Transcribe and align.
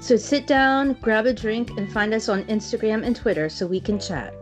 So 0.00 0.16
sit 0.16 0.46
down, 0.46 0.94
grab 0.94 1.26
a 1.26 1.32
drink, 1.32 1.70
and 1.76 1.90
find 1.92 2.14
us 2.14 2.28
on 2.28 2.44
Instagram 2.44 3.04
and 3.04 3.16
Twitter 3.16 3.48
so 3.48 3.66
we 3.66 3.80
can 3.80 3.98
chat. 3.98 4.32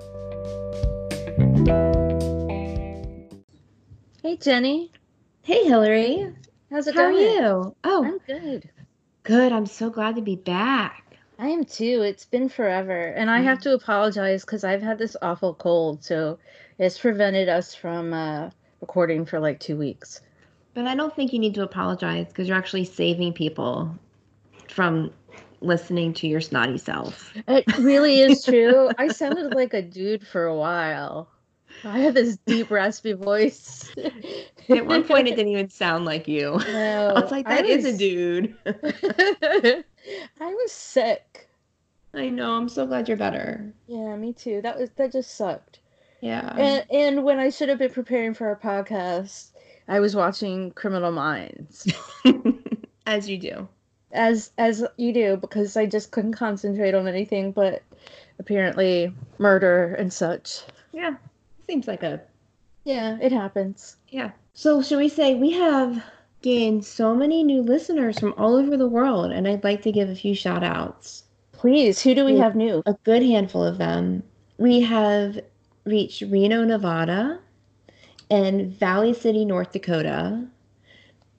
Hey, 4.23 4.37
Jenny. 4.37 4.93
Hey, 5.43 5.65
Hillary. 5.65 6.33
How's 6.71 6.87
it 6.87 6.95
going? 6.95 7.15
How 7.15 7.21
are 7.21 7.21
you? 7.21 7.77
Oh, 7.85 8.05
I'm 8.05 8.19
good. 8.27 8.69
good. 9.23 9.53
I'm 9.53 9.67
so 9.67 9.89
glad 9.89 10.17
to 10.17 10.23
be 10.23 10.37
back. 10.37 11.17
I 11.39 11.49
am 11.49 11.65
too. 11.65 12.03
It's 12.03 12.25
been 12.25 12.49
forever. 12.49 13.07
And 13.09 13.31
I 13.31 13.41
have 13.41 13.61
to 13.61 13.75
apologize 13.75 14.45
because 14.45 14.65
I've 14.65 14.83
had 14.83 14.99
this 14.99 15.17
awful 15.23 15.55
cold. 15.55 16.05
So 16.05 16.39
it's 16.79 16.99
prevented 16.99 17.49
us 17.49 17.75
from 17.75 18.13
uh, 18.13 18.51
recording 18.81 19.25
for 19.25 19.41
like 19.41 19.61
two 19.61 19.77
weeks. 19.77 20.21
But 20.75 20.87
I 20.87 20.95
don't 20.95 21.15
think 21.15 21.33
you 21.33 21.39
need 21.39 21.55
to 21.55 21.63
apologize 21.63 22.27
because 22.27 22.47
you're 22.47 22.59
actually 22.59 22.85
saving 22.85 23.33
people 23.33 23.97
from 24.69 25.13
listening 25.61 26.13
to 26.15 26.27
your 26.27 26.41
snotty 26.41 26.79
self. 26.79 27.33
It 27.49 27.79
really 27.79 28.21
is 28.21 28.45
true. 28.45 28.91
I 28.99 29.09
sounded 29.09 29.55
like 29.55 29.75
a 29.75 29.83
dude 29.83 30.27
for 30.27 30.45
a 30.45 30.57
while. 30.57 31.29
I 31.85 31.99
had 31.99 32.15
this 32.15 32.37
deep, 32.47 32.71
raspy 32.71 33.13
voice. 33.13 33.93
At 34.69 34.87
one 34.87 35.05
point, 35.05 35.29
it 35.29 35.37
didn't 35.37 35.53
even 35.53 35.69
sound 35.69 36.05
like 36.05 36.27
you. 36.27 36.59
No, 36.67 37.09
I 37.17 37.21
was 37.21 37.31
like, 37.31 37.47
that 37.47 37.67
is 37.67 37.85
a 37.85 37.97
dude. 37.97 38.57
I 38.67 39.85
was 40.41 40.73
sick. 40.73 41.49
I 42.15 42.31
know. 42.31 42.55
I'm 42.55 42.69
so 42.69 42.87
glad 42.87 43.09
you're 43.09 43.17
better. 43.17 43.73
Yeah, 43.87 44.17
me 44.17 44.33
too. 44.33 44.63
That 44.63 44.79
was 44.79 44.91
that 44.97 45.13
just 45.13 45.37
sucked. 45.37 45.81
Yeah. 46.21 46.55
And 46.57 46.87
and 46.91 47.25
when 47.25 47.39
I 47.39 47.51
should 47.51 47.69
have 47.69 47.79
been 47.79 47.93
preparing 47.93 48.33
for 48.33 48.47
our 48.47 48.57
podcast, 48.57 49.51
I 49.87 50.01
was 50.01 50.17
watching 50.17 50.71
Criminal 50.73 51.13
Minds. 51.13 51.93
As 53.07 53.29
you 53.29 53.39
do. 53.39 53.69
As 54.17 54.51
as 54.59 54.85
you 54.97 55.13
do 55.13 55.37
because 55.37 55.77
I 55.77 55.87
just 55.87 56.11
couldn't 56.11 56.33
concentrate 56.35 56.95
on 56.95 57.07
anything 57.07 57.53
but 57.53 57.83
apparently 58.39 59.13
murder 59.39 59.95
and 59.95 60.13
such. 60.13 60.61
Yeah. 60.93 61.17
Seems 61.69 61.87
like 61.87 62.03
a 62.03 62.21
Yeah, 62.85 63.19
it 63.21 63.33
happens. 63.33 63.97
yeah. 64.09 64.31
So 64.55 64.83
should 64.83 64.99
we 64.99 65.09
say 65.09 65.35
we 65.35 65.51
have 65.53 66.03
gained 66.43 66.85
so 66.85 67.15
many 67.15 67.43
new 67.43 67.61
listeners 67.61 68.19
from 68.19 68.33
all 68.39 68.55
over 68.55 68.77
the 68.77 68.89
world, 68.89 69.33
and 69.33 69.47
I'd 69.49 69.65
like 69.65 69.83
to 69.83 69.93
give 69.93 70.09
a 70.09 70.15
few 70.15 70.35
shout 70.35 70.63
outs. 70.63 71.25
Please, 71.53 72.01
who 72.03 72.15
do 72.15 72.25
we 72.25 72.39
have 72.39 72.55
new? 72.55 72.83
A 72.87 72.95
good 73.05 73.23
handful 73.23 73.65
of 73.65 73.79
them. 73.79 74.23
We 74.59 74.81
have 74.83 75.39
reached 75.85 76.23
Reno, 76.23 76.65
Nevada, 76.65 77.41
and 78.31 78.71
Valley 78.73 79.13
City, 79.13 79.45
North 79.45 79.73
Dakota. 79.73 80.47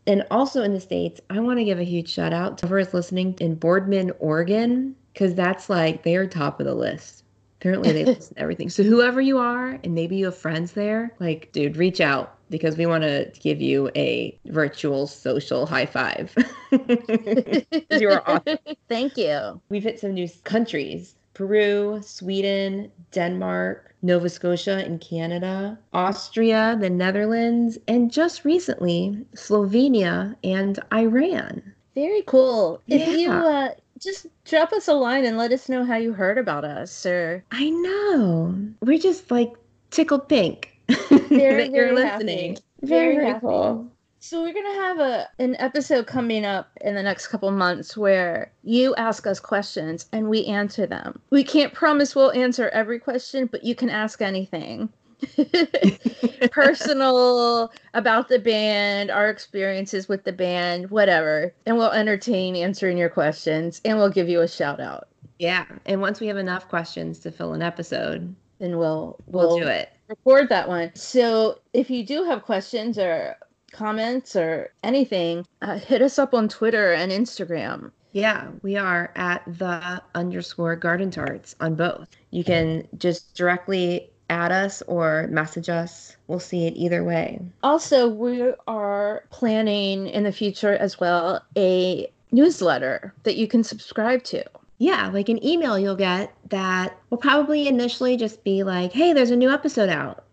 And 0.07 0.25
also 0.31 0.63
in 0.63 0.73
the 0.73 0.79
States, 0.79 1.19
I 1.29 1.39
want 1.41 1.59
to 1.59 1.65
give 1.65 1.79
a 1.79 1.83
huge 1.83 2.09
shout 2.09 2.33
out 2.33 2.57
to 2.59 2.67
whoever's 2.67 2.93
listening 2.93 3.35
in 3.41 3.55
Boardman, 3.55 4.11
Oregon, 4.19 4.95
because 5.13 5.35
that's 5.35 5.69
like 5.69 6.03
they 6.03 6.15
are 6.15 6.25
top 6.25 6.59
of 6.61 6.65
the 6.65 6.73
list. 6.73 7.25
Apparently 7.59 7.91
they 7.91 8.05
listen 8.05 8.35
to 8.35 8.41
everything. 8.41 8.69
So 8.69 8.83
whoever 8.83 9.19
you 9.19 9.37
are, 9.37 9.77
and 9.83 9.93
maybe 9.93 10.15
you 10.15 10.25
have 10.25 10.37
friends 10.37 10.71
there, 10.71 11.11
like, 11.19 11.51
dude, 11.51 11.75
reach 11.75 11.99
out 11.99 12.37
because 12.49 12.77
we 12.77 12.85
want 12.85 13.03
to 13.03 13.31
give 13.41 13.59
you 13.61 13.91
a 13.95 14.39
virtual 14.45 15.07
social 15.07 15.65
high 15.65 15.85
five. 15.85 16.33
you 16.71 18.09
are 18.09 18.23
awesome. 18.25 18.59
Thank 18.87 19.17
you. 19.17 19.59
We've 19.69 19.83
hit 19.83 19.99
some 19.99 20.13
new 20.13 20.29
countries 20.45 21.15
Peru, 21.33 22.01
Sweden, 22.01 22.91
Denmark, 23.11 23.93
Nova 24.01 24.29
Scotia, 24.29 24.77
and 24.85 25.01
Canada, 25.01 25.77
Austria, 25.93 26.77
the 26.79 26.89
Netherlands, 26.89 27.77
and 27.87 28.11
just 28.11 28.45
recently, 28.45 29.25
Slovenia 29.35 30.35
and 30.43 30.79
Iran. 30.93 31.73
Very 31.95 32.21
cool. 32.27 32.81
If 32.87 33.07
you 33.07 33.31
uh 33.31 33.69
just 33.99 34.27
drop 34.45 34.71
us 34.73 34.87
a 34.87 34.93
line 34.93 35.25
and 35.25 35.37
let 35.37 35.51
us 35.51 35.67
know 35.67 35.83
how 35.83 35.95
you 35.95 36.13
heard 36.13 36.37
about 36.37 36.63
us 36.63 37.05
or 37.05 37.43
I 37.51 37.69
know. 37.71 38.55
We're 38.81 38.99
just 38.99 39.31
like 39.31 39.51
tickled 39.89 40.29
pink 40.29 40.77
Very, 41.09 41.55
that 41.55 41.71
you're 41.71 41.87
very 41.87 41.95
listening. 41.95 42.55
happy. 42.55 42.61
Very, 42.83 43.15
Very 43.15 43.15
very 43.15 43.33
happy. 43.33 43.39
cool. 43.39 43.91
So 44.19 44.41
we're 44.41 44.53
gonna 44.53 44.73
have 44.73 44.99
a 44.99 45.29
an 45.39 45.55
episode 45.59 46.07
coming 46.07 46.43
up 46.45 46.69
in 46.81 46.95
the 46.95 47.03
next 47.03 47.27
couple 47.27 47.49
months 47.51 47.95
where 47.95 48.51
you 48.63 48.95
ask 48.95 49.27
us 49.27 49.39
questions 49.39 50.07
and 50.11 50.27
we 50.29 50.45
answer 50.45 50.85
them. 50.87 51.19
We 51.29 51.43
can't 51.43 51.73
promise 51.73 52.15
we'll 52.15 52.31
answer 52.31 52.69
every 52.69 52.99
question, 52.99 53.45
but 53.47 53.63
you 53.63 53.75
can 53.75 53.89
ask 53.89 54.21
anything. 54.21 54.89
Personal 56.51 57.71
about 57.93 58.27
the 58.29 58.39
band, 58.39 59.09
our 59.11 59.29
experiences 59.29 60.07
with 60.07 60.23
the 60.23 60.33
band, 60.33 60.89
whatever. 60.91 61.53
And 61.65 61.77
we'll 61.77 61.91
entertain 61.91 62.55
answering 62.55 62.97
your 62.97 63.09
questions 63.09 63.81
and 63.85 63.97
we'll 63.97 64.09
give 64.09 64.29
you 64.29 64.41
a 64.41 64.47
shout 64.47 64.79
out. 64.79 65.07
Yeah. 65.39 65.65
And 65.85 66.01
once 66.01 66.19
we 66.19 66.27
have 66.27 66.37
enough 66.37 66.67
questions 66.67 67.19
to 67.19 67.31
fill 67.31 67.53
an 67.53 67.61
episode, 67.61 68.35
And 68.59 68.77
we'll 68.79 69.17
we'll, 69.27 69.57
do 69.59 69.67
it. 69.67 69.89
record 70.07 70.49
that 70.49 70.67
one. 70.67 70.91
So 70.95 71.59
if 71.73 71.89
you 71.89 72.03
do 72.05 72.23
have 72.23 72.43
questions 72.43 72.97
or 72.97 73.35
comments 73.71 74.35
or 74.35 74.71
anything, 74.83 75.45
uh, 75.61 75.77
hit 75.77 76.01
us 76.01 76.19
up 76.19 76.33
on 76.33 76.47
Twitter 76.47 76.93
and 76.93 77.11
Instagram. 77.11 77.91
Yeah, 78.11 78.47
we 78.63 78.77
are 78.77 79.11
at 79.15 79.43
the 79.45 80.01
underscore 80.15 80.75
garden 80.75 81.11
tarts 81.11 81.55
on 81.59 81.75
both. 81.75 82.07
You 82.31 82.43
can 82.43 82.87
just 82.97 83.35
directly 83.35 84.09
add 84.29 84.51
us 84.51 84.81
or 84.87 85.27
message 85.29 85.69
us. 85.69 86.15
We'll 86.27 86.39
see 86.39 86.65
it 86.65 86.75
either 86.75 87.03
way. 87.03 87.39
Also, 87.63 88.07
we 88.07 88.53
are 88.67 89.23
planning 89.29 90.07
in 90.07 90.23
the 90.23 90.31
future 90.31 90.73
as 90.73 90.99
well 90.99 91.43
a 91.55 92.11
newsletter 92.31 93.13
that 93.23 93.37
you 93.37 93.47
can 93.47 93.63
subscribe 93.63 94.23
to. 94.25 94.43
Yeah, 94.79 95.09
like 95.09 95.29
an 95.29 95.43
email 95.45 95.79
you'll 95.79 95.95
get 95.95 96.33
that 96.49 96.97
will 97.09 97.17
probably 97.17 97.67
initially 97.67 98.15
just 98.15 98.43
be 98.43 98.63
like, 98.63 98.91
hey, 98.91 99.13
there's 99.13 99.31
a 99.31 99.35
new 99.35 99.49
episode 99.49 99.89
out. 99.89 100.23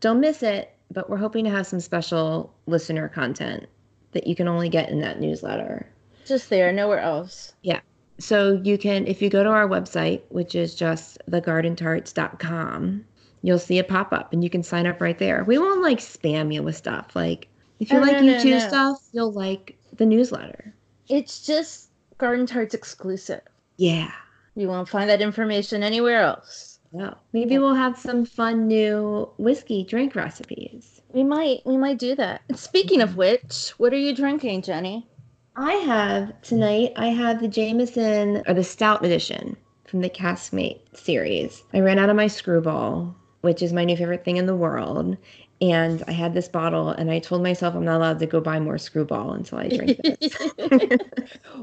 Don't 0.00 0.20
miss 0.20 0.42
it. 0.42 0.74
But 0.92 1.08
we're 1.08 1.16
hoping 1.16 1.44
to 1.44 1.50
have 1.50 1.66
some 1.66 1.80
special 1.80 2.52
listener 2.66 3.08
content 3.08 3.66
that 4.12 4.26
you 4.26 4.34
can 4.36 4.46
only 4.48 4.68
get 4.68 4.90
in 4.90 5.00
that 5.00 5.20
newsletter. 5.20 5.86
Just 6.26 6.50
there, 6.50 6.70
nowhere 6.72 7.00
else. 7.00 7.54
Yeah. 7.62 7.80
So 8.18 8.60
you 8.62 8.76
can, 8.78 9.06
if 9.06 9.22
you 9.22 9.30
go 9.30 9.42
to 9.42 9.48
our 9.48 9.66
website, 9.66 10.20
which 10.28 10.54
is 10.54 10.74
just 10.74 11.18
thegardentarts.com, 11.30 13.04
you'll 13.42 13.58
see 13.58 13.78
it 13.78 13.88
pop 13.88 14.12
up 14.12 14.32
and 14.32 14.44
you 14.44 14.50
can 14.50 14.62
sign 14.62 14.86
up 14.86 15.00
right 15.00 15.18
there. 15.18 15.44
We 15.44 15.58
won't 15.58 15.82
like 15.82 15.98
spam 15.98 16.52
you 16.52 16.62
with 16.62 16.76
stuff. 16.76 17.16
Like 17.16 17.48
if 17.80 17.90
you 17.90 17.98
Oh, 17.98 18.02
like 18.02 18.12
no, 18.12 18.20
no, 18.22 18.34
YouTube 18.34 18.50
no. 18.50 18.68
stuff, 18.68 18.98
you'll 19.12 19.32
like 19.32 19.76
the 19.96 20.06
newsletter. 20.06 20.74
It's 21.08 21.44
just 21.44 21.88
Garden 22.18 22.46
Tarts 22.46 22.74
exclusive. 22.74 23.40
Yeah. 23.76 24.12
You 24.54 24.68
won't 24.68 24.88
find 24.88 25.08
that 25.10 25.22
information 25.22 25.82
anywhere 25.82 26.20
else. 26.20 26.71
Well, 26.92 27.18
maybe 27.32 27.58
we'll 27.58 27.74
have 27.74 27.98
some 27.98 28.26
fun 28.26 28.68
new 28.68 29.28
whiskey 29.38 29.82
drink 29.82 30.14
recipes. 30.14 31.00
We 31.12 31.24
might 31.24 31.60
we 31.64 31.78
might 31.78 31.98
do 31.98 32.14
that. 32.16 32.42
Speaking 32.54 33.00
of 33.00 33.16
which, 33.16 33.70
what 33.78 33.94
are 33.94 33.98
you 33.98 34.14
drinking, 34.14 34.60
Jenny? 34.62 35.08
I 35.56 35.72
have 35.72 36.40
tonight, 36.42 36.92
I 36.96 37.06
have 37.08 37.40
the 37.40 37.48
Jameson 37.48 38.42
or 38.46 38.54
the 38.54 38.64
Stout 38.64 39.04
edition 39.04 39.56
from 39.86 40.02
the 40.02 40.10
Caskmate 40.10 40.80
series. 40.94 41.62
I 41.72 41.80
ran 41.80 41.98
out 41.98 42.10
of 42.10 42.16
my 42.16 42.26
screwball, 42.26 43.14
which 43.40 43.62
is 43.62 43.72
my 43.72 43.84
new 43.84 43.96
favorite 43.96 44.24
thing 44.24 44.36
in 44.36 44.46
the 44.46 44.56
world. 44.56 45.16
And 45.60 46.02
I 46.08 46.12
had 46.12 46.34
this 46.34 46.48
bottle, 46.48 46.88
and 46.88 47.10
I 47.10 47.20
told 47.20 47.42
myself 47.42 47.74
I'm 47.74 47.84
not 47.84 47.98
allowed 47.98 48.18
to 48.18 48.26
go 48.26 48.40
buy 48.40 48.58
more 48.58 48.78
screwball 48.78 49.32
until 49.32 49.58
I 49.58 49.68
drink 49.68 50.00
this. 50.02 50.36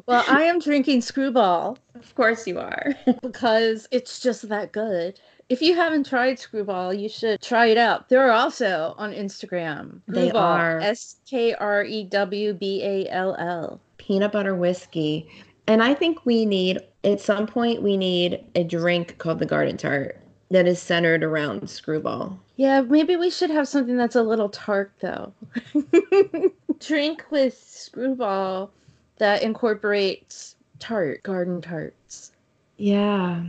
well, 0.06 0.24
I 0.28 0.44
am 0.44 0.60
drinking 0.60 1.02
Screwball 1.02 1.78
of 2.00 2.16
course, 2.16 2.48
you 2.48 2.60
are. 2.60 2.96
because 3.22 3.88
it's 3.92 4.20
just 4.20 4.48
that 4.50 4.72
good. 4.72 5.20
If 5.50 5.62
you 5.64 5.76
haven't 5.76 6.06
tried 6.06 6.38
Screwball, 6.38 6.94
you 6.94 7.10
should 7.10 7.42
try 7.42 7.68
it 7.68 7.78
out. 7.78 8.08
They're 8.08 8.32
also 8.32 8.94
on 8.98 9.12
Instagram. 9.12 10.02
They 10.08 10.30
Screwball, 10.30 10.44
are. 10.44 10.80
S 10.80 11.18
K 11.26 11.56
R 11.56 11.84
E 11.84 12.04
W 12.04 12.54
B 12.54 12.84
A 12.84 13.10
L 13.10 13.36
L. 13.36 13.82
Peanut 13.98 14.32
butter 14.32 14.56
whiskey. 14.56 15.28
And 15.68 15.84
I 15.84 15.94
think 15.94 16.26
we 16.26 16.46
need, 16.46 16.80
at 17.04 17.20
some 17.20 17.48
point, 17.48 17.82
we 17.82 17.98
need 17.98 18.44
a 18.56 18.64
drink 18.64 19.18
called 19.18 19.40
the 19.40 19.46
Garden 19.46 19.78
Tart 19.78 20.20
that 20.52 20.68
is 20.68 20.82
centered 20.82 21.24
around 21.24 21.70
screwball. 21.70 22.40
Yeah, 22.56 22.82
maybe 22.82 23.16
we 23.16 23.30
should 23.30 23.52
have 23.52 23.68
something 23.68 23.96
that's 23.96 24.16
a 24.16 24.24
little 24.24 24.50
tart 24.50 24.92
though. 25.00 25.32
Drink 26.80 27.24
with 27.30 27.58
Screwball 27.58 28.72
that 29.18 29.44
incorporates 29.44 30.56
tart, 30.80 31.24
garden 31.24 31.62
tarts. 31.62 32.32
Yeah. 32.78 33.44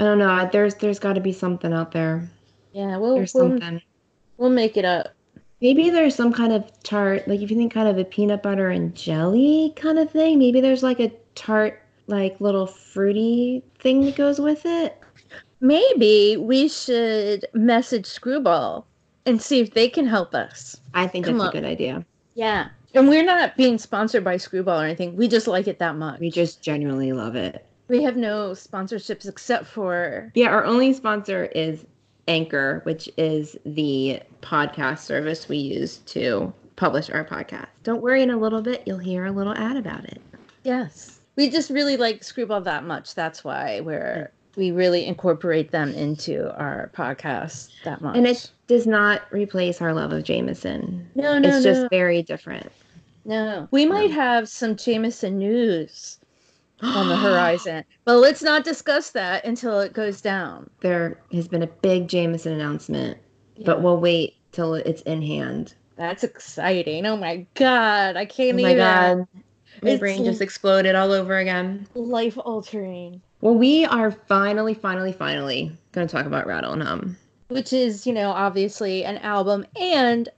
I 0.00 0.02
don't 0.04 0.16
know. 0.16 0.48
There's 0.50 0.76
there's 0.76 0.98
got 0.98 1.12
to 1.12 1.20
be 1.20 1.30
something 1.30 1.74
out 1.74 1.92
there. 1.92 2.26
Yeah, 2.72 2.96
we'll 2.96 3.16
There's 3.16 3.34
we'll, 3.34 3.50
something. 3.50 3.82
we'll 4.38 4.48
make 4.48 4.78
it 4.78 4.86
up. 4.86 5.08
Maybe 5.60 5.90
there's 5.90 6.14
some 6.14 6.32
kind 6.32 6.54
of 6.54 6.70
tart, 6.82 7.28
like 7.28 7.40
if 7.40 7.50
you 7.50 7.56
think 7.58 7.70
kind 7.74 7.86
of 7.86 7.98
a 7.98 8.04
peanut 8.04 8.42
butter 8.42 8.70
and 8.70 8.94
jelly 8.94 9.74
kind 9.76 9.98
of 9.98 10.10
thing. 10.10 10.38
Maybe 10.38 10.62
there's 10.62 10.82
like 10.82 11.00
a 11.00 11.12
tart, 11.34 11.82
like 12.06 12.40
little 12.40 12.66
fruity 12.66 13.62
thing 13.78 14.06
that 14.06 14.16
goes 14.16 14.40
with 14.40 14.64
it. 14.64 14.98
Maybe 15.60 16.38
we 16.38 16.68
should 16.70 17.44
message 17.52 18.06
Screwball 18.06 18.86
and 19.26 19.42
see 19.42 19.60
if 19.60 19.74
they 19.74 19.90
can 19.90 20.06
help 20.06 20.34
us. 20.34 20.80
I 20.94 21.08
think 21.08 21.26
Come 21.26 21.36
that's 21.36 21.50
on. 21.50 21.56
a 21.58 21.60
good 21.60 21.68
idea. 21.68 22.06
Yeah. 22.32 22.68
And 22.94 23.06
we're 23.06 23.22
not 23.22 23.54
being 23.54 23.76
sponsored 23.76 24.24
by 24.24 24.38
Screwball 24.38 24.80
or 24.80 24.84
anything. 24.84 25.14
We 25.14 25.28
just 25.28 25.46
like 25.46 25.68
it 25.68 25.78
that 25.80 25.96
much. 25.96 26.20
We 26.20 26.30
just 26.30 26.62
genuinely 26.62 27.12
love 27.12 27.36
it. 27.36 27.66
We 27.90 28.02
have 28.04 28.16
no 28.16 28.52
sponsorships 28.52 29.28
except 29.28 29.66
for 29.66 30.30
Yeah, 30.34 30.48
our 30.48 30.64
only 30.64 30.92
sponsor 30.92 31.46
is 31.46 31.84
Anchor, 32.28 32.80
which 32.84 33.08
is 33.16 33.56
the 33.66 34.22
podcast 34.42 35.00
service 35.00 35.48
we 35.48 35.56
use 35.56 35.96
to 36.06 36.52
publish 36.76 37.10
our 37.10 37.24
podcast. 37.24 37.66
Don't 37.82 38.00
worry, 38.00 38.22
in 38.22 38.30
a 38.30 38.36
little 38.36 38.62
bit, 38.62 38.82
you'll 38.86 38.98
hear 38.98 39.26
a 39.26 39.32
little 39.32 39.54
ad 39.54 39.76
about 39.76 40.04
it. 40.04 40.20
yes. 40.62 41.16
We 41.36 41.48
just 41.50 41.70
really 41.70 41.96
like 41.96 42.22
Screwball 42.22 42.60
that 42.62 42.84
much. 42.84 43.14
That's 43.14 43.42
why 43.44 43.80
we're 43.80 44.30
we 44.56 44.72
really 44.72 45.06
incorporate 45.06 45.70
them 45.70 45.92
into 45.94 46.54
our 46.58 46.90
podcast 46.94 47.70
that 47.84 48.00
much. 48.02 48.16
And 48.16 48.26
it 48.26 48.50
does 48.66 48.86
not 48.86 49.22
replace 49.30 49.80
our 49.80 49.94
love 49.94 50.12
of 50.12 50.22
Jameson. 50.24 51.08
no, 51.14 51.38
no, 51.38 51.48
it's 51.48 51.64
no, 51.64 51.72
just 51.72 51.90
very 51.90 52.22
different. 52.22 52.70
no. 53.24 53.68
We 53.70 53.86
might 53.86 54.10
have 54.10 54.48
some 54.48 54.76
Jameson 54.76 55.38
news 55.38 56.18
on 56.82 57.08
the 57.08 57.16
horizon, 57.16 57.84
but 58.04 58.16
let's 58.18 58.42
not 58.42 58.64
discuss 58.64 59.10
that 59.10 59.44
until 59.44 59.80
it 59.80 59.92
goes 59.92 60.20
down. 60.20 60.68
There 60.80 61.18
has 61.32 61.48
been 61.48 61.62
a 61.62 61.66
big 61.66 62.08
Jameson 62.08 62.52
announcement, 62.52 63.18
Yeah. 63.56 63.66
but 63.66 63.82
we'll 63.82 63.98
wait 64.00 64.34
till 64.52 64.74
it's 64.74 65.02
in 65.02 65.22
hand. 65.22 65.74
That's 65.96 66.24
exciting. 66.24 67.04
Oh 67.06 67.16
my 67.16 67.46
god, 67.54 68.16
I 68.16 68.22
Oh 68.22 68.26
can't 68.26 68.60
my 68.60 68.70
even. 68.72 68.76
god. 68.78 69.26
My 69.82 69.90
It's 69.90 70.00
brain 70.00 70.24
just 70.24 70.40
exploded 70.40 70.94
all 70.94 71.12
over 71.12 71.36
again. 71.38 71.86
Life 71.94 72.36
altering. 72.38 73.20
Well, 73.40 73.54
we 73.54 73.84
are 73.84 74.10
finally, 74.10 74.74
finally, 74.74 75.12
finally 75.12 75.72
going 75.92 76.06
to 76.06 76.12
talk 76.12 76.26
about 76.26 76.46
Rattle 76.46 76.72
and 76.72 76.82
Hum. 76.82 77.16
Which 77.48 77.72
is, 77.72 78.06
you 78.06 78.12
know, 78.12 78.30
obviously 78.30 79.04
an 79.04 79.18
album 79.18 79.64
and 79.80 80.28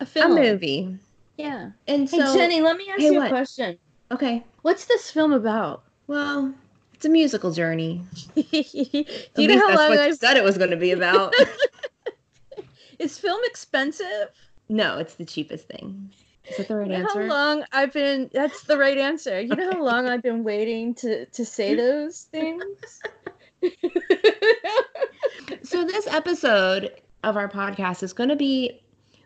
a 0.00 0.06
film, 0.06 0.32
A 0.32 0.34
movie. 0.40 0.96
Yeah. 1.36 1.70
And 1.86 2.08
Hey 2.10 2.18
so, 2.18 2.34
Jenny, 2.34 2.60
let 2.60 2.76
me 2.76 2.86
ask 2.90 3.00
Hey, 3.00 3.06
you 3.10 3.14
what? 3.18 3.26
a 3.26 3.30
question. 3.30 3.78
okay, 4.10 4.44
What's 4.62 4.86
this 4.86 5.10
film 5.10 5.32
about? 5.32 5.84
Well, 6.08 6.52
it's 6.94 7.04
a 7.04 7.08
musical 7.08 7.52
journey. 7.52 8.02
Do 8.34 8.42
you 9.36 9.46
know 9.48 9.58
how 9.68 9.76
long 9.76 9.96
I've 9.96 10.16
said 10.16 10.36
it 10.36 10.42
was 10.42 10.58
going 10.58 10.70
to 10.70 10.76
be 10.76 10.90
about. 10.90 11.32
is 12.98 13.16
film 13.18 13.40
expensive? 13.44 14.30
no, 14.68 14.98
it's 14.98 15.14
the 15.14 15.24
cheapest 15.24 15.68
thing. 15.68 16.10
Is 16.50 16.56
that 16.56 16.68
the 16.68 16.76
right 16.76 16.86
You 16.88 16.92
know 16.94 16.98
answer? 17.04 17.22
how 17.22 17.28
long 17.28 17.64
I've 17.72 17.92
been 17.92 18.30
that's 18.32 18.64
the 18.64 18.76
right 18.76 18.98
answer. 18.98 19.40
You 19.40 19.54
know 19.54 19.70
how 19.70 19.84
long 19.84 20.08
I've 20.08 20.22
been 20.22 20.42
waiting 20.42 20.94
to 20.96 21.26
to 21.26 21.44
say 21.44 21.74
those 21.76 22.22
things? 22.32 23.00
So 25.62 25.84
this 25.84 26.06
episode 26.06 26.90
of 27.22 27.36
our 27.36 27.48
podcast 27.48 28.02
is 28.02 28.12
going 28.12 28.30
to 28.30 28.36
be 28.36 28.80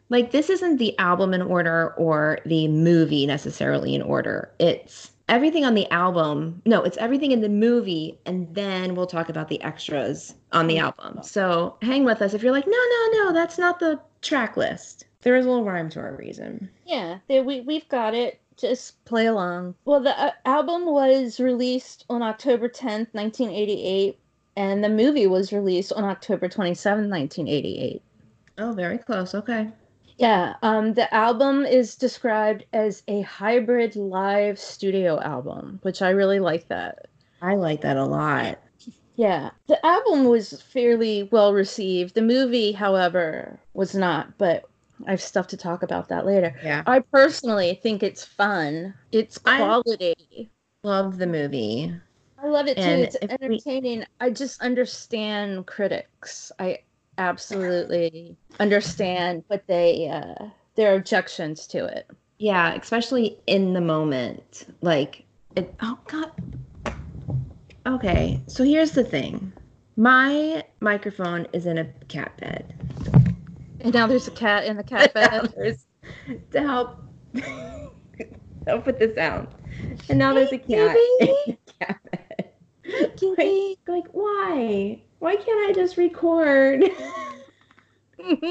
like 0.08 0.32
this 0.32 0.50
isn't 0.50 0.78
the 0.78 0.98
album 0.98 1.32
in 1.32 1.42
order 1.42 1.94
or 1.96 2.38
the 2.44 2.66
movie 2.68 3.24
necessarily 3.26 3.94
in 3.94 4.02
order. 4.02 4.50
It's 4.58 5.11
everything 5.28 5.64
on 5.64 5.74
the 5.74 5.90
album. 5.90 6.62
No, 6.66 6.82
it's 6.82 6.96
everything 6.98 7.32
in 7.32 7.40
the 7.40 7.48
movie 7.48 8.18
and 8.26 8.52
then 8.54 8.94
we'll 8.94 9.06
talk 9.06 9.28
about 9.28 9.48
the 9.48 9.62
extras 9.62 10.34
on 10.52 10.66
the 10.66 10.78
album. 10.78 11.20
So 11.22 11.76
hang 11.82 12.04
with 12.04 12.22
us 12.22 12.34
if 12.34 12.42
you're 12.42 12.52
like, 12.52 12.66
"No, 12.66 12.72
no, 12.72 13.24
no, 13.24 13.32
that's 13.32 13.58
not 13.58 13.80
the 13.80 14.00
track 14.20 14.56
list." 14.56 15.06
There 15.22 15.36
is 15.36 15.46
a 15.46 15.48
little 15.48 15.64
rhyme 15.64 15.88
to 15.90 16.00
our 16.00 16.16
reason. 16.16 16.68
Yeah, 16.84 17.18
there, 17.28 17.42
we 17.44 17.60
we've 17.60 17.88
got 17.88 18.14
it. 18.14 18.40
Just 18.56 19.02
play 19.04 19.26
along. 19.26 19.74
Well, 19.84 20.00
the 20.00 20.18
uh, 20.18 20.32
album 20.44 20.84
was 20.84 21.40
released 21.40 22.04
on 22.10 22.22
October 22.22 22.68
10th, 22.68 23.08
1988, 23.12 24.18
and 24.56 24.84
the 24.84 24.88
movie 24.88 25.26
was 25.26 25.52
released 25.52 25.92
on 25.94 26.04
October 26.04 26.48
27th, 26.48 27.08
1988. 27.08 28.02
Oh, 28.58 28.72
very 28.72 28.98
close. 28.98 29.34
Okay. 29.34 29.70
Yeah, 30.18 30.54
um, 30.62 30.94
the 30.94 31.12
album 31.14 31.64
is 31.64 31.94
described 31.96 32.64
as 32.72 33.02
a 33.08 33.22
hybrid 33.22 33.96
live 33.96 34.58
studio 34.58 35.20
album, 35.20 35.80
which 35.82 36.02
I 36.02 36.10
really 36.10 36.38
like 36.40 36.68
that. 36.68 37.06
I 37.40 37.54
like 37.54 37.80
that 37.80 37.96
a 37.96 38.04
lot. 38.04 38.58
Yeah, 39.16 39.50
the 39.66 39.84
album 39.84 40.24
was 40.24 40.62
fairly 40.62 41.28
well 41.32 41.52
received. 41.52 42.14
The 42.14 42.22
movie, 42.22 42.72
however, 42.72 43.58
was 43.74 43.94
not, 43.94 44.38
but 44.38 44.64
I 45.06 45.10
have 45.10 45.20
stuff 45.20 45.48
to 45.48 45.56
talk 45.56 45.82
about 45.82 46.08
that 46.08 46.24
later. 46.24 46.54
Yeah. 46.62 46.82
I 46.86 47.00
personally 47.00 47.78
think 47.82 48.02
it's 48.02 48.24
fun. 48.24 48.94
It's 49.10 49.38
I- 49.44 49.58
quality. 49.58 50.50
Love 50.84 51.18
the 51.18 51.26
movie. 51.26 51.94
I 52.42 52.48
love 52.48 52.66
it 52.66 52.76
too. 52.76 52.82
And 52.82 53.02
it's 53.02 53.16
if 53.22 53.30
we- 53.30 53.46
entertaining. 53.46 54.04
I 54.20 54.30
just 54.30 54.60
understand 54.62 55.66
critics. 55.66 56.50
I 56.58 56.78
absolutely 57.28 58.36
understand 58.60 59.44
what 59.48 59.66
they 59.66 60.08
uh 60.08 60.46
their 60.74 60.94
objections 60.96 61.66
to 61.68 61.84
it. 61.84 62.10
Yeah, 62.38 62.74
especially 62.74 63.38
in 63.46 63.72
the 63.72 63.80
moment. 63.80 64.66
Like, 64.80 65.24
it, 65.54 65.74
oh 65.82 65.98
God. 66.08 66.32
Okay, 67.86 68.40
so 68.46 68.64
here's 68.64 68.92
the 68.92 69.04
thing. 69.04 69.52
My 69.96 70.64
microphone 70.80 71.46
is 71.52 71.66
in 71.66 71.78
a 71.78 71.84
cat 72.08 72.36
bed. 72.38 72.74
And 73.80 73.92
now 73.92 74.06
there's 74.06 74.28
a 74.28 74.32
cat 74.32 74.64
in 74.64 74.76
the 74.76 74.84
cat 74.84 75.12
bed. 75.12 75.52
There's- 75.56 75.84
to 76.52 76.60
help 76.60 76.98
help 78.66 78.86
with 78.86 78.98
the 78.98 79.12
sound. 79.14 79.48
And 80.08 80.18
now 80.18 80.32
there's 80.34 80.52
a 80.52 80.58
cat 80.58 80.96
in 81.20 81.26
Kitty. 81.44 81.58
cat 81.80 81.98
bed. 82.10 82.50
Kitty. 83.16 83.78
Like, 83.86 84.04
like, 84.04 84.06
why? 84.12 85.02
Why 85.22 85.36
can't 85.36 85.70
I 85.70 85.72
just 85.72 85.96
record 85.96 86.82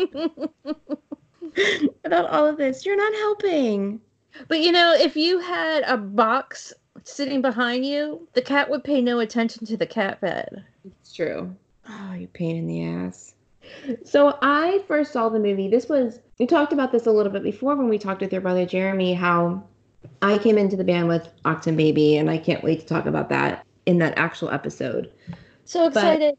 without 2.02 2.30
all 2.30 2.48
of 2.48 2.56
this? 2.56 2.86
You're 2.86 2.96
not 2.96 3.14
helping. 3.14 4.00
but 4.48 4.62
you 4.62 4.72
know, 4.72 4.96
if 4.98 5.18
you 5.18 5.40
had 5.40 5.84
a 5.86 5.98
box 5.98 6.72
sitting 7.04 7.42
behind 7.42 7.86
you, 7.86 8.26
the 8.36 8.42
cat 8.42 8.70
would 8.70 8.86
pay 8.86 9.02
no 9.02 9.20
attention 9.20 9.66
to 9.66 9.76
the 9.76 9.86
cat 9.86 10.22
bed. 10.22 10.64
It's 10.86 11.14
true. 11.14 11.54
Oh, 11.90 12.14
you 12.14 12.28
pain 12.28 12.56
in 12.56 12.68
the 12.68 12.86
ass. 12.86 13.34
So 14.06 14.38
I 14.42 14.82
first 14.88 15.12
saw 15.12 15.28
the 15.28 15.40
movie. 15.40 15.68
This 15.68 15.90
was 15.90 16.22
we 16.40 16.48
talked 16.48 16.72
about 16.72 16.94
this 16.94 17.06
a 17.06 17.12
little 17.12 17.34
bit 17.34 17.44
before 17.44 17.76
when 17.76 17.90
we 17.90 17.98
talked 17.98 18.22
with 18.22 18.32
your 18.32 18.40
brother 18.40 18.66
Jeremy. 18.66 19.14
How 19.14 19.62
I 20.22 20.38
came 20.38 20.58
into 20.58 20.78
the 20.78 20.86
band 20.86 21.10
with 21.10 21.28
Achtung 21.44 21.76
Baby, 21.76 22.16
and 22.16 22.30
I 22.30 22.38
can't 22.38 22.64
wait 22.64 22.80
to 22.80 22.86
talk 22.86 23.08
about 23.08 23.28
that 23.28 23.66
in 23.86 23.98
that 23.98 24.18
actual 24.18 24.52
episode. 24.52 25.12
So 25.66 25.88
excited. 25.88 26.38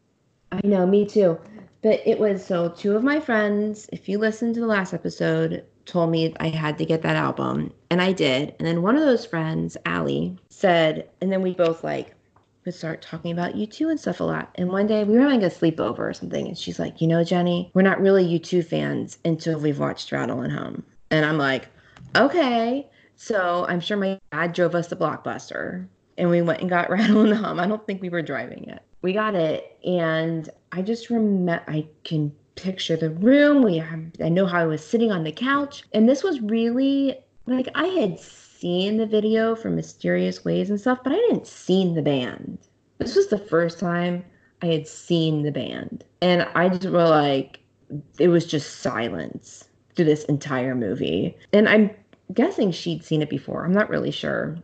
I 0.53 0.67
know, 0.67 0.85
me 0.85 1.05
too. 1.05 1.39
But 1.81 2.01
it 2.05 2.19
was 2.19 2.45
so 2.45 2.69
two 2.69 2.95
of 2.95 3.03
my 3.03 3.19
friends, 3.19 3.89
if 3.91 4.07
you 4.07 4.19
listened 4.19 4.53
to 4.55 4.61
the 4.61 4.67
last 4.67 4.93
episode, 4.93 5.65
told 5.85 6.11
me 6.11 6.33
I 6.39 6.47
had 6.47 6.77
to 6.77 6.85
get 6.85 7.01
that 7.01 7.15
album. 7.15 7.73
And 7.89 8.01
I 8.01 8.11
did. 8.11 8.55
And 8.59 8.67
then 8.67 8.83
one 8.83 8.95
of 8.95 9.01
those 9.01 9.25
friends, 9.25 9.77
Allie, 9.85 10.37
said, 10.49 11.09
and 11.21 11.31
then 11.31 11.41
we 11.41 11.53
both 11.53 11.83
like 11.83 12.13
would 12.65 12.75
start 12.75 13.01
talking 13.01 13.31
about 13.31 13.55
U2 13.55 13.89
and 13.89 13.99
stuff 13.99 14.19
a 14.19 14.23
lot. 14.23 14.51
And 14.55 14.69
one 14.69 14.87
day 14.87 15.03
we 15.03 15.15
were 15.15 15.21
having 15.21 15.43
a 15.43 15.47
sleepover 15.47 15.99
or 15.99 16.13
something, 16.13 16.47
and 16.47 16.57
she's 16.57 16.79
like, 16.79 17.01
you 17.01 17.07
know, 17.07 17.23
Jenny, 17.23 17.71
we're 17.73 17.81
not 17.81 17.99
really 17.99 18.39
U2 18.39 18.65
fans 18.65 19.17
until 19.25 19.59
we've 19.59 19.79
watched 19.79 20.11
Rattle 20.11 20.41
and 20.41 20.53
Hum. 20.53 20.83
And 21.09 21.25
I'm 21.25 21.37
like, 21.37 21.67
okay. 22.15 22.87
So 23.15 23.65
I'm 23.67 23.79
sure 23.79 23.97
my 23.97 24.19
dad 24.31 24.53
drove 24.53 24.75
us 24.75 24.87
to 24.87 24.95
Blockbuster 24.95 25.87
and 26.17 26.29
we 26.29 26.41
went 26.41 26.61
and 26.61 26.69
got 26.69 26.89
Rattle 26.91 27.23
and 27.23 27.33
Hum. 27.33 27.59
I 27.59 27.67
don't 27.67 27.85
think 27.85 28.01
we 28.01 28.09
were 28.09 28.21
driving 28.21 28.65
it. 28.69 28.81
We 29.03 29.11
got 29.11 29.35
it, 29.35 29.77
and 29.85 30.49
I 30.71 30.81
just 30.81 31.09
remember 31.09 31.61
I 31.67 31.85
can 32.05 32.33
picture 32.55 32.95
the 32.95 33.09
room. 33.09 33.61
We 33.61 33.81
I 33.81 34.29
know 34.29 34.45
how 34.45 34.59
I 34.59 34.65
was 34.65 34.83
sitting 34.83 35.11
on 35.11 35.25
the 35.25 35.31
couch, 35.31 35.83
and 35.93 36.07
this 36.07 36.23
was 36.23 36.41
really 36.41 37.19
like 37.45 37.67
I 37.75 37.87
had 37.87 38.17
seen 38.17 38.95
the 38.95 39.05
video 39.05 39.55
for 39.55 39.69
Mysterious 39.69 40.45
Ways 40.45 40.69
and 40.69 40.79
stuff, 40.79 40.99
but 41.03 41.11
I 41.11 41.17
didn't 41.17 41.47
seen 41.47 41.95
the 41.95 42.01
band. 42.01 42.59
This 42.99 43.17
was 43.17 43.27
the 43.27 43.37
first 43.37 43.77
time 43.77 44.23
I 44.61 44.67
had 44.67 44.87
seen 44.87 45.43
the 45.43 45.51
band, 45.51 46.05
and 46.21 46.47
I 46.55 46.69
just 46.69 46.85
were 46.85 47.03
like, 47.03 47.59
it 48.19 48.29
was 48.29 48.45
just 48.45 48.79
silence 48.79 49.65
through 49.95 50.05
this 50.05 50.23
entire 50.25 50.75
movie, 50.75 51.37
and 51.51 51.67
I'm 51.67 51.91
guessing 52.33 52.71
she'd 52.71 53.03
seen 53.03 53.21
it 53.21 53.29
before. 53.29 53.65
I'm 53.65 53.73
not 53.73 53.89
really 53.89 54.11
sure. 54.11 54.57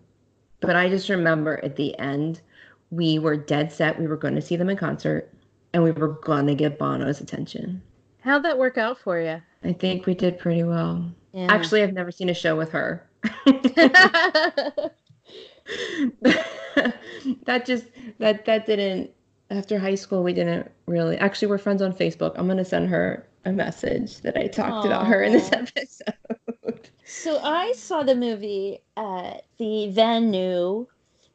But 0.61 0.75
I 0.75 0.89
just 0.89 1.09
remember 1.09 1.63
at 1.63 1.75
the 1.75 1.97
end, 1.99 2.41
we 2.91 3.19
were 3.19 3.37
dead 3.37 3.71
set. 3.71 3.99
We 3.99 4.07
were 4.07 4.17
going 4.17 4.35
to 4.35 4.41
see 4.41 4.55
them 4.55 4.69
in 4.69 4.77
concert 4.77 5.31
and 5.73 5.83
we 5.83 5.91
were 5.91 6.09
going 6.09 6.47
to 6.47 6.55
give 6.55 6.77
Bono's 6.77 7.21
attention. 7.21 7.81
How'd 8.21 8.43
that 8.43 8.57
work 8.57 8.77
out 8.77 8.97
for 8.99 9.19
you? 9.19 9.41
I 9.63 9.73
think 9.73 10.05
we 10.05 10.13
did 10.13 10.39
pretty 10.39 10.63
well. 10.63 11.11
Yeah. 11.33 11.47
Actually, 11.49 11.83
I've 11.83 11.93
never 11.93 12.11
seen 12.11 12.29
a 12.29 12.33
show 12.33 12.55
with 12.55 12.71
her. 12.71 13.07
that 17.43 17.65
just 17.65 17.85
that 18.19 18.45
that 18.45 18.65
didn't 18.65 19.11
after 19.51 19.77
high 19.77 19.95
school, 19.95 20.23
we 20.23 20.33
didn't 20.33 20.71
really. 20.85 21.17
Actually, 21.17 21.49
we're 21.49 21.57
friends 21.57 21.81
on 21.81 21.93
Facebook. 21.93 22.33
I'm 22.37 22.47
gonna 22.47 22.65
send 22.65 22.89
her 22.89 23.27
a 23.45 23.51
message 23.51 24.21
that 24.21 24.37
I 24.37 24.47
talked 24.47 24.85
about 24.85 25.07
her 25.07 25.21
in 25.23 25.33
this 25.33 25.51
episode. 25.51 26.89
So 27.05 27.39
I 27.39 27.73
saw 27.73 28.03
the 28.03 28.15
movie 28.15 28.79
at 28.95 29.45
the 29.57 29.87
new 30.19 30.87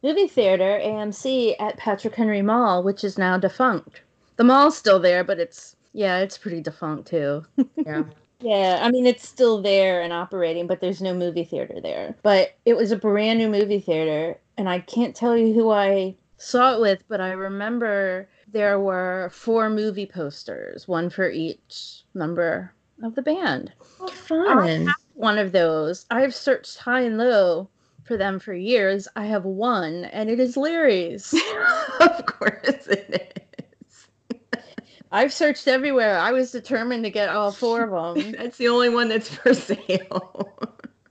movie 0.04 0.28
theater 0.28 0.78
AMC 0.84 1.56
at 1.58 1.78
Patrick 1.78 2.14
Henry 2.14 2.42
Mall, 2.42 2.82
which 2.82 3.02
is 3.02 3.16
now 3.16 3.38
defunct. 3.38 4.02
The 4.36 4.44
mall's 4.44 4.76
still 4.76 5.00
there, 5.00 5.24
but 5.24 5.40
it's 5.40 5.76
yeah, 5.94 6.18
it's 6.18 6.36
pretty 6.36 6.60
defunct 6.60 7.08
too. 7.08 7.44
yeah. 7.76 8.04
Yeah, 8.40 8.80
I 8.82 8.90
mean 8.90 9.06
it's 9.06 9.26
still 9.26 9.62
there 9.62 10.02
and 10.02 10.12
operating, 10.12 10.66
but 10.66 10.80
there's 10.80 11.00
no 11.00 11.14
movie 11.14 11.44
theater 11.44 11.80
there. 11.80 12.14
But 12.22 12.54
it 12.66 12.76
was 12.76 12.92
a 12.92 12.96
brand 12.96 13.38
new 13.38 13.48
movie 13.48 13.80
theater, 13.80 14.38
and 14.58 14.68
I 14.68 14.80
can't 14.80 15.16
tell 15.16 15.36
you 15.38 15.54
who 15.54 15.70
I 15.70 16.16
saw 16.36 16.74
it 16.74 16.80
with, 16.80 17.02
but 17.08 17.22
I 17.22 17.30
remember 17.30 18.28
there 18.52 18.78
were 18.78 19.30
four 19.32 19.70
movie 19.70 20.06
posters, 20.06 20.86
one 20.86 21.08
for 21.08 21.30
each 21.30 22.02
member 22.12 22.74
of 23.02 23.14
the 23.14 23.22
band. 23.22 23.72
Oh, 24.00 24.08
fun. 24.08 24.92
One 25.14 25.38
of 25.38 25.52
those. 25.52 26.04
I've 26.10 26.34
searched 26.34 26.76
high 26.76 27.02
and 27.02 27.16
low 27.16 27.70
for 28.04 28.16
them 28.16 28.38
for 28.38 28.54
years. 28.54 29.08
I 29.16 29.26
have 29.26 29.44
one, 29.44 30.04
and 30.04 30.30
it 30.30 30.38
is 30.38 30.56
Larry's. 30.56 31.34
of 32.00 32.26
course 32.26 32.86
it 32.86 33.38
is. 34.30 34.34
I've 35.10 35.32
searched 35.32 35.68
everywhere. 35.68 36.18
I 36.18 36.32
was 36.32 36.50
determined 36.50 37.04
to 37.04 37.10
get 37.10 37.28
all 37.28 37.52
four 37.52 37.84
of 37.84 38.16
them, 38.16 38.32
That's 38.38 38.56
the 38.58 38.68
only 38.68 38.88
one 38.88 39.08
that's 39.08 39.28
for 39.28 39.54
sale. 39.54 40.58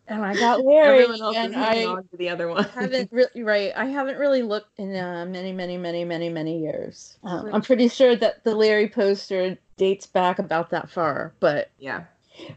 and 0.08 0.26
I 0.26 0.34
got 0.34 0.66
Larry. 0.66 1.04
Everyone 1.04 1.22
else 1.22 1.38
is 1.38 1.46
and 1.46 1.56
hanging 1.56 1.88
I 1.88 1.92
on 1.92 2.04
to 2.10 2.18
the 2.18 2.30
other 2.30 2.50
one. 2.50 2.66
haven't 2.66 3.10
really 3.14 3.44
right. 3.44 3.72
I 3.76 3.86
haven't 3.86 4.18
really 4.18 4.42
looked 4.42 4.78
in 4.78 4.94
uh, 4.96 5.26
many, 5.26 5.54
many, 5.54 5.78
many, 5.78 6.04
many, 6.04 6.28
many 6.28 6.60
years. 6.60 7.18
Um, 7.24 7.50
I'm 7.54 7.62
pretty 7.62 7.88
sure 7.88 8.18
that 8.18 8.44
the 8.44 8.54
Larry 8.54 8.90
poster 8.90 9.58
dates 9.78 10.06
back 10.06 10.38
about 10.38 10.70
that 10.72 10.90
far, 10.90 11.34
but 11.40 11.72
yeah. 11.80 12.04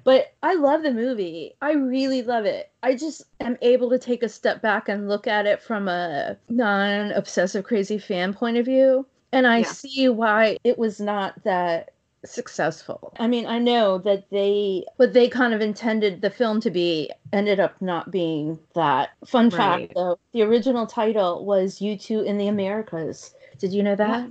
But 0.04 0.34
I 0.42 0.54
love 0.54 0.82
the 0.82 0.92
movie. 0.92 1.56
I 1.60 1.72
really 1.72 2.22
love 2.22 2.44
it. 2.44 2.70
I 2.82 2.94
just 2.94 3.24
am 3.40 3.56
able 3.62 3.90
to 3.90 3.98
take 3.98 4.22
a 4.22 4.28
step 4.28 4.62
back 4.62 4.88
and 4.88 5.08
look 5.08 5.26
at 5.26 5.46
it 5.46 5.60
from 5.62 5.88
a 5.88 6.36
non-obsessive 6.48 7.64
crazy 7.64 7.98
fan 7.98 8.32
point 8.34 8.56
of 8.56 8.64
view, 8.64 9.06
and 9.32 9.46
I 9.46 9.60
Yeah. 9.60 9.64
see 9.64 10.08
why 10.08 10.56
it 10.64 10.78
was 10.78 11.00
not 11.00 11.42
that 11.44 11.90
successful. 12.24 13.12
I 13.18 13.28
mean, 13.28 13.46
I 13.46 13.58
know 13.58 13.98
that 13.98 14.30
they 14.30 14.84
what 14.96 15.12
they 15.12 15.28
kind 15.28 15.54
of 15.54 15.60
intended 15.60 16.22
the 16.22 16.30
film 16.30 16.60
to 16.60 16.70
be 16.70 17.10
ended 17.32 17.60
up 17.60 17.80
not 17.80 18.10
being 18.10 18.58
that. 18.74 19.10
Fun 19.26 19.50
Right. 19.50 19.88
fact 19.88 19.94
though, 19.94 20.18
the 20.32 20.42
original 20.42 20.86
title 20.86 21.44
was 21.44 21.80
U2 21.80 22.24
in 22.24 22.38
the 22.38 22.48
Americas. 22.48 23.34
Did 23.58 23.72
you 23.72 23.82
know 23.82 23.96
that? 23.96 24.30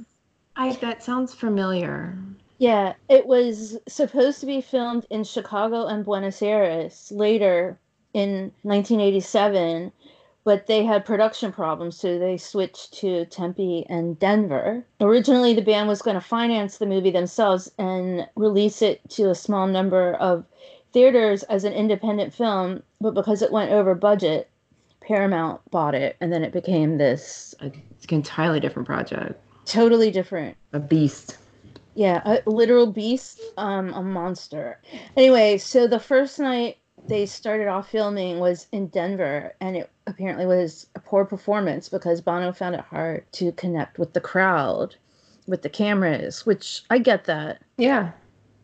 I 0.56 0.74
that 0.78 1.04
sounds 1.04 1.34
familiar. 1.34 2.18
Yeah, 2.58 2.94
it 3.10 3.28
was 3.28 3.78
supposed 3.88 4.40
to 4.40 4.46
be 4.46 4.62
filmed 4.62 5.06
in 5.10 5.24
Chicago 5.24 5.88
and 5.88 6.06
Buenos 6.06 6.42
Aires 6.42 7.12
later 7.14 7.78
in 8.14 8.52
1987, 8.62 9.92
but 10.46 10.68
they 10.68 10.86
had 10.86 11.04
production 11.04 11.52
problems, 11.52 11.98
so 12.00 12.18
they 12.18 12.38
switched 12.38 12.94
to 13.00 13.26
Tempe 13.26 13.86
and 13.90 14.18
Denver. 14.20 14.86
Originally, 15.02 15.54
the 15.54 15.62
band 15.62 15.90
was 15.90 16.02
going 16.02 16.16
to 16.16 16.22
finance 16.22 16.78
the 16.78 16.86
movie 16.86 17.12
themselves 17.12 17.70
and 17.78 18.28
release 18.36 18.82
it 18.82 19.02
to 19.10 19.30
a 19.30 19.36
small 19.36 19.68
number 19.68 20.14
of 20.14 20.46
theaters 20.94 21.44
as 21.44 21.66
an 21.66 21.74
independent 21.74 22.34
film, 22.34 22.82
but 23.02 23.14
because 23.14 23.42
it 23.42 23.52
went 23.52 23.72
over 23.72 23.94
budget, 23.96 24.50
Paramount 25.02 25.60
bought 25.72 25.94
it, 25.94 26.16
and 26.22 26.32
then 26.32 26.44
it 26.44 26.54
became 26.54 26.98
this 26.98 27.54
entirely 28.10 28.60
different 28.62 28.88
project. 28.88 29.42
totally 29.66 30.10
different 30.10 30.56
A 30.74 30.80
beast. 30.80 31.38
Yeah, 31.96 32.22
a 32.26 32.50
literal 32.50 32.88
beast, 32.88 33.40
um, 33.58 33.94
a 33.94 34.04
monster. 34.04 34.80
Anyway, 35.16 35.58
so 35.58 35.88
the 35.88 36.00
first 36.00 36.40
night 36.40 36.78
they 37.08 37.26
started 37.26 37.68
off 37.68 37.90
filming 37.90 38.40
was 38.40 38.68
in 38.72 38.88
Denver, 38.88 39.54
and 39.62 39.78
it 39.78 39.90
apparently 40.06 40.46
was 40.46 40.88
a 40.96 41.00
poor 41.00 41.24
performance 41.26 41.88
because 41.90 42.20
Bono 42.22 42.52
found 42.52 42.76
it 42.76 42.82
hard 42.82 43.24
to 43.34 43.52
connect 43.54 43.98
with 43.98 44.14
the 44.14 44.20
crowd, 44.22 44.96
with 45.48 45.62
the 45.62 45.70
cameras, 45.70 46.46
which 46.46 46.84
I 46.90 46.98
get 46.98 47.24
that. 47.26 47.62
Yeah. 47.78 48.12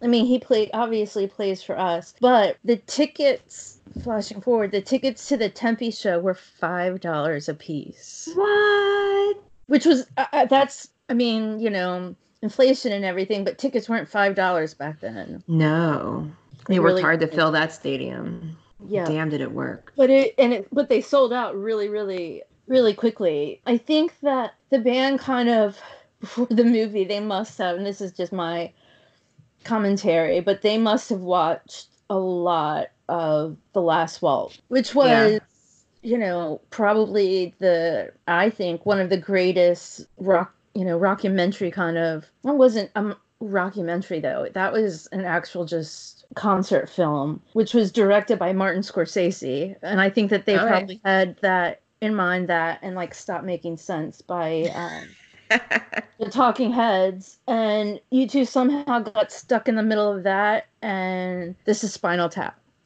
I 0.04 0.08
mean, 0.08 0.26
he 0.26 0.40
played 0.40 0.72
obviously 0.74 1.28
plays 1.28 1.62
for 1.64 1.78
us, 1.78 2.14
but 2.20 2.58
the 2.64 2.78
tickets. 2.78 3.78
Flashing 4.04 4.42
forward, 4.42 4.72
the 4.72 4.82
tickets 4.82 5.28
to 5.28 5.38
the 5.38 5.50
Tempe 5.50 5.92
show 5.92 6.18
were 6.20 6.34
five 6.34 7.02
dollars 7.02 7.50
a 7.50 7.54
piece 7.54 8.30
What? 8.34 9.38
which 9.68 9.86
was 9.86 10.08
uh, 10.18 10.26
uh, 10.32 10.46
that's 10.46 10.90
i 11.10 11.14
mean 11.14 11.60
you 11.60 11.70
know 11.70 12.16
inflation 12.42 12.92
and 12.92 13.06
everything 13.06 13.44
but 13.44 13.58
tickets 13.58 13.88
weren't 13.90 14.08
five 14.10 14.36
dollars 14.36 14.74
back 14.74 15.00
then 15.00 15.44
No. 15.48 16.30
They 16.68 16.76
They 16.76 16.80
worked 16.80 16.90
really- 16.92 17.02
hard 17.02 17.20
to 17.22 17.28
fill 17.28 17.52
that 17.52 17.72
stadium. 17.74 18.58
yeah 18.88 19.06
Damn, 19.06 19.30
did 19.30 19.42
it 19.42 19.52
work. 19.52 19.94
but 19.96 20.10
it 20.10 20.34
and 20.38 20.54
it 20.54 20.68
but 20.72 20.90
they 20.90 21.02
sold 21.02 21.34
out 21.34 21.56
really 21.56 21.88
really 21.90 22.44
really 22.68 22.94
quickly 22.94 23.62
i 23.68 23.78
think 23.78 24.14
that 24.22 24.54
the 24.70 24.80
band 24.80 25.20
kind 25.20 25.50
of 25.50 25.80
before 26.22 26.48
the 26.50 26.64
movie 26.64 27.04
they 27.04 27.20
must 27.20 27.58
have 27.58 27.78
and 27.78 27.86
this 27.86 28.00
is 28.02 28.12
just 28.12 28.32
my 28.32 28.72
commentary 29.64 30.40
but 30.40 30.62
they 30.62 30.78
must 30.78 31.10
have 31.10 31.20
watched 31.22 31.88
a 32.10 32.18
lot 32.18 32.88
of 33.10 33.58
the 33.74 33.82
last 33.82 34.22
waltz 34.22 34.60
which 34.70 34.96
was 34.96 35.34
Yeah. 35.34 35.40
you 36.02 36.18
know 36.18 36.62
probably 36.72 37.54
the 37.60 38.12
i 38.28 38.50
think 38.50 38.86
one 38.86 39.00
of 39.00 39.10
the 39.10 39.18
greatest 39.18 40.06
rock 40.18 40.54
you 40.74 40.86
know 40.86 41.00
rockumentary 41.00 41.72
kind 41.72 41.98
of 41.98 42.26
that 42.44 42.54
wasn't 42.54 42.90
a 42.96 43.16
rockumentary 43.42 44.22
though. 44.22 44.48
That 44.54 44.72
was 44.72 45.08
an 45.12 45.26
actual 45.26 45.66
just 45.66 46.26
concert 46.36 46.90
film 46.90 47.42
which 47.54 47.74
was 47.74 47.92
directed 47.92 48.40
by 48.40 48.54
martin 48.54 48.82
scorsese. 48.82 49.76
And 49.82 50.00
i 50.00 50.10
think 50.10 50.30
that 50.30 50.46
they 50.46 50.58
All 50.58 50.66
right. 50.66 50.78
probably 50.80 51.02
had 51.04 51.38
that 51.42 51.82
in 52.00 52.16
mind 52.16 52.48
that 52.48 52.80
and 52.82 52.96
like 52.96 53.14
stop 53.14 53.44
making 53.44 53.78
sense 53.78 54.22
by 54.22 54.72
um 54.74 55.08
the 56.20 56.30
talking 56.30 56.72
heads. 56.72 57.40
And 57.48 58.00
U2 58.14 58.48
somehow 58.48 59.00
got 59.00 59.32
stuck 59.32 59.68
in 59.68 59.76
the 59.76 59.84
middle 59.84 60.12
of 60.16 60.24
that 60.24 60.68
and 60.82 61.56
this 61.66 61.84
is 61.84 61.94
spinal 61.94 62.30
tap 62.30 62.60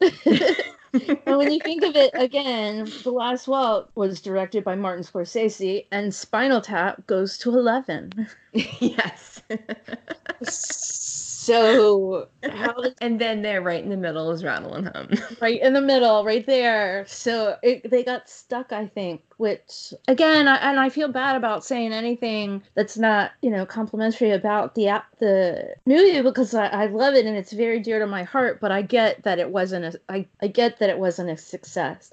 and 1.26 1.38
when 1.38 1.52
you 1.52 1.60
think 1.60 1.82
of 1.82 1.96
it 1.96 2.10
again 2.14 2.90
the 3.02 3.10
last 3.10 3.48
waltz 3.48 3.90
was 3.94 4.20
directed 4.20 4.64
by 4.64 4.74
martin 4.74 5.04
scorsese 5.04 5.86
and 5.90 6.14
spinal 6.14 6.60
tap 6.60 7.06
goes 7.06 7.38
to 7.38 7.50
11 7.50 8.28
yes. 8.80 9.42
so 11.46 12.28
how 12.50 12.72
does 12.72 12.94
and 13.00 13.20
then 13.20 13.42
there, 13.42 13.62
right 13.62 13.82
in 13.82 13.90
the 13.90 13.96
middle, 13.96 14.30
is 14.32 14.42
Rattle 14.42 14.74
and 14.74 14.88
Hum. 14.88 15.10
right 15.40 15.60
in 15.60 15.72
the 15.72 15.80
middle, 15.80 16.24
right 16.24 16.44
there. 16.44 17.04
So 17.06 17.56
it, 17.62 17.88
they 17.88 18.02
got 18.02 18.28
stuck, 18.28 18.72
I 18.72 18.86
think. 18.86 19.22
Which 19.36 19.92
again, 20.08 20.48
I, 20.48 20.56
and 20.56 20.80
I 20.80 20.88
feel 20.88 21.08
bad 21.08 21.36
about 21.36 21.64
saying 21.64 21.92
anything 21.92 22.62
that's 22.74 22.96
not, 22.96 23.32
you 23.42 23.50
know, 23.50 23.66
complimentary 23.66 24.30
about 24.30 24.74
the 24.74 24.88
app, 24.88 25.06
the 25.18 25.74
movie 25.86 26.20
because 26.22 26.54
I, 26.54 26.66
I 26.66 26.86
love 26.86 27.14
it 27.14 27.26
and 27.26 27.36
it's 27.36 27.52
very 27.52 27.80
dear 27.80 27.98
to 27.98 28.06
my 28.06 28.24
heart. 28.24 28.60
But 28.60 28.72
I 28.72 28.82
get 28.82 29.22
that 29.24 29.38
it 29.38 29.50
wasn't 29.50 29.94
a, 29.94 30.00
I, 30.08 30.26
I 30.40 30.48
get 30.48 30.78
that 30.78 30.90
it 30.90 30.98
wasn't 30.98 31.30
a 31.30 31.36
success. 31.36 32.10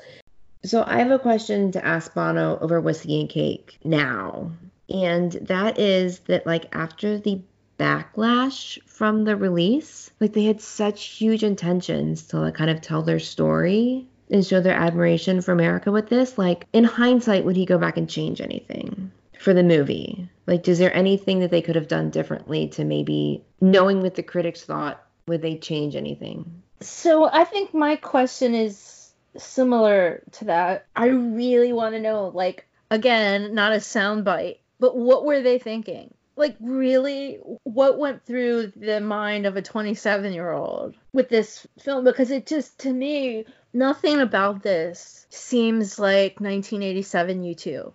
So 0.66 0.84
I 0.86 1.00
have 1.00 1.12
a 1.12 1.20
question 1.20 1.72
to 1.74 1.86
ask 1.86 2.14
Bono 2.14 2.58
over 2.60 2.80
whiskey 2.80 3.20
and 3.20 3.30
cake 3.30 3.80
now. 3.84 4.52
And 4.90 5.32
that 5.34 5.80
is 5.80 6.20
that 6.28 6.46
like 6.46 6.74
after 6.76 7.18
the 7.18 7.42
backlash 7.78 8.82
from 8.86 9.24
the 9.24 9.36
release, 9.36 10.12
like 10.20 10.34
they 10.34 10.46
had 10.46 10.62
such 10.62 11.06
huge 11.06 11.44
intentions 11.44 12.28
to 12.28 12.40
like 12.40 12.56
kind 12.56 12.70
of 12.70 12.82
tell 12.82 13.02
their 13.02 13.20
story 13.20 14.08
and 14.30 14.46
show 14.46 14.62
their 14.62 14.76
admiration 14.76 15.42
for 15.42 15.52
America 15.52 15.92
with 15.92 16.10
this. 16.10 16.38
Like 16.38 16.68
in 16.74 16.84
hindsight, 16.84 17.46
would 17.46 17.56
he 17.56 17.66
go 17.66 17.78
back 17.78 17.98
and 17.98 18.10
change 18.10 18.42
anything 18.42 19.12
for 19.40 19.54
the 19.54 19.64
movie? 19.64 20.30
Like, 20.48 20.68
is 20.68 20.80
there 20.80 20.94
anything 20.96 21.40
that 21.40 21.52
they 21.52 21.62
could 21.62 21.76
have 21.76 21.88
done 21.88 22.10
differently 22.10 22.68
to 22.70 22.84
maybe 22.84 23.44
knowing 23.62 24.02
what 24.02 24.16
the 24.16 24.24
critics 24.24 24.64
thought? 24.64 25.04
Would 25.28 25.42
they 25.42 25.58
change 25.58 25.96
anything? 25.96 26.64
So 26.82 27.30
I 27.32 27.46
think 27.46 27.74
my 27.74 27.96
question 27.96 28.56
is 28.56 29.14
similar 29.38 30.22
to 30.34 30.46
that. 30.46 30.86
I 30.96 31.08
really 31.08 31.72
want 31.72 31.96
to 31.96 32.02
know, 32.02 32.28
like, 32.34 32.68
again, 32.92 33.54
not 33.54 33.72
a 33.72 33.78
soundbite, 33.78 34.58
but 34.80 34.98
what 34.98 35.26
were 35.26 35.42
they 35.42 35.60
thinking? 35.60 36.14
Like, 36.36 36.56
really, 36.60 37.40
what 37.64 38.00
went 38.00 38.26
through 38.26 38.74
the 38.76 39.00
mind 39.00 39.46
of 39.46 39.56
a 39.56 39.62
27 39.62 40.34
year 40.34 40.52
old 40.52 40.96
with 41.14 41.30
this 41.30 41.68
film? 41.80 42.04
Because 42.04 42.32
it 42.32 42.48
just, 42.48 42.80
to 42.80 42.92
me, 42.92 43.46
nothing 43.72 44.20
about 44.20 44.64
this 44.64 45.28
seems 45.30 46.00
like 46.00 46.40
1987 46.40 47.44
U2. 47.44 47.92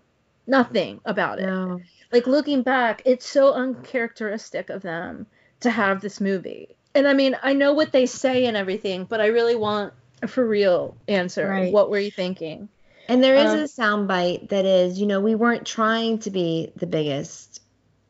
Nothing 0.46 1.00
about 1.04 1.40
it. 1.40 1.46
No. 1.46 1.80
Like, 2.12 2.26
looking 2.26 2.62
back, 2.62 3.02
it's 3.04 3.26
so 3.26 3.52
uncharacteristic 3.52 4.70
of 4.70 4.82
them 4.82 5.26
to 5.60 5.70
have 5.70 6.00
this 6.00 6.20
movie. 6.20 6.76
And 6.94 7.06
I 7.06 7.14
mean, 7.14 7.36
I 7.42 7.52
know 7.52 7.74
what 7.74 7.92
they 7.92 8.06
say 8.06 8.46
and 8.46 8.56
everything, 8.56 9.04
but 9.04 9.20
I 9.20 9.26
really 9.26 9.56
want 9.56 9.92
a 10.22 10.28
for 10.28 10.46
real 10.46 10.96
answer. 11.06 11.48
Right. 11.48 11.72
What 11.72 11.90
were 11.90 11.98
you 11.98 12.10
thinking? 12.10 12.68
And 13.08 13.22
there 13.22 13.36
is 13.36 13.52
Um, 13.52 13.58
a 13.58 13.62
soundbite 13.64 14.48
that 14.50 14.64
is, 14.64 14.98
you 14.98 15.06
know, 15.06 15.20
we 15.20 15.34
weren't 15.34 15.66
trying 15.66 16.18
to 16.20 16.30
be 16.30 16.72
the 16.76 16.86
biggest 16.86 17.60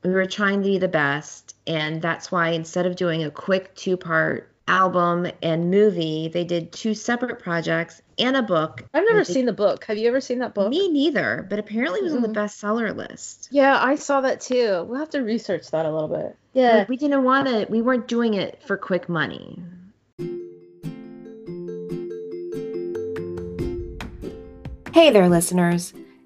We 0.04 0.10
were 0.10 0.26
trying 0.26 0.62
to 0.62 0.68
be 0.68 0.78
the 0.78 0.88
best. 0.88 1.54
And 1.66 2.00
that's 2.00 2.30
why 2.30 2.50
instead 2.50 2.86
of 2.86 2.96
doing 2.96 3.24
a 3.24 3.30
quick 3.30 3.74
two 3.74 3.96
part 3.96 4.50
album 4.68 5.26
and 5.42 5.70
movie, 5.70 6.28
they 6.28 6.44
did 6.44 6.72
two 6.72 6.94
separate 6.94 7.38
projects 7.40 8.02
and 8.18 8.36
a 8.36 8.42
book. 8.42 8.84
I've 8.92 9.04
never 9.06 9.24
They- 9.24 9.32
seen 9.32 9.46
the 9.46 9.52
book. 9.52 9.84
Have 9.86 9.96
you 9.96 10.06
ever 10.08 10.20
seen 10.20 10.38
that 10.40 10.54
book? 10.54 10.68
Me 10.68 10.88
neither, 10.90 11.46
but 11.48 11.58
apparently 11.58 12.00
it 12.00 12.04
was 12.04 12.14
on 12.14 12.22
the 12.22 12.28
Mm. 12.28 12.34
bestseller 12.34 12.94
list. 12.94 13.48
Yeah, 13.50 13.78
I 13.82 13.94
saw 13.94 14.20
that 14.20 14.40
too. 14.40 14.84
We'll 14.88 14.98
have 14.98 15.10
to 15.10 15.20
research 15.20 15.70
that 15.70 15.86
a 15.86 15.90
little 15.92 16.08
bit. 16.08 16.36
Yeah. 16.52 16.78
Like, 16.78 16.88
we 16.88 16.96
didn't 16.96 17.24
want 17.24 17.48
to, 17.48 17.66
we 17.70 17.80
weren't 17.82 18.08
doing 18.08 18.34
it 18.34 18.62
for 18.62 18.76
quick 18.76 19.08
money. 19.08 19.62
Hey 24.92 25.10
there, 25.10 25.28
listeners. 25.28 25.94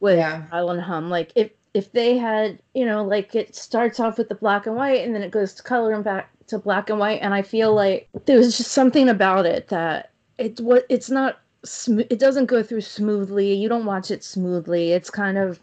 with 0.00 0.18
Yeah. 0.18 0.44
Island 0.52 0.82
Hum. 0.82 1.10
Like 1.10 1.32
if 1.34 1.50
if 1.74 1.92
they 1.92 2.16
had, 2.16 2.58
you 2.74 2.84
know, 2.84 3.04
like 3.04 3.34
it 3.34 3.54
starts 3.54 4.00
off 4.00 4.18
with 4.18 4.28
the 4.28 4.34
black 4.34 4.66
and 4.66 4.74
white 4.74 5.04
and 5.04 5.14
then 5.14 5.22
it 5.22 5.30
goes 5.30 5.54
to 5.54 5.62
color 5.62 5.92
and 5.92 6.02
back 6.02 6.30
to 6.48 6.58
black 6.58 6.90
and 6.90 6.98
white, 6.98 7.20
and 7.22 7.34
I 7.34 7.42
feel 7.42 7.68
mm-hmm. 7.68 7.76
like 7.76 8.08
there 8.26 8.38
was 8.38 8.56
just 8.56 8.72
something 8.72 9.08
about 9.08 9.46
it 9.46 9.68
that 9.68 10.10
it 10.38 10.60
what 10.60 10.86
it's 10.88 11.10
not 11.10 11.40
sm- 11.64 12.00
it 12.00 12.18
doesn't 12.18 12.46
go 12.46 12.62
through 12.62 12.80
smoothly. 12.80 13.54
You 13.54 13.68
don't 13.68 13.84
watch 13.84 14.10
it 14.10 14.24
smoothly. 14.24 14.92
It's 14.92 15.10
kind 15.10 15.38
of 15.38 15.60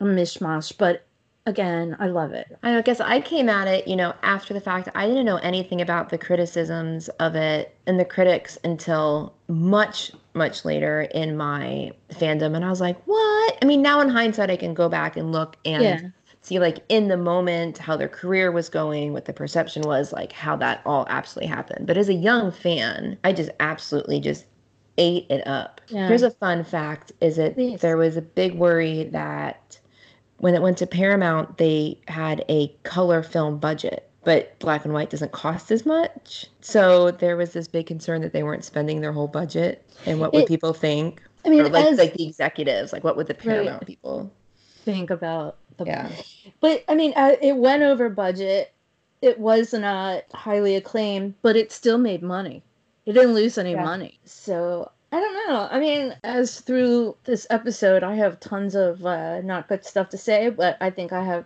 a 0.00 0.04
mishmash, 0.04 0.76
but 0.76 1.06
again, 1.46 1.96
I 1.98 2.08
love 2.08 2.32
it. 2.32 2.58
I 2.62 2.80
guess 2.82 3.00
I 3.00 3.20
came 3.20 3.48
at 3.48 3.68
it, 3.68 3.86
you 3.88 3.96
know, 3.96 4.12
after 4.22 4.52
the 4.52 4.60
fact. 4.60 4.88
I 4.94 5.06
didn't 5.06 5.24
know 5.24 5.36
anything 5.36 5.80
about 5.80 6.10
the 6.10 6.18
criticisms 6.18 7.08
of 7.20 7.34
it 7.34 7.74
and 7.86 7.98
the 7.98 8.04
critics 8.04 8.58
until 8.64 9.32
much, 9.48 10.10
much 10.36 10.64
later 10.64 11.02
in 11.02 11.36
my 11.36 11.90
fandom. 12.10 12.54
And 12.54 12.64
I 12.64 12.70
was 12.70 12.80
like, 12.80 13.00
what? 13.06 13.58
I 13.62 13.64
mean, 13.64 13.82
now 13.82 14.00
in 14.00 14.08
hindsight, 14.08 14.50
I 14.50 14.56
can 14.56 14.74
go 14.74 14.88
back 14.88 15.16
and 15.16 15.32
look 15.32 15.56
and 15.64 15.82
Yeah. 15.82 16.00
see, 16.42 16.58
like, 16.58 16.84
in 16.88 17.08
the 17.08 17.16
moment, 17.16 17.78
how 17.78 17.96
their 17.96 18.08
career 18.08 18.52
was 18.52 18.68
going, 18.68 19.12
what 19.12 19.24
the 19.24 19.32
perception 19.32 19.82
was, 19.82 20.12
like, 20.12 20.32
how 20.32 20.54
that 20.56 20.82
all 20.86 21.06
absolutely 21.08 21.48
happened. 21.48 21.86
But 21.86 21.96
as 21.96 22.08
a 22.08 22.14
young 22.14 22.52
fan, 22.52 23.18
I 23.24 23.32
just 23.32 23.50
absolutely 23.58 24.20
just 24.20 24.44
ate 24.98 25.26
it 25.30 25.46
up. 25.46 25.80
Yeah. 25.88 26.08
Here's 26.08 26.22
a 26.22 26.30
fun 26.30 26.64
fact 26.64 27.12
is 27.20 27.36
that 27.36 27.54
Please. 27.54 27.80
there 27.80 27.96
was 27.96 28.16
a 28.16 28.22
big 28.22 28.54
worry 28.54 29.04
that 29.12 29.78
when 30.38 30.54
it 30.54 30.62
went 30.62 30.78
to 30.78 30.86
Paramount, 30.86 31.58
they 31.58 31.98
had 32.08 32.44
a 32.48 32.68
color 32.82 33.22
film 33.22 33.58
budget, 33.58 34.10
but 34.26 34.58
black 34.58 34.84
and 34.84 34.92
white 34.92 35.08
doesn't 35.08 35.30
cost 35.30 35.70
as 35.70 35.86
much. 35.86 36.46
So 36.60 37.12
there 37.12 37.36
was 37.36 37.52
this 37.52 37.68
big 37.68 37.86
concern 37.86 38.22
that 38.22 38.32
they 38.32 38.42
weren't 38.42 38.64
spending 38.64 39.00
their 39.00 39.12
whole 39.12 39.28
budget. 39.28 39.88
And 40.04 40.18
what 40.18 40.32
would 40.32 40.42
It- 40.42 40.48
people 40.48 40.72
think? 40.72 41.22
I 41.44 41.48
mean, 41.48 41.60
or 41.60 41.68
like, 41.68 41.84
as 41.86 41.98
like 41.98 42.14
the 42.14 42.26
executives, 42.26 42.92
like 42.92 43.04
what 43.04 43.16
would 43.16 43.28
the 43.28 43.34
Paramount 43.34 43.86
people? 43.86 44.32
think 44.84 45.10
about 45.10 45.58
the 45.76 45.84
Yeah. 45.84 46.10
But 46.60 46.82
I 46.88 46.96
mean, 46.96 47.12
uh, 47.14 47.36
it 47.40 47.56
went 47.56 47.84
over 47.84 48.08
budget. 48.08 48.72
It 49.22 49.38
was 49.38 49.72
not 49.72 50.24
highly 50.34 50.74
acclaimed, 50.74 51.34
but 51.42 51.54
it 51.54 51.70
still 51.70 51.98
made 51.98 52.20
money. 52.22 52.64
It 53.04 53.12
didn't 53.12 53.34
lose 53.34 53.58
any 53.58 53.72
Yeah. 53.72 53.84
money. 53.84 54.18
So 54.24 54.90
I 55.12 55.20
don't 55.20 55.48
know. 55.48 55.68
I 55.70 55.78
mean, 55.78 56.16
as 56.24 56.60
through 56.60 57.14
this 57.24 57.46
episode, 57.50 58.02
I 58.02 58.16
have 58.16 58.40
tons 58.40 58.74
of 58.74 59.06
uh, 59.06 59.40
not 59.42 59.68
good 59.68 59.84
stuff 59.84 60.08
to 60.10 60.18
say, 60.18 60.50
but 60.50 60.76
I 60.80 60.90
think 60.90 61.12
I 61.12 61.22
have 61.22 61.44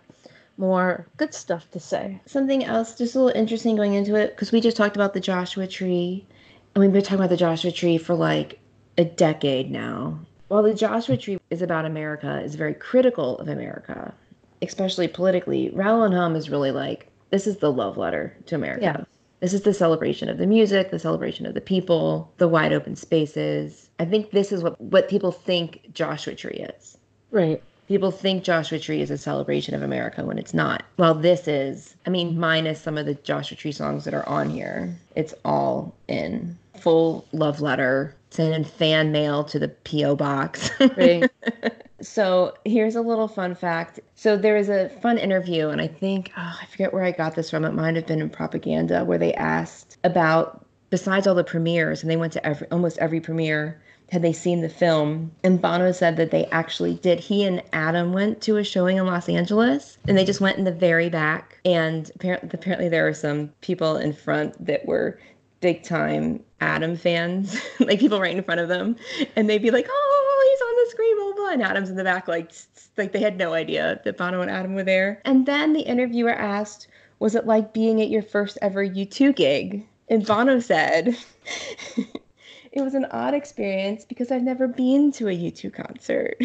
more 0.61 1.07
good 1.17 1.33
stuff 1.33 1.69
to 1.71 1.79
say. 1.79 2.21
Something 2.25 2.63
else, 2.63 2.97
just 2.97 3.15
a 3.15 3.19
little 3.19 3.37
interesting 3.37 3.75
going 3.75 3.95
into 3.95 4.15
it, 4.15 4.29
because 4.29 4.51
we 4.51 4.61
just 4.61 4.77
talked 4.77 4.95
about 4.95 5.13
the 5.13 5.19
Joshua 5.19 5.67
Tree, 5.67 6.25
and 6.73 6.81
we've 6.81 6.93
been 6.93 7.01
talking 7.01 7.17
about 7.17 7.31
the 7.31 7.35
Joshua 7.35 7.71
Tree 7.71 7.97
for 7.97 8.13
like 8.13 8.59
a 8.97 9.03
decade 9.03 9.71
now. 9.71 10.19
While 10.47 10.63
the 10.63 10.73
Joshua 10.73 11.17
Tree 11.17 11.39
is 11.49 11.61
about 11.61 11.85
America, 11.85 12.41
is 12.41 12.55
very 12.55 12.75
critical 12.75 13.39
of 13.39 13.47
America, 13.47 14.13
especially 14.61 15.07
politically. 15.07 15.71
Rattle 15.71 16.03
and 16.03 16.13
Hum 16.13 16.35
is 16.35 16.49
really 16.49 16.71
like 16.71 17.09
this 17.31 17.47
is 17.47 17.57
the 17.57 17.71
love 17.71 17.97
letter 17.97 18.37
to 18.45 18.55
America. 18.55 18.83
Yeah. 18.83 19.03
This 19.39 19.53
is 19.53 19.63
the 19.63 19.73
celebration 19.73 20.29
of 20.29 20.37
the 20.37 20.45
music, 20.45 20.91
the 20.91 20.99
celebration 20.99 21.47
of 21.47 21.55
the 21.55 21.61
people, 21.61 22.31
the 22.37 22.47
wide 22.47 22.71
open 22.71 22.95
spaces. 22.95 23.89
I 23.99 24.05
think 24.05 24.29
this 24.29 24.51
is 24.51 24.61
what 24.61 24.79
what 24.79 25.09
people 25.09 25.31
think 25.31 25.89
Joshua 25.91 26.35
Tree 26.35 26.67
is. 26.77 26.97
Right. 27.31 27.63
People 27.91 28.11
think 28.11 28.45
Joshua 28.45 28.79
Tree 28.79 29.01
is 29.01 29.11
a 29.11 29.17
celebration 29.17 29.75
of 29.75 29.81
America 29.81 30.23
when 30.23 30.37
it's 30.37 30.53
not. 30.53 30.85
Well, 30.95 31.13
this 31.13 31.45
is, 31.45 31.93
I 32.05 32.09
mean, 32.09 32.39
minus 32.39 32.79
some 32.79 32.97
of 32.97 33.05
the 33.05 33.15
Joshua 33.15 33.57
Tree 33.57 33.73
songs 33.73 34.05
that 34.05 34.13
are 34.13 34.27
on 34.29 34.49
here, 34.49 34.95
it's 35.17 35.33
all 35.43 35.93
in 36.07 36.57
full 36.79 37.25
love 37.33 37.59
letter, 37.59 38.15
sending 38.29 38.63
fan 38.63 39.11
mail 39.11 39.43
to 39.43 39.59
the 39.59 39.67
P.O. 39.67 40.15
box. 40.15 40.71
Right. 40.95 41.29
so 41.99 42.53
here's 42.63 42.95
a 42.95 43.01
little 43.01 43.27
fun 43.27 43.55
fact. 43.55 43.99
So 44.15 44.37
there 44.37 44.55
was 44.55 44.69
a 44.69 44.87
fun 45.01 45.17
interview, 45.17 45.67
and 45.67 45.81
I 45.81 45.87
think, 45.87 46.31
oh, 46.37 46.59
I 46.61 46.65
forget 46.67 46.93
where 46.93 47.03
I 47.03 47.11
got 47.11 47.35
this 47.35 47.49
from. 47.49 47.65
It 47.65 47.73
might 47.73 47.97
have 47.97 48.07
been 48.07 48.21
in 48.21 48.29
propaganda, 48.29 49.03
where 49.03 49.17
they 49.17 49.33
asked 49.33 49.97
about, 50.05 50.65
besides 50.91 51.27
all 51.27 51.35
the 51.35 51.43
premieres, 51.43 52.03
and 52.03 52.09
they 52.09 52.15
went 52.15 52.31
to 52.31 52.45
every 52.45 52.67
almost 52.71 52.97
every 52.99 53.19
premiere 53.19 53.81
had 54.11 54.21
they 54.21 54.33
seen 54.33 54.59
the 54.59 54.69
film? 54.69 55.31
And 55.43 55.61
Bono 55.61 55.91
said 55.93 56.17
that 56.17 56.31
they 56.31 56.45
actually 56.47 56.95
did. 56.95 57.19
He 57.19 57.45
and 57.45 57.63
Adam 57.71 58.11
went 58.11 58.41
to 58.41 58.57
a 58.57 58.63
showing 58.63 58.97
in 58.97 59.05
Los 59.05 59.29
Angeles, 59.29 59.97
and 60.07 60.17
they 60.17 60.25
just 60.25 60.41
went 60.41 60.57
in 60.57 60.65
the 60.65 60.71
very 60.71 61.09
back. 61.09 61.59
And 61.63 62.11
apparently, 62.15 62.49
apparently 62.53 62.89
there 62.89 63.05
were 63.05 63.13
some 63.13 63.49
people 63.61 63.95
in 63.95 64.11
front 64.11 64.65
that 64.65 64.85
were 64.85 65.17
big 65.61 65.83
time 65.83 66.43
Adam 66.59 66.97
fans, 66.97 67.57
like 67.79 67.99
people 67.99 68.19
right 68.19 68.35
in 68.35 68.43
front 68.43 68.59
of 68.59 68.67
them, 68.67 68.97
and 69.37 69.49
they'd 69.49 69.61
be 69.61 69.71
like, 69.71 69.87
"Oh, 69.89 70.49
he's 70.51 70.61
on 70.61 70.75
the 70.75 70.91
screen, 70.91 71.17
blah 71.17 71.33
blah," 71.35 71.53
and 71.53 71.63
Adam's 71.63 71.89
in 71.89 71.95
the 71.95 72.03
back, 72.03 72.27
like 72.27 72.51
like 72.97 73.13
they 73.13 73.19
had 73.19 73.37
no 73.37 73.53
idea 73.53 74.01
that 74.03 74.17
Bono 74.17 74.41
and 74.41 74.51
Adam 74.51 74.75
were 74.75 74.83
there. 74.83 75.21
And 75.23 75.45
then 75.45 75.71
the 75.71 75.81
interviewer 75.81 76.33
asked, 76.33 76.87
"Was 77.19 77.33
it 77.33 77.47
like 77.47 77.73
being 77.73 78.01
at 78.01 78.09
your 78.09 78.23
first 78.23 78.57
ever 78.61 78.85
U2 78.85 79.33
gig?" 79.35 79.85
And 80.09 80.25
Bono 80.25 80.59
said. 80.59 81.15
It 82.71 82.81
was 82.81 82.93
an 82.95 83.05
odd 83.11 83.33
experience 83.33 84.05
because 84.05 84.31
I've 84.31 84.43
never 84.43 84.67
been 84.67 85.11
to 85.13 85.27
a 85.27 85.31
U2 85.35 85.73
concert. 85.73 86.37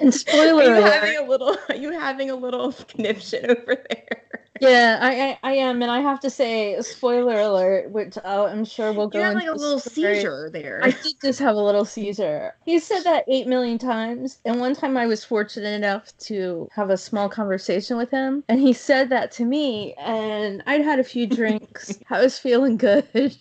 And 0.00 0.14
spoiler 0.14 0.62
are 0.64 0.76
you 0.76 0.84
alert. 0.84 0.92
having 0.92 1.16
a 1.18 1.28
little 1.28 1.56
are 1.68 1.76
you 1.76 1.92
having 1.92 2.30
a 2.30 2.36
little 2.36 2.72
conniption 2.88 3.50
over 3.50 3.76
there? 3.88 4.22
Yeah, 4.60 4.98
I, 5.00 5.30
I 5.30 5.38
I 5.42 5.52
am, 5.56 5.82
and 5.82 5.90
I 5.90 6.00
have 6.00 6.20
to 6.20 6.30
say, 6.30 6.80
spoiler 6.82 7.40
alert, 7.40 7.90
which 7.90 8.16
uh, 8.18 8.44
I'm 8.50 8.64
sure 8.64 8.92
we'll 8.92 9.08
go 9.08 9.18
You 9.18 9.24
had 9.24 9.34
like 9.34 9.48
a 9.48 9.54
little 9.54 9.78
story. 9.78 9.90
seizure 9.92 10.50
there. 10.50 10.82
I 10.82 10.90
did 10.92 11.16
just 11.22 11.38
have 11.40 11.56
a 11.56 11.62
little 11.62 11.84
seizure. 11.84 12.54
He 12.64 12.78
said 12.78 13.02
that 13.04 13.24
eight 13.28 13.46
million 13.46 13.78
times, 13.78 14.40
and 14.44 14.60
one 14.60 14.74
time 14.74 14.96
I 14.96 15.06
was 15.06 15.24
fortunate 15.24 15.74
enough 15.74 16.16
to 16.28 16.68
have 16.72 16.90
a 16.90 16.96
small 16.96 17.28
conversation 17.28 17.96
with 17.96 18.10
him, 18.10 18.44
and 18.48 18.60
he 18.60 18.72
said 18.72 19.08
that 19.10 19.30
to 19.32 19.44
me, 19.44 19.94
and 19.94 20.62
I'd 20.66 20.82
had 20.82 20.98
a 20.98 21.04
few 21.04 21.26
drinks, 21.28 21.98
I 22.10 22.20
was 22.22 22.38
feeling 22.38 22.76
good, 22.76 23.36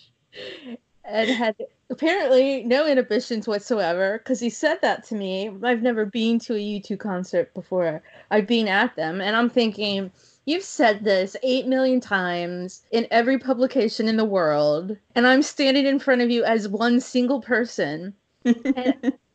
and 1.04 1.32
had 1.32 1.56
apparently 1.90 2.64
no 2.64 2.88
inhibitions 2.88 3.48
whatsoever 3.48 4.18
because 4.18 4.40
he 4.40 4.50
said 4.50 4.80
that 4.82 5.04
to 5.06 5.16
me. 5.16 5.52
I've 5.64 5.82
never 5.82 6.06
been 6.06 6.40
to 6.40 6.56
a 6.56 6.60
U2 6.60 6.98
concert 6.98 7.54
before. 7.54 8.02
I've 8.32 8.48
been 8.48 8.68
at 8.68 8.96
them, 8.96 9.22
and 9.22 9.36
I'm 9.36 9.50
thinking. 9.50 10.12
You've 10.46 10.64
said 10.64 11.04
this 11.04 11.36
eight 11.42 11.66
million 11.68 12.00
times 12.00 12.84
in 12.92 13.08
every 13.10 13.40
publication 13.40 14.08
in 14.08 14.16
the 14.18 14.26
world, 14.26 14.96
and 15.16 15.26
I'm 15.26 15.42
standing 15.42 15.86
in 15.88 15.98
front 16.00 16.22
of 16.22 16.30
you 16.30 16.44
as 16.44 16.68
one 16.68 17.00
single 17.00 17.42
person. 17.42 18.14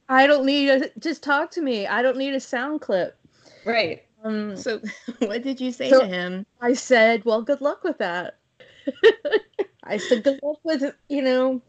I 0.08 0.26
don't 0.26 0.46
need 0.46 0.68
a 0.68 0.90
just 1.00 1.22
talk 1.22 1.50
to 1.52 1.62
me. 1.62 1.86
I 1.86 2.02
don't 2.02 2.16
need 2.16 2.34
a 2.34 2.40
sound 2.40 2.80
clip. 2.80 3.16
right. 3.64 4.02
Um, 4.22 4.56
So, 4.56 4.80
what 5.20 5.42
did 5.42 5.60
you 5.60 5.72
say 5.72 5.90
So- 5.90 6.00
to 6.00 6.06
him? 6.06 6.46
I 6.60 6.74
said, 6.74 7.24
"Well, 7.24 7.42
good 7.42 7.60
luck 7.60 7.82
with 7.84 7.98
that." 7.98 8.38
I 9.84 9.96
said, 9.96 10.22
"Good 10.24 10.38
luck 10.42 10.58
with 10.62 10.94
you 11.08 11.22
know 11.22 11.62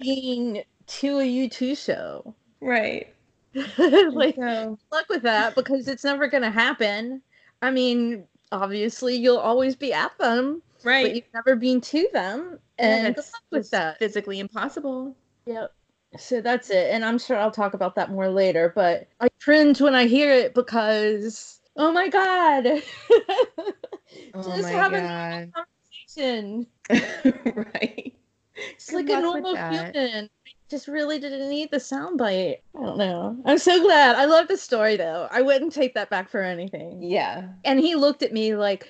being 0.00 0.62
to 0.86 1.18
a 1.18 1.22
U2 1.48 1.76
show." 1.76 2.34
Right. 2.60 3.12
like, 3.78 4.36
So, 4.36 4.78
good 4.78 4.78
luck 4.92 5.06
with 5.10 5.22
that 5.22 5.54
because 5.54 5.86
it's 5.88 6.04
never 6.04 6.28
going 6.28 6.42
to 6.42 6.50
happen. 6.50 7.20
I 7.62 7.70
mean, 7.70 8.24
obviously, 8.52 9.16
you'll 9.16 9.38
always 9.38 9.76
be 9.76 9.92
at 9.92 10.16
them, 10.18 10.62
right? 10.84 11.04
but 11.04 11.14
you've 11.14 11.24
never 11.34 11.56
been 11.56 11.80
to 11.80 12.08
them, 12.12 12.58
and 12.78 13.14
that's 13.14 13.32
with 13.50 13.70
that. 13.70 13.98
physically 13.98 14.40
impossible. 14.40 15.16
Yep. 15.46 15.72
So 16.18 16.40
that's 16.40 16.70
it. 16.70 16.90
And 16.92 17.04
I'm 17.04 17.18
sure 17.18 17.36
I'll 17.36 17.50
talk 17.50 17.74
about 17.74 17.96
that 17.96 18.10
more 18.10 18.28
later. 18.28 18.72
But 18.74 19.08
I 19.20 19.28
cringe 19.42 19.80
when 19.80 19.94
I 19.94 20.06
hear 20.06 20.32
it 20.32 20.54
because, 20.54 21.60
oh 21.76 21.92
my 21.92 22.08
God. 22.08 22.66
Oh 24.32 24.42
Just 24.42 24.62
my 24.62 24.70
have 24.70 24.92
a 24.92 25.48
conversation. 26.16 26.66
right. 27.54 28.14
It's 28.54 28.90
Good 28.90 28.96
like 28.96 29.18
a 29.18 29.20
normal 29.20 29.56
human. 29.56 30.30
I 30.74 30.76
just 30.76 30.88
really 30.88 31.20
didn't 31.20 31.48
need 31.50 31.70
the 31.70 31.76
soundbite. 31.76 32.56
I 32.76 32.80
don't 32.82 32.98
know. 32.98 33.36
I'm 33.44 33.58
so 33.58 33.80
glad. 33.80 34.16
I 34.16 34.24
love 34.24 34.48
the 34.48 34.56
story 34.56 34.96
though. 34.96 35.28
I 35.30 35.40
wouldn't 35.40 35.72
take 35.72 35.94
that 35.94 36.10
back 36.10 36.28
for 36.28 36.42
anything. 36.42 37.00
Yeah. 37.00 37.46
And 37.64 37.78
he 37.78 37.94
looked 37.94 38.24
at 38.24 38.32
me 38.32 38.56
like, 38.56 38.88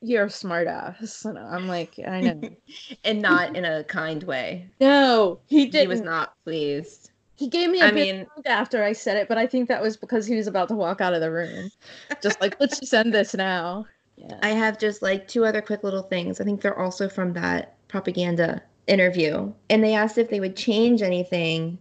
you're 0.00 0.24
a 0.24 0.30
smart 0.30 0.68
ass. 0.68 1.26
And 1.26 1.38
I'm 1.38 1.68
like, 1.68 1.96
I 2.08 2.20
know. 2.22 2.40
And 3.04 3.20
not 3.20 3.54
in 3.56 3.66
a 3.66 3.84
kind 3.84 4.22
way. 4.22 4.70
no, 4.80 5.38
he 5.48 5.66
didn't. 5.66 5.82
He 5.82 5.86
was 5.88 6.00
not 6.00 6.32
pleased. 6.44 7.10
He 7.36 7.46
gave 7.46 7.68
me 7.68 7.82
a 7.82 7.88
I 7.88 7.90
big 7.90 8.16
mean- 8.16 8.26
after 8.46 8.82
I 8.82 8.94
said 8.94 9.18
it, 9.18 9.28
but 9.28 9.36
I 9.36 9.46
think 9.46 9.68
that 9.68 9.82
was 9.82 9.98
because 9.98 10.24
he 10.24 10.34
was 10.34 10.46
about 10.46 10.68
to 10.68 10.74
walk 10.74 11.02
out 11.02 11.12
of 11.12 11.20
the 11.20 11.30
room. 11.30 11.70
Just 12.22 12.40
like, 12.40 12.56
let's 12.58 12.80
just 12.80 12.94
end 12.94 13.12
this 13.12 13.34
now. 13.34 13.84
Yeah. 14.16 14.38
I 14.42 14.48
have 14.48 14.78
just 14.78 15.02
like 15.02 15.28
two 15.28 15.44
other 15.44 15.60
quick 15.60 15.84
little 15.84 16.02
things. 16.04 16.40
I 16.40 16.44
think 16.44 16.62
they're 16.62 16.78
also 16.78 17.06
from 17.06 17.34
that 17.34 17.76
propaganda 17.88 18.62
interview. 18.88 19.52
And 19.70 19.84
they 19.84 19.94
asked 19.94 20.18
if 20.18 20.30
they 20.30 20.40
would 20.40 20.56
change 20.56 21.02
anything. 21.02 21.78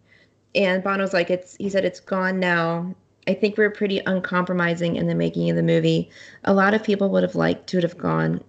And 0.56 0.84
Bono's 0.84 1.13
like, 1.13 1.30
it's 1.30 1.56
he 1.56 1.70
said 1.70 1.86
it's 1.86 2.00
gone 2.00 2.39
now. 2.39 2.96
I 3.28 3.34
think 3.34 3.58
we're 3.58 3.72
pretty 3.72 4.02
uncompromising 4.06 4.96
in 4.96 5.08
the 5.08 5.15
making 5.15 5.50
of 5.50 5.56
the 5.56 5.63
movie. 5.63 6.10
A 6.46 6.54
lot 6.54 6.74
of 6.74 6.84
people 6.84 7.10
would 7.10 7.24
have 7.24 7.36
liked 7.36 7.67
to 7.67 7.82
have 7.82 7.98
gone 7.98 8.43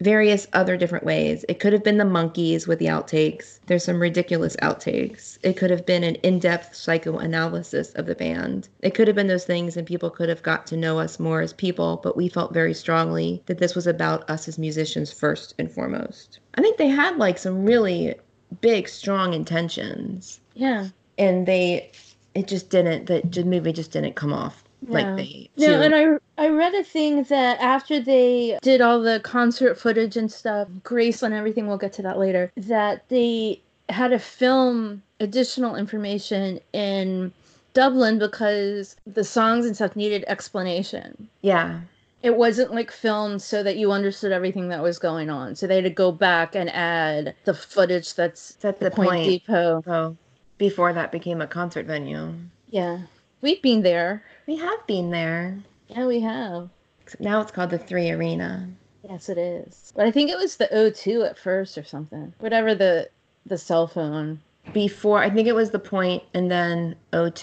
various 0.00 0.46
other 0.52 0.76
different 0.76 1.04
ways. 1.04 1.44
It 1.48 1.60
could 1.60 1.72
have 1.72 1.84
been 1.84 1.98
the 1.98 2.04
Monkees 2.04 2.66
with 2.66 2.78
the 2.78 2.86
outtakes. 2.86 3.60
There's 3.66 3.84
some 3.84 4.00
ridiculous 4.00 4.56
outtakes. 4.56 5.38
It 5.42 5.56
could 5.56 5.70
have 5.70 5.86
been 5.86 6.04
an 6.04 6.16
in-depth 6.16 6.74
psychoanalysis 6.74 7.92
of 7.92 8.06
the 8.06 8.14
band. 8.14 8.68
It 8.80 8.94
could 8.94 9.08
have 9.08 9.14
been 9.14 9.28
those 9.28 9.44
things 9.44 9.76
and 9.76 9.86
people 9.86 10.10
could 10.10 10.28
have 10.28 10.42
got 10.42 10.66
to 10.68 10.76
know 10.76 10.98
us 10.98 11.20
more 11.20 11.40
as 11.40 11.52
people, 11.52 12.00
but 12.02 12.16
we 12.16 12.28
felt 12.28 12.52
very 12.52 12.74
strongly 12.74 13.42
that 13.46 13.58
this 13.58 13.74
was 13.74 13.86
about 13.86 14.28
us 14.28 14.48
as 14.48 14.58
musicians 14.58 15.12
first 15.12 15.54
and 15.58 15.70
foremost. 15.70 16.40
I 16.56 16.60
think 16.60 16.76
they 16.76 16.88
had 16.88 17.16
like 17.16 17.38
some 17.38 17.64
really 17.64 18.14
big 18.60 18.88
strong 18.88 19.32
intentions 19.34 20.40
yeah. 20.54 20.88
and 21.18 21.46
they 21.46 21.90
it 22.34 22.46
just 22.46 22.70
didn't 22.70 23.06
the 23.06 23.44
movie 23.44 23.72
just 23.72 23.92
didn't 23.92 24.14
come 24.14 24.32
off 24.32 24.63
like 24.88 25.06
No. 25.06 25.16
they 25.16 25.50
No, 25.56 25.66
to- 25.78 25.82
and 25.84 25.94
I 25.94 26.44
I 26.44 26.48
read 26.48 26.74
a 26.74 26.82
thing 26.84 27.22
that 27.24 27.60
after 27.60 28.00
they 28.00 28.58
did 28.62 28.80
all 28.80 29.00
the 29.00 29.20
concert 29.20 29.78
footage 29.78 30.16
and 30.16 30.30
stuff, 30.30 30.68
grace 30.82 31.22
and 31.22 31.32
everything, 31.34 31.66
we'll 31.68 31.78
get 31.78 31.92
to 31.94 32.02
that 32.02 32.18
later, 32.18 32.50
that 32.56 33.08
they 33.08 33.60
had 33.88 34.08
to 34.08 34.18
film 34.18 35.02
additional 35.20 35.76
information 35.76 36.58
in 36.72 37.32
Dublin 37.74 38.18
because 38.18 38.96
the 39.06 39.22
songs 39.24 39.66
and 39.66 39.74
stuff 39.76 39.94
needed 39.96 40.24
explanation. 40.26 41.28
yeah 41.42 41.80
It 42.22 42.36
wasn't 42.36 42.72
like 42.74 42.90
filmed 42.90 43.42
so 43.42 43.62
that 43.62 43.76
you 43.76 43.92
understood 43.92 44.32
everything 44.32 44.68
that 44.70 44.82
was 44.82 44.98
going 44.98 45.28
on. 45.30 45.54
So 45.54 45.66
they 45.66 45.76
had 45.76 45.84
to 45.84 45.90
go 45.90 46.10
back 46.10 46.56
and 46.56 46.68
add 46.70 47.34
the 47.44 47.54
footage 47.54 48.14
that's 48.14 48.54
that's 48.54 48.78
the 48.78 48.86
the 48.86 48.90
Point 48.90 49.08
point 49.10 49.24
Depot. 49.26 49.82
so 49.84 50.16
before 50.58 50.92
that 50.92 51.12
became 51.12 51.40
a 51.42 51.46
concert 51.46 51.86
venue 51.86 52.32
Yeah. 52.70 52.98
We've 53.40 53.60
been 53.62 53.82
there. 53.82 54.22
we 54.46 54.56
have 54.56 54.86
been 54.86 55.10
there 55.10 55.58
Yeah, 55.88 56.06
we 56.06 56.20
have. 56.20 56.70
except 57.02 57.22
now 57.22 57.40
it's 57.40 57.50
called 57.52 57.70
the 57.70 57.78
three 57.78 58.10
arena 58.10 58.68
Yes, 59.08 59.28
it 59.28 59.36
is. 59.36 59.92
But 59.94 60.06
I 60.06 60.10
think 60.10 60.30
it 60.30 60.38
was 60.38 60.56
the 60.56 60.68
O2 60.72 61.28
at 61.28 61.38
first 61.38 61.76
or 61.76 61.84
something. 61.84 62.32
Whatever 62.38 62.74
the 62.74 63.10
the 63.46 63.58
cell 63.58 63.86
phone. 63.86 64.40
before 64.72 65.22
i 65.22 65.28
think 65.28 65.46
it 65.46 65.54
was 65.54 65.70
the 65.70 65.78
point 65.78 66.22
and 66.32 66.50
then 66.50 66.96
o2 67.12 67.42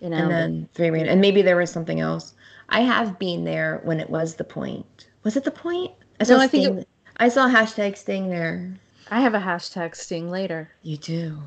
You 0.00 0.08
know. 0.10 0.16
and 0.16 0.30
then 0.30 0.68
three 0.74 0.88
arena 0.90 1.10
and 1.10 1.20
maybe 1.20 1.42
there 1.42 1.56
was 1.56 1.70
something 1.72 1.98
else 1.98 2.34
i 2.68 2.80
have 2.82 3.18
been 3.18 3.42
there 3.42 3.80
when 3.82 3.98
it 3.98 4.08
was 4.08 4.36
the 4.36 4.44
point 4.44 5.08
was 5.24 5.36
it 5.36 5.42
the 5.42 5.50
point 5.50 5.90
i 6.20 6.24
No, 6.28 6.38
I 6.38 6.46
think 6.46 6.64
Sting- 6.66 6.86
i 7.16 7.28
saw 7.28 7.48
hashtag 7.48 7.96
sting 7.98 8.28
there 8.28 8.72
I 9.10 9.20
have 9.20 9.34
a 9.34 9.40
hashtag 9.40 9.96
sting 9.96 10.30
later. 10.30 10.70
you 10.84 10.96
do 10.96 11.38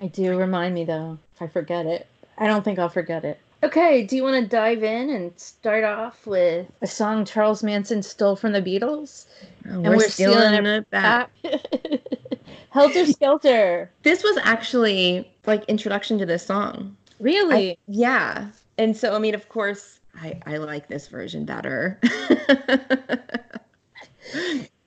I 0.00 0.06
do 0.06 0.38
remind 0.38 0.72
me 0.76 0.84
though 0.84 1.18
if 1.34 1.42
I 1.42 1.48
forget 1.48 1.86
it. 1.86 2.06
I 2.38 2.46
don't 2.46 2.64
think 2.64 2.78
I'll 2.78 2.88
forget 2.88 3.24
it. 3.24 3.38
Okay, 3.62 4.04
do 4.04 4.16
you 4.16 4.22
want 4.22 4.42
to 4.42 4.48
dive 4.48 4.82
in 4.82 5.08
and 5.08 5.32
start 5.38 5.84
off 5.84 6.26
with 6.26 6.66
a 6.82 6.86
song 6.86 7.24
Charles 7.24 7.62
Manson 7.62 8.02
stole 8.02 8.36
from 8.36 8.52
the 8.52 8.60
Beatles? 8.60 9.26
Oh, 9.70 9.80
we're 9.80 9.96
we're, 9.96 10.08
stealing 10.08 10.36
stealing 10.36 10.66
it 10.66 10.90
back 10.90 11.30
Helter 12.70 13.06
Skelter. 13.06 13.90
this 14.02 14.22
was 14.22 14.36
actually 14.42 15.32
like 15.46 15.64
introduction 15.64 16.18
to 16.18 16.26
this 16.26 16.44
song 16.44 16.94
Really? 17.20 17.72
I- 17.72 17.76
yeah. 17.86 18.48
And 18.78 18.96
so, 18.96 19.14
I 19.14 19.18
mean, 19.18 19.34
of 19.34 19.48
course, 19.48 20.00
I, 20.20 20.40
I 20.46 20.56
like 20.58 20.88
this 20.88 21.08
version 21.08 21.44
better. 21.44 22.00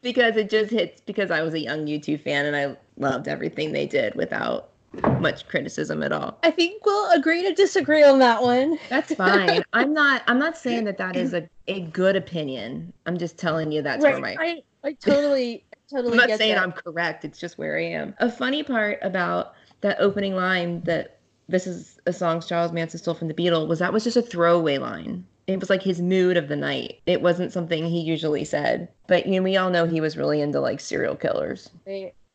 because 0.02 0.36
it 0.36 0.50
just 0.50 0.72
hits 0.72 1.02
because 1.02 1.32
I 1.32 1.42
was 1.42 1.54
a 1.54 1.60
young 1.60 1.86
U2 1.86 2.22
fan 2.22 2.46
and 2.46 2.56
I 2.56 2.78
loved 2.98 3.28
everything 3.28 3.72
they 3.72 3.88
did 3.88 4.16
without 4.16 4.70
much 5.20 5.48
criticism 5.48 6.04
at 6.04 6.12
all. 6.12 6.38
I 6.44 6.52
think 6.52 6.86
we'll 6.86 7.12
agree 7.12 7.44
to 7.44 7.54
disagree 7.54 8.04
on 8.04 8.20
that 8.20 8.42
one. 8.42 8.78
That's 8.90 9.14
fine. 9.16 9.64
I'm 9.74 9.94
not 9.94 10.24
I'm 10.28 10.40
not 10.40 10.58
saying 10.58 10.86
that 10.86 10.98
that 10.98 11.16
is 11.16 11.34
a, 11.34 11.48
a 11.68 11.82
good 11.82 12.16
opinion. 12.16 12.94
I'm 13.06 13.18
just 13.18 13.38
telling 13.38 13.72
you 13.72 13.82
that's 13.82 14.04
where 14.04 14.20
my 14.20 14.36
I, 14.40 14.62
I 14.84 14.94
totally 14.94 15.64
totally 15.90 16.14
I'm 16.14 16.18
not 16.18 16.28
get 16.28 16.40
saying 16.40 16.56
that. 16.56 16.64
I'm 16.64 16.72
correct. 16.72 17.26
It's 17.26 17.40
just 17.40 17.58
where 17.58 17.78
I 17.78 17.84
am. 17.84 18.16
A 18.20 18.32
funny 18.32 18.64
part 18.64 19.00
about 19.02 19.54
that 19.82 19.98
opening 20.00 20.36
line 20.36 20.82
that 20.82 21.20
this 21.48 21.68
is 21.68 22.00
a 22.06 22.14
song 22.14 22.42
Charles 22.42 22.72
Manson 22.72 23.00
stole 23.00 23.14
from 23.14 23.28
the 23.28 23.34
Beatles 23.34 23.68
was 23.68 23.80
that 23.80 23.94
was 23.94 24.04
just 24.04 24.18
a 24.18 24.22
throwaway 24.22 24.78
line. 24.78 25.26
It 25.48 25.62
was 25.62 25.70
like 25.70 25.82
his 25.82 26.02
mood 26.02 26.36
of 26.36 26.50
the 26.50 26.58
night. 26.58 27.00
It 27.06 27.22
wasn't 27.22 27.54
something 27.54 27.86
he 27.86 28.02
usually 28.02 28.44
said. 28.44 28.90
But 29.08 29.26
you 29.26 29.40
know, 29.40 29.44
we 29.44 29.56
all 29.56 29.70
know 29.70 29.86
he 29.86 30.02
was 30.02 30.18
really 30.18 30.42
into 30.42 30.60
like 30.60 30.82
serial 30.82 31.16
killers. 31.16 31.70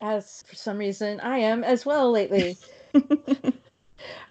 As 0.03 0.43
for 0.47 0.57
some 0.57 0.77
reason 0.79 1.21
I 1.21 1.39
am 1.39 1.65
as 1.65 1.87
well 1.87 2.11
lately. 2.11 2.59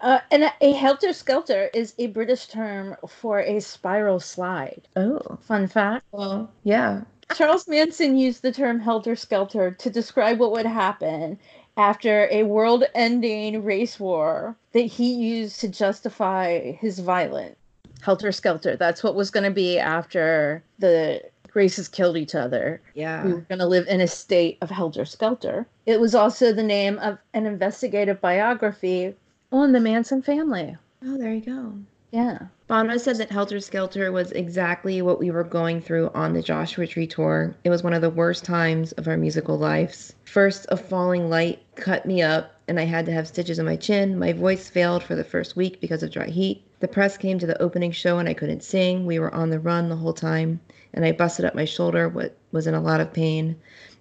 uh, 0.00 0.20
and 0.30 0.44
a- 0.44 0.52
a 0.60 0.72
helter 0.72 1.12
skelter 1.12 1.70
is 1.74 1.94
a 1.98 2.08
British 2.08 2.46
term 2.46 2.96
for 3.08 3.40
a 3.40 3.60
spiral 3.60 4.20
slide. 4.20 4.82
Oh, 4.94 5.18
Fun 5.40 5.66
fact 5.66 6.04
well, 6.12 6.52
yeah. 6.62 7.00
Charles 7.34 7.66
Manson 7.66 8.16
used 8.16 8.42
the 8.42 8.52
term 8.52 8.78
helter 8.78 9.16
skelter 9.16 9.70
to 9.70 9.90
describe 9.90 10.38
what 10.38 10.52
would 10.52 10.66
happen 10.66 11.38
after 11.78 12.28
a 12.30 12.42
world 12.42 12.84
ending 12.94 13.64
race 13.64 13.98
war 13.98 14.54
that 14.72 14.80
he 14.80 15.14
used 15.14 15.58
to 15.60 15.68
justify 15.68 16.72
his 16.72 16.98
violence. 16.98 17.56
Helter 18.02 18.32
skelter. 18.32 18.76
That's 18.76 19.02
what 19.02 19.14
was 19.14 19.30
going 19.30 19.44
to 19.44 19.50
be 19.50 19.78
after 19.78 20.62
the 20.78 21.22
races 21.54 21.88
killed 21.88 22.16
each 22.16 22.34
other. 22.34 22.80
Yeah. 22.94 23.24
we 23.24 23.32
were 23.34 23.40
going 23.40 23.58
to 23.58 23.66
live 23.66 23.86
in 23.88 24.00
a 24.00 24.06
state 24.06 24.58
of 24.60 24.70
helter 24.70 25.04
skelter. 25.04 25.66
It 25.86 26.00
was 26.00 26.14
also 26.14 26.52
the 26.52 26.62
name 26.62 26.98
of 26.98 27.18
an 27.34 27.46
investigative 27.46 28.20
biography 28.20 29.14
on 29.50 29.72
the 29.72 29.80
Manson 29.80 30.22
family. 30.22 30.76
Oh, 31.04 31.18
there 31.18 31.34
you 31.34 31.40
go. 31.40 31.74
Yeah. 32.12 32.38
Bono 32.68 32.98
said 32.98 33.16
that 33.16 33.30
Helter 33.30 33.58
Skelter 33.58 34.12
was 34.12 34.32
exactly 34.32 35.00
what 35.00 35.18
we 35.18 35.30
were 35.30 35.44
going 35.44 35.80
through 35.80 36.10
on 36.14 36.34
the 36.34 36.42
Joshua 36.42 36.86
Tree 36.86 37.06
tour. 37.06 37.54
It 37.64 37.70
was 37.70 37.82
one 37.82 37.94
of 37.94 38.02
the 38.02 38.10
worst 38.10 38.44
times 38.44 38.92
of 38.92 39.08
our 39.08 39.16
musical 39.16 39.58
lives. 39.58 40.14
First, 40.24 40.66
a 40.68 40.76
falling 40.76 41.30
light 41.30 41.62
cut 41.74 42.04
me 42.04 42.20
up, 42.20 42.54
and 42.68 42.78
I 42.78 42.84
had 42.84 43.06
to 43.06 43.12
have 43.12 43.26
stitches 43.28 43.58
in 43.58 43.64
my 43.64 43.76
chin. 43.76 44.18
My 44.18 44.34
voice 44.34 44.68
failed 44.68 45.02
for 45.02 45.14
the 45.14 45.24
first 45.24 45.56
week 45.56 45.80
because 45.80 46.02
of 46.02 46.10
dry 46.10 46.28
heat. 46.28 46.62
The 46.82 46.88
press 46.88 47.16
came 47.16 47.38
to 47.38 47.46
the 47.46 47.62
opening 47.62 47.92
show, 47.92 48.18
and 48.18 48.28
I 48.28 48.34
couldn't 48.34 48.64
sing. 48.64 49.06
We 49.06 49.20
were 49.20 49.32
on 49.32 49.50
the 49.50 49.60
run 49.60 49.88
the 49.88 49.94
whole 49.94 50.12
time, 50.12 50.58
and 50.92 51.04
I 51.04 51.12
busted 51.12 51.44
up 51.44 51.54
my 51.54 51.64
shoulder, 51.64 52.08
what 52.08 52.34
was 52.50 52.66
in 52.66 52.74
a 52.74 52.80
lot 52.80 53.00
of 53.00 53.12
pain. 53.12 53.54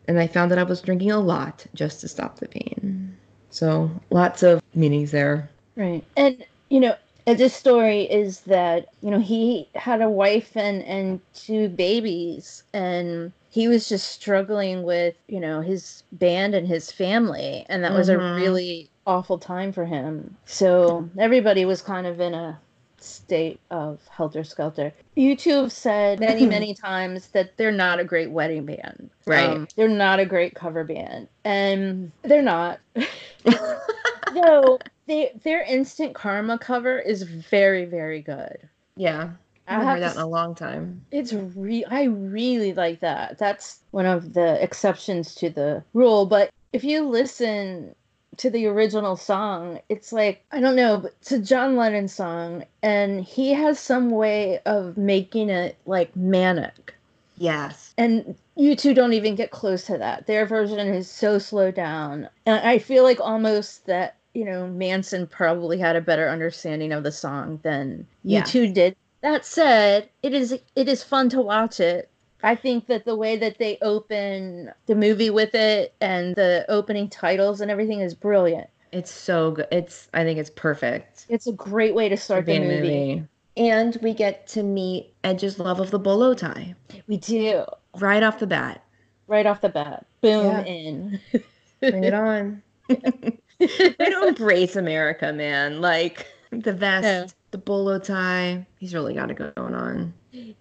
And 0.08 0.20
I 0.20 0.26
found 0.26 0.50
that 0.50 0.58
I 0.58 0.64
was 0.64 0.82
drinking 0.82 1.12
a 1.12 1.20
lot 1.20 1.64
just 1.76 2.02
to 2.02 2.08
stop 2.08 2.40
the 2.40 2.48
pain. 2.48 3.16
So, 3.52 3.92
lots 4.10 4.42
of 4.42 4.64
meanings 4.74 5.12
there. 5.12 5.48
Right. 5.76 6.04
And, 6.18 6.44
you 6.72 6.80
know, 6.80 6.96
this 7.28 7.54
story 7.54 8.02
is 8.06 8.42
that, 8.42 8.88
you 9.04 9.12
know, 9.12 9.20
he 9.20 9.70
had 9.76 10.02
a 10.02 10.10
wife 10.10 10.58
and, 10.58 10.84
and 10.86 11.22
two 11.36 11.70
babies, 11.70 12.64
and 12.74 13.32
he 13.52 13.68
was 13.68 13.90
just 13.90 14.12
struggling 14.12 14.82
with, 14.82 15.14
you 15.28 15.40
know, 15.40 15.62
his 15.62 16.02
band 16.14 16.56
and 16.56 16.68
his 16.68 16.92
family. 16.92 17.64
And 17.70 17.84
that 17.84 17.94
was 17.94 18.10
a 18.10 18.16
Mhm. 18.16 18.36
really 18.36 18.90
awful 19.06 19.38
time 19.38 19.72
for 19.72 19.86
him. 19.86 20.36
So 20.48 21.08
everybody 21.20 21.64
was 21.64 21.84
kind 21.84 22.08
of 22.08 22.20
in 22.20 22.34
a 22.34 22.60
state 23.04 23.60
of 23.70 24.00
Helter 24.08 24.44
Skelter. 24.44 24.94
U2 25.18 25.64
have 25.64 25.72
said 25.72 26.20
many, 26.20 26.46
many 26.58 26.74
times 26.74 27.28
that 27.30 27.58
they're 27.58 27.72
not 27.72 28.00
a 28.00 28.04
great 28.04 28.32
wedding 28.32 28.66
band. 28.66 29.10
Right. 29.26 29.50
Um, 29.50 29.68
they're 29.76 29.88
not 29.88 30.20
a 30.20 30.26
great 30.26 30.56
cover 30.56 30.84
band. 30.84 31.28
And 31.44 32.12
they're 32.24 32.42
not. 32.42 32.80
no, 34.34 34.80
they, 35.08 35.32
their 35.44 35.64
Instant 35.64 36.16
Karma 36.16 36.58
cover 36.58 37.00
is 37.00 37.24
very, 37.24 37.86
very 37.86 38.22
good. 38.22 38.58
Yeah. 38.96 39.32
I 39.68 39.76
I 39.76 39.84
haven't 39.84 39.88
heard 39.88 40.02
that 40.02 40.16
in 40.16 40.22
a 40.22 40.28
long 40.28 40.56
time. 40.56 41.06
It's 41.12 41.34
re 41.34 41.86
I 41.86 42.04
really 42.04 42.74
like 42.74 43.00
that. 43.02 43.38
That's 43.38 43.80
one 43.92 44.06
of 44.06 44.34
the 44.34 44.62
exceptions 44.62 45.36
to 45.36 45.50
the 45.50 45.84
rule. 45.94 46.26
But 46.26 46.50
if 46.74 46.84
you 46.84 47.08
listen 47.08 47.96
to 48.38 48.50
the 48.50 48.66
original 48.68 49.16
song, 49.18 49.80
it's 49.90 50.12
like 50.14 50.44
I 50.52 50.60
don't 50.62 50.76
know, 50.76 50.98
but 50.98 51.14
it's 51.22 51.32
a 51.32 51.40
John 51.40 51.76
Lennon 51.76 52.08
song, 52.08 52.66
and 52.82 53.24
he 53.24 53.54
has 53.54 53.80
some 53.80 54.10
way 54.12 54.60
of 54.66 54.98
making 54.98 55.50
it 55.50 55.78
like 55.86 56.16
manic. 56.16 56.96
Yes. 57.38 57.94
And 57.98 58.36
U2 58.58 58.94
don't 58.94 59.14
even 59.14 59.34
get 59.36 59.50
close 59.52 59.86
to 59.86 59.98
that. 59.98 60.28
Their 60.28 60.46
version 60.46 60.80
is 60.80 61.10
so 61.10 61.40
slowed 61.40 61.74
down. 61.74 62.30
And 62.46 62.60
I 62.68 62.78
feel 62.78 63.04
like 63.04 63.20
almost 63.20 63.88
that, 63.88 64.18
you 64.36 64.46
know, 64.46 64.68
Manson 64.68 65.26
probably 65.26 65.80
had 65.80 65.96
a 65.96 66.02
better 66.02 66.30
understanding 66.30 66.92
of 66.92 67.04
the 67.04 67.12
song 67.12 67.60
than 67.64 68.06
you 68.28 68.38
Yeah. 68.38 68.44
two 68.44 68.72
did. 68.72 68.96
That 69.24 69.44
said, 69.46 70.10
it 70.22 70.34
is 70.36 70.52
it 70.52 70.88
is 70.88 71.04
fun 71.04 71.30
to 71.30 71.42
watch 71.42 71.80
it. 71.80 72.11
I 72.44 72.56
think 72.56 72.88
that 72.88 73.06
the 73.06 73.16
way 73.16 73.38
that 73.38 73.58
they 73.60 73.78
open 73.82 74.72
the 74.88 74.96
movie 74.96 75.30
with 75.30 75.54
it 75.56 75.94
and 76.02 76.36
the 76.36 76.66
opening 76.70 77.10
titles 77.10 77.62
and 77.62 77.70
everything 77.72 78.00
is 78.02 78.14
brilliant. 78.16 78.68
It's 78.92 79.12
so 79.12 79.52
good. 79.52 79.68
It's 79.72 80.10
I 80.14 80.24
think 80.24 80.40
it's 80.40 80.50
perfect. 80.50 81.26
It's 81.30 81.48
a 81.48 81.54
great 81.54 81.96
way 81.96 82.10
to 82.10 82.18
start 82.18 82.46
the 82.46 82.56
a 82.58 82.60
movie. 82.60 83.24
And 83.58 83.98
we 84.02 84.14
get 84.14 84.48
to 84.48 84.64
meet 84.64 85.14
Edge's 85.24 85.60
love 85.60 85.80
of 85.80 85.92
the 85.92 86.00
bolo 86.00 86.34
tie 86.34 86.74
We 87.08 87.18
do. 87.18 87.66
right 88.00 88.24
off 88.24 88.40
the 88.40 88.48
bat. 88.48 88.84
Right 89.28 89.46
off 89.46 89.62
the 89.62 89.70
bat. 89.70 90.06
Boom 90.22 90.46
Yeah. 90.46 90.64
in. 90.64 91.20
Bring 91.80 92.04
it 92.04 92.14
on. 92.14 92.62
we 92.90 92.98
don't 94.00 94.28
embrace 94.30 94.76
America, 94.76 95.32
man. 95.34 95.80
Like 95.82 96.28
the 96.52 96.74
vest, 96.74 97.36
the 97.52 97.58
bolo 97.58 97.98
tie. 98.00 98.66
He's 98.80 98.94
really 98.94 99.14
got 99.14 99.32
it 99.32 99.38
going 99.38 99.74
on. 99.76 100.14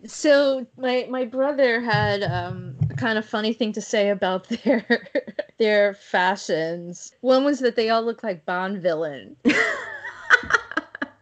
So 0.07 0.67
my 0.77 1.07
my 1.11 1.25
brother 1.25 1.81
had 1.81 2.23
um, 2.23 2.77
a 2.91 2.95
kind 2.95 3.19
of 3.19 3.25
funny 3.25 3.53
thing 3.53 3.73
to 3.73 3.81
say 3.81 4.11
about 4.11 4.49
their 4.65 5.07
their 5.59 5.95
fashions. 5.95 7.13
One 7.21 7.45
was 7.45 7.61
that 7.61 7.77
they 7.77 7.91
all 7.91 8.03
look 8.03 8.23
like 8.23 8.45
Bond 8.45 8.83
villain. 8.83 9.37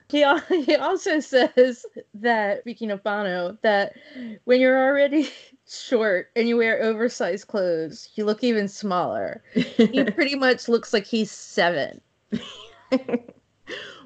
he 0.09 0.25
he 0.49 0.77
also 0.77 1.21
says 1.21 1.85
that 2.15 2.61
speaking 2.61 2.91
of 2.91 3.03
Bono, 3.03 3.59
that 3.63 3.95
when 4.45 4.61
you're 4.61 4.83
already 4.87 5.29
short 5.69 6.31
and 6.35 6.49
you 6.49 6.57
wear 6.57 6.83
oversized 6.83 7.47
clothes, 7.49 8.09
you 8.15 8.25
look 8.25 8.43
even 8.43 8.69
smaller. 8.69 9.43
He 9.53 10.05
pretty 10.05 10.35
much 10.35 10.69
looks 10.69 10.93
like 10.93 11.07
he's 11.07 11.31
seven. 11.31 12.01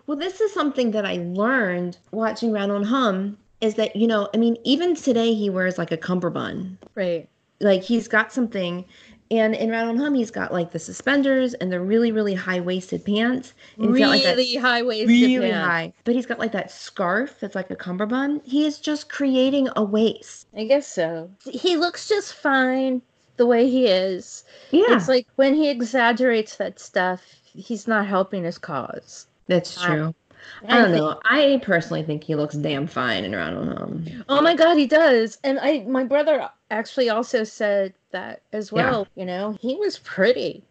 well, 0.06 0.16
this 0.16 0.40
is 0.40 0.52
something 0.52 0.90
that 0.90 1.06
I 1.06 1.18
learned 1.18 1.98
watching 2.10 2.52
Rattle 2.52 2.76
and 2.76 2.86
Hum 2.86 3.38
is 3.62 3.74
that, 3.76 3.96
you 3.96 4.06
know, 4.06 4.28
I 4.34 4.36
mean, 4.36 4.56
even 4.64 4.94
today 4.94 5.32
he 5.34 5.48
wears 5.48 5.78
like 5.78 5.92
a 5.92 5.96
cummerbund. 5.96 6.78
Right. 6.94 7.28
Like 7.60 7.82
he's 7.82 8.08
got 8.08 8.32
something. 8.32 8.84
And 9.30 9.54
in 9.54 9.70
Rattle 9.70 9.88
and 9.90 9.98
Hum, 9.98 10.12
he's 10.14 10.30
got 10.30 10.52
like 10.52 10.72
the 10.72 10.78
suspenders 10.78 11.54
and 11.54 11.72
the 11.72 11.80
really, 11.80 12.12
really 12.12 12.34
high 12.34 12.60
waisted 12.60 13.02
pants. 13.04 13.54
And 13.78 13.96
got, 13.96 14.10
like, 14.10 14.22
that 14.24 14.36
Really 14.36 14.56
high 14.56 14.82
waisted 14.82 15.08
really 15.08 15.50
pants. 15.50 15.66
high. 15.66 15.92
But 16.04 16.14
he's 16.14 16.26
got 16.26 16.38
like 16.38 16.52
that 16.52 16.70
scarf 16.70 17.40
that's 17.40 17.54
like 17.54 17.70
a 17.70 17.76
cummerbund. 17.76 18.42
He 18.44 18.66
is 18.66 18.78
just 18.78 19.08
creating 19.08 19.68
a 19.76 19.82
waist. 19.84 20.48
I 20.54 20.64
guess 20.64 20.86
so. 20.86 21.30
He 21.50 21.76
looks 21.78 22.08
just 22.08 22.34
fine 22.34 23.00
the 23.38 23.46
way 23.46 23.70
he 23.70 23.86
is. 23.86 24.44
Yeah, 24.70 24.96
It's 24.96 25.08
like 25.08 25.26
when 25.36 25.54
he 25.54 25.70
exaggerates 25.70 26.56
that 26.56 26.78
stuff, 26.78 27.22
he's 27.44 27.88
not 27.88 28.06
helping 28.06 28.44
his 28.44 28.58
cause. 28.58 29.26
that's 29.46 29.80
true. 29.80 30.14
I 30.68 30.78
don't 30.78 30.84
think- 30.92 30.96
know. 30.96 31.20
I 31.24 31.60
personally 31.62 32.02
think 32.02 32.24
he 32.24 32.34
looks 32.34 32.54
damn 32.54 32.86
fine 32.86 33.24
in 33.24 33.34
on 33.34 33.76
Hum. 33.76 34.24
Oh 34.28 34.40
my 34.40 34.54
god, 34.54 34.76
he 34.76 34.86
does. 34.86 35.38
And 35.44 35.58
I 35.60 35.84
my 35.86 36.04
brother 36.04 36.48
actually 36.70 37.10
also 37.10 37.44
said 37.44 37.94
that 38.10 38.42
as 38.52 38.70
Yeah. 38.72 38.90
well, 38.90 39.06
you 39.14 39.24
know. 39.24 39.56
He 39.60 39.76
was 39.76 39.98
pretty. 39.98 40.64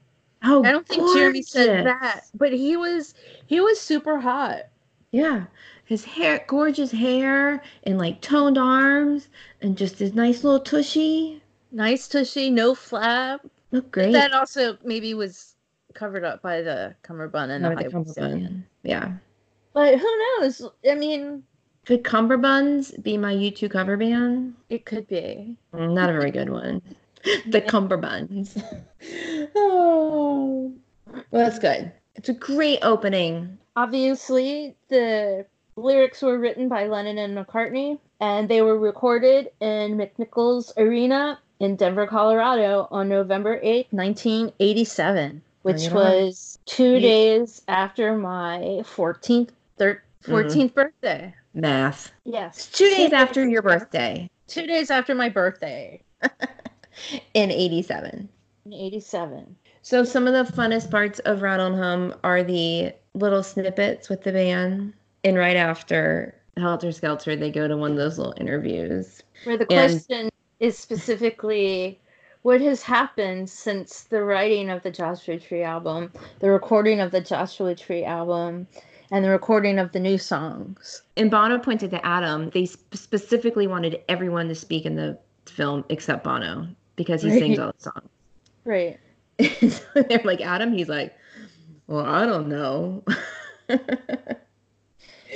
Oh, 0.43 0.63
I 0.63 0.71
don't 0.71 0.87
think 0.87 1.03
Jeremy 1.15 1.41
said 1.43 1.85
that, 1.85 2.21
but 2.33 2.51
he 2.51 2.75
was 2.77 3.13
he 3.47 3.59
was 3.59 3.79
super 3.79 4.19
hot. 4.19 4.63
Yeah. 5.11 5.45
His 5.85 6.05
hair, 6.05 6.43
gorgeous 6.47 6.89
hair, 6.91 7.61
and 7.83 7.97
like 7.97 8.21
toned 8.21 8.57
arms, 8.57 9.27
and 9.61 9.77
just 9.77 9.99
his 9.99 10.13
nice 10.13 10.43
little 10.43 10.59
tushy. 10.61 11.43
Nice 11.73 12.07
tushy, 12.07 12.49
no 12.49 12.73
flap. 12.73 13.41
Look 13.71 13.91
great. 13.91 14.13
That 14.13 14.31
also 14.33 14.77
maybe 14.83 15.13
was 15.13 15.55
covered 15.93 16.23
up 16.23 16.41
by 16.41 16.61
the 16.61 16.95
cummerbund 17.03 17.51
and 17.51 17.65
the 17.65 17.69
the 17.75 17.89
cummerbund. 17.89 18.63
Yeah. 18.83 19.11
But 19.73 19.97
who 19.99 20.17
knows? 20.39 20.61
I 20.89 20.95
mean, 20.95 21.43
Could 21.85 22.03
cummerbunds 22.03 23.01
be 23.01 23.17
my 23.17 23.33
U2 23.33 23.69
cover 23.71 23.97
band? 23.97 24.53
it 24.69 24.85
could 24.85 25.07
be. 25.07 25.55
Not 25.73 26.09
a 26.09 26.13
very 26.13 26.31
good 26.31 26.49
one. 26.49 26.81
The 27.47 27.61
cummerbunds. 27.61 28.61
oh. 29.55 30.73
Well, 31.31 31.43
that's 31.45 31.59
good. 31.59 31.91
It's 32.15 32.29
a 32.29 32.33
great 32.33 32.79
opening. 32.81 33.57
Obviously, 33.75 34.75
the 34.89 35.45
lyrics 35.75 36.21
were 36.21 36.37
written 36.37 36.67
by 36.67 36.87
Lennon 36.87 37.17
and 37.17 37.37
McCartney, 37.37 37.97
and 38.19 38.49
they 38.49 38.61
were 38.61 38.77
recorded 38.77 39.49
in 39.61 39.97
McNichols 39.97 40.71
Arena 40.77 41.39
in 41.59 41.75
Denver, 41.75 42.07
Colorado 42.07 42.87
on 42.91 43.07
November 43.07 43.59
8th, 43.61 43.87
1987, 43.91 45.41
which 45.61 45.75
Bring 45.75 45.85
it 45.85 45.91
on. 45.91 45.95
was 45.95 46.59
two 46.65 46.99
days 46.99 47.61
after 47.67 48.17
my 48.17 48.81
14th, 48.83 49.49
thir- 49.81 50.03
mm-hmm. 50.23 50.31
14th 50.33 50.73
birthday. 50.75 51.33
Math. 51.53 52.11
Yes. 52.23 52.57
It's 52.67 52.77
two 52.77 52.89
days 52.89 53.11
after 53.13 53.47
your 53.47 53.61
birthday 53.61 54.29
Two 54.47 54.67
days 54.67 54.91
after 54.91 55.15
my 55.15 55.27
birthday 55.29 56.01
in 57.33 57.51
87. 57.51 58.29
in 58.65 58.73
87. 58.73 59.55
So 59.81 60.03
some 60.03 60.27
of 60.27 60.33
the 60.33 60.51
funnest 60.53 60.91
parts 60.91 61.19
of 61.19 61.41
Rattle 61.41 61.67
and 61.67 61.75
Hum 61.75 62.13
are 62.23 62.43
the 62.43 62.93
little 63.13 63.43
snippets 63.43 64.07
with 64.09 64.23
the 64.23 64.31
band. 64.31 64.93
And 65.23 65.37
right 65.37 65.55
after 65.55 66.35
Helter 66.57 66.91
Skelter, 66.91 67.35
they 67.35 67.49
go 67.51 67.67
to 67.67 67.75
one 67.77 67.91
of 67.91 67.97
those 67.97 68.17
little 68.17 68.35
interviews. 68.37 69.23
Where 69.45 69.57
the 69.57 69.65
And- 69.71 69.91
question 69.91 70.29
is 70.59 70.77
specifically 70.77 71.99
what 72.43 72.61
has 72.61 72.81
happened 72.81 73.49
since 73.49 74.03
the 74.03 74.23
writing 74.23 74.69
of 74.69 74.83
the 74.83 74.91
Joshua 74.91 75.37
Tree 75.39 75.63
album, 75.63 76.11
the 76.39 76.49
recording 76.51 76.99
of 76.99 77.11
the 77.11 77.21
Joshua 77.21 77.73
Tree 77.75 78.03
album, 78.03 78.67
and 79.11 79.23
the 79.25 79.29
recording 79.29 79.77
of 79.79 79.91
the 79.91 79.99
new 79.99 80.17
songs. 80.17 81.03
And 81.17 81.29
Bono 81.29 81.59
pointed 81.59 81.91
to 81.91 82.05
Adam. 82.05 82.49
They 82.51 82.65
sp- 82.65 82.95
specifically 82.95 83.67
wanted 83.67 84.01
everyone 84.09 84.47
to 84.47 84.55
speak 84.55 84.85
in 84.85 84.95
the 84.95 85.17
film 85.45 85.83
except 85.89 86.23
Bono 86.23 86.67
because 86.95 87.21
he 87.21 87.29
Right. 87.29 87.39
sings 87.39 87.59
all 87.59 87.73
the 87.77 87.81
songs. 87.81 88.09
Right. 88.63 88.99
so 89.69 90.03
they're 90.03 90.21
like, 90.23 90.41
Adam? 90.41 90.71
He's 90.73 90.89
like, 90.89 91.13
well, 91.87 92.05
I 92.05 92.25
don't 92.25 92.47
know. 92.47 93.03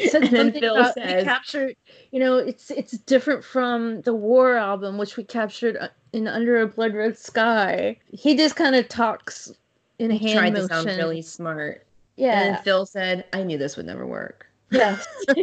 So 0.09 0.17
and 0.19 0.29
something 0.29 0.59
Phil 0.59 0.75
about 0.75 0.93
we 0.97 1.01
says, 1.03 1.23
captured, 1.23 1.73
you 2.11 2.19
know, 2.19 2.35
it's 2.35 2.69
it's 2.69 2.91
different 2.91 3.45
from 3.45 4.01
the 4.01 4.13
War 4.13 4.57
album, 4.57 4.97
which 4.97 5.15
we 5.15 5.23
captured 5.23 5.77
uh, 5.77 5.87
in 6.11 6.27
Under 6.27 6.59
a 6.59 6.67
Blood 6.67 6.93
Red 6.93 7.17
Sky. 7.17 7.97
He 8.11 8.35
just 8.35 8.57
kind 8.57 8.75
of 8.75 8.89
talks 8.89 9.53
in 9.97 10.11
hand 10.11 10.33
tried 10.39 10.53
motion. 10.53 10.67
to 10.67 10.73
sound 10.75 10.87
really 10.97 11.21
smart. 11.21 11.84
And 12.17 12.25
yeah. 12.25 12.43
then 12.43 12.63
Phil 12.63 12.85
said, 12.85 13.25
I 13.33 13.43
knew 13.43 13.57
this 13.57 13.77
would 13.77 13.85
never 13.85 14.05
work. 14.05 14.47
Yes. 14.71 15.05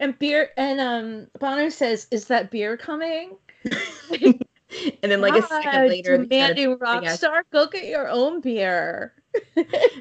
and 0.00 0.18
beer 0.18 0.50
and 0.56 0.80
um 0.80 1.26
Bono 1.38 1.68
says, 1.68 2.06
"Is 2.10 2.26
that 2.26 2.50
beer 2.50 2.76
coming?" 2.76 3.36
And 5.02 5.10
then, 5.10 5.22
like 5.22 5.34
a 5.34 5.46
second 5.46 5.88
later, 5.88 6.18
he's 6.18 6.28
got 6.28 6.50
a, 6.50 6.54
demanding 6.54 6.78
rock 6.78 7.08
star, 7.08 7.42
go 7.50 7.66
get 7.66 7.86
your 7.86 8.06
own 8.06 8.42
beer. 8.42 9.14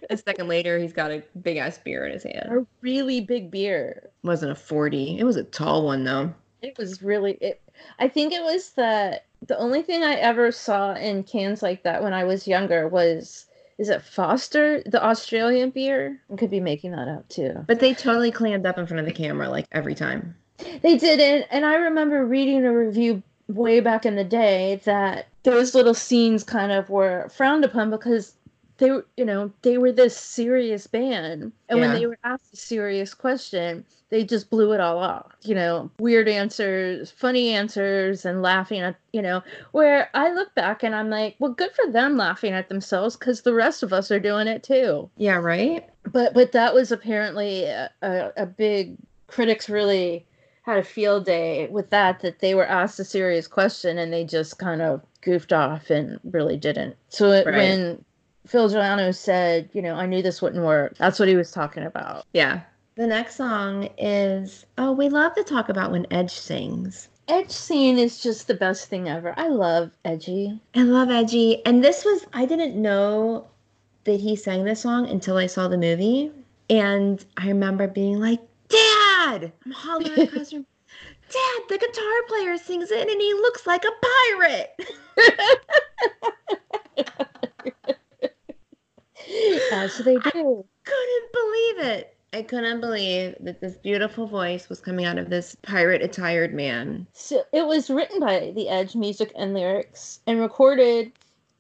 a 0.10 0.18
second 0.18 0.50
later, 0.50 0.78
he's 0.78 0.92
got 0.92 1.10
a 1.10 1.24
big 1.42 1.56
ass 1.56 1.78
beer 1.78 2.06
in 2.06 2.12
his 2.12 2.24
hand. 2.24 2.50
A 2.50 2.66
really 2.82 3.22
big 3.22 3.50
beer. 3.50 4.02
It 4.04 4.28
wasn't 4.28 4.52
a 4.52 4.56
forty. 4.56 5.18
It 5.18 5.24
was 5.24 5.38
a 5.38 5.46
tall 5.46 5.86
one 5.86 6.04
though. 6.04 6.34
It 6.62 6.78
was 6.78 7.02
really 7.02 7.34
it. 7.40 7.62
I 8.00 8.10
think 8.10 8.34
it 8.34 8.44
was 8.44 8.72
the 8.72 9.22
the 9.48 9.58
only 9.58 9.84
thing 9.84 10.04
I 10.04 10.16
ever 10.16 10.52
saw 10.52 10.94
in 10.96 11.24
cans 11.24 11.62
like 11.62 11.84
that 11.84 12.04
when 12.04 12.14
I 12.14 12.26
was 12.26 12.46
younger 12.46 12.90
was 12.90 13.47
is 13.78 13.90
it 13.90 14.02
Foster 14.02 14.82
the 14.86 15.04
Australian 15.04 15.70
beer? 15.70 16.20
I 16.32 16.36
could 16.36 16.50
be 16.50 16.60
making 16.60 16.92
that 16.92 17.08
up 17.08 17.30
too. 17.30 17.64
But 17.68 17.80
they 17.80 17.94
totally 17.94 18.32
clammed 18.32 18.66
up 18.66 18.78
in 18.78 18.88
front 18.88 19.00
of 19.00 19.06
the 19.06 19.14
camera 19.14 19.50
like 19.50 19.68
every 19.72 19.96
time. 19.96 20.36
They 20.82 20.98
didn't, 20.98 21.48
and 21.52 21.66
I 21.66 21.76
remember 21.76 22.26
reading 22.26 22.66
a 22.66 22.76
review 22.76 23.22
way 23.48 23.80
back 23.80 24.06
in 24.06 24.16
the 24.16 24.24
day 24.24 24.82
that 24.86 25.28
those 25.44 25.76
little 25.76 25.94
scenes 25.94 26.44
kind 26.44 26.72
of 26.72 26.90
were 26.90 27.30
frowned 27.30 27.64
upon 27.64 27.90
because 27.90 28.34
they 28.78 28.92
were, 28.92 29.06
you 29.18 29.26
know, 29.26 29.52
they 29.62 29.78
were 29.78 29.92
this 29.92 30.16
serious 30.18 30.88
band. 30.88 31.52
And 31.70 31.80
when 31.80 31.94
they 31.94 32.06
were 32.06 32.18
asked 32.24 32.54
a 32.54 32.58
serious 32.58 33.14
question, 33.14 33.86
they 34.10 34.24
just 34.24 34.50
blew 34.50 34.72
it 34.72 34.80
all 34.80 35.00
off. 35.00 35.34
You 35.44 35.56
know, 35.56 35.90
weird 36.00 36.28
answers, 36.28 37.12
funny 37.12 37.50
answers, 37.50 38.26
and 38.26 38.42
laughing 38.42 38.82
at, 38.82 38.96
you 39.14 39.22
know, 39.22 39.44
where 39.72 40.10
I 40.14 40.32
look 40.34 40.54
back 40.56 40.84
and 40.84 40.96
I'm 40.96 41.10
like, 41.10 41.36
well, 41.40 41.52
good 41.52 41.72
for 41.74 41.92
them 41.92 42.18
laughing 42.18 42.54
at 42.54 42.70
themselves 42.70 43.18
because 43.18 43.42
the 43.42 43.54
rest 43.54 43.84
of 43.84 43.92
us 43.94 44.12
are 44.12 44.20
doing 44.20 44.48
it 44.48 44.64
too. 44.64 45.10
Yeah, 45.18 45.36
right? 45.38 45.88
But 46.12 46.34
but 46.34 46.52
that 46.54 46.74
was 46.74 46.92
apparently 46.92 47.64
a, 47.66 47.90
a, 48.02 48.32
a 48.38 48.46
big 48.46 48.96
critics 49.28 49.68
really 49.70 50.26
had 50.62 50.78
a 50.78 50.84
field 50.84 51.26
day 51.26 51.68
with 51.68 51.90
that 51.90 52.20
that 52.20 52.40
they 52.40 52.54
were 52.54 52.66
asked 52.68 53.00
a 53.00 53.04
serious 53.06 53.48
question 53.48 53.98
and 53.98 54.12
they 54.12 54.24
just 54.24 54.60
kind 54.60 54.82
of 54.82 55.02
goofed 55.22 55.52
off 55.54 55.90
and 55.90 56.20
really 56.26 56.58
didn't. 56.58 56.96
So 57.10 57.32
it, 57.32 57.46
Right. 57.46 57.56
when 57.56 58.06
Phil 58.48 58.70
Joanou 58.70 59.14
said, 59.14 59.70
you 59.74 59.82
know, 59.82 59.96
I 59.96 60.06
knew 60.06 60.22
this 60.22 60.42
wouldn't 60.42 60.64
work, 60.64 60.96
that's 60.98 61.20
what 61.20 61.28
he 61.28 61.36
was 61.36 61.52
talking 61.52 61.84
about. 61.84 62.26
Yeah. 62.34 62.62
The 62.96 63.06
next 63.08 63.36
song 63.36 63.90
is 63.98 64.66
Oh, 64.78 64.92
we 64.92 65.10
love 65.10 65.36
to 65.36 65.44
talk 65.44 65.70
about 65.70 65.92
when 65.92 66.08
Edge 66.12 66.32
sings. 66.32 67.10
Edge 67.28 67.52
scene 67.52 68.00
is 68.00 68.20
just 68.20 68.48
the 68.48 68.56
best 68.56 68.88
thing 68.88 69.10
ever. 69.10 69.34
I 69.38 69.50
love 69.50 69.92
Edgy. 70.06 70.60
I 70.74 70.84
love 70.84 71.10
Edgy. 71.12 71.64
And 71.66 71.84
this 71.84 72.06
was, 72.06 72.26
I 72.34 72.46
didn't 72.46 72.82
know 72.82 73.46
that 74.06 74.20
he 74.20 74.36
sang 74.36 74.64
this 74.64 74.82
song 74.82 75.08
until 75.08 75.36
I 75.38 75.48
saw 75.48 75.68
the 75.68 75.78
movie. 75.78 76.32
And 76.70 77.24
I 77.36 77.50
remember 77.50 77.88
being 77.88 78.20
like, 78.20 78.40
Dad! 78.70 79.52
I'm 79.66 79.72
hollering 79.72 80.22
across 80.28 80.50
the 80.50 80.58
room. 80.58 80.66
Dad, 81.30 81.62
the 81.68 81.78
guitar 81.78 82.24
player 82.30 82.58
sings 82.58 82.90
it 82.92 83.10
and 83.10 83.22
he 83.22 83.34
looks 83.34 83.68
like 83.68 83.84
a 83.84 83.92
pirate. 84.38 84.80
As 89.72 89.98
they 90.00 90.16
do. 90.16 90.20
I 90.20 90.90
couldn't 90.90 91.34
believe 91.34 91.96
it. 91.96 92.18
I 92.34 92.42
couldn't 92.44 92.82
believe 92.82 93.36
that 93.40 93.62
this 93.62 93.76
beautiful 93.78 94.28
voice 94.28 94.68
was 94.70 94.80
coming 94.80 95.06
out 95.06 95.18
of 95.18 95.30
this 95.30 95.56
pirate 95.62 96.02
attired 96.02 96.54
man. 96.54 97.08
So 97.14 97.44
it 97.54 97.66
was 97.66 97.90
written 97.90 98.20
by 98.20 98.52
the 98.54 98.70
Edge 98.70 98.96
Music 98.96 99.32
and 99.36 99.54
Lyrics 99.54 100.20
and 100.28 100.40
recorded 100.40 101.12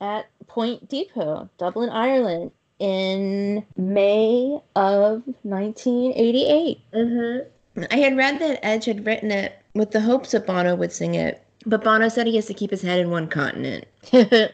at 0.01 0.27
Point 0.47 0.87
Depot, 0.89 1.49
Dublin, 1.57 1.89
Ireland, 1.89 2.51
in 2.79 3.65
May 3.75 4.59
of 4.75 5.23
1988. 5.43 6.79
Mm-hmm. 6.93 7.83
I 7.91 7.95
had 7.95 8.17
read 8.17 8.39
that 8.39 8.65
Edge 8.65 8.85
had 8.85 9.05
written 9.05 9.31
it 9.31 9.59
with 9.73 9.91
the 9.91 10.01
hopes 10.01 10.31
that 10.31 10.47
Bono 10.47 10.75
would 10.75 10.91
sing 10.91 11.15
it, 11.15 11.43
but 11.65 11.83
Bono 11.83 12.09
said 12.09 12.27
he 12.27 12.35
has 12.35 12.47
to 12.47 12.53
keep 12.53 12.71
his 12.71 12.81
head 12.81 12.99
in 12.99 13.09
one 13.09 13.27
continent. 13.27 13.85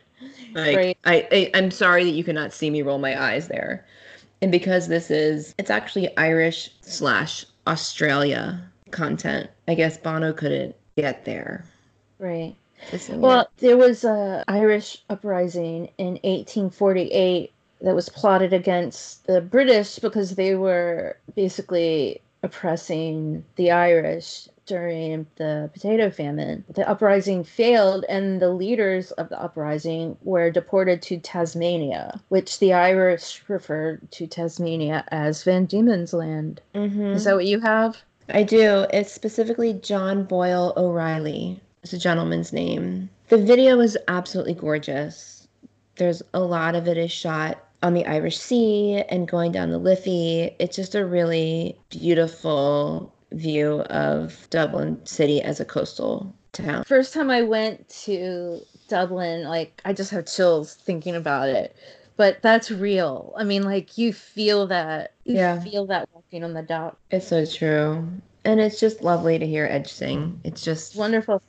Like, 0.53 0.75
Right. 0.75 0.97
I, 1.05 1.27
I, 1.31 1.51
I'm 1.53 1.71
sorry 1.71 2.03
that 2.03 2.11
you 2.11 2.23
cannot 2.23 2.53
see 2.53 2.69
me 2.69 2.81
roll 2.81 2.99
my 2.99 3.21
eyes 3.21 3.47
there. 3.47 3.85
And 4.41 4.51
because 4.51 4.87
this 4.87 5.09
is, 5.09 5.55
it's 5.57 5.69
actually 5.69 6.15
Irish 6.17 6.69
slash 6.81 7.45
Australia 7.65 8.61
content, 8.91 9.49
I 9.67 9.75
guess 9.75 9.97
Bono 9.97 10.33
couldn't 10.33 10.75
get 10.95 11.25
there 11.25 11.65
right. 12.23 12.55
Well, 13.09 13.41
it. 13.41 13.47
there 13.57 13.77
was 13.77 14.03
a 14.03 14.43
Irish 14.47 15.03
uprising 15.09 15.89
in 15.97 16.13
1848 16.23 17.51
that 17.81 17.95
was 17.95 18.09
plotted 18.09 18.53
against 18.53 19.25
the 19.27 19.41
British 19.41 19.99
because 19.99 20.35
they 20.35 20.55
were 20.55 21.17
basically 21.35 22.21
oppressing 22.41 23.45
the 23.55 23.71
Irish 23.71 24.47
during 24.65 25.27
the 25.35 25.69
potato 25.73 26.09
famine. 26.09 26.63
The 26.73 26.87
uprising 26.87 27.43
failed, 27.43 28.05
and 28.09 28.41
the 28.41 28.49
leaders 28.49 29.11
of 29.11 29.29
the 29.29 29.41
uprising 29.41 30.17
were 30.23 30.51
deported 30.51 31.01
to 31.03 31.17
Tasmania, 31.17 32.19
which 32.29 32.59
the 32.59 32.73
Irish 32.73 33.43
referred 33.47 34.11
to 34.11 34.27
Tasmania 34.27 35.03
as 35.09 35.43
Van 35.43 35.65
Diemen's 35.65 36.13
Land. 36.13 36.61
Mhm. 36.73 37.15
Is 37.15 37.25
that 37.25 37.35
what 37.35 37.45
you 37.45 37.59
have? 37.59 37.97
I 38.29 38.43
do. 38.43 38.85
It's 38.93 39.11
specifically 39.11 39.73
John 39.73 40.23
Boyle 40.23 40.73
O'Reilly. 40.77 41.59
It's 41.83 41.93
a 41.93 41.97
gentleman's 41.97 42.53
name. 42.53 43.09
The 43.29 43.37
video 43.37 43.79
is 43.79 43.97
absolutely 44.07 44.53
gorgeous. 44.53 45.47
There's 45.97 46.23
a 46.33 46.39
lot 46.39 46.75
of 46.75 46.87
it 46.87 46.97
is 46.97 47.11
shot 47.11 47.57
on 47.83 47.93
the 47.93 48.05
Irish 48.05 48.37
Sea 48.37 49.03
and 49.09 49.27
going 49.27 49.51
down 49.51 49.69
the 49.69 49.77
Liffey. 49.77 50.55
It's 50.57 50.75
just 50.75 50.95
a 50.95 51.05
really 51.05 51.77
beautiful 51.89 53.12
view 53.33 53.81
of 53.81 54.47
Dublin 54.49 55.03
City 55.05 55.41
as 55.41 55.59
a 55.59 55.65
coastal 55.65 56.33
town. 56.51 56.83
First 56.85 57.13
time 57.13 57.29
I 57.29 57.41
went 57.41 57.87
to 58.05 58.61
Dublin, 58.87 59.43
like 59.43 59.81
I 59.85 59.93
just 59.93 60.11
have 60.11 60.25
chills 60.25 60.75
thinking 60.75 61.15
about 61.15 61.49
it. 61.49 61.75
But 62.15 62.41
that's 62.43 62.69
real. 62.69 63.33
I 63.37 63.43
mean, 63.43 63.63
like 63.63 63.97
you 63.97 64.13
feel 64.13 64.67
that. 64.67 65.13
You 65.25 65.35
Yeah. 65.35 65.59
feel 65.61 65.85
that 65.87 66.07
walking 66.13 66.43
on 66.43 66.53
the 66.53 66.61
dock. 66.61 66.97
It's 67.09 67.27
so 67.27 67.45
true. 67.45 68.07
And 68.45 68.59
it's 68.59 68.79
just 68.79 69.01
lovely 69.01 69.39
to 69.39 69.47
hear 69.47 69.65
Edge 69.65 69.91
sing. 69.91 70.39
It's 70.43 70.61
just 70.61 70.95
wonderful. 70.95 71.41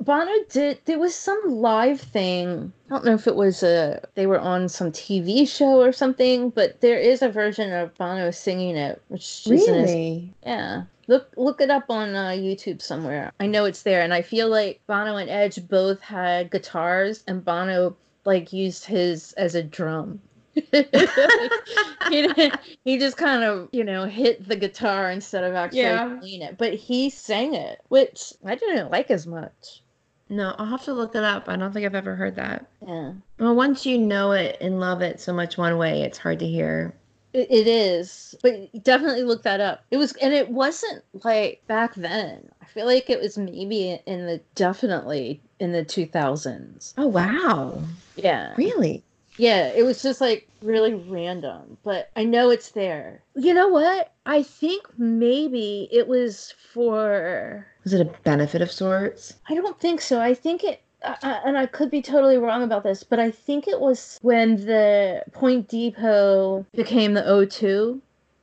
Bono 0.00 0.32
did. 0.50 0.80
There 0.84 0.98
was 0.98 1.14
some 1.14 1.40
live 1.46 2.00
thing. 2.00 2.72
I 2.86 2.90
don't 2.90 3.04
know 3.04 3.14
if 3.14 3.28
it 3.28 3.36
was 3.36 3.62
a. 3.62 4.00
They 4.14 4.26
were 4.26 4.40
on 4.40 4.68
some 4.68 4.90
TV 4.90 5.48
show 5.48 5.80
or 5.80 5.92
something, 5.92 6.50
but 6.50 6.80
there 6.80 6.98
is 6.98 7.22
a 7.22 7.28
version 7.28 7.72
of 7.72 7.94
Bono 7.96 8.32
singing 8.32 8.76
it, 8.76 9.00
which 9.08 9.46
is 9.46 9.50
really. 9.50 10.32
Yeah. 10.44 10.84
Look 11.08 11.32
look 11.36 11.60
it 11.60 11.70
up 11.70 11.88
on 11.88 12.16
uh, 12.16 12.30
YouTube 12.30 12.82
somewhere. 12.82 13.30
I 13.38 13.46
know 13.46 13.64
it's 13.64 13.82
there 13.82 14.02
and 14.02 14.12
I 14.12 14.22
feel 14.22 14.48
like 14.48 14.80
Bono 14.88 15.16
and 15.16 15.30
Edge 15.30 15.68
both 15.68 16.00
had 16.00 16.50
guitars 16.50 17.22
and 17.28 17.44
Bono 17.44 17.96
like 18.24 18.52
used 18.52 18.84
his 18.84 19.32
as 19.34 19.54
a 19.54 19.62
drum. 19.62 20.20
he 22.10 22.52
he 22.84 22.98
just 22.98 23.16
kind 23.16 23.44
of, 23.44 23.68
you 23.72 23.84
know, 23.84 24.04
hit 24.04 24.46
the 24.48 24.56
guitar 24.56 25.10
instead 25.10 25.44
of 25.44 25.54
actually 25.54 25.80
Yeah. 25.80 26.18
playing 26.20 26.42
it. 26.42 26.58
But 26.58 26.74
he 26.74 27.10
sang 27.10 27.54
it, 27.54 27.80
which 27.88 28.32
I 28.44 28.54
didn't 28.54 28.90
like 28.90 29.10
as 29.10 29.26
much. 29.26 29.82
No, 30.28 30.54
I'll 30.58 30.66
have 30.66 30.84
to 30.84 30.92
look 30.92 31.14
it 31.14 31.22
up. 31.22 31.48
I 31.48 31.56
don't 31.56 31.72
think 31.72 31.86
I've 31.86 31.94
ever 31.94 32.16
heard 32.16 32.36
that. 32.36 32.66
Yeah. 32.86 33.12
Well, 33.38 33.54
once 33.54 33.86
you 33.86 33.98
know 33.98 34.32
it 34.32 34.56
and 34.60 34.80
love 34.80 35.02
it 35.02 35.20
so 35.20 35.32
much 35.32 35.56
one 35.58 35.76
way, 35.78 36.02
it's 36.02 36.18
hard 36.18 36.38
to 36.40 36.46
hear. 36.46 36.94
It, 37.32 37.48
it 37.50 37.66
is, 37.66 38.34
but 38.42 38.82
definitely 38.82 39.22
look 39.22 39.42
that 39.42 39.60
up. 39.60 39.84
It 39.90 39.98
was, 39.98 40.12
and 40.14 40.32
it 40.32 40.48
wasn't 40.50 41.04
like 41.22 41.62
back 41.66 41.94
then. 41.94 42.48
I 42.62 42.64
feel 42.64 42.86
like 42.86 43.08
it 43.10 43.20
was 43.20 43.36
maybe 43.38 44.00
in 44.06 44.26
the 44.26 44.40
definitely 44.54 45.40
in 45.60 45.72
the 45.72 45.84
two 45.84 46.06
thousands. 46.06 46.94
Oh, 46.98 47.06
wow. 47.06 47.82
Yeah, 48.16 48.54
Really? 48.56 49.04
Yeah. 49.36 49.68
It 49.68 49.84
was 49.84 50.02
just 50.02 50.20
like 50.20 50.48
really 50.62 50.94
random, 50.94 51.76
but 51.84 52.10
I 52.16 52.24
know 52.24 52.50
it's 52.50 52.70
there. 52.70 53.22
You 53.34 53.54
know 53.54 53.68
what? 53.68 54.12
I 54.26 54.42
think 54.42 54.86
maybe 54.98 55.88
it 55.92 56.08
was 56.08 56.54
for. 56.72 57.66
Was 57.84 57.92
it 57.92 58.00
a 58.00 58.10
benefit 58.24 58.62
of 58.62 58.70
sorts? 58.70 59.34
I 59.48 59.54
don't 59.54 59.78
think 59.78 60.00
so. 60.00 60.20
I 60.20 60.34
think 60.34 60.64
it. 60.64 60.82
And 61.22 61.56
I 61.56 61.66
could 61.66 61.90
be 61.90 62.02
totally 62.02 62.36
wrong 62.36 62.62
about 62.62 62.82
this, 62.82 63.04
but 63.04 63.20
I 63.20 63.30
think 63.30 63.68
it 63.68 63.80
was 63.80 64.18
when 64.22 64.56
the 64.66 65.22
Point 65.32 65.68
Depot 65.68 66.66
became 66.74 67.14
the 67.14 67.22
O2, 67.22 68.00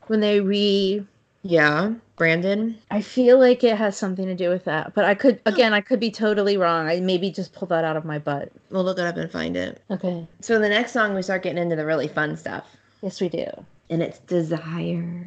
when 0.07 0.21
they 0.21 0.39
re 0.39 1.05
Yeah. 1.41 1.93
Brandon? 2.15 2.77
I 2.91 3.01
feel 3.01 3.39
like 3.39 3.63
it 3.63 3.75
has 3.77 3.97
something 3.97 4.25
to 4.25 4.35
do 4.35 4.49
with 4.49 4.65
that, 4.65 4.93
but 4.93 5.05
I 5.05 5.15
could 5.15 5.39
again, 5.45 5.73
I 5.73 5.81
could 5.81 5.99
be 5.99 6.11
totally 6.11 6.57
wrong. 6.57 6.87
I 6.87 6.99
maybe 6.99 7.31
just 7.31 7.53
pulled 7.53 7.69
that 7.69 7.83
out 7.83 7.97
of 7.97 8.05
my 8.05 8.19
butt. 8.19 8.51
We'll 8.69 8.83
look 8.83 8.99
it 8.99 9.05
up 9.05 9.17
and 9.17 9.31
find 9.31 9.55
it. 9.57 9.81
Okay. 9.89 10.27
So 10.41 10.59
the 10.59 10.69
next 10.69 10.91
song, 10.91 11.15
we 11.15 11.21
start 11.21 11.43
getting 11.43 11.61
into 11.61 11.75
the 11.75 11.85
really 11.85 12.07
fun 12.07 12.37
stuff. 12.37 12.65
Yes, 13.01 13.19
we 13.19 13.29
do. 13.29 13.45
And 13.89 14.01
it's 14.01 14.19
Desire. 14.19 15.25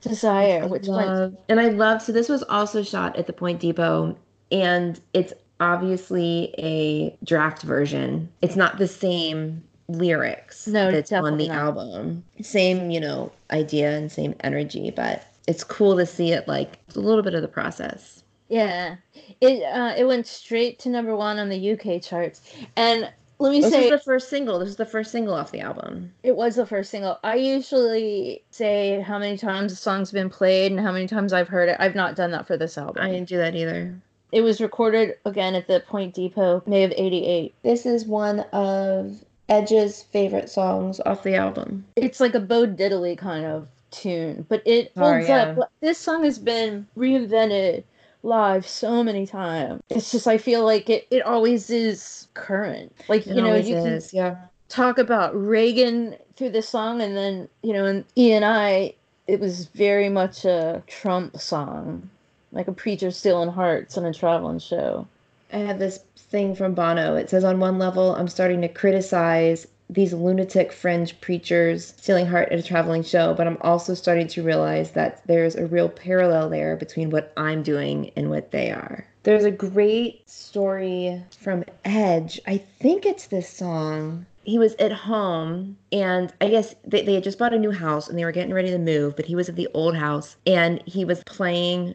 Desire, 0.00 0.68
which 0.68 0.86
one? 0.86 1.06
love, 1.06 1.36
and 1.48 1.58
I 1.58 1.70
love, 1.70 2.00
so 2.02 2.12
this 2.12 2.28
was 2.28 2.44
also 2.44 2.84
shot 2.84 3.16
at 3.16 3.26
the 3.26 3.32
Point 3.32 3.58
Depot, 3.58 4.16
and 4.52 5.00
it's 5.12 5.32
obviously 5.58 6.54
a 6.56 7.16
draft 7.24 7.62
version. 7.62 8.28
It's 8.40 8.54
not 8.54 8.78
the 8.78 8.86
same 8.86 9.62
lyrics 9.88 10.68
No, 10.68 10.92
that's 10.92 11.10
on 11.10 11.36
the 11.36 11.48
not. 11.48 11.56
album. 11.56 12.22
Same, 12.40 12.90
you 12.92 13.00
know, 13.00 13.32
idea 13.50 13.90
and 13.96 14.10
same 14.12 14.36
energy, 14.40 14.92
but 14.94 15.24
it's 15.48 15.64
cool 15.64 15.96
to 15.96 16.06
see 16.06 16.32
it 16.32 16.46
like 16.46 16.78
a 16.94 17.00
little 17.00 17.22
bit 17.22 17.34
of 17.34 17.42
the 17.42 17.48
process. 17.48 18.22
Yeah, 18.48 18.96
it 19.40 19.62
uh, 19.64 19.94
it 19.96 20.04
went 20.04 20.26
straight 20.26 20.78
to 20.80 20.88
number 20.88 21.16
one 21.16 21.38
on 21.38 21.48
the 21.48 21.72
UK 21.72 22.00
charts, 22.02 22.40
and 22.76 23.10
let 23.38 23.50
me 23.52 23.60
This 23.60 23.72
say 23.72 23.90
this 23.90 23.92
is 23.92 24.00
the 24.00 24.04
first 24.04 24.28
single. 24.30 24.58
This 24.58 24.68
is 24.68 24.76
the 24.76 24.86
first 24.86 25.10
single 25.10 25.34
off 25.34 25.50
the 25.52 25.60
album. 25.60 26.12
it 26.22 26.36
was 26.36 26.56
the 26.56 26.66
first 26.66 26.90
single. 26.90 27.18
I 27.24 27.36
usually 27.36 28.42
say 28.50 29.00
how 29.00 29.18
many 29.18 29.36
times 29.36 29.72
the 29.72 29.76
song's 29.76 30.12
been 30.12 30.30
played 30.30 30.72
and 30.72 30.80
how 30.80 30.92
many 30.92 31.06
times 31.06 31.32
I've 31.32 31.48
heard 31.48 31.68
it. 31.68 31.76
I've 31.78 31.94
not 31.94 32.16
done 32.16 32.30
that 32.32 32.46
for 32.46 32.56
this 32.56 32.78
album. 32.78 33.02
I 33.02 33.10
didn't 33.10 33.28
do 33.28 33.38
that 33.38 33.54
either. 33.54 33.94
It 34.32 34.42
was 34.42 34.60
recorded 34.60 35.16
again 35.24 35.54
at 35.54 35.66
the 35.66 35.80
Point 35.80 36.14
Depot, 36.14 36.62
May 36.66 36.84
of 36.84 36.92
'88. 36.96 37.54
This 37.62 37.86
is 37.86 38.04
one 38.06 38.40
of 38.52 39.24
Edge's 39.48 40.02
favorite 40.02 40.50
songs 40.50 41.00
off 41.06 41.22
the 41.22 41.34
album. 41.34 41.84
it's 41.96 42.20
like 42.20 42.34
a 42.34 42.40
Bo 42.40 42.66
Diddley 42.66 43.16
kind 43.16 43.44
of 43.46 43.68
tune, 43.90 44.46
but 44.48 44.62
it 44.64 44.92
Oh, 44.96 45.12
holds 45.12 45.28
yeah. 45.28 45.54
up. 45.58 45.70
This 45.80 45.98
song 45.98 46.24
has 46.24 46.38
been 46.38 46.86
reinvented 46.96 47.84
live 48.22 48.66
so 48.66 49.02
many 49.02 49.26
times. 49.26 49.82
It's 49.90 50.10
just 50.12 50.26
I 50.26 50.38
feel 50.38 50.64
like 50.64 50.90
it, 50.90 51.06
it 51.10 51.22
always 51.22 51.70
is 51.70 52.28
current. 52.34 52.92
Like 53.08 53.26
It 53.26 53.36
you 53.36 53.42
know, 53.42 53.54
you 53.54 53.74
can 53.76 54.00
yeah. 54.12 54.36
talk 54.68 54.98
about 54.98 55.34
Reagan 55.34 56.16
through 56.36 56.50
this 56.50 56.68
song, 56.68 57.00
and 57.00 57.16
then 57.16 57.48
you 57.62 57.72
know, 57.72 57.84
and 57.84 58.04
E 58.16 58.32
and 58.32 58.44
I, 58.44 58.94
it 59.26 59.40
was 59.40 59.66
very 59.66 60.08
much 60.08 60.44
a 60.44 60.82
Trump 60.86 61.38
song, 61.38 62.08
like 62.52 62.68
a 62.68 62.72
preacher 62.72 63.10
stealing 63.10 63.50
hearts 63.50 63.96
on 63.98 64.04
a 64.04 64.12
traveling 64.12 64.58
show. 64.58 65.06
I 65.52 65.58
have 65.58 65.78
this 65.78 66.00
thing 66.16 66.54
from 66.54 66.74
Bono. 66.74 67.14
It 67.16 67.30
says 67.30 67.44
on 67.44 67.58
one 67.58 67.78
level, 67.78 68.14
I'm 68.14 68.28
starting 68.28 68.60
to 68.62 68.68
criticize 68.68 69.66
these 69.90 70.12
lunatic 70.12 70.72
fringe 70.72 71.18
preachers 71.20 71.94
stealing 71.96 72.26
heart 72.26 72.50
at 72.52 72.58
a 72.58 72.62
traveling 72.62 73.02
show, 73.02 73.34
but 73.34 73.46
I'm 73.46 73.58
also 73.62 73.94
starting 73.94 74.28
to 74.28 74.42
realize 74.42 74.92
that 74.92 75.26
there's 75.26 75.56
a 75.56 75.66
real 75.66 75.88
parallel 75.88 76.50
there 76.50 76.76
between 76.76 77.10
what 77.10 77.32
I'm 77.36 77.62
doing 77.62 78.10
and 78.16 78.28
what 78.30 78.50
they 78.50 78.70
are. 78.70 79.06
There's 79.22 79.44
a 79.44 79.50
great 79.50 80.28
story 80.28 81.22
from 81.38 81.64
Edge. 81.84 82.40
I 82.46 82.58
think 82.58 83.06
it's 83.06 83.26
this 83.26 83.48
song. 83.48 84.26
He 84.44 84.58
was 84.58 84.74
at 84.76 84.92
home, 84.92 85.76
and 85.92 86.32
I 86.40 86.48
guess 86.48 86.74
they, 86.84 87.02
they 87.02 87.14
had 87.14 87.24
just 87.24 87.38
bought 87.38 87.52
a 87.52 87.58
new 87.58 87.70
house 87.70 88.08
and 88.08 88.18
they 88.18 88.24
were 88.24 88.32
getting 88.32 88.54
ready 88.54 88.70
to 88.70 88.78
move, 88.78 89.16
but 89.16 89.26
he 89.26 89.34
was 89.34 89.48
at 89.48 89.56
the 89.56 89.68
old 89.74 89.96
house 89.96 90.36
and 90.46 90.82
he 90.86 91.04
was 91.04 91.22
playing 91.24 91.94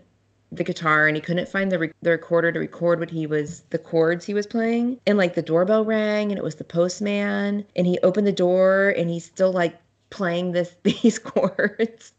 the 0.55 0.63
guitar 0.63 1.07
and 1.07 1.15
he 1.15 1.21
couldn't 1.21 1.47
find 1.49 1.71
the, 1.71 1.79
re- 1.79 1.91
the 2.01 2.11
recorder 2.11 2.51
to 2.51 2.59
record 2.59 2.99
what 2.99 3.09
he 3.09 3.25
was 3.27 3.61
the 3.71 3.77
chords 3.79 4.25
he 4.25 4.33
was 4.33 4.45
playing. 4.47 4.99
And 5.07 5.17
like 5.17 5.33
the 5.35 5.41
doorbell 5.41 5.85
rang 5.85 6.31
and 6.31 6.37
it 6.37 6.43
was 6.43 6.55
the 6.55 6.63
postman 6.63 7.65
and 7.75 7.87
he 7.87 7.99
opened 7.99 8.27
the 8.27 8.31
door 8.31 8.93
and 8.97 9.09
he's 9.09 9.25
still 9.25 9.51
like 9.51 9.75
playing 10.09 10.51
this 10.51 10.75
these 10.83 11.17
chords. 11.19 12.13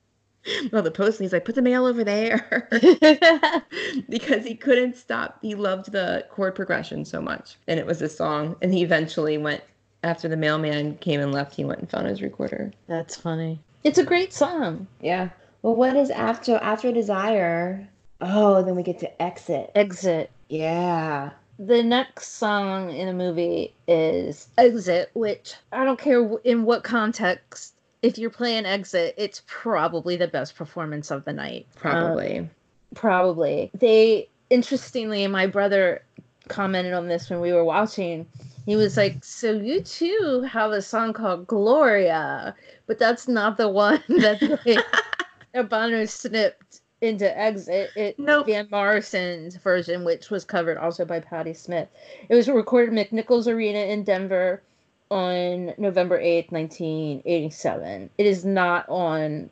Well 0.73 0.83
the 0.83 0.91
postman 0.91 1.25
he's 1.25 1.33
like 1.33 1.45
put 1.45 1.55
the 1.55 1.63
mail 1.63 1.87
over 1.87 2.05
there. 2.05 2.69
Because 4.09 4.45
he 4.45 4.55
couldn't 4.55 4.97
stop 4.97 5.39
he 5.43 5.55
loved 5.55 5.93
the 5.93 6.27
chord 6.31 6.55
progression 6.55 7.05
so 7.05 7.21
much. 7.21 7.57
And 7.69 7.79
it 7.81 7.87
was 7.87 8.03
a 8.03 8.09
song 8.09 8.57
and 8.61 8.73
he 8.75 8.83
eventually 8.83 9.39
went 9.39 9.63
after 10.03 10.29
the 10.29 10.37
mailman 10.37 10.97
came 10.99 11.21
and 11.21 11.33
left 11.33 11.55
he 11.55 11.65
went 11.65 11.81
and 11.81 11.91
found 11.91 12.07
his 12.07 12.21
recorder. 12.21 12.73
That's 12.89 13.17
funny. 13.17 13.61
It's 13.85 13.99
a 13.99 14.05
great 14.05 14.33
song. 14.33 14.87
yeah. 15.01 15.29
Well 15.63 15.77
what 15.77 15.97
is 15.97 16.11
after 16.11 16.57
after 16.57 16.93
desire 16.93 17.89
oh 18.21 18.63
then 18.63 18.77
we 18.77 18.83
get 18.83 18.99
to 19.01 19.23
exit 19.23 19.71
Exit. 19.75 20.31
Yeah. 20.49 21.31
The 21.59 21.83
next 21.83 22.33
song 22.35 22.91
in 22.91 23.07
the 23.07 23.13
movie 23.13 23.75
is 23.87 24.49
Exit, 24.59 25.11
which 25.15 25.55
I 25.73 25.85
don't 25.85 25.99
care 25.99 26.29
in 26.43 26.65
what 26.65 26.83
context. 26.83 27.75
If 28.03 28.19
you're 28.19 28.31
playing 28.31 28.67
Exit, 28.67 29.15
it's 29.17 29.43
probably 29.47 30.17
the 30.17 30.27
best 30.27 30.57
performance 30.57 31.11
of 31.11 31.25
the 31.25 31.33
night. 31.33 31.67
Probably. 31.77 32.41
Um, 32.41 32.51
probably. 32.95 33.71
They, 33.73 34.29
interestingly, 34.51 35.27
my 35.29 35.47
brother 35.47 36.03
commented 36.49 36.93
on 36.93 37.09
this 37.09 37.31
when 37.31 37.41
we 37.41 37.53
were 37.53 37.65
watching. 37.65 38.27
He 38.67 38.77
was 38.77 38.97
like, 38.97 39.23
So 39.23 39.53
you 39.53 39.81
too 39.81 40.47
have 40.51 40.73
a 40.73 40.83
song 40.83 41.13
called 41.13 41.47
Gloria, 41.47 42.55
but 42.87 42.99
that's 42.99 43.29
not 43.29 43.57
the 43.57 43.69
one 43.69 44.03
that 44.09 44.61
they, 44.65 45.63
Bono 45.63 46.05
snipped 46.05 46.81
into 47.05 47.39
Exit. 47.39 47.91
It, 47.95 48.19
Nope. 48.19 48.47
Van 48.47 48.69
Morrison's 48.71 49.57
version, 49.57 50.05
which 50.05 50.31
was 50.31 50.45
covered 50.45 50.79
also 50.79 51.05
by 51.05 51.21
Patti 51.21 51.55
Smith. 51.55 51.89
It 52.29 52.35
was 52.35 52.49
recorded 52.49 52.99
at 52.99 53.11
McNichols 53.11 53.47
Arena 53.47 53.79
in 53.79 54.03
Denver 54.05 54.63
on 55.11 55.75
November 55.79 56.19
8th, 56.19 56.51
1987. 56.51 58.11
It 58.19 58.27
is 58.27 58.45
not 58.45 58.89
on 58.89 59.51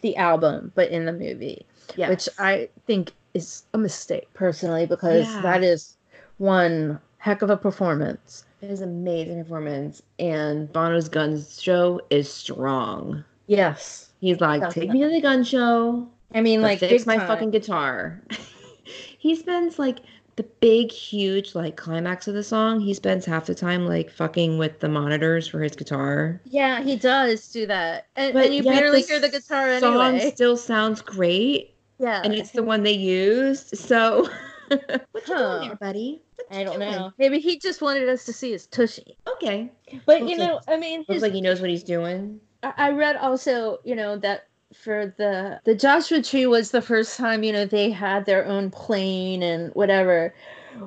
the 0.00 0.16
album, 0.16 0.72
but 0.74 0.90
in 0.90 1.04
the 1.04 1.12
movie, 1.12 1.66
yes. 1.96 2.08
which 2.08 2.28
I 2.38 2.68
think 2.86 3.12
is 3.34 3.64
a 3.74 3.78
mistake 3.78 4.28
personally 4.34 4.86
because 4.86 5.26
Yeah. 5.26 5.42
that 5.42 5.62
is 5.62 5.96
one 6.38 6.98
heck 7.18 7.42
of 7.42 7.50
a 7.50 7.56
performance. 7.56 8.44
it 8.62 8.70
is 8.70 8.80
amazing 8.82 9.42
performance. 9.42 10.02
And 10.18 10.70
Bono's 10.72 11.08
gun 11.08 11.42
show 11.42 12.00
is 12.10 12.30
strong. 12.32 13.24
Yes. 13.46 14.10
He's 14.20 14.40
like, 14.40 14.68
take 14.70 14.90
me 14.90 15.00
to 15.00 15.08
the 15.08 15.20
gun 15.20 15.44
show. 15.44 16.06
I 16.34 16.40
mean, 16.40 16.62
Like, 16.62 16.80
like, 16.80 16.90
fix 16.90 17.06
my 17.06 17.18
fucking 17.18 17.50
guitar. 17.50 18.22
he 19.18 19.34
spends 19.34 19.78
like 19.78 19.98
the 20.36 20.42
big, 20.60 20.90
huge, 20.90 21.54
like 21.54 21.76
climax 21.76 22.28
of 22.28 22.34
the 22.34 22.42
song. 22.44 22.80
He 22.80 22.94
spends 22.94 23.26
half 23.26 23.46
the 23.46 23.54
time 23.54 23.86
like 23.86 24.10
fucking 24.10 24.56
with 24.58 24.80
the 24.80 24.88
monitors 24.88 25.48
for 25.48 25.60
his 25.60 25.74
guitar. 25.76 26.40
Yeah, 26.44 26.82
he 26.82 26.96
does 26.96 27.48
do 27.50 27.66
that. 27.66 28.06
And, 28.16 28.36
and 28.36 28.54
you 28.54 28.62
barely 28.62 29.02
hear 29.02 29.20
the 29.20 29.28
guitar 29.28 29.78
Song 29.80 30.00
anyway. 30.00 30.30
still 30.30 30.56
sounds 30.56 31.02
great, 31.02 31.74
Yeah. 31.98 32.22
and 32.24 32.32
it's 32.34 32.50
the 32.52 32.62
one 32.62 32.82
they 32.84 32.92
used. 32.92 33.76
So, 33.76 34.28
what 34.68 34.80
you 34.88 35.20
Huh. 35.26 35.58
doing 35.58 35.68
there, 35.68 35.76
buddy? 35.76 36.22
I 36.50 36.64
don't 36.64 36.78
doing? 36.80 36.90
know. 36.92 37.12
Maybe 37.18 37.38
he 37.38 37.58
just 37.58 37.82
wanted 37.82 38.08
us 38.08 38.24
to 38.24 38.32
see 38.32 38.52
his 38.52 38.66
tushy. 38.66 39.16
Okay, 39.34 39.70
But 40.06 40.20
Looks 40.20 40.32
you 40.32 40.38
like- 40.38 40.48
know, 40.48 40.60
I 40.68 40.76
mean, 40.78 41.00
looks 41.00 41.14
his, 41.14 41.22
like 41.22 41.32
he 41.32 41.40
knows 41.40 41.60
what 41.60 41.70
he's 41.70 41.82
doing. 41.84 42.40
I 42.62 42.90
read 42.90 43.16
also, 43.16 43.78
you 43.84 43.94
know, 43.94 44.16
that 44.18 44.46
for 44.74 45.12
the 45.16 45.60
the 45.64 45.74
Joshua 45.74 46.22
Tree 46.22 46.46
was 46.46 46.70
the 46.70 46.82
first 46.82 47.16
time, 47.16 47.42
you 47.42 47.52
know, 47.52 47.64
they 47.66 47.90
had 47.90 48.26
their 48.26 48.44
own 48.46 48.70
plane 48.70 49.42
and 49.42 49.72
whatever. 49.74 50.34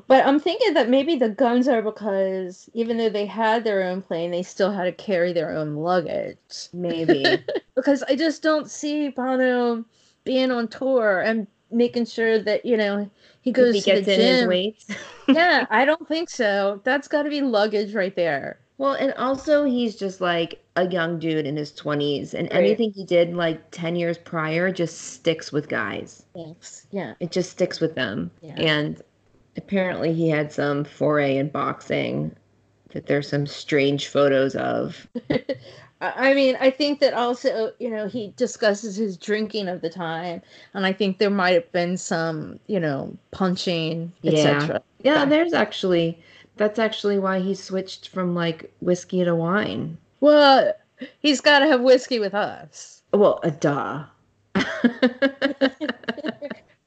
But 0.07 0.25
I'm 0.25 0.39
thinking 0.39 0.73
that 0.75 0.89
maybe 0.89 1.15
the 1.17 1.29
guns 1.29 1.67
are 1.67 1.81
because 1.81 2.69
even 2.73 2.97
though 2.97 3.09
they 3.09 3.25
had 3.25 3.63
their 3.63 3.83
own 3.83 4.01
plane, 4.01 4.31
they 4.31 4.43
still 4.43 4.71
had 4.71 4.85
to 4.85 4.91
carry 4.93 5.33
their 5.33 5.51
own 5.51 5.75
luggage. 5.75 6.69
Maybe. 6.73 7.43
Because 7.75 8.03
I 8.03 8.15
just 8.15 8.43
don't 8.43 8.69
see 8.69 9.09
Bono 9.09 9.83
being 10.23 10.51
on 10.51 10.67
tour 10.67 11.21
and 11.21 11.47
making 11.71 12.05
sure 12.05 12.39
that, 12.39 12.65
you 12.65 12.77
know, 12.77 13.09
he 13.41 13.51
goes 13.51 13.73
he 13.73 13.81
to 13.81 13.81
gets 13.81 14.05
the 14.05 14.13
in 14.13 14.21
his 14.21 14.41
gym. 14.41 14.47
weights. 14.47 14.87
yeah, 15.27 15.65
I 15.71 15.85
don't 15.85 16.07
think 16.07 16.29
so. 16.29 16.81
That's 16.83 17.07
got 17.07 17.23
to 17.23 17.29
be 17.29 17.41
luggage 17.41 17.95
right 17.95 18.15
there. 18.15 18.59
Well, 18.83 18.95
and 18.95 19.13
also 19.13 19.63
he's 19.63 19.95
just 19.95 20.19
like 20.19 20.61
a 20.75 20.89
young 20.89 21.17
dude 21.17 21.45
in 21.45 21.55
his 21.55 21.71
20s, 21.71 22.33
and 22.33 22.49
Right. 22.51 22.65
anything 22.65 22.91
he 22.91 23.05
did 23.05 23.33
like 23.33 23.71
10 23.71 23.95
years 23.95 24.17
prior 24.17 24.73
just 24.73 24.97
sticks 25.13 25.53
with 25.53 25.69
guys. 25.69 26.25
Thanks. 26.35 26.85
Yeah. 26.91 27.13
It 27.21 27.31
just 27.31 27.49
sticks 27.51 27.79
with 27.79 27.95
them. 27.95 28.29
Yeah. 28.41 28.55
And 28.57 29.01
apparently 29.55 30.11
he 30.13 30.27
had 30.27 30.51
some 30.51 30.83
foray 30.83 31.37
in 31.37 31.47
boxing 31.47 32.35
that 32.89 33.05
there's 33.05 33.29
some 33.29 33.47
strange 33.47 34.09
photos 34.09 34.53
of. 34.57 35.07
I 36.01 36.33
mean, 36.33 36.57
I 36.59 36.69
think 36.69 36.99
that 36.99 37.13
also, 37.13 37.71
you 37.79 37.89
know, 37.89 38.09
he 38.09 38.33
discusses 38.35 38.97
his 38.97 39.15
drinking 39.15 39.69
of 39.69 39.79
the 39.79 39.89
time, 39.89 40.41
and 40.73 40.85
I 40.85 40.91
think 40.91 41.19
there 41.19 41.29
might 41.29 41.53
have 41.53 41.71
been 41.71 41.95
some, 41.95 42.59
you 42.67 42.81
know, 42.81 43.15
punching, 43.31 44.11
etc. 44.25 44.81
Yeah, 45.01 45.19
Yeah. 45.19 45.25
there's 45.25 45.53
actually 45.53 46.19
that's 46.57 46.79
actually 46.79 47.19
why 47.19 47.39
he 47.39 47.55
switched 47.55 48.09
from 48.09 48.35
like 48.35 48.71
whiskey 48.81 49.23
to 49.23 49.35
wine. 49.35 49.97
Well, 50.19 50.73
he's 51.19 51.41
got 51.41 51.59
to 51.59 51.67
have 51.67 51.81
whiskey 51.81 52.19
with 52.19 52.33
us. 52.33 53.01
Well, 53.13 53.39
a 53.43 53.51
duh. 53.51 54.05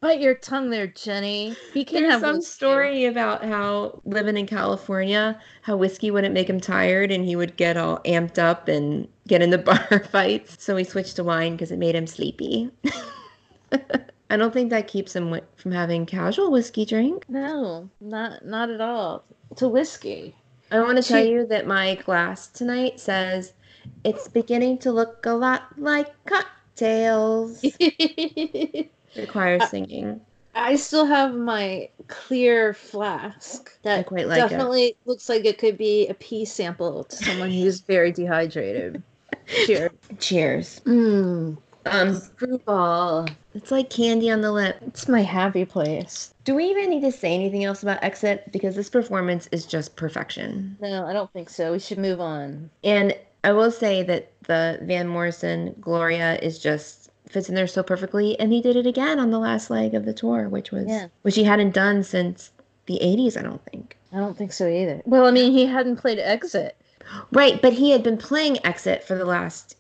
Bite 0.00 0.20
your 0.20 0.34
tongue 0.34 0.70
there, 0.70 0.86
Jenny. 0.86 1.56
He 1.72 1.84
can 1.84 2.02
There's 2.02 2.12
have 2.12 2.20
some 2.20 2.36
whiskey. 2.36 2.50
story 2.52 3.04
about 3.06 3.42
how 3.44 4.00
living 4.04 4.36
in 4.36 4.46
California, 4.46 5.40
how 5.62 5.76
whiskey 5.76 6.10
wouldn't 6.10 6.34
make 6.34 6.48
him 6.50 6.60
tired 6.60 7.10
and 7.10 7.24
he 7.24 7.34
would 7.34 7.56
get 7.56 7.76
all 7.76 7.98
amped 8.04 8.38
up 8.38 8.68
and 8.68 9.08
get 9.26 9.42
into 9.42 9.58
bar 9.66 10.04
fights. 10.10 10.62
So 10.62 10.76
he 10.76 10.84
switched 10.84 11.16
to 11.16 11.24
wine 11.24 11.52
because 11.52 11.72
it 11.72 11.78
made 11.78 11.94
him 11.94 12.06
sleepy. 12.06 12.70
I 14.30 14.36
don't 14.36 14.52
think 14.52 14.70
that 14.70 14.86
keeps 14.88 15.14
him 15.16 15.24
wi- 15.26 15.46
from 15.56 15.72
having 15.72 16.04
casual 16.04 16.50
whiskey 16.50 16.84
drink. 16.84 17.24
No, 17.28 17.88
not 18.00 18.44
not 18.44 18.70
at 18.70 18.80
all. 18.80 19.24
A 19.61 19.68
whiskey. 19.68 20.34
I 20.70 20.80
want 20.80 21.03
to 21.03 21.03
tell 21.03 21.24
you 21.24 21.47
that 21.47 21.66
my 21.66 21.94
glass 21.97 22.49
tonight 22.49 23.01
says 23.01 23.53
it's 24.05 24.28
beginning 24.28 24.78
to 24.78 24.92
look 24.92 25.24
a 25.24 25.32
lot 25.32 25.62
like 25.78 26.12
cocktails. 26.26 27.64
Requires 29.16 29.68
singing. 29.70 30.20
I 30.55 30.76
still 30.76 31.05
have 31.07 31.34
my 31.34 31.90
clear 32.09 32.72
flask 32.74 33.78
that 33.82 34.07
quite 34.07 34.26
like 34.26 34.38
it. 34.38 34.49
definitely 34.49 34.97
looks 35.05 35.28
like 35.28 35.44
it 35.44 35.59
could 35.59 35.76
be 35.76 36.09
a 36.09 36.14
pea 36.14 36.44
sample 36.44 37.05
to 37.05 37.16
someone 37.16 37.51
who's 37.51 37.80
very 37.80 38.11
dehydrated. 38.11 39.03
Cheers. 39.66 39.90
Cheers. 40.18 40.80
Mmm. 40.84 41.59
Um, 41.91 42.14
Screwball. 42.14 43.28
it's 43.55 43.70
like 43.70 43.91
candy 43.91 44.30
on 44.30 44.41
the 44.41 44.53
lip. 44.53 44.76
It's 44.87 45.09
my 45.09 45.22
happy 45.22 45.64
place. 45.64 46.32
Do 46.45 46.55
we 46.55 46.64
even 46.66 46.91
need 46.91 47.03
to 47.03 47.12
say 47.12 47.34
anything 47.34 47.64
else 47.64 47.82
about 47.82 48.03
Exit? 48.03 48.51
Because 48.53 48.76
this 48.76 48.91
performance 48.91 49.49
is 49.53 49.66
just 49.66 49.97
perfection. 49.97 50.76
No, 50.80 51.07
I 51.07 51.12
don't 51.12 51.32
think 51.32 51.51
so. 51.51 51.72
We 51.72 51.78
should 51.78 51.99
move 51.99 52.20
on. 52.20 52.70
And 52.84 53.16
I 53.45 53.53
will 53.53 53.70
say 53.70 54.03
that 54.05 54.32
the 54.45 54.78
Van 54.82 55.09
Morrison 55.09 55.74
Gloria 55.80 56.39
is 56.43 56.59
just 56.59 57.11
fits 57.28 57.49
in 57.49 57.55
there 57.57 57.66
so 57.66 57.82
perfectly. 57.82 58.39
And 58.39 58.53
he 58.53 58.61
did 58.62 58.76
it 58.76 58.87
again 58.87 59.18
on 59.18 59.30
the 59.30 59.39
last 59.39 59.70
leg 59.70 59.95
of 59.95 60.05
the 60.05 60.12
tour, 60.14 60.49
which 60.49 60.70
was 60.70 60.87
Yeah. 60.87 61.09
which 61.22 61.34
he 61.34 61.45
hadn't 61.45 61.74
done 61.74 62.03
since 62.05 62.51
the 62.87 62.99
80s, 63.03 63.37
I 63.37 63.43
don't 63.43 63.64
think. 63.64 63.97
I 64.12 64.18
don't 64.18 64.37
think 64.37 64.53
so 64.53 64.68
either. 64.68 65.03
Well, 65.05 65.26
I 65.26 65.32
mean, 65.32 65.51
he 65.53 65.66
hadn't 65.66 65.97
played 65.97 66.18
Exit. 66.20 66.76
Right, 67.32 67.61
but 67.61 67.72
he 67.72 67.91
had 67.91 68.03
been 68.05 68.16
playing 68.16 68.64
Exit 68.64 69.03
for 69.05 69.16
the 69.16 69.24
last 69.24 69.76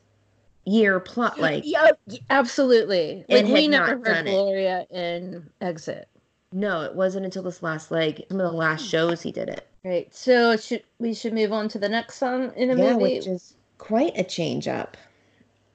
year 0.66 0.98
plot 1.00 1.40
like 1.40 1.62
yeah, 1.64 1.92
absolutely. 2.28 3.24
Like 3.28 3.40
And 3.40 3.52
we 3.52 3.68
never 3.68 3.86
heard 3.86 4.04
done 4.04 4.26
it. 4.26 4.30
Gloria 4.30 4.86
in 4.90 5.48
Exit. 5.60 6.08
No, 6.52 6.82
it 6.82 6.94
wasn't 6.94 7.24
until 7.24 7.42
this 7.42 7.62
last 7.62 7.90
leg. 7.90 8.24
Some 8.28 8.40
of 8.40 8.50
the 8.50 8.56
last 8.56 8.82
hmm. 8.82 8.88
shows 8.88 9.22
he 9.22 9.32
did 9.32 9.48
it. 9.48 9.66
Right. 9.84 10.12
So 10.14 10.56
should 10.56 10.82
we 10.98 11.14
should 11.14 11.32
move 11.32 11.52
on 11.52 11.68
to 11.68 11.78
the 11.78 11.88
next 11.88 12.16
song 12.16 12.52
in 12.56 12.68
the 12.68 12.76
yeah, 12.76 12.92
movie? 12.92 13.16
which 13.16 13.26
is 13.26 13.54
quite 13.78 14.16
a 14.18 14.24
change 14.24 14.66
up. 14.68 14.96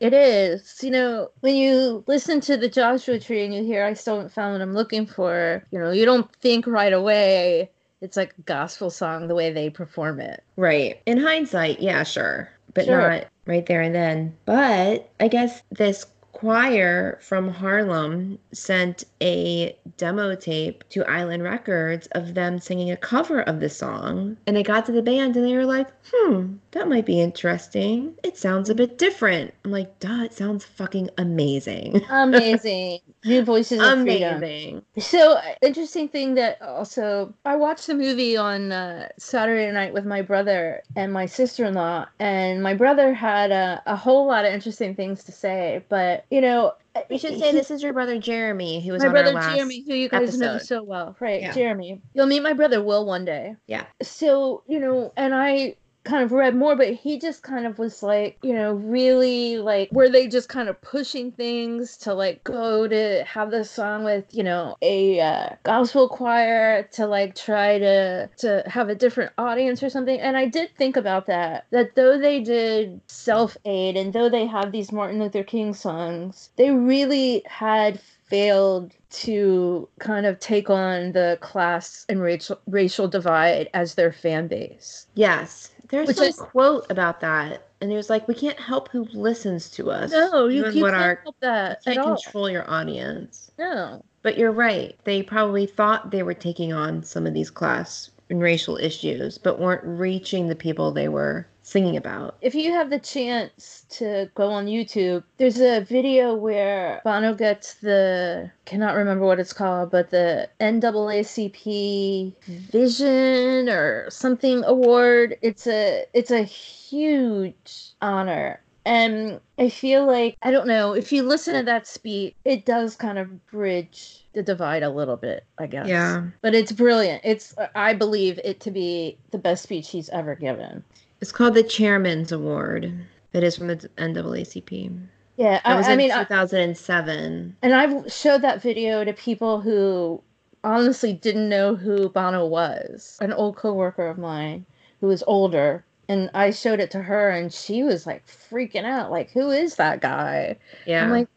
It 0.01 0.13
is. 0.13 0.79
You 0.81 0.91
know, 0.91 1.29
when 1.41 1.55
you 1.55 2.03
listen 2.07 2.41
to 2.41 2.57
the 2.57 2.67
Joshua 2.67 3.19
Tree 3.19 3.45
and 3.45 3.53
you 3.53 3.63
hear 3.63 3.85
I 3.85 3.93
still 3.93 4.15
haven't 4.15 4.33
found 4.33 4.53
what 4.53 4.61
I'm 4.61 4.73
looking 4.73 5.05
for, 5.05 5.63
you 5.71 5.79
know, 5.79 5.91
you 5.91 6.05
don't 6.05 6.33
think 6.37 6.67
right 6.67 6.93
away 6.93 7.69
it's 8.01 8.17
like 8.17 8.33
a 8.37 8.41
gospel 8.41 8.89
song 8.89 9.27
the 9.27 9.35
way 9.35 9.51
they 9.51 9.69
perform 9.69 10.19
it. 10.19 10.43
Right. 10.57 10.99
In 11.05 11.17
hindsight, 11.17 11.79
yeah, 11.79 12.03
sure. 12.03 12.49
But 12.73 12.85
Sure. 12.85 13.09
not 13.09 13.27
right 13.45 13.65
there 13.65 13.81
and 13.81 13.95
then. 13.95 14.35
But 14.45 15.11
I 15.19 15.27
guess 15.27 15.61
this 15.71 16.05
choir 16.31 17.19
from 17.21 17.49
Harlem 17.49 18.39
sent 18.51 19.03
a 19.21 19.77
demo 19.97 20.35
tape 20.35 20.83
to 20.89 21.05
Island 21.05 21.43
Records 21.43 22.07
of 22.13 22.33
them 22.33 22.57
singing 22.57 22.89
a 22.89 22.97
cover 22.97 23.41
of 23.41 23.59
the 23.59 23.69
song. 23.69 24.37
And 24.47 24.55
they 24.55 24.63
got 24.63 24.85
to 24.87 24.91
the 24.91 25.03
band 25.03 25.35
and 25.35 25.45
they 25.45 25.55
were 25.55 25.65
like, 25.65 25.87
hmm, 26.11 26.55
that 26.71 26.87
might 26.87 27.05
be 27.05 27.19
interesting. 27.19 28.15
It 28.23 28.37
sounds 28.37 28.69
a 28.69 28.75
bit 28.75 28.97
different. 28.97 29.53
I'm 29.65 29.71
like, 29.71 29.99
duh, 29.99 30.23
it 30.23 30.33
sounds 30.33 30.63
fucking 30.65 31.09
amazing. 31.17 32.01
Amazing. 32.09 32.99
New 33.25 33.41
voices 33.45 33.81
of 33.81 34.01
freedom. 34.01 34.37
amazing. 34.37 34.81
So 34.99 35.33
uh, 35.33 35.41
interesting 35.61 36.07
thing 36.07 36.35
that 36.35 36.61
also 36.61 37.33
I 37.45 37.55
watched 37.55 37.87
the 37.87 37.93
movie 37.95 38.37
on 38.37 38.71
uh, 38.71 39.09
Saturday 39.17 39.71
night 39.71 39.93
with 39.93 40.05
my 40.05 40.21
brother 40.21 40.81
and 40.95 41.11
my 41.11 41.25
sister-in-law, 41.25 42.07
and 42.19 42.63
my 42.63 42.73
brother 42.73 43.13
had 43.13 43.51
a, 43.51 43.81
a 43.85 43.95
whole 43.95 44.25
lot 44.27 44.45
of 44.45 44.53
interesting 44.53 44.95
things 44.95 45.23
to 45.25 45.31
say. 45.31 45.83
But 45.89 46.25
you 46.31 46.41
know, 46.41 46.73
We 47.09 47.17
should 47.17 47.37
say 47.39 47.51
this 47.51 47.69
is 47.71 47.83
your 47.83 47.93
brother 47.93 48.17
Jeremy, 48.19 48.81
who 48.81 48.93
was 48.93 49.01
my 49.01 49.07
on 49.07 49.13
brother 49.13 49.33
Jeremy, 49.55 49.83
who 49.87 49.93
you 49.93 50.09
guys 50.09 50.37
know 50.37 50.55
episode. 50.55 50.67
so 50.67 50.83
well, 50.83 51.15
right? 51.19 51.41
Yeah. 51.41 51.51
Jeremy, 51.53 52.01
you'll 52.13 52.27
meet 52.27 52.43
my 52.43 52.53
brother 52.53 52.81
Will 52.81 53.05
one 53.05 53.25
day. 53.25 53.55
Yeah. 53.67 53.85
So 54.01 54.63
you 54.67 54.79
know, 54.79 55.13
and 55.15 55.33
I 55.35 55.75
kind 56.03 56.23
of 56.23 56.31
read 56.31 56.55
more, 56.55 56.75
but 56.75 56.93
he 56.93 57.19
just 57.19 57.43
kind 57.43 57.65
of 57.65 57.77
was 57.77 58.01
like, 58.01 58.37
you 58.41 58.53
know, 58.53 58.73
really 58.73 59.57
like, 59.57 59.89
were 59.91 60.09
they 60.09 60.27
just 60.27 60.49
kind 60.49 60.69
of 60.69 60.81
pushing 60.81 61.31
things 61.31 61.97
to 61.97 62.13
like 62.13 62.43
go 62.43 62.87
to 62.87 63.23
have 63.23 63.51
the 63.51 63.63
song 63.63 64.03
with, 64.03 64.25
you 64.31 64.43
know, 64.43 64.77
a 64.81 65.19
uh, 65.19 65.49
gospel 65.63 66.09
choir 66.09 66.83
to 66.93 67.05
like 67.05 67.35
try 67.35 67.77
to 67.79 68.29
to 68.37 68.63
have 68.65 68.89
a 68.89 68.95
different 68.95 69.31
audience 69.37 69.83
or 69.83 69.89
something? 69.89 70.19
And 70.19 70.37
I 70.37 70.45
did 70.47 70.75
think 70.75 70.97
about 70.97 71.27
that. 71.27 71.65
That 71.71 71.95
though 71.95 72.17
they 72.17 72.41
did 72.41 73.01
self 73.07 73.55
aid 73.65 73.95
and 73.95 74.13
though 74.13 74.29
they 74.29 74.45
have 74.47 74.71
these 74.71 74.91
Martin 74.91 75.19
Luther 75.19 75.43
King 75.43 75.73
songs, 75.73 76.49
they 76.55 76.71
really 76.71 77.43
had 77.45 77.99
failed 78.31 78.93
to 79.09 79.89
kind 79.99 80.25
of 80.25 80.39
take 80.39 80.69
on 80.69 81.11
the 81.11 81.37
class 81.41 82.05
and 82.07 82.21
racial 82.21 82.57
racial 82.65 83.07
divide 83.07 83.69
as 83.73 83.95
their 83.95 84.13
fan 84.13 84.47
base. 84.47 85.05
Yes. 85.15 85.69
There's 85.91 86.07
Which 86.07 86.17
some 86.17 86.27
is- 86.27 86.35
quote 86.37 86.89
about 86.89 87.19
that. 87.21 87.67
And 87.81 87.91
it 87.91 87.95
was 87.95 88.09
like, 88.09 88.27
we 88.27 88.35
can't 88.35 88.59
help 88.59 88.89
who 88.89 89.05
listens 89.05 89.69
to 89.71 89.89
us. 89.91 90.11
No, 90.11 90.47
you, 90.47 90.65
you 90.67 90.83
can't 90.83 90.95
our 90.95 91.19
help 91.23 91.35
that 91.41 91.81
you 91.85 91.93
can't 91.93 92.07
all. 92.07 92.15
control 92.15 92.49
your 92.49 92.69
audience. 92.69 93.51
No. 93.57 94.03
But 94.21 94.37
you're 94.37 94.51
right. 94.51 94.95
They 95.03 95.23
probably 95.23 95.65
thought 95.65 96.11
they 96.11 96.21
were 96.21 96.35
taking 96.35 96.71
on 96.73 97.03
some 97.03 97.25
of 97.25 97.33
these 97.33 97.49
class 97.49 98.11
and 98.29 98.39
racial 98.39 98.77
issues, 98.77 99.39
but 99.39 99.59
weren't 99.59 99.83
reaching 99.83 100.47
the 100.47 100.55
people 100.55 100.91
they 100.91 101.07
were 101.09 101.47
singing 101.71 101.95
about. 101.95 102.35
If 102.41 102.53
you 102.53 102.73
have 102.73 102.89
the 102.89 102.99
chance 102.99 103.85
to 103.91 104.29
go 104.35 104.49
on 104.49 104.65
YouTube, 104.65 105.23
there's 105.37 105.61
a 105.61 105.79
video 105.79 106.35
where 106.35 107.01
Bono 107.05 107.33
gets 107.33 107.75
the 107.75 108.51
cannot 108.65 108.95
remember 108.95 109.25
what 109.25 109.39
it's 109.39 109.53
called, 109.53 109.89
but 109.89 110.09
the 110.09 110.49
NAACP 110.59 112.33
Vision 112.45 113.69
or 113.69 114.09
something 114.09 114.63
award. 114.65 115.37
It's 115.41 115.65
a 115.65 116.05
it's 116.13 116.31
a 116.31 116.43
huge 116.43 117.91
honor. 118.01 118.59
And 118.83 119.39
I 119.59 119.69
feel 119.69 120.07
like 120.07 120.35
I 120.41 120.51
don't 120.51 120.67
know, 120.67 120.93
if 120.93 121.11
you 121.11 121.23
listen 121.23 121.53
to 121.53 121.63
that 121.63 121.87
speech, 121.87 122.35
it 122.43 122.65
does 122.65 122.95
kind 122.95 123.17
of 123.17 123.45
bridge 123.47 124.25
the 124.33 124.41
divide 124.43 124.83
a 124.83 124.89
little 124.89 125.17
bit, 125.17 125.45
I 125.57 125.67
guess. 125.67 125.87
Yeah. 125.87 126.23
But 126.41 126.55
it's 126.55 126.71
brilliant. 126.71 127.21
It's 127.23 127.55
I 127.75 127.93
believe 127.93 128.39
it 128.43 128.59
to 128.61 128.71
be 128.71 129.17
the 129.29 129.37
best 129.37 129.63
speech 129.63 129.89
he's 129.89 130.09
ever 130.09 130.35
given. 130.35 130.83
It's 131.21 131.31
called 131.31 131.53
the 131.53 131.63
Chairman's 131.63 132.31
Award. 132.31 132.91
It 133.31 133.43
is 133.43 133.55
from 133.55 133.67
the 133.67 133.77
NAACP. 133.97 135.07
Yeah, 135.37 135.61
I, 135.63 135.75
was 135.75 135.87
I 135.87 135.95
mean, 135.95 136.11
I, 136.11 136.23
2007. 136.23 137.55
and 137.61 137.73
I've 137.73 138.11
showed 138.11 138.41
that 138.41 138.61
video 138.61 139.03
to 139.03 139.13
people 139.13 139.61
who 139.61 140.21
honestly 140.63 141.13
didn't 141.13 141.47
know 141.49 141.75
who 141.75 142.09
Bono 142.09 142.45
was. 142.45 143.17
An 143.21 143.31
old 143.31 143.55
coworker 143.55 144.07
of 144.07 144.17
mine 144.17 144.65
who 144.99 145.07
was 145.07 145.23
older, 145.27 145.85
and 146.09 146.29
I 146.33 146.51
showed 146.51 146.79
it 146.79 146.91
to 146.91 147.01
her, 147.01 147.29
and 147.29 147.53
she 147.53 147.83
was 147.83 148.05
like 148.05 148.25
freaking 148.27 148.83
out, 148.83 149.11
like, 149.11 149.31
"Who 149.31 149.49
is 149.51 149.75
that 149.75 150.01
guy?" 150.01 150.57
yeah. 150.85 151.03
I'm 151.03 151.11
like, 151.11 151.27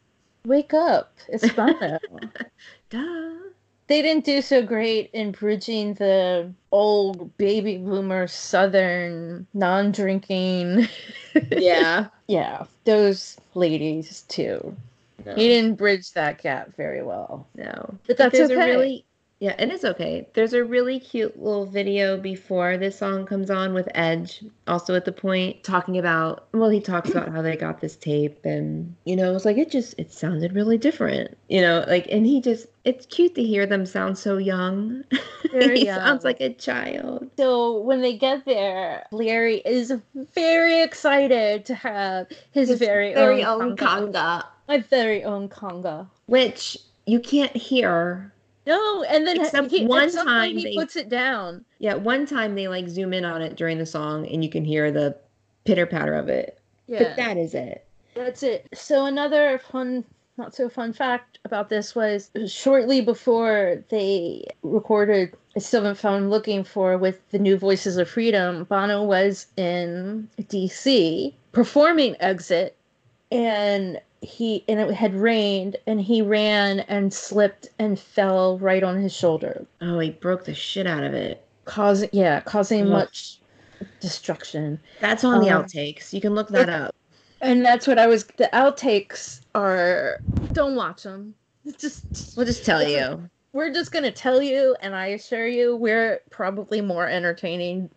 "Wake 0.45 0.75
up! 0.75 1.13
It's 1.29 1.49
Bono." 1.55 1.99
duh. 2.91 3.44
They 3.87 4.03
didn't 4.03 4.25
do 4.25 4.41
so 4.41 4.63
great 4.63 5.11
in 5.13 5.33
bridging 5.33 5.95
the 5.95 6.51
old 6.73 7.37
baby 7.37 7.77
boomer 7.79 8.27
Southern 8.27 9.47
non-drinking. 9.55 10.89
Yeah. 11.51 12.07
yeah, 12.27 12.65
those 12.85 13.37
ladies 13.55 14.23
too. 14.29 14.75
No. 15.25 15.35
He 15.35 15.49
didn't 15.49 15.77
bridge 15.77 16.13
that 16.13 16.43
gap 16.43 16.75
very 16.77 17.03
well. 17.03 17.47
No. 17.55 17.95
But 18.07 18.17
that's 18.17 18.37
there's 18.37 18.51
okay. 18.51 18.61
a 18.61 18.67
really 18.67 19.05
yeah, 19.45 19.55
and 19.59 19.71
it 19.71 19.75
is 19.75 19.85
okay. 19.85 20.27
There's 20.33 20.55
a 20.55 20.65
really 20.65 20.99
cute 20.99 21.39
little 21.39 21.67
video 21.67 22.17
before 22.17 22.79
this 22.79 22.97
song 22.97 23.27
comes 23.27 23.51
on 23.51 23.75
with 23.75 23.87
Edge, 23.95 24.43
also 24.67 24.95
at 24.95 25.05
the 25.05 25.13
point 25.13 25.63
talking 25.63 25.99
about 25.99 26.49
well, 26.55 26.71
he 26.71 26.81
talks 26.81 27.11
about 27.11 27.29
how 27.29 27.43
they 27.43 27.55
got 27.55 27.79
this 27.79 27.95
tape 27.95 28.43
and 28.47 28.97
you 29.05 29.15
know, 29.15 29.37
it's 29.37 29.45
like 29.45 29.59
it 29.59 29.71
just 29.71 29.97
it 29.99 30.11
sounded 30.11 30.55
really 30.55 30.79
different. 30.79 31.37
You 31.51 31.61
know, 31.61 31.85
like 31.87 32.07
and 32.11 32.25
he 32.25 32.41
just 32.41 32.69
it's 32.87 33.05
cute 33.05 33.35
to 33.35 33.43
hear 33.43 33.67
them 33.67 33.85
sound 33.85 34.17
so 34.17 34.39
young. 34.39 35.05
Very 35.53 35.81
he 35.81 35.85
young. 35.85 35.99
sounds 35.99 36.25
like 36.25 36.41
a 36.41 36.55
child. 36.55 37.29
So 37.37 37.81
when 37.81 38.01
they 38.01 38.17
get 38.17 38.47
there, 38.47 39.05
Larry 39.13 39.59
is 39.67 39.93
very 40.35 40.81
excited 40.81 41.67
to 41.67 41.75
have 41.75 42.29
his, 42.53 42.71
very, 42.79 43.15
own, 43.15 43.77
conga. 43.77 43.77
conga. 43.77 44.45
My 44.69 44.79
very 44.79 45.23
own 45.23 45.51
conga. 45.51 46.09
Which 46.27 46.79
you 47.07 47.21
can't 47.21 47.55
hear. 47.55 48.33
No, 48.67 49.03
and 49.05 49.27
then 49.27 49.41
Except 49.41 49.71
he, 49.71 49.85
one 49.87 50.11
time 50.11 50.57
he 50.57 50.65
they- 50.65 50.75
puts 50.75 50.97
it 50.97 51.09
down. 51.09 51.65
Yeah, 51.79 51.95
one 51.95 52.27
time 52.27 52.55
they 52.55 52.69
like 52.69 52.89
zoom 52.89 53.13
in 53.13 53.25
on 53.25 53.43
it 53.43 53.57
during 53.57 53.79
the 53.79 53.87
song 53.87 54.27
and 54.27 54.43
you 54.43 54.51
can 54.51 54.65
hear 54.65 54.91
the 54.91 55.17
pitter 55.65 55.87
patter 55.87 56.15
of 56.15 56.29
it. 56.29 56.59
Yeah, 56.87 57.03
But 57.05 57.17
that 57.17 57.37
is 57.37 57.55
it. 57.55 57.85
that's 58.15 58.43
it. 58.43 58.67
So 58.75 59.07
another 59.07 59.59
fun, 59.59 60.05
not 60.39 60.55
so 60.55 60.69
fun 60.69 60.93
fact 60.93 61.39
about 61.45 61.69
this 61.69 61.95
was 61.95 62.31
shortly 62.47 63.01
before 63.01 63.83
they 63.91 64.45
recorded 64.63 65.35
"I 65.57 65.61
Still 65.61 65.83
Haven't 65.83 65.99
Found 65.99 66.31
Looking 66.31 66.65
For" 66.65 66.97
with 66.99 67.21
the 67.31 67.39
New 67.39 67.57
Voices 67.57 67.97
of 67.97 68.09
Freedom, 68.09 68.65
Bono 68.65 69.03
was 69.03 69.47
in 69.57 70.29
D.C. 70.49 71.35
performing 71.53 72.17
"Exit," 72.21 72.77
and 73.31 74.01
he 74.25 74.65
and 74.69 74.81
it 74.81 74.91
had 74.93 75.15
rained, 75.15 75.77
and 75.87 76.01
he 76.01 76.23
ran 76.23 76.81
and 76.81 77.13
slipped 77.13 77.69
and 77.79 77.99
fell 77.99 78.59
right 78.59 78.83
on 78.83 78.99
his 79.01 79.13
shoulder, 79.15 79.67
Oh, 79.81 79.99
he 79.99 80.11
broke 80.11 80.45
the 80.45 80.55
shit 80.55 80.87
out 80.87 81.05
of 81.05 81.15
it. 81.15 81.45
causing 81.67 82.09
yeah, 82.13 82.41
causing 82.41 82.85
Ugh. 82.85 82.89
much 82.91 83.41
destruction. 84.01 84.79
That's 85.01 85.25
on 85.25 85.41
the 85.41 85.51
Um, 85.51 85.65
outtakes. 85.65 86.13
You 86.13 86.21
can 86.21 86.35
look 86.35 86.49
that 86.49 86.69
up. 86.69 86.95
And 87.41 87.65
that's 87.65 87.87
what 87.87 87.99
I 87.99 88.07
was. 88.07 88.25
The 88.37 88.49
outtakes 88.53 89.41
are. 89.55 90.19
Don't 90.53 90.77
watch 90.77 91.03
them. 91.03 91.35
Just 91.79 92.37
We'll 92.37 92.47
just 92.47 92.65
tell 92.65 92.87
you. 92.87 93.29
we're 93.53 93.73
just 93.73 93.93
gonna 93.93 94.11
tell 94.11 94.43
you, 94.43 94.77
and 94.81 94.95
I 94.95 95.07
assure 95.09 95.47
you, 95.47 95.77
we're 95.77 96.21
probably 96.31 96.81
more 96.81 97.07
entertaining 97.09 97.91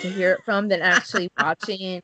to 0.00 0.08
hear 0.10 0.32
it 0.32 0.40
from 0.44 0.68
than 0.68 0.82
actually 0.82 1.30
watching 1.40 2.02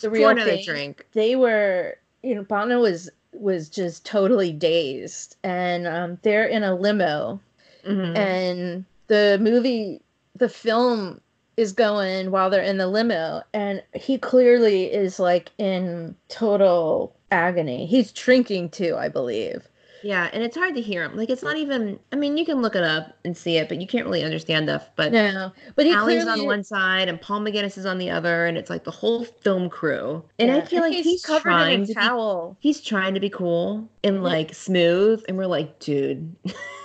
the 0.00 0.10
real 0.10 0.30
another 0.30 0.50
thing. 0.52 0.64
drink. 0.64 1.06
They 1.12 1.36
were, 1.36 1.96
you 2.22 2.34
know, 2.34 2.42
Bono 2.44 2.80
was 2.80 3.10
was 3.32 3.68
just 3.68 4.04
totally 4.04 4.52
dazed, 4.52 5.36
and 5.42 5.86
um, 5.86 6.18
they're 6.22 6.46
in 6.46 6.62
a 6.62 6.74
limo, 6.74 7.40
Mhm. 7.84 8.16
and 8.16 8.84
the 9.08 9.38
movie, 9.40 10.00
the 10.36 10.48
film 10.48 11.20
is 11.56 11.72
going 11.72 12.30
while 12.30 12.50
they're 12.50 12.62
in 12.62 12.78
the 12.78 12.86
limo, 12.86 13.42
and 13.52 13.82
he 13.94 14.18
clearly 14.18 14.92
is 14.92 15.18
like 15.18 15.50
in 15.58 16.14
total 16.28 17.14
agony. 17.30 17.86
He's 17.86 18.12
drinking 18.12 18.70
too, 18.70 18.96
I 18.96 19.08
believe. 19.08 19.68
Yeah, 20.02 20.28
and 20.32 20.42
it's 20.42 20.56
hard 20.56 20.74
to 20.74 20.80
hear 20.80 21.04
him. 21.04 21.16
Like 21.16 21.30
it's 21.30 21.42
not 21.42 21.56
even. 21.56 21.98
I 22.12 22.16
mean, 22.16 22.36
you 22.36 22.44
can 22.44 22.60
look 22.60 22.74
it 22.74 22.82
up 22.82 23.16
and 23.24 23.36
see 23.36 23.56
it, 23.56 23.68
but 23.68 23.80
you 23.80 23.86
can't 23.86 24.04
really 24.04 24.24
understand 24.24 24.68
stuff. 24.68 24.90
But 24.96 25.12
No, 25.12 25.52
but 25.74 25.86
he 25.86 25.94
Ali's 25.94 26.26
on 26.26 26.44
one 26.44 26.64
side 26.64 27.08
and 27.08 27.20
Paul 27.20 27.40
McGuinness 27.40 27.78
is 27.78 27.86
on 27.86 27.98
the 27.98 28.10
other, 28.10 28.46
and 28.46 28.58
it's 28.58 28.70
like 28.70 28.84
the 28.84 28.90
whole 28.90 29.24
film 29.24 29.68
crew. 29.68 30.24
And 30.38 30.50
I 30.50 30.60
feel 30.62 30.80
like 30.80 30.94
he's, 30.94 31.24
covered 31.24 31.42
trying 31.42 31.80
in 31.82 31.86
to 31.86 31.92
a 31.92 32.50
be 32.50 32.56
he's 32.60 32.80
trying 32.80 33.14
to 33.14 33.20
be 33.20 33.30
cool 33.30 33.88
and 34.04 34.22
like 34.22 34.54
smooth 34.54 35.24
and 35.28 35.36
we're 35.36 35.46
like 35.46 35.78
dude 35.78 36.34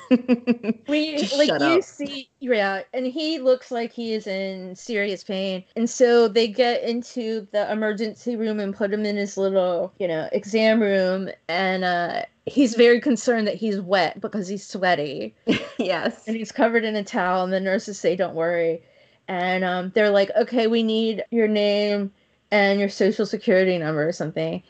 we 0.88 1.18
Just 1.18 1.38
like 1.38 1.50
you 1.50 1.56
up. 1.56 1.84
see 1.84 2.30
yeah 2.40 2.82
and 2.94 3.06
he 3.06 3.40
looks 3.40 3.72
like 3.72 3.92
he 3.92 4.14
is 4.14 4.28
in 4.28 4.76
serious 4.76 5.24
pain 5.24 5.64
and 5.76 5.90
so 5.90 6.28
they 6.28 6.48
get 6.48 6.84
into 6.84 7.48
the 7.52 7.70
emergency 7.72 8.36
room 8.36 8.60
and 8.60 8.76
put 8.76 8.94
him 8.94 9.06
in 9.06 9.18
his 9.18 9.38
little 9.38 9.94
you 10.00 10.08
know 10.08 10.30
exam 10.32 10.82
room 10.82 11.30
and 11.50 11.84
uh 11.84 12.22
he's 12.46 12.76
very 12.76 13.02
concerned 13.02 13.48
that 13.48 13.56
he's 13.56 13.80
wet 13.82 14.20
because 14.22 14.48
he's 14.48 14.66
sweaty 14.66 15.36
yes. 15.78 16.28
and 16.28 16.38
he's 16.38 16.52
covered 16.52 16.86
in 16.86 16.96
a 16.96 17.04
towel 17.04 17.44
and 17.44 17.52
the 17.52 17.60
nurses 17.60 18.00
say 18.00 18.16
don't 18.16 18.36
worry 18.36 18.82
and 19.28 19.64
um 19.64 19.92
they're 19.94 20.10
like 20.10 20.32
okay 20.38 20.68
we 20.68 20.84
need 20.84 21.24
your 21.32 21.48
name 21.48 22.12
and 22.52 22.80
your 22.80 22.90
social 22.90 23.26
security 23.26 23.78
number 23.78 24.08
or 24.08 24.14
something 24.14 24.64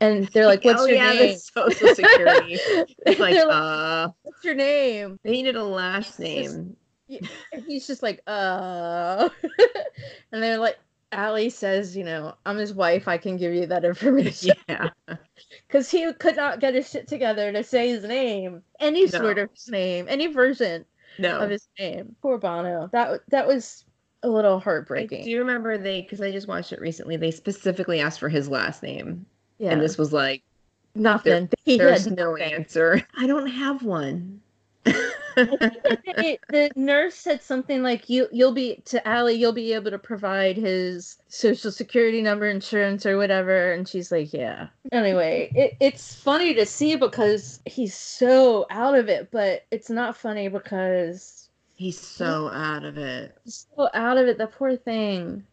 and 0.00 0.26
they're 0.28 0.46
like 0.46 0.64
what's 0.64 0.82
oh, 0.82 0.86
your 0.86 0.96
yeah, 0.96 1.12
name 1.12 1.32
the 1.32 1.38
social 1.38 1.94
security. 1.94 2.58
It's 3.06 3.20
like, 3.20 3.34
like, 3.36 3.46
uh, 3.46 4.08
what's 4.22 4.44
your 4.44 4.54
name 4.54 5.18
they 5.22 5.30
needed 5.30 5.56
a 5.56 5.64
last 5.64 6.06
just- 6.06 6.20
name. 6.20 6.76
and 7.08 7.64
he's 7.66 7.86
just 7.86 8.02
like, 8.02 8.22
uh, 8.26 9.28
and 10.32 10.42
they're 10.42 10.58
like, 10.58 10.78
Ali 11.12 11.50
says, 11.50 11.96
you 11.96 12.02
know, 12.02 12.34
I'm 12.44 12.56
his 12.56 12.74
wife. 12.74 13.06
I 13.08 13.18
can 13.18 13.36
give 13.36 13.54
you 13.54 13.66
that 13.66 13.84
information 13.84 14.52
Yeah. 14.68 14.90
because 15.68 15.90
he 15.90 16.12
could 16.14 16.36
not 16.36 16.60
get 16.60 16.74
his 16.74 16.90
shit 16.90 17.06
together 17.06 17.52
to 17.52 17.62
say 17.62 17.88
his 17.90 18.04
name, 18.04 18.62
any 18.80 19.06
sort 19.06 19.38
of 19.38 19.50
his 19.54 19.68
name, 19.68 20.06
any 20.08 20.26
version 20.28 20.84
No. 21.18 21.38
of 21.40 21.50
his 21.50 21.68
name. 21.78 22.16
Poor 22.20 22.38
Bono. 22.38 22.88
That 22.92 23.20
that 23.28 23.46
was 23.46 23.84
a 24.22 24.28
little 24.28 24.56
I 24.56 24.60
heartbreaking. 24.60 25.24
do 25.24 25.30
you 25.30 25.38
remember 25.38 25.76
they, 25.78 26.00
because 26.02 26.20
I 26.20 26.32
just 26.32 26.48
watched 26.48 26.72
it 26.72 26.80
recently, 26.80 27.16
they 27.16 27.30
specifically 27.30 28.00
asked 28.00 28.18
for 28.18 28.30
his 28.30 28.48
last 28.48 28.82
name. 28.82 29.26
Yeah, 29.58 29.70
And 29.72 29.80
this 29.80 29.96
was 29.98 30.12
like, 30.12 30.42
nothing. 30.94 31.48
He 31.64 31.78
there's 31.78 32.06
no 32.06 32.32
nothing. 32.34 32.52
answer. 32.54 33.02
I 33.16 33.26
don't 33.26 33.46
have 33.46 33.82
one. 33.82 34.40
the, 35.36 36.38
the 36.48 36.70
nurse 36.76 37.14
said 37.14 37.42
something 37.42 37.82
like 37.82 38.08
you 38.08 38.28
you'll 38.30 38.52
be 38.52 38.76
to 38.84 39.10
Ali 39.10 39.34
you'll 39.34 39.52
be 39.52 39.72
able 39.72 39.90
to 39.90 39.98
provide 39.98 40.56
his 40.56 41.16
social 41.28 41.72
security 41.72 42.22
number 42.22 42.46
insurance 42.48 43.04
or 43.06 43.16
whatever 43.16 43.72
and 43.72 43.88
she's 43.88 44.12
like 44.12 44.32
yeah 44.32 44.68
anyway 44.92 45.50
it, 45.54 45.74
it's 45.80 46.14
funny 46.14 46.54
to 46.54 46.66
see 46.66 46.96
because 46.96 47.60
he's 47.66 47.96
so 47.96 48.66
out 48.70 48.94
of 48.94 49.08
it 49.08 49.30
but 49.32 49.64
it's 49.70 49.90
not 49.90 50.16
funny 50.16 50.48
because 50.48 51.48
He's 51.76 51.98
so 51.98 52.50
out 52.52 52.84
of 52.84 52.98
it. 52.98 53.36
so 53.46 53.88
out 53.94 54.16
of 54.16 54.28
it 54.28 54.38
the 54.38 54.46
poor 54.46 54.76
thing 54.76 55.44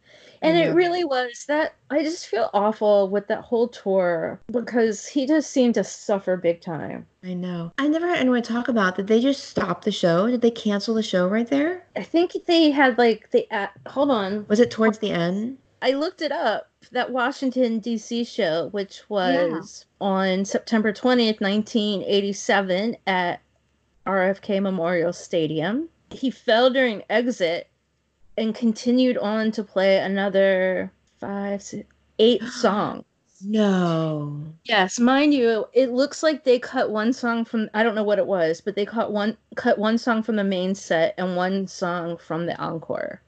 and 0.42 0.58
Yeah. 0.58 0.64
it 0.70 0.74
really 0.74 1.04
was 1.04 1.44
that 1.48 1.74
i 1.90 2.02
just 2.02 2.26
feel 2.26 2.50
awful 2.52 3.08
with 3.08 3.26
that 3.28 3.40
whole 3.42 3.68
tour 3.68 4.40
because 4.50 5.06
he 5.06 5.26
just 5.26 5.50
seemed 5.50 5.74
to 5.74 5.84
suffer 5.84 6.36
big 6.36 6.60
time 6.60 7.06
I 7.24 7.34
know. 7.34 7.72
I 7.78 7.86
never 7.86 8.08
had 8.08 8.18
anyone 8.18 8.42
talk 8.42 8.66
about. 8.66 8.96
Did 8.96 9.06
they 9.06 9.20
just 9.20 9.44
stop 9.44 9.84
the 9.84 9.92
show? 9.92 10.26
Did 10.26 10.40
they 10.40 10.50
cancel 10.50 10.92
the 10.92 11.04
show 11.04 11.28
right 11.28 11.46
there? 11.48 11.86
i 11.94 12.02
think 12.02 12.32
they 12.48 12.72
had 12.72 12.98
like 12.98 13.30
the 13.30 13.46
uh, 13.52 13.68
hold 13.86 14.10
on 14.10 14.44
Was 14.48 14.58
it 14.58 14.72
towards 14.72 14.98
the 14.98 15.12
end? 15.12 15.56
I 15.82 15.92
looked 15.92 16.20
it 16.20 16.32
up. 16.32 16.68
That 16.90 17.12
Washington 17.12 17.78
D.C. 17.78 18.24
show, 18.24 18.68
which 18.72 19.02
was 19.08 19.86
on 20.00 20.44
September 20.44 20.92
twentieth, 20.92 21.40
nineteen 21.40 22.02
eighty-seven, 22.02 22.96
at 23.06 23.40
RFK 24.06 24.60
Memorial 24.60 25.12
Stadium. 25.12 25.88
He 26.10 26.30
fell 26.30 26.70
during 26.70 27.02
exit 27.08 27.68
and 28.36 28.54
continued 28.54 29.18
on 29.18 29.50
to 29.52 29.62
play 29.64 29.98
another 29.98 30.90
five, 31.20 31.62
six, 31.62 31.88
eight 32.18 32.42
songs. 32.60 33.04
No. 33.44 34.40
Yes, 34.64 35.00
mind 35.00 35.34
you, 35.34 35.66
it 35.72 35.90
looks 35.90 36.22
like 36.22 36.44
they 36.44 36.58
cut 36.60 36.90
one 36.90 37.12
song 37.12 37.44
from 37.44 37.68
I 37.74 37.82
don't 37.82 37.96
know 37.96 38.04
what 38.04 38.18
it 38.20 38.26
was, 38.26 38.60
but 38.60 38.76
they 38.76 38.86
cut 38.86 39.10
one 39.12 39.36
cut 39.56 39.78
one 39.78 39.98
song 39.98 40.22
from 40.22 40.36
the 40.36 40.44
main 40.44 40.74
set 40.76 41.14
and 41.18 41.34
one 41.36 41.66
song 41.66 42.16
from 42.18 42.46
the 42.46 42.56
encore. 42.58 43.20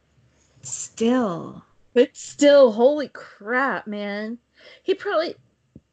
Still. 0.62 1.62
But 1.94 2.16
still, 2.16 2.72
holy 2.72 3.08
crap, 3.08 3.86
man. 3.86 4.38
He 4.82 4.94
probably 4.94 5.34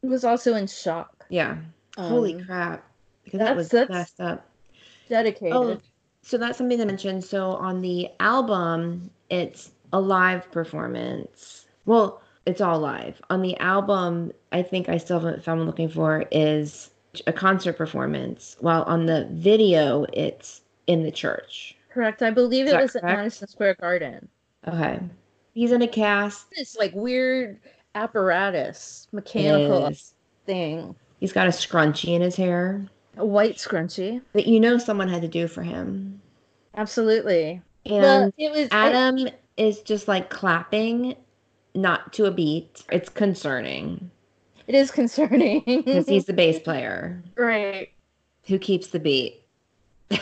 was 0.02 0.24
also 0.24 0.54
in 0.54 0.66
shock. 0.66 1.24
Yeah. 1.28 1.58
Holy 1.96 2.34
Um, 2.36 2.44
crap. 2.44 2.84
Because 3.24 3.38
that 3.40 3.56
was 3.56 3.68
that's- 3.68 3.90
messed 3.90 4.20
up. 4.20 4.46
Dedicated. 5.08 5.52
Oh, 5.56 5.78
so 6.22 6.38
that's 6.38 6.58
something 6.58 6.78
to 6.78 6.86
mention. 6.86 7.20
So 7.20 7.50
on 7.52 7.80
the 7.82 8.08
album, 8.20 9.10
it's 9.30 9.72
a 9.92 10.00
live 10.00 10.50
performance. 10.50 11.66
Well, 11.84 12.22
it's 12.46 12.60
all 12.60 12.78
live. 12.78 13.20
On 13.30 13.42
the 13.42 13.56
album, 13.58 14.32
I 14.52 14.62
think 14.62 14.88
I 14.88 14.96
still 14.96 15.20
haven't 15.20 15.44
found 15.44 15.60
what 15.60 15.64
I'm 15.64 15.68
looking 15.68 15.88
for 15.88 16.24
is 16.30 16.90
a 17.26 17.32
concert 17.32 17.74
performance. 17.74 18.56
While 18.60 18.82
on 18.84 19.06
the 19.06 19.28
video, 19.32 20.06
it's 20.12 20.62
in 20.86 21.02
the 21.02 21.10
church. 21.10 21.76
Correct. 21.90 22.22
I 22.22 22.30
believe 22.30 22.66
it 22.66 22.80
was 22.80 22.96
at? 22.96 23.04
Madison 23.04 23.48
Square 23.48 23.74
Garden. 23.74 24.28
Okay. 24.66 24.98
He's 25.54 25.72
in 25.72 25.82
a 25.82 25.88
cast. 25.88 26.46
This 26.56 26.76
like 26.76 26.94
weird 26.94 27.60
apparatus, 27.94 29.08
mechanical 29.12 29.92
thing. 30.46 30.94
He's 31.20 31.32
got 31.32 31.46
a 31.46 31.50
scrunchie 31.50 32.14
in 32.14 32.22
his 32.22 32.34
hair 32.34 32.86
A 33.16 33.26
white 33.26 33.56
scrunchie. 33.56 34.22
that 34.32 34.46
you 34.46 34.58
know 34.58 34.78
someone 34.78 35.08
had 35.08 35.22
to 35.22 35.28
do 35.28 35.46
for 35.46 35.62
him. 35.62 36.20
Absolutely. 36.74 37.60
And 37.84 38.02
well, 38.02 38.32
it 38.38 38.52
was 38.52 38.68
Adam 38.70 39.28
is 39.56 39.80
just 39.80 40.08
like 40.08 40.30
clapping, 40.30 41.16
not 41.74 42.12
to 42.14 42.24
a 42.24 42.30
beat. 42.30 42.82
It's 42.90 43.08
concerning 43.08 44.10
it 44.66 44.74
is 44.74 44.90
concerning. 44.90 45.62
because 45.66 46.08
he's 46.08 46.24
the 46.24 46.32
bass 46.32 46.58
player 46.64 47.22
right. 47.36 47.90
who 48.46 48.58
keeps 48.58 48.88
the 48.88 49.00
beat. 49.00 49.42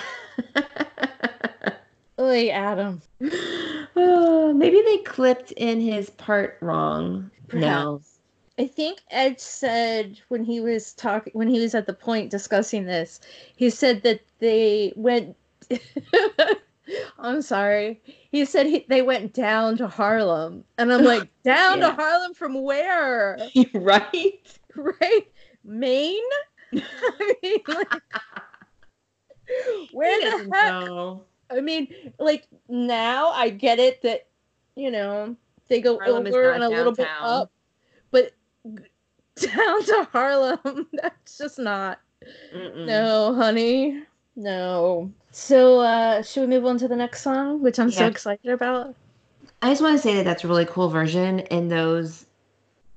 Oy, 2.19 2.51
Adam. 2.51 3.01
oh, 3.97 4.53
maybe 4.55 4.83
they 4.83 4.99
clipped 4.99 5.53
in 5.53 5.81
his 5.81 6.11
part 6.11 6.59
wrong. 6.61 7.31
No. 7.53 8.01
I 8.61 8.67
think 8.67 9.01
Ed 9.11 9.41
said 9.41 10.21
when 10.29 10.45
he 10.45 10.61
was 10.61 10.93
talking 10.93 11.33
when 11.33 11.49
he 11.49 11.61
was 11.61 11.75
at 11.75 11.87
the 11.87 11.95
point 11.95 12.31
discussing 12.31 12.85
this, 12.85 13.19
he 13.57 13.71
said 13.71 14.03
that 14.03 14.21
they 14.39 14.93
went 14.97 15.35
I'm 17.19 17.41
sorry. 17.41 18.03
He 18.05 18.45
said 18.45 18.67
he, 18.67 18.85
they 18.87 19.01
went 19.01 19.33
down 19.33 19.79
to 19.79 19.89
Harlem. 19.89 20.65
And 20.77 20.93
I'm 20.93 21.05
like, 21.05 21.31
down 21.43 21.79
Yeah. 21.79 21.89
to 21.89 21.95
Harlem 21.95 22.35
from 22.35 22.63
where? 22.63 23.39
right? 23.75 24.59
Right? 24.77 25.27
Maine? 25.65 26.21
I 26.75 27.35
mean, 27.43 27.61
like, 27.67 28.03
where 29.93 30.21
He 30.21 30.29
the 30.29 30.55
heck? 30.55 30.67
know. 30.67 31.25
I 31.51 31.63
mean, 31.63 31.89
like 32.19 32.47
now 32.69 33.31
I 33.31 33.49
get 33.49 33.79
it 33.79 34.03
that 34.03 34.27
you 34.77 34.91
know 34.91 35.35
they 35.69 35.81
go 35.81 35.99
Harlem 35.99 36.27
over 36.27 36.53
and 36.53 36.63
a 36.63 36.69
little 36.69 36.93
bit 36.93 37.09
up, 37.23 37.51
but 38.11 38.33
down 39.55 39.85
to 39.85 40.09
Harlem, 40.13 40.87
that's 40.93 41.39
just 41.39 41.59
not. 41.59 42.01
Mm-mm. 42.55 42.87
No, 42.87 43.35
honey, 43.35 44.03
no. 44.37 45.13
So, 45.33 45.81
uh, 45.81 46.23
should 46.23 46.43
we 46.43 46.47
move 46.57 46.67
on 46.67 46.79
to 46.79 46.89
the 46.89 46.97
next 46.97 47.23
song, 47.23 47.63
which 47.63 47.79
I'm 47.79 47.91
so 47.91 48.07
excited 48.07 48.51
about? 48.51 48.95
I 49.63 49.71
just 49.71 49.83
want 49.83 49.97
to 49.97 50.03
say 50.03 50.15
that 50.17 50.25
that's 50.25 50.45
a 50.45 50.49
really 50.49 50.67
cool 50.67 50.89
version, 50.89 51.41
and 51.51 51.71
those, 51.71 52.27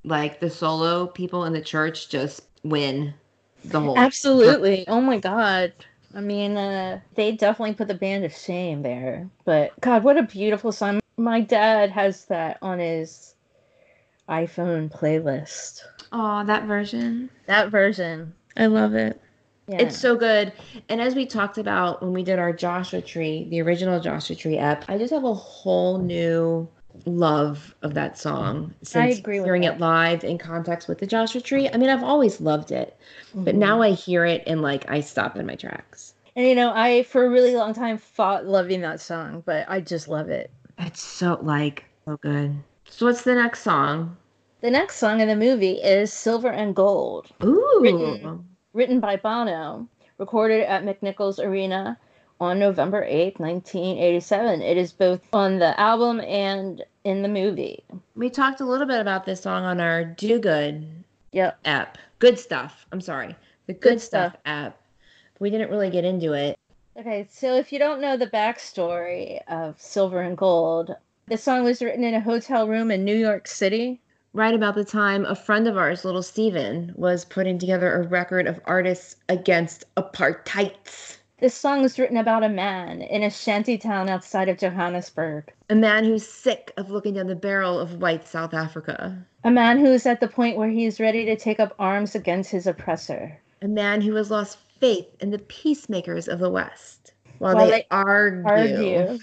like 0.03 0.39
the 0.39 0.49
solo 0.49 1.07
people 1.07 1.45
in 1.45 1.53
the 1.53 1.61
church, 1.61 2.09
just 2.09 2.41
win 2.63 3.13
the 3.65 3.79
whole. 3.79 3.97
Absolutely. 3.97 4.87
Oh 4.87 5.01
my 5.01 5.19
god. 5.19 5.73
I 6.15 6.21
mean, 6.21 6.57
uh, 6.57 6.99
they 7.15 7.31
definitely 7.31 7.73
put 7.73 7.87
the 7.87 7.95
band 7.95 8.23
to 8.23 8.29
shame 8.29 8.83
there. 8.83 9.29
But 9.45 9.79
God, 9.81 10.03
what 10.03 10.17
a 10.17 10.23
beautiful 10.23 10.71
song. 10.71 10.99
My 11.17 11.41
dad 11.41 11.89
has 11.91 12.25
that 12.25 12.57
on 12.61 12.79
his 12.79 13.32
iPhone 14.29 14.91
playlist. 14.91 15.81
Oh, 16.11 16.43
that 16.45 16.65
version. 16.65 17.29
That 17.47 17.69
version. 17.69 18.33
I 18.55 18.67
love 18.67 18.93
it. 18.93 19.19
Yeah. 19.67 19.81
It's 19.83 19.97
so 19.97 20.15
good. 20.15 20.51
And 20.89 20.99
as 21.01 21.15
we 21.15 21.25
talked 21.25 21.57
about 21.57 22.01
when 22.01 22.13
we 22.13 22.23
did 22.23 22.37
our 22.37 22.51
Joshua 22.51 23.01
Tree, 23.01 23.47
the 23.49 23.61
original 23.61 23.99
Joshua 23.99 24.35
Tree 24.35 24.57
app, 24.57 24.85
I 24.89 24.97
just 24.97 25.13
have 25.13 25.23
a 25.23 25.33
whole 25.33 25.97
new 25.99 26.67
love 27.05 27.73
of 27.81 27.93
that 27.95 28.17
song 28.19 28.73
since 28.83 29.17
agree 29.17 29.39
with 29.39 29.45
hearing 29.45 29.63
that. 29.63 29.75
it 29.75 29.79
live 29.79 30.23
in 30.23 30.37
context 30.37 30.87
with 30.87 30.99
the 30.99 31.07
Joshua 31.07 31.41
Tree. 31.41 31.69
I 31.69 31.77
mean, 31.77 31.89
I've 31.89 32.03
always 32.03 32.39
loved 32.39 32.71
it, 32.71 32.95
but 33.33 33.55
Mhm. 33.55 33.59
now 33.59 33.81
I 33.81 33.91
hear 33.91 34.25
it 34.25 34.43
and 34.45 34.61
like 34.61 34.89
I 34.91 34.99
stop 34.99 35.35
in 35.37 35.45
my 35.45 35.55
tracks. 35.55 36.13
And 36.35 36.45
you 36.45 36.55
know, 36.55 36.71
I 36.73 37.03
for 37.03 37.25
a 37.25 37.29
really 37.29 37.55
long 37.55 37.73
time 37.73 37.97
fought 37.97 38.45
loving 38.45 38.81
that 38.81 38.99
song, 38.99 39.43
but 39.45 39.65
I 39.69 39.81
just 39.81 40.07
love 40.07 40.29
it. 40.29 40.51
It's 40.77 41.01
so 41.01 41.39
like 41.41 41.85
so 42.05 42.17
good. 42.17 42.55
So 42.95 43.07
what's 43.07 43.23
the 43.23 43.33
next 43.33 43.63
song? 43.63 44.15
The 44.61 44.69
next 44.69 44.97
song 44.97 45.19
in 45.19 45.27
the 45.27 45.35
movie 45.35 45.81
is 45.81 46.13
Silver 46.13 46.49
and 46.49 46.75
Gold, 46.75 47.27
Ooh. 47.43 47.79
Written. 47.81 48.45
written 48.73 48.99
by 48.99 49.15
Bono, 49.17 49.87
recorded 50.19 50.61
at 50.67 50.83
McNichols 50.83 51.43
Arena 51.43 51.97
on 52.39 52.59
November 52.59 53.03
8th, 53.03 53.39
1987. 53.39 54.61
It 54.61 54.77
is 54.77 54.91
both 54.93 55.21
on 55.33 55.57
the 55.57 55.77
album 55.79 56.21
and 56.21 56.83
in 57.03 57.23
the 57.23 57.27
movie. 57.27 57.83
We 58.15 58.29
talked 58.29 58.61
a 58.61 58.65
little 58.65 58.85
bit 58.85 59.01
about 59.01 59.25
this 59.25 59.41
song 59.41 59.63
on 59.63 59.81
our 59.81 60.05
Do 60.05 60.37
Good 60.39 60.85
Yep. 61.31 61.57
app. 61.65 61.97
Good 62.19 62.37
stuff. 62.37 62.85
I'm 62.91 63.01
sorry. 63.01 63.35
The 63.65 63.73
Good, 63.73 63.81
Good 63.93 64.01
stuff. 64.01 64.33
Stuff. 64.33 64.41
app. 64.45 64.79
We 65.39 65.49
didn't 65.49 65.71
really 65.71 65.89
get 65.89 66.05
into 66.05 66.33
it. 66.33 66.55
Okay, 66.95 67.27
so 67.31 67.55
if 67.55 67.73
you 67.73 67.79
don't 67.79 68.01
know 68.01 68.17
the 68.17 68.27
backstory 68.27 69.41
of 69.47 69.81
Silver 69.81 70.21
and 70.21 70.37
Gold, 70.37 70.95
the 71.27 71.37
song 71.37 71.63
was 71.63 71.81
written 71.81 72.03
in 72.03 72.13
a 72.13 72.19
hotel 72.19 72.67
room 72.67 72.91
in 72.91 73.05
New 73.05 73.15
York 73.15 73.47
City. 73.47 74.01
Right 74.33 74.53
about 74.53 74.75
the 74.75 74.83
time 74.83 75.25
a 75.25 75.35
friend 75.35 75.67
of 75.67 75.77
ours, 75.77 76.03
little 76.03 76.23
Steven, 76.23 76.91
was 76.95 77.23
putting 77.23 77.57
together 77.59 77.93
a 77.93 78.07
record 78.07 78.47
of 78.47 78.59
artists 78.65 79.15
against 79.29 79.85
apartheid. 79.95 81.17
This 81.39 81.53
song 81.53 81.81
was 81.81 81.99
written 81.99 82.17
about 82.17 82.43
a 82.43 82.49
man 82.49 83.01
in 83.01 83.23
a 83.23 83.29
shanty 83.29 83.77
town 83.77 84.09
outside 84.09 84.49
of 84.49 84.57
Johannesburg. 84.57 85.51
A 85.69 85.75
man 85.75 86.03
who's 86.03 86.27
sick 86.27 86.71
of 86.77 86.89
looking 86.89 87.13
down 87.13 87.27
the 87.27 87.35
barrel 87.35 87.79
of 87.79 88.01
white 88.01 88.27
South 88.27 88.53
Africa. 88.53 89.17
A 89.43 89.51
man 89.51 89.77
who 89.77 89.91
is 89.91 90.05
at 90.05 90.19
the 90.19 90.27
point 90.27 90.57
where 90.57 90.69
he 90.69 90.85
is 90.85 90.99
ready 90.99 91.25
to 91.25 91.35
take 91.35 91.59
up 91.59 91.75
arms 91.79 92.15
against 92.15 92.51
his 92.51 92.65
oppressor. 92.65 93.39
A 93.61 93.67
man 93.67 94.01
who 94.01 94.15
has 94.15 94.31
lost 94.31 94.57
faith 94.79 95.07
in 95.19 95.31
the 95.31 95.39
peacemakers 95.39 96.27
of 96.27 96.39
the 96.39 96.49
West 96.49 97.13
while, 97.39 97.55
While 97.55 97.65
they, 97.65 97.71
they 97.71 97.87
argue, 97.91 98.45
Argue. 98.45 99.19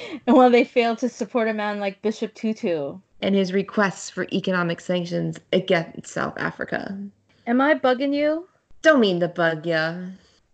and 0.26 0.36
while 0.36 0.50
they 0.50 0.64
fail 0.64 0.96
to 0.96 1.08
support 1.08 1.48
a 1.48 1.52
man 1.54 1.80
like 1.80 2.02
Bishop 2.02 2.34
Tutu. 2.34 2.98
and 3.20 3.34
his 3.34 3.52
requests 3.52 4.10
for 4.10 4.26
economic 4.32 4.80
sanctions 4.80 5.38
against 5.52 6.06
South 6.12 6.34
Africa. 6.38 6.98
Am 7.46 7.60
I 7.60 7.74
bugging 7.74 8.14
you? 8.14 8.48
Don't 8.82 9.00
mean 9.00 9.20
to 9.20 9.28
bug 9.28 9.66
ya. 9.66 9.96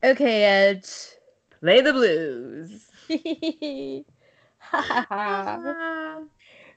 Okay, 0.04 0.44
Ed. 0.44 0.88
Play 1.60 1.80
the 1.80 1.92
blues. 1.92 2.84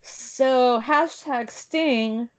so, 0.02 0.82
hashtag 0.82 1.50
Sting. 1.50 2.30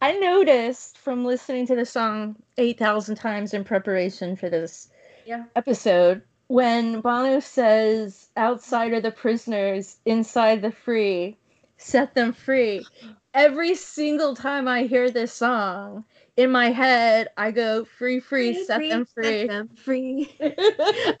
I 0.00 0.12
noticed 0.18 0.98
from 0.98 1.24
listening 1.24 1.66
to 1.68 1.76
the 1.76 1.86
song 1.86 2.36
8,000 2.58 3.14
times 3.16 3.54
in 3.54 3.62
preparation 3.64 4.34
for 4.36 4.48
this 4.50 4.88
Yeah. 5.24 5.44
episode 5.54 6.22
when 6.52 7.00
Bono 7.00 7.40
says, 7.40 8.28
outside 8.36 8.92
are 8.92 9.00
the 9.00 9.10
prisoners, 9.10 9.96
inside 10.04 10.60
the 10.60 10.70
free, 10.70 11.38
set 11.78 12.14
them 12.14 12.34
free. 12.34 12.84
Every 13.32 13.74
single 13.74 14.36
time 14.36 14.68
I 14.68 14.82
hear 14.82 15.10
this 15.10 15.32
song, 15.32 16.04
in 16.36 16.50
my 16.50 16.68
head, 16.70 17.28
I 17.38 17.52
go, 17.52 17.86
free, 17.86 18.20
free, 18.20 18.52
set 18.66 18.86
them 18.86 19.06
free. 19.06 19.40
Set 19.40 19.48
them 19.48 19.68
free. 19.74 20.30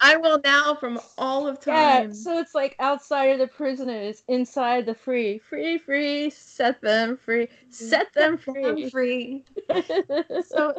I 0.02 0.18
will 0.18 0.38
now 0.44 0.74
from 0.74 1.00
all 1.16 1.48
of 1.48 1.60
time. 1.60 2.08
Yeah, 2.08 2.12
so 2.12 2.38
it's 2.38 2.54
like 2.54 2.76
outside 2.78 3.28
are 3.30 3.38
the 3.38 3.46
prisoners, 3.46 4.22
inside 4.28 4.84
the 4.84 4.94
free. 4.94 5.38
Free, 5.38 5.78
free, 5.78 6.28
set 6.28 6.82
them 6.82 7.16
free. 7.16 7.48
Set 7.70 8.12
them 8.12 8.38
I'm 8.48 8.54
free. 8.54 8.90
free. 8.90 9.44
So 10.44 10.74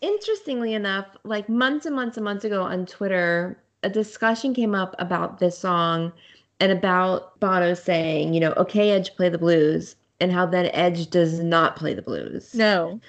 interestingly 0.00 0.74
enough, 0.74 1.06
like 1.24 1.48
months 1.48 1.86
and 1.86 1.94
months 1.94 2.16
and 2.16 2.24
months 2.24 2.44
ago 2.44 2.62
on 2.62 2.86
Twitter, 2.86 3.56
a 3.84 3.88
discussion 3.90 4.54
came 4.54 4.74
up 4.74 4.94
about 4.98 5.38
this 5.38 5.58
song 5.58 6.12
and 6.60 6.72
about 6.72 7.38
Bono 7.40 7.74
saying, 7.74 8.34
you 8.34 8.40
know, 8.40 8.52
okay, 8.56 8.90
Edge, 8.90 9.14
play 9.16 9.28
the 9.28 9.38
blues, 9.38 9.96
and 10.20 10.32
how 10.32 10.46
then 10.46 10.70
Edge 10.72 11.10
does 11.10 11.40
not 11.40 11.76
play 11.76 11.94
the 11.94 12.02
blues. 12.02 12.54
no. 12.54 13.00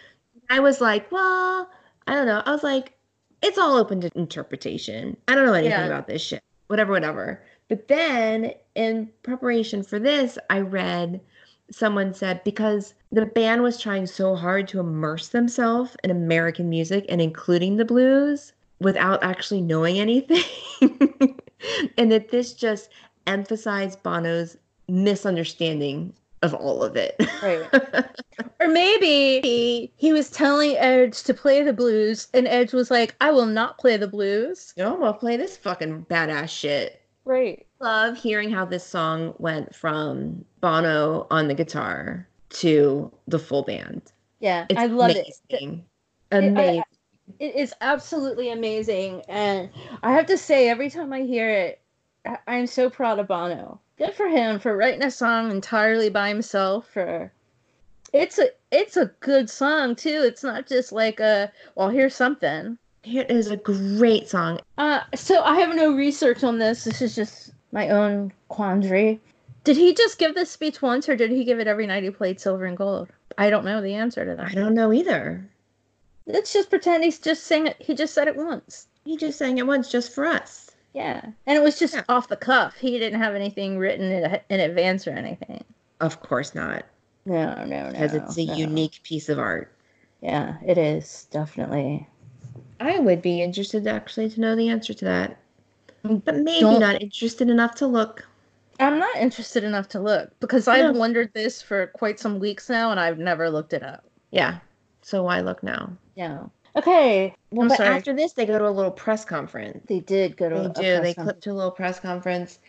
I 0.49 0.59
was 0.59 0.79
like, 0.79 1.11
well, 1.11 1.67
I 2.05 2.13
don't 2.13 2.27
know. 2.27 2.43
I 2.45 2.51
was 2.51 2.61
like, 2.61 2.93
it's 3.41 3.57
all 3.57 3.77
open 3.77 3.99
to 4.01 4.11
interpretation. 4.15 5.17
I 5.27 5.33
don't 5.33 5.45
know 5.47 5.53
anything 5.53 5.71
Yeah. 5.71 5.85
about 5.87 6.07
this 6.07 6.21
shit. 6.21 6.41
Whatever, 6.67 6.91
whatever. 6.91 7.43
But 7.67 7.87
then 7.87 8.51
in 8.75 9.09
preparation 9.23 9.81
for 9.81 9.97
this, 9.97 10.37
I 10.51 10.59
read 10.59 11.19
someone 11.71 12.13
said 12.13 12.43
because 12.43 12.93
the 13.11 13.25
band 13.25 13.63
was 13.63 13.81
trying 13.81 14.05
so 14.05 14.35
hard 14.35 14.67
to 14.67 14.79
immerse 14.79 15.29
themselves 15.29 15.95
in 16.03 16.11
American 16.11 16.69
music 16.69 17.05
and 17.09 17.19
including 17.21 17.77
the 17.77 17.85
blues 17.85 18.53
without 18.79 19.23
actually 19.23 19.61
knowing 19.61 19.99
anything. 19.99 20.43
and 21.97 22.11
that 22.11 22.29
this 22.29 22.53
just 22.53 22.89
emphasized 23.27 24.01
Bono's 24.03 24.57
misunderstanding 24.87 26.13
of 26.41 26.53
all 26.53 26.83
of 26.83 26.95
it. 26.95 27.15
Right. 27.41 28.05
Or 28.59 28.67
maybe 28.67 29.39
he, 29.41 29.91
he 29.95 30.11
was 30.11 30.29
telling 30.29 30.75
Edge 30.77 31.23
to 31.23 31.33
play 31.33 31.61
the 31.61 31.71
blues, 31.71 32.27
and 32.33 32.47
Edge 32.49 32.73
was 32.73 32.91
like, 32.91 33.15
I 33.21 33.31
will 33.31 33.45
not 33.45 33.77
play 33.77 33.95
the 33.95 34.07
blues. 34.09 34.73
No, 34.75 34.95
well, 34.95 35.13
play 35.13 35.37
this 35.37 35.55
fucking 35.55 36.05
badass 36.09 36.49
shit. 36.49 37.01
Right. 37.23 37.65
Love 37.79 38.17
hearing 38.17 38.49
how 38.51 38.65
this 38.65 38.83
song 38.85 39.33
went 39.37 39.73
from 39.73 40.43
Bono 40.61 41.27
on 41.31 41.47
the 41.47 41.53
guitar 41.53 42.27
to 42.49 43.09
the 43.27 43.39
full 43.39 43.63
band. 43.63 44.01
Yeah, 44.39 44.65
It's 44.69 44.79
I 44.79 44.87
love 44.87 45.11
it. 45.11 45.27
amazing. 45.49 45.85
I- 46.31 46.35
Amazing. 46.37 46.83
It 47.39 47.55
is 47.55 47.73
absolutely 47.81 48.51
amazing. 48.51 49.23
And 49.27 49.69
I 50.03 50.11
have 50.13 50.25
to 50.27 50.37
say, 50.37 50.69
every 50.69 50.89
time 50.89 51.11
I 51.11 51.21
hear 51.21 51.49
it, 51.49 51.79
I- 52.25 52.39
I'm 52.47 52.67
so 52.67 52.89
proud 52.89 53.19
of 53.19 53.27
Bono. 53.27 53.79
Good 53.97 54.13
for 54.13 54.27
him 54.27 54.59
for 54.59 54.75
writing 54.75 55.03
a 55.03 55.11
song 55.11 55.51
entirely 55.51 56.09
by 56.09 56.27
himself. 56.29 56.89
For 56.91 57.31
it's 58.13 58.39
a 58.39 58.49
it's 58.71 58.97
a 58.97 59.11
good 59.19 59.49
song 59.49 59.95
too. 59.95 60.21
It's 60.25 60.43
not 60.43 60.67
just 60.67 60.91
like 60.91 61.19
a 61.19 61.51
well, 61.75 61.89
here's 61.89 62.15
something. 62.15 62.77
It 63.03 63.29
is 63.29 63.51
a 63.51 63.57
great 63.57 64.27
song. 64.27 64.59
Uh, 64.77 65.01
so 65.13 65.41
I 65.43 65.59
have 65.59 65.75
no 65.75 65.95
research 65.95 66.43
on 66.43 66.57
this. 66.57 66.83
This 66.83 67.01
is 67.01 67.15
just 67.15 67.51
my 67.71 67.89
own 67.89 68.33
quandary. 68.49 69.19
Did 69.63 69.77
he 69.77 69.93
just 69.93 70.17
give 70.17 70.35
this 70.35 70.51
speech 70.51 70.81
once, 70.81 71.07
or 71.07 71.15
did 71.15 71.31
he 71.31 71.43
give 71.43 71.59
it 71.59 71.67
every 71.67 71.87
night 71.87 72.03
he 72.03 72.09
played 72.09 72.39
Silver 72.39 72.65
and 72.65 72.77
Gold? 72.77 73.09
I 73.37 73.49
don't 73.49 73.65
know 73.65 73.81
the 73.81 73.93
answer 73.93 74.25
to 74.25 74.35
that. 74.35 74.51
I 74.51 74.53
don't 74.53 74.73
know 74.73 74.91
either. 74.91 75.47
Let's 76.27 76.51
just 76.53 76.69
pretend 76.69 77.03
he's 77.03 77.19
just 77.19 77.43
saying 77.43 77.67
it. 77.67 77.75
He 77.79 77.93
just 77.93 78.13
said 78.13 78.27
it 78.27 78.35
once. 78.35 78.87
He 79.03 79.15
just 79.17 79.37
sang 79.37 79.57
it 79.57 79.67
once 79.67 79.91
just 79.91 80.11
for 80.13 80.25
us. 80.25 80.71
Yeah, 80.93 81.21
and 81.45 81.57
it 81.57 81.61
was 81.61 81.77
just 81.77 81.93
Yeah. 81.93 82.03
off 82.09 82.29
the 82.29 82.37
cuff. 82.37 82.75
He 82.77 82.97
didn't 82.97 83.19
have 83.19 83.35
anything 83.35 83.77
written 83.77 84.11
in, 84.11 84.39
in 84.49 84.59
advance 84.61 85.05
or 85.07 85.11
anything. 85.11 85.63
Of 85.99 86.21
course 86.21 86.55
not, 86.55 86.85
No, 87.25 87.53
no, 87.65 87.65
no. 87.65 87.91
because 87.91 88.13
it's 88.13 88.37
a 88.37 88.45
no. 88.45 88.53
unique 88.55 89.01
piece 89.03 89.27
of 89.29 89.37
art. 89.37 89.71
Yeah, 90.21 90.55
it 90.65 90.77
is 90.77 91.27
definitely. 91.31 92.07
I 92.79 92.97
would 92.99 93.21
be 93.21 93.41
interested 93.41 93.85
actually 93.87 94.29
to 94.31 94.39
know 94.41 94.55
the 94.55 94.69
answer 94.69 94.93
to 94.93 95.05
that, 95.05 95.37
mm, 96.05 96.23
but 96.23 96.37
maybe 96.37 96.61
Don't- 96.61 96.79
not 96.79 97.01
interested 97.01 97.49
enough 97.49 97.75
to 97.75 97.87
look. 97.87 98.25
I'm 98.79 98.97
not 98.99 99.15
interested 99.17 99.63
enough 99.63 99.87
to 99.89 99.99
look 99.99 100.31
because 100.39 100.67
I've 100.67 100.93
No. 100.93 100.99
wondered 100.99 101.31
this 101.33 101.61
for 101.61 101.87
quite 101.87 102.19
some 102.19 102.39
weeks 102.39 102.69
now, 102.69 102.91
and 102.91 102.99
I've 102.99 103.19
never 103.19 103.49
looked 103.49 103.73
it 103.73 103.83
up. 103.83 104.03
Yeah. 104.31 104.57
So 105.01 105.23
why 105.23 105.41
look 105.41 105.61
now? 105.61 105.91
Yeah. 106.15 106.45
Okay. 106.75 107.33
Well, 107.51 107.63
I'm 107.63 107.67
but 107.69 107.77
sorry. 107.77 107.89
after 107.89 108.13
this, 108.13 108.33
they 108.33 108.45
go 108.45 108.57
to 108.57 108.67
a 108.67 108.69
little 108.69 108.91
press 108.91 109.23
conference. 109.23 109.85
they 109.87 109.99
did 109.99 110.35
go 110.37 110.49
to 110.49 110.55
They 110.55 110.65
a 110.65 110.69
do. 110.69 110.73
press 110.73 111.01
They 111.01 111.13
clip 111.13 111.41
to 111.41 111.51
a 111.51 111.53
little 111.53 111.71
press 111.71 111.99
conference, 111.99 112.59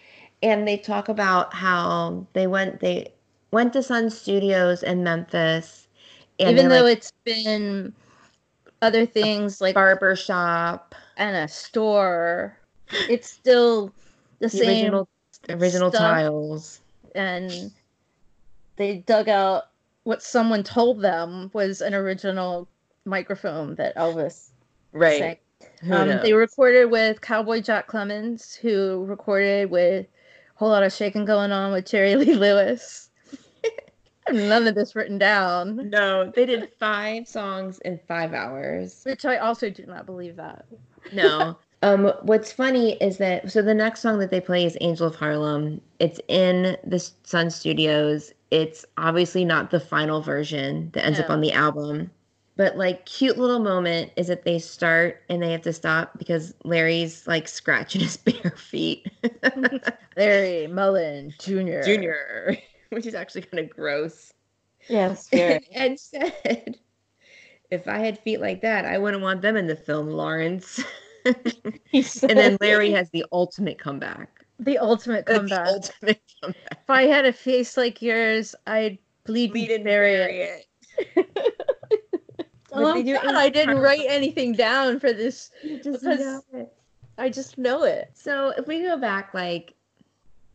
and 0.42 0.66
they 0.66 0.76
talk 0.76 1.08
about 1.08 1.52
how 1.54 2.26
they 2.32 2.46
went. 2.46 2.80
They 2.80 3.12
went 3.50 3.72
to 3.72 3.82
Sun 3.82 4.10
Studios 4.10 4.82
in 4.82 5.02
Memphis, 5.02 5.88
and 6.38 6.50
even 6.50 6.68
though 6.68 6.82
like, 6.82 6.98
it's 6.98 7.12
been 7.24 7.92
other 8.82 9.06
things 9.06 9.60
like 9.60 9.74
barber 9.74 10.14
shop, 10.14 10.94
and 11.16 11.36
a 11.36 11.48
store, 11.48 12.58
it's 13.08 13.28
still 13.28 13.86
the, 14.38 14.46
the 14.46 14.50
same. 14.50 14.68
original 14.68 15.08
original 15.48 15.90
tiles. 15.90 16.80
and 17.14 17.70
they 18.76 18.98
dug 18.98 19.28
out 19.28 19.64
what 20.04 20.22
someone 20.22 20.62
told 20.62 21.02
them 21.02 21.50
was 21.52 21.80
an 21.80 21.94
original 21.94 22.68
microphone 23.06 23.74
that 23.76 23.96
Elvis 23.96 24.50
sang. 24.92 25.36
Um, 25.90 26.08
they 26.22 26.32
recorded 26.32 26.90
with 26.90 27.20
Cowboy 27.20 27.60
Jack 27.60 27.86
Clemens, 27.86 28.54
who 28.54 29.04
recorded 29.06 29.70
with 29.70 30.06
a 30.06 30.58
whole 30.58 30.68
lot 30.68 30.82
of 30.82 30.92
shaking 30.92 31.24
going 31.24 31.52
on 31.52 31.72
with 31.72 31.86
Jerry 31.86 32.14
Lee 32.16 32.34
Lewis. 32.34 33.10
I 33.64 33.70
have 34.26 34.36
None 34.36 34.66
of 34.66 34.74
this 34.74 34.96
written 34.96 35.18
down, 35.18 35.90
no, 35.90 36.30
they 36.34 36.46
did 36.46 36.68
five 36.78 37.28
songs 37.28 37.78
in 37.84 37.98
five 38.08 38.32
hours. 38.34 39.02
which 39.06 39.24
I 39.24 39.36
also 39.38 39.70
do 39.70 39.86
not 39.86 40.06
believe 40.06 40.36
that. 40.36 40.66
No. 41.12 41.58
Um, 41.82 42.10
what's 42.22 42.50
funny 42.50 42.94
is 43.02 43.18
that 43.18 43.52
so 43.52 43.60
the 43.60 43.74
next 43.74 44.00
song 44.00 44.18
that 44.20 44.30
they 44.30 44.40
play 44.40 44.64
is 44.64 44.78
Angel 44.80 45.06
of 45.06 45.14
Harlem. 45.14 45.82
It's 45.98 46.18
in 46.26 46.76
the 46.84 46.98
Sun 46.98 47.50
Studios. 47.50 48.32
It's 48.50 48.86
obviously 48.96 49.44
not 49.44 49.70
the 49.70 49.78
final 49.78 50.22
version 50.22 50.90
that 50.94 51.04
ends 51.04 51.20
up 51.20 51.28
on 51.28 51.42
the 51.42 51.52
album. 51.52 52.10
But 52.56 52.76
like 52.78 53.04
cute 53.04 53.36
little 53.36 53.58
moment 53.58 54.12
is 54.16 54.28
that 54.28 54.44
they 54.44 54.58
start 54.58 55.22
and 55.28 55.42
they 55.42 55.52
have 55.52 55.60
to 55.62 55.72
stop 55.74 56.18
because 56.18 56.54
Larry's 56.64 57.26
like 57.26 57.48
scratching 57.48 58.00
his 58.02 58.16
bare 58.16 58.54
feet. 58.56 59.06
Larry 60.16 60.66
Mullen 60.66 61.34
Jr. 61.38 61.82
Junior, 61.82 62.56
which 62.90 63.06
is 63.06 63.14
actually 63.14 63.42
kind 63.42 63.62
of 63.64 63.70
gross. 63.70 64.32
Yes, 64.88 65.28
very. 65.28 65.60
Ed 65.72 65.98
said, 66.00 66.78
if 67.70 67.88
I 67.88 67.98
had 67.98 68.18
feet 68.20 68.40
like 68.40 68.62
that, 68.62 68.84
I 68.86 68.96
wouldn't 68.98 69.22
want 69.22 69.42
them 69.42 69.56
in 69.56 69.66
the 69.66 69.76
film, 69.76 70.08
Lawrence. 70.08 70.82
He 71.90 72.04
and 72.22 72.38
then 72.38 72.56
Larry 72.60 72.92
has 72.92 73.10
the 73.10 73.24
ultimate 73.32 73.78
comeback. 73.80 74.44
the 74.60 74.78
ultimate 74.78 75.26
The 75.26 75.34
comeback. 75.34 75.66
ultimate 75.66 76.22
comeback. 76.40 76.68
If 76.70 76.88
I 76.88 77.02
had 77.02 77.24
a 77.26 77.32
face 77.32 77.76
like 77.76 78.00
yours, 78.00 78.54
I'd 78.68 78.96
bleed, 79.24 79.50
Bleed 79.50 79.64
and 79.70 79.74
and 79.78 79.84
bury 79.84 80.14
bury 80.16 80.62
it. 81.16 82.05
Oh, 82.76 83.02
do 83.02 83.14
God, 83.14 83.34
I 83.34 83.48
didn't 83.48 83.78
write 83.78 84.04
anything 84.06 84.52
down 84.52 85.00
for 85.00 85.12
this. 85.12 85.50
You 85.62 85.80
just 85.82 86.02
Because- 86.02 86.20
know 86.20 86.42
it. 86.54 86.72
I 87.18 87.30
just 87.30 87.56
know 87.56 87.84
it. 87.84 88.10
So 88.14 88.52
if 88.58 88.66
we 88.66 88.82
go 88.82 88.96
back, 88.98 89.32
like, 89.32 89.72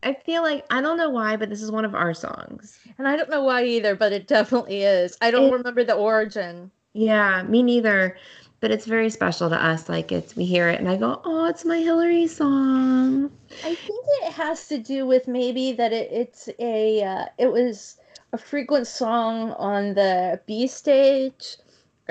I 0.03 0.13
feel 0.13 0.43
like 0.43 0.65
I 0.69 0.81
don't 0.81 0.97
know 0.97 1.09
why, 1.09 1.35
but 1.35 1.49
this 1.49 1.61
is 1.61 1.71
one 1.71 1.85
of 1.85 1.95
our 1.95 2.13
songs. 2.13 2.77
And 2.97 3.07
I 3.07 3.15
don't 3.15 3.29
know 3.29 3.43
why 3.43 3.63
either, 3.65 3.95
but 3.95 4.11
it 4.13 4.27
definitely 4.27 4.83
is. 4.83 5.17
I 5.21 5.31
don't 5.31 5.47
It- 5.47 5.53
remember 5.53 5.83
the 5.83 5.95
origin. 5.95 6.69
Yeah, 6.93 7.43
me 7.43 7.63
neither. 7.63 8.17
But 8.59 8.69
it's 8.69 8.85
very 8.85 9.09
special 9.09 9.49
to 9.49 9.55
us. 9.55 9.89
Like 9.89 10.11
it's 10.11 10.35
we 10.35 10.45
hear 10.45 10.69
it 10.69 10.79
and 10.79 10.87
I 10.87 10.95
go, 10.97 11.19
oh, 11.25 11.45
it's 11.45 11.65
my 11.65 11.79
Hillary 11.79 12.27
song. 12.27 13.31
I 13.63 13.73
think 13.73 14.05
it 14.21 14.33
has 14.33 14.67
to 14.67 14.77
do 14.77 15.07
with 15.07 15.27
maybe 15.27 15.71
that 15.73 15.91
it, 15.91 16.11
it's 16.11 16.47
a 16.59 17.01
uh, 17.03 17.25
it 17.39 17.51
was 17.51 17.97
a 18.33 18.37
frequent 18.37 18.85
song 18.85 19.53
on 19.53 19.95
the 19.95 20.39
B 20.45 20.67
stage 20.67 21.57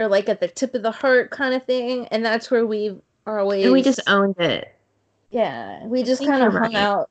or 0.00 0.08
like 0.08 0.28
at 0.28 0.40
the 0.40 0.48
tip 0.48 0.74
of 0.74 0.82
the 0.82 0.90
heart 0.90 1.30
kind 1.30 1.54
of 1.54 1.64
thing, 1.64 2.06
and 2.08 2.24
that's 2.24 2.50
where 2.50 2.66
we 2.66 2.96
are 3.26 3.38
always. 3.40 3.64
And 3.64 3.72
we 3.72 3.82
just 3.82 4.00
owned 4.08 4.38
it. 4.40 4.74
yeah, 5.30 5.84
we 5.86 6.02
just 6.02 6.24
kind 6.24 6.42
of 6.42 6.52
hung 6.52 6.62
right. 6.62 6.74
out 6.74 7.10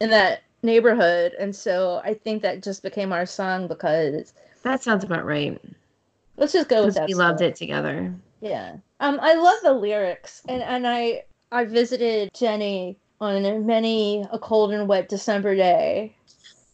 in 0.00 0.10
that 0.10 0.42
neighborhood, 0.62 1.34
and 1.38 1.54
so 1.54 2.00
I 2.02 2.14
think 2.14 2.42
that 2.42 2.62
just 2.62 2.82
became 2.82 3.12
our 3.12 3.26
song 3.26 3.68
because 3.68 4.32
That 4.62 4.82
sounds 4.82 5.04
about 5.04 5.24
right. 5.26 5.60
let's 6.36 6.52
just 6.52 6.68
go 6.68 6.86
with 6.86 6.94
that. 6.94 7.06
we 7.06 7.14
loved 7.14 7.42
it 7.42 7.54
together. 7.54 8.12
Yeah. 8.40 8.76
Um, 9.00 9.18
I 9.22 9.34
love 9.34 9.58
the 9.62 9.72
lyrics, 9.74 10.42
and 10.48 10.62
and 10.62 10.86
I 10.86 11.24
I 11.52 11.64
visited 11.64 12.30
Jenny 12.34 12.96
on 13.20 13.64
many 13.66 14.26
a 14.32 14.38
cold 14.38 14.72
and 14.72 14.88
wet 14.88 15.08
December 15.08 15.54
day, 15.54 16.16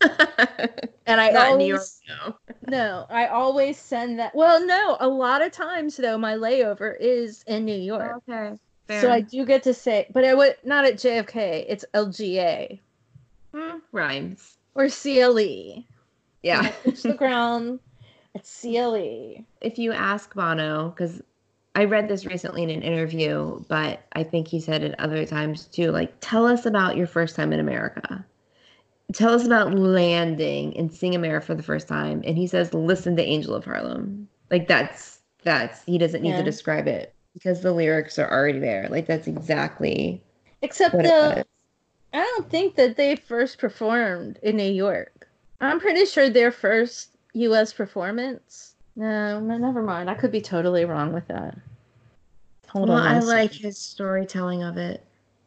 and 1.06 1.20
I 1.20 1.30
Not 1.30 1.46
always 1.48 1.52
in 1.52 1.58
New 1.58 1.66
York, 1.66 1.82
no. 2.08 2.34
no, 2.68 3.06
I 3.10 3.26
always 3.26 3.78
send 3.78 4.18
that. 4.18 4.34
Well, 4.34 4.64
no, 4.66 4.96
a 5.00 5.08
lot 5.08 5.42
of 5.44 5.52
times 5.52 5.96
though, 5.96 6.16
my 6.18 6.34
layover 6.34 6.94
is 6.98 7.42
in 7.46 7.64
New 7.64 7.76
York, 7.78 8.22
Okay. 8.28 8.56
so 8.88 9.10
I 9.10 9.20
do 9.20 9.44
get 9.44 9.62
to 9.64 9.74
say, 9.74 10.06
but 10.12 10.24
I 10.24 10.34
would 10.34 10.56
not 10.64 10.84
at 10.84 10.94
JFK. 10.94 11.64
It's 11.68 11.84
LGA 11.94 12.80
Hmm, 13.54 13.78
rhymes. 13.92 14.56
or 14.74 14.88
CLE. 14.88 15.84
Yeah. 16.42 16.72
Touch 16.84 17.02
the 17.02 17.14
ground 17.14 17.80
at. 18.34 18.44
CLE. 18.44 19.44
if 19.60 19.78
you 19.78 19.92
ask 19.92 20.32
Bono, 20.34 20.90
because 20.90 21.20
I 21.74 21.84
read 21.84 22.08
this 22.08 22.24
recently 22.26 22.62
in 22.62 22.70
an 22.70 22.82
interview, 22.82 23.62
but 23.68 24.02
I 24.14 24.22
think 24.22 24.48
he 24.48 24.60
said 24.60 24.82
it 24.82 24.94
other 24.98 25.24
times 25.26 25.66
too. 25.66 25.90
Like, 25.90 26.12
tell 26.20 26.46
us 26.46 26.64
about 26.66 26.96
your 26.96 27.06
first 27.06 27.36
time 27.36 27.52
in 27.52 27.60
America. 27.60 28.24
Tell 29.12 29.32
us 29.34 29.44
about 29.44 29.74
landing 29.74 30.76
and 30.76 30.92
seeing 30.92 31.14
America 31.14 31.46
for 31.46 31.54
the 31.54 31.62
first 31.62 31.88
time. 31.88 32.22
And 32.24 32.36
he 32.36 32.46
says, 32.46 32.72
listen 32.74 33.16
to 33.16 33.22
Angel 33.22 33.54
of 33.54 33.64
Harlem. 33.64 34.28
Like, 34.50 34.68
that's, 34.68 35.20
that's, 35.42 35.82
he 35.84 35.98
doesn't 35.98 36.22
need 36.22 36.30
Yeah. 36.30 36.38
to 36.38 36.42
describe 36.44 36.86
it 36.86 37.14
because 37.34 37.60
the 37.62 37.72
lyrics 37.72 38.18
are 38.18 38.30
already 38.30 38.58
there. 38.58 38.88
Like, 38.90 39.06
that's 39.06 39.26
exactly 39.26 40.22
Except 40.62 40.92
the. 40.94 41.44
I 42.12 42.18
don't 42.18 42.50
think 42.50 42.74
that 42.74 42.96
they 42.96 43.16
first 43.16 43.58
performed 43.58 44.38
in 44.42 44.56
New 44.56 44.70
York. 44.70 45.28
I'm 45.60 45.80
pretty 45.80 46.04
sure 46.06 46.28
their 46.28 46.50
first 46.52 47.16
U.S. 47.34 47.72
performance. 47.72 48.74
No, 48.96 49.40
never 49.40 49.82
mind. 49.82 50.10
I 50.10 50.14
could 50.14 50.32
be 50.32 50.40
totally 50.40 50.84
wrong 50.84 51.12
with 51.12 51.26
that. 51.28 51.56
Hold 52.68 52.88
Well, 52.88 52.98
on. 52.98 53.06
I 53.06 53.18
like 53.20 53.52
his 53.52 53.78
storytelling 53.78 54.62
of 54.62 54.76
it. 54.76 55.04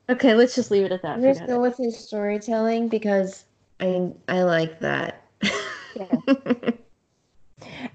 Okay, 0.09 0.33
let's 0.33 0.55
just 0.55 0.71
leave 0.71 0.85
it 0.85 0.91
at 0.91 1.01
that. 1.01 1.15
I'm 1.17 1.21
just 1.21 1.41
Forget 1.41 1.55
go 1.55 1.63
it. 1.63 1.67
with 1.69 1.77
his 1.77 1.97
storytelling 1.97 2.87
because 2.87 3.45
I 3.79 4.11
I 4.27 4.43
like 4.43 4.79
that. 4.79 5.23
yeah. 5.95 6.71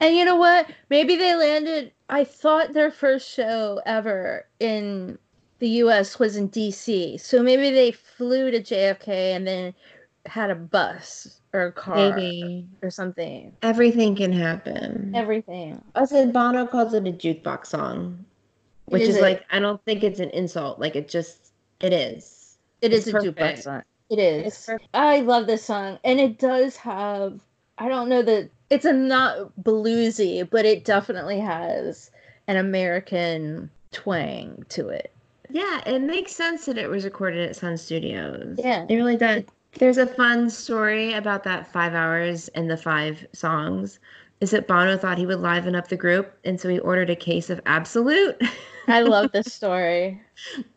And 0.01 0.17
you 0.17 0.25
know 0.25 0.37
what? 0.37 0.71
Maybe 0.91 1.17
they 1.17 1.35
landed. 1.35 1.93
I 2.09 2.25
thought 2.25 2.73
their 2.73 2.91
first 2.91 3.29
show 3.29 3.81
ever 3.85 4.47
in 4.61 5.19
the 5.59 5.69
U.S. 5.69 6.19
was 6.19 6.37
in 6.37 6.49
D.C. 6.49 7.19
So 7.19 7.43
maybe 7.43 7.71
they 7.71 7.93
flew 7.93 8.51
to 8.51 8.61
JFK 8.61 9.09
and 9.09 9.47
then 9.47 9.75
had 10.27 10.51
a 10.51 10.55
bus 10.55 11.41
or 11.53 11.67
a 11.67 11.73
car 11.73 12.15
Maybe 12.17 12.67
or 12.83 12.91
something. 12.91 13.53
everything 13.63 14.15
can 14.15 14.33
happen. 14.33 15.13
Everything. 15.15 15.83
I 15.95 16.05
said 16.05 16.33
Bono 16.33 16.67
calls 16.67 16.95
it 16.95 17.07
a 17.07 17.13
jukebox 17.13 17.67
song, 17.67 18.25
which 18.87 19.03
Is 19.03 19.17
is, 19.17 19.23
like 19.23 19.45
I 19.51 19.59
don't 19.59 19.83
think 19.85 20.05
it's 20.05 20.21
an 20.21 20.31
insult. 20.31 20.79
Like 20.79 20.97
it 20.97 21.09
just 21.09 21.53
it 21.81 21.93
is. 21.93 22.59
It 22.83 22.93
is 22.93 23.09
It's 23.09 23.17
a 23.17 23.27
jukebox 23.27 23.63
song. 23.63 23.83
It 24.11 24.19
is. 24.19 24.69
I 24.95 25.21
love 25.21 25.47
this 25.47 25.65
song, 25.65 25.99
and 26.05 26.19
it 26.19 26.39
does 26.39 26.77
have. 26.77 27.41
I 27.79 27.89
don't 27.89 28.09
know 28.09 28.23
that 28.23 28.51
it's 28.71 28.85
a 28.85 28.93
not 28.93 29.53
bluesy, 29.63 30.49
but 30.49 30.65
it 30.65 30.85
definitely 30.85 31.39
has 31.41 32.11
an 32.47 32.57
American 32.57 33.71
twang 33.93 34.65
to 34.71 34.89
it. 34.89 35.13
Yeah, 35.51 35.81
it 35.87 36.01
makes 36.01 36.35
sense 36.35 36.67
that 36.67 36.77
it 36.79 36.89
was 36.91 37.05
recorded 37.05 37.49
at 37.49 37.57
Sun 37.57 37.77
Studios. 37.79 38.59
Yeah. 38.59 38.85
It 38.89 38.97
really 38.97 39.17
does. 39.17 39.45
There's 39.79 39.99
a 39.99 40.07
fun 40.07 40.51
story 40.51 41.13
about 41.13 41.45
that 41.45 41.73
five 41.73 41.95
hours 41.95 42.49
and 42.49 42.71
the 42.71 42.77
five 42.77 43.27
songs. 43.33 43.99
Is 44.41 44.51
that 44.53 44.67
Bono 44.69 44.97
thought 44.97 45.19
he 45.19 45.27
would 45.27 45.41
liven 45.41 45.75
up 45.75 45.89
the 45.89 45.97
group, 45.97 46.33
and 46.45 46.61
so 46.61 46.69
he 46.69 46.79
ordered 46.79 47.11
a 47.11 47.17
case 47.17 47.51
of 47.51 47.61
Absolut. 47.67 48.41
I 48.87 49.03
love 49.03 49.33
this 49.33 49.53
story. 49.53 50.21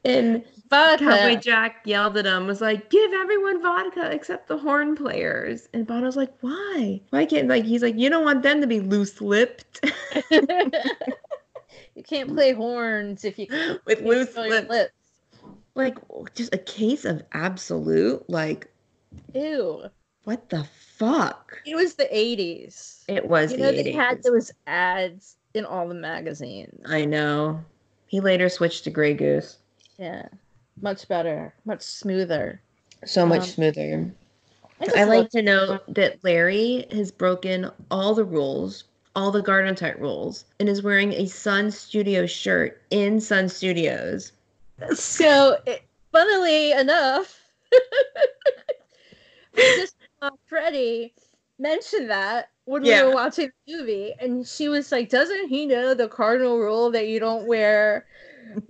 and 0.03 0.43
Cowboy 0.72 1.05
Vodka. 1.05 1.39
Jack 1.41 1.82
yelled 1.86 2.17
at 2.17 2.26
him, 2.26 2.47
was 2.47 2.61
like, 2.61 2.89
"Give 2.89 3.11
everyone 3.13 3.61
vodka 3.61 4.09
except 4.11 4.47
the 4.47 4.57
horn 4.57 4.95
players." 4.95 5.67
And 5.74 5.86
Bono's 5.86 6.15
like, 6.15 6.34
"Why? 6.41 7.01
Why 7.09 7.26
can't 7.26 7.47
like?" 7.47 7.65
He's 7.65 7.84
like, 7.84 7.97
"You 7.97 8.09
don't 8.09 8.24
want 8.24 8.41
them 8.43 8.61
to 8.61 8.67
be 8.67 8.80
loose-lipped 8.80 9.86
you 10.32 12.03
can't 12.03 12.30
play 12.34 12.53
horns 12.53 13.26
if 13.26 13.38
you 13.38 13.47
can't 13.49 13.86
with 13.86 14.01
loose 14.01 14.36
lips." 14.36 14.69
lips. 14.69 14.91
Like, 15.76 15.97
just 16.36 16.53
a 16.53 16.57
case 16.57 17.05
of 17.05 17.24
Absolut. 17.34 18.30
Like, 18.30 18.67
Ew. 19.34 19.84
what 20.26 20.49
the 20.49 20.65
fuck? 20.97 21.61
It 21.65 21.76
was 21.76 21.95
the 21.95 22.05
80s. 22.13 23.03
It 23.07 23.26
was 23.26 23.51
You 23.51 23.57
the 23.57 23.63
know, 23.63 23.72
they 23.72 23.84
80s. 23.91 23.95
had 23.95 24.24
those 24.24 24.51
ads 24.67 25.38
in 25.53 25.63
all 25.65 25.88
the 25.88 25.93
magazines. 25.93 26.84
I 26.86 27.05
know. 27.05 27.63
He 28.07 28.19
later 28.19 28.49
switched 28.49 28.84
to 28.84 28.89
Grey 28.89 29.13
Goose. 29.13 29.57
Yeah. 29.97 30.28
Much 30.80 31.07
better, 31.07 31.53
much 31.65 31.82
smoother. 31.82 32.61
So 33.05 33.26
much 33.26 33.41
Um, 33.41 33.47
smoother. 33.47 34.11
just 34.84 34.95
I 34.97 35.03
like 35.05 35.30
to 35.32 35.41
know 35.41 35.80
that 35.89 36.24
Larry 36.24 36.86
has 36.91 37.11
broken 37.11 37.69
all 37.89 38.13
the 38.13 38.24
rules, 38.24 38.86
all 39.15 39.32
the 39.32 39.41
Garden 39.41 39.76
Tart 39.76 39.99
rules, 39.99 40.45
and 40.59 40.69
is 40.69 40.82
wearing 40.84 41.13
a 41.13 41.28
Sun 41.28 41.72
Studio 41.72 42.26
shirt 42.26 42.82
in 42.91 43.19
Sun 43.19 43.49
Studios. 43.49 44.32
So, 44.93 45.57
it, 45.67 45.84
funnily 46.11 46.72
enough, 46.72 47.39
just 49.55 49.95
uh, 50.22 50.32
Freddie 50.47 51.13
mentioned 51.59 52.09
that 52.09 52.49
when 52.65 52.84
Yeah. 52.84 53.01
we 53.03 53.09
were 53.09 53.13
watching 53.15 53.51
the 53.67 53.78
movie, 53.78 54.13
and 54.19 54.47
she 54.47 54.69
was 54.69 54.91
like, 54.91 55.09
"Doesn't 55.09 55.49
he 55.49 55.65
know 55.65 55.93
the 55.93 56.07
cardinal 56.07 56.59
rule 56.59 56.89
that 56.91 57.07
you 57.07 57.19
don't 57.19 57.45
wear 57.45 58.05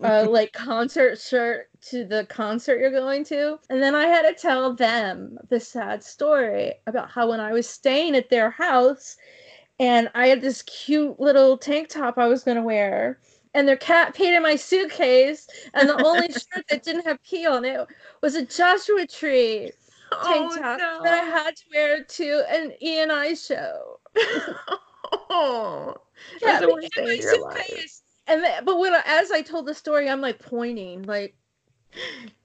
uh, 0.04 0.28
like 0.30 0.54
concert 0.54 1.20
shirt 1.20 1.68
to 1.90 2.06
the 2.06 2.26
concert 2.26 2.80
you're 2.80 2.92
going 2.92 3.24
to?" 3.26 3.60
And 3.70 3.82
then 3.82 3.96
I 3.96 4.06
had 4.06 4.24
to 4.24 4.34
tell 4.34 4.74
them 4.74 5.38
the 5.50 5.60
sad 5.60 6.04
story 6.04 6.74
about 6.88 7.10
how 7.10 7.30
when 7.30 7.40
I 7.40 7.54
was 7.54 7.68
staying 7.68 8.16
at 8.16 8.30
their 8.30 8.50
house, 8.50 9.18
and 9.80 10.10
I 10.16 10.28
had 10.28 10.42
this 10.42 10.62
cute 10.64 11.20
little 11.20 11.58
tank 11.58 11.90
top 11.90 12.18
I 12.18 12.28
was 12.28 12.44
gonna 12.44 12.64
wear. 12.64 13.20
And 13.54 13.68
their 13.68 13.78
cat 13.78 14.16
peed 14.16 14.36
in 14.36 14.44
my 14.44 14.56
suitcase, 14.56 15.48
and 15.74 15.90
the 15.90 16.02
only 16.06 16.28
shirt 16.32 16.66
that 16.70 16.84
didn't 16.84 17.06
have 17.06 17.22
pee 17.24 17.46
on 17.46 17.66
it 17.66 17.86
was 18.22 18.36
a 18.36 18.46
Joshua 18.46 19.06
Tree 19.06 19.72
tank 20.24 20.52
oh, 20.54 20.58
top 20.58 20.80
no. 20.80 21.00
that 21.04 21.14
I 21.14 21.26
had 21.26 21.56
to 21.56 21.64
wear 21.74 22.04
to 22.04 22.44
an 22.50 22.74
E 22.82 23.00
and 23.00 23.12
I 23.12 23.34
show. 23.34 24.00
oh, 25.30 25.96
Yeah, 26.42 26.48
that's 26.48 26.62
the 26.62 26.74
worst 26.74 26.98
in 26.98 27.06
my 27.06 27.14
of 27.14 27.20
your 27.20 27.42
life. 27.42 28.01
And 28.32 28.44
then, 28.44 28.64
but 28.66 28.80
when 28.80 28.94
I, 28.94 29.02
as 29.06 29.30
I 29.32 29.42
told 29.42 29.66
the 29.66 29.74
story, 29.74 30.10
I'm 30.10 30.22
like 30.22 30.40
pointing, 30.40 31.04
like 31.04 31.36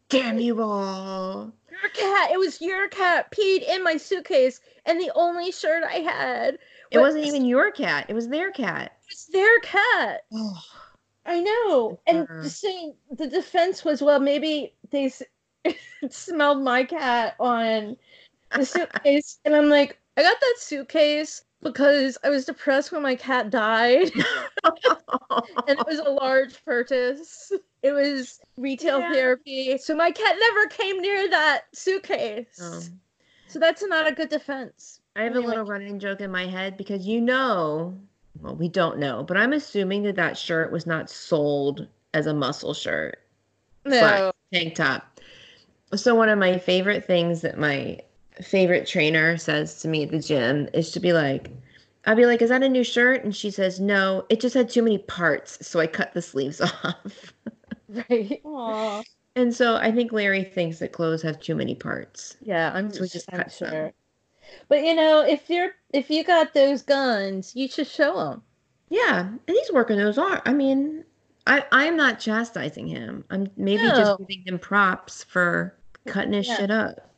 Damn 0.09 0.39
you 0.41 0.61
all. 0.61 1.53
your 1.71 1.91
cat. 1.91 2.31
It 2.33 2.39
was 2.39 2.61
your 2.61 2.89
cat 2.89 3.31
peed 3.31 3.63
in 3.69 3.85
my 3.85 3.97
suitcase, 3.97 4.61
and 4.85 5.01
the 5.01 5.13
only 5.15 5.53
shirt 5.53 5.85
I 5.85 5.99
had 5.99 6.59
It 6.91 6.99
was- 6.99 7.15
wasn't 7.15 7.27
even 7.27 7.45
your 7.45 7.71
cat. 7.71 8.07
It 8.09 8.15
was 8.15 8.29
their 8.29 8.51
cat. 8.51 8.93
It 9.05 9.13
was 9.13 9.27
their 9.33 9.59
cat. 9.61 10.25
Oh, 10.33 10.61
I 11.25 11.41
know. 11.41 12.01
And 12.07 12.27
the 12.43 12.51
saying 12.51 12.97
the 13.11 13.29
defense 13.29 13.85
was, 13.85 14.03
well, 14.03 14.19
maybe 14.21 14.75
they 14.91 15.07
s- 15.07 15.23
smelled 16.11 16.63
my 16.63 16.83
cat 16.85 17.37
on 17.39 17.97
the 18.51 18.65
suitcase, 18.67 19.39
and 19.45 19.55
I'm 19.55 19.69
like, 19.69 19.99
I 20.17 20.23
got 20.23 20.41
that 20.41 20.55
suitcase 20.59 21.45
because 21.73 22.19
I 22.25 22.31
was 22.31 22.45
depressed 22.45 22.93
when 22.93 23.03
my 23.03 23.15
cat 23.15 23.51
died, 23.51 24.11
and 24.65 25.79
it 25.79 25.87
was 25.87 25.99
a 25.99 26.11
large 26.11 26.65
purchase. 26.65 27.53
It 27.83 27.93
was 27.93 28.41
retail 28.57 29.01
Yeah. 29.01 29.13
therapy, 29.13 29.79
so 29.79 29.95
my 29.95 30.11
cat 30.11 30.37
never 30.39 30.67
came 30.69 31.01
near 31.01 31.29
that 31.31 31.65
suitcase. 31.73 32.59
Oh. 32.61 32.81
So 33.49 33.59
that's 33.59 33.83
not 33.87 34.09
a 34.09 34.13
good 34.13 34.29
defense. 34.29 35.01
I 35.15 35.23
have 35.23 35.37
a 35.37 35.41
little 35.41 35.65
running 35.65 35.99
joke 35.99 36.21
in 36.21 36.31
my 36.31 36.47
head 36.47 36.77
because 36.77 37.07
you 37.07 37.21
know, 37.21 37.99
well, 38.41 38.57
we 38.57 38.69
don't 38.69 38.99
know, 38.99 39.23
but 39.23 39.37
I'm 39.37 39.53
assuming 39.53 40.03
that 40.03 40.17
that 40.17 40.37
shirt 40.37 40.73
was 40.73 40.87
not 40.87 41.09
sold 41.09 41.87
as 42.13 42.27
a 42.27 42.35
muscle 42.35 42.75
shirt. 42.75 43.19
No, 43.85 44.33
tank 44.53 44.75
top. 44.75 45.21
So 45.95 46.15
one 46.15 46.29
of 46.29 46.39
my 46.39 46.59
favorite 46.59 47.07
things 47.07 47.43
that 47.43 47.57
my 47.59 48.01
favorite 48.43 48.87
trainer 48.87 49.37
says 49.37 49.81
to 49.83 49.89
me 49.89 50.05
at 50.05 50.11
the 50.11 50.19
gym 50.21 50.69
is 50.75 50.91
to 50.93 51.01
be 51.01 51.13
like, 51.13 51.51
I'll 52.07 52.17
be 52.17 52.27
like, 52.27 52.41
"Is 52.43 52.51
that 52.51 52.63
a 52.63 52.69
new 52.69 52.85
shirt?" 52.85 53.25
And 53.25 53.35
she 53.35 53.51
says, 53.51 53.81
"No, 53.81 54.25
it 54.29 54.41
just 54.41 54.55
had 54.55 54.69
too 54.71 54.83
many 54.83 54.99
parts, 54.99 55.67
so 55.67 55.81
I 55.81 55.87
cut 55.87 56.13
the 56.15 56.23
sleeves 56.23 56.61
off." 56.85 57.33
Right. 57.89 58.41
Aw. 58.45 59.03
and 59.37 59.55
so 59.55 59.77
I 59.77 59.91
think 59.93 60.13
Larry 60.13 60.45
thinks 60.45 60.79
that 60.79 60.93
clothes 60.93 61.23
have 61.23 61.41
too 61.41 61.55
many 61.55 61.75
parts. 61.75 62.37
Yeah, 62.41 62.73
I'm 62.75 62.91
So 62.93 63.01
just 63.01 63.13
just 63.13 63.33
I'm 63.33 63.39
cut 63.39 63.53
some. 63.53 63.69
sure. 63.71 63.93
But 64.69 64.85
you 64.85 64.95
know, 64.95 65.21
if 65.23 65.51
you're 65.51 65.73
if 65.93 66.11
you 66.11 66.23
got 66.25 66.55
those 66.55 66.83
guns, 66.83 67.55
you 67.57 67.69
should 67.69 67.87
show 67.89 68.17
them. 68.17 68.43
Yeah, 68.89 69.21
and 69.29 69.39
he's 69.49 69.73
working 69.73 69.97
those 69.99 70.19
on. 70.19 70.41
I 70.45 70.53
mean, 70.53 71.05
I 71.47 71.65
I'm 71.73 71.97
not 71.97 72.21
chastising 72.21 72.87
him. 72.87 73.25
I'm 73.31 73.51
maybe 73.57 73.89
No. 73.89 73.93
just 73.93 74.19
giving 74.19 74.43
him 74.47 74.59
props 74.59 75.25
for 75.25 75.77
cutting 76.07 76.33
his 76.35 76.47
Yeah. 76.47 76.57
shit 76.57 76.71
up. 76.71 77.11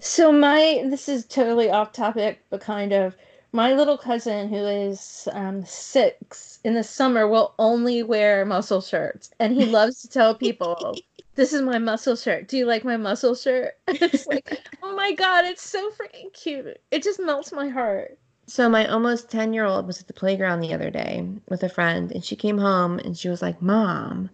So 0.00 0.32
my 0.32 0.82
this 0.88 1.08
is 1.08 1.26
totally 1.26 1.70
off 1.70 1.92
topic, 1.92 2.44
but 2.50 2.60
kind 2.60 2.92
of 2.92 3.16
my 3.52 3.72
little 3.72 3.98
cousin 3.98 4.48
who 4.48 4.64
is 4.64 5.28
um, 5.32 5.64
six 5.64 6.60
in 6.64 6.74
the 6.74 6.84
summer 6.84 7.26
will 7.26 7.54
only 7.58 8.02
wear 8.02 8.44
muscle 8.44 8.80
shirts, 8.80 9.30
and 9.40 9.52
he 9.52 9.64
loves 9.64 10.02
to 10.02 10.08
tell 10.08 10.34
people, 10.34 10.96
"This 11.34 11.52
is 11.52 11.62
my 11.62 11.78
muscle 11.78 12.16
shirt. 12.16 12.48
Do 12.48 12.56
you 12.56 12.64
like 12.64 12.84
my 12.84 12.96
muscle 12.96 13.34
shirt?" 13.34 13.74
it's 13.88 14.26
like, 14.26 14.60
oh 14.82 14.94
my 14.94 15.12
god, 15.12 15.44
it's 15.44 15.68
so 15.68 15.90
freaking 15.90 16.32
cute. 16.32 16.80
It 16.90 17.02
just 17.02 17.20
melts 17.20 17.52
my 17.52 17.68
heart. 17.68 18.18
So 18.46 18.68
my 18.68 18.84
almost 18.86 19.30
10 19.30 19.52
year 19.52 19.64
old 19.64 19.86
was 19.86 20.00
at 20.00 20.08
the 20.08 20.12
playground 20.12 20.60
the 20.60 20.74
other 20.74 20.90
day 20.90 21.24
with 21.48 21.62
a 21.62 21.68
friend 21.68 22.10
and 22.10 22.24
she 22.24 22.34
came 22.34 22.58
home 22.58 22.98
and 22.98 23.16
she 23.16 23.28
was 23.28 23.42
like, 23.42 23.62
Mom, 23.62 24.28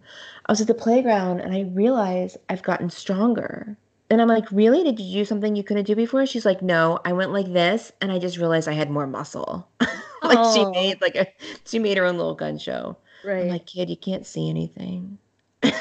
I 0.47 0.51
was 0.51 0.59
at 0.59 0.65
the 0.65 0.73
playground 0.73 1.39
and 1.39 1.53
I 1.53 1.61
realized 1.61 2.37
I've 2.49 2.63
gotten 2.63 2.89
stronger. 2.89 3.77
And 4.09 4.21
I'm 4.21 4.27
like, 4.27 4.51
Really? 4.51 4.83
Did 4.83 4.99
you 4.99 5.21
do 5.21 5.25
something 5.25 5.55
you 5.55 5.63
couldn't 5.63 5.85
do 5.85 5.95
before? 5.95 6.25
She's 6.25 6.45
like, 6.45 6.61
No, 6.61 6.99
I 7.05 7.13
went 7.13 7.31
like 7.31 7.51
this 7.51 7.91
and 8.01 8.11
I 8.11 8.19
just 8.19 8.37
realized 8.37 8.67
I 8.67 8.73
had 8.73 8.89
more 8.89 9.07
muscle. 9.07 9.67
like 10.23 10.53
she 10.53 10.61
oh. 10.61 10.71
made 10.71 11.01
like 11.01 11.15
a 11.15 11.27
she 11.65 11.79
made 11.79 11.97
her 11.97 12.05
own 12.05 12.17
little 12.17 12.35
gun 12.35 12.57
show. 12.57 12.97
Right? 13.23 13.43
I'm 13.43 13.49
like, 13.49 13.65
kid, 13.65 13.89
you 13.89 13.97
can't 13.97 14.25
see 14.25 14.49
anything. 14.49 15.17
I 15.63 15.73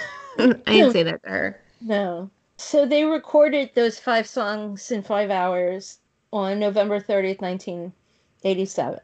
didn't 0.66 0.92
say 0.92 1.02
that 1.04 1.22
to 1.22 1.28
her. 1.28 1.60
No. 1.80 2.30
So 2.56 2.86
they 2.86 3.04
recorded 3.04 3.70
those 3.74 3.98
five 3.98 4.26
songs 4.26 4.90
in 4.90 5.02
five 5.02 5.30
hours 5.30 5.98
on 6.32 6.58
November 6.58 6.98
30th, 6.98 7.40
1987. 7.42 9.00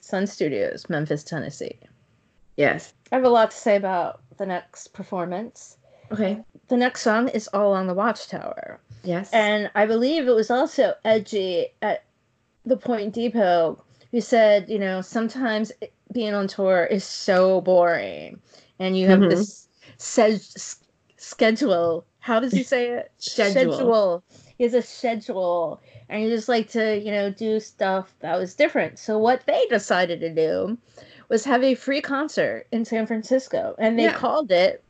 Sun 0.00 0.26
Studios, 0.26 0.88
Memphis, 0.88 1.22
Tennessee. 1.22 1.78
Yes. 2.56 2.92
I 3.12 3.16
have 3.16 3.24
a 3.24 3.28
lot 3.28 3.52
to 3.52 3.56
say 3.56 3.76
about 3.76 4.20
the 4.38 4.46
next 4.46 4.88
performance. 4.92 5.76
Okay. 6.12 6.42
The 6.68 6.76
next 6.76 7.02
song 7.02 7.28
is 7.28 7.48
All 7.48 7.68
Along 7.70 7.86
the 7.86 7.94
Watchtower. 7.94 8.80
Yes. 9.02 9.30
And 9.32 9.70
I 9.74 9.86
believe 9.86 10.26
it 10.28 10.34
was 10.34 10.50
also 10.50 10.94
Edgy 11.04 11.68
at 11.82 12.04
the 12.66 12.76
Point 12.76 13.14
Depot 13.14 13.82
who 14.10 14.20
said, 14.20 14.68
you 14.68 14.78
know, 14.78 15.00
sometimes 15.00 15.70
being 16.12 16.34
on 16.34 16.48
tour 16.48 16.84
is 16.84 17.04
so 17.04 17.60
boring. 17.60 18.40
And 18.78 18.96
you 18.98 19.06
have 19.06 19.20
Mhm. 19.20 19.30
this 19.30 19.68
se- 19.98 20.40
schedule. 21.16 22.04
How 22.18 22.40
does 22.40 22.52
he 22.52 22.62
say 22.62 22.88
it? 22.90 23.12
Schedule. 23.18 24.22
He 24.58 24.64
has 24.64 24.74
a 24.74 24.82
schedule. 24.82 25.80
And 26.08 26.22
you 26.24 26.28
just 26.28 26.48
like 26.48 26.68
to, 26.70 26.98
you 26.98 27.12
know, 27.12 27.30
do 27.30 27.60
stuff 27.60 28.14
that 28.20 28.36
was 28.38 28.54
different. 28.54 28.98
So 28.98 29.16
what 29.16 29.42
they 29.46 29.64
decided 29.70 30.20
to 30.20 30.34
do 30.34 30.76
was 31.28 31.44
have 31.44 31.62
a 31.62 31.74
free 31.76 32.00
concert 32.00 32.66
in 32.72 32.84
San 32.84 33.06
Francisco. 33.06 33.74
And 33.78 33.98
they 33.98 34.04
Yeah. 34.04 34.14
called 34.14 34.50
it 34.50 34.82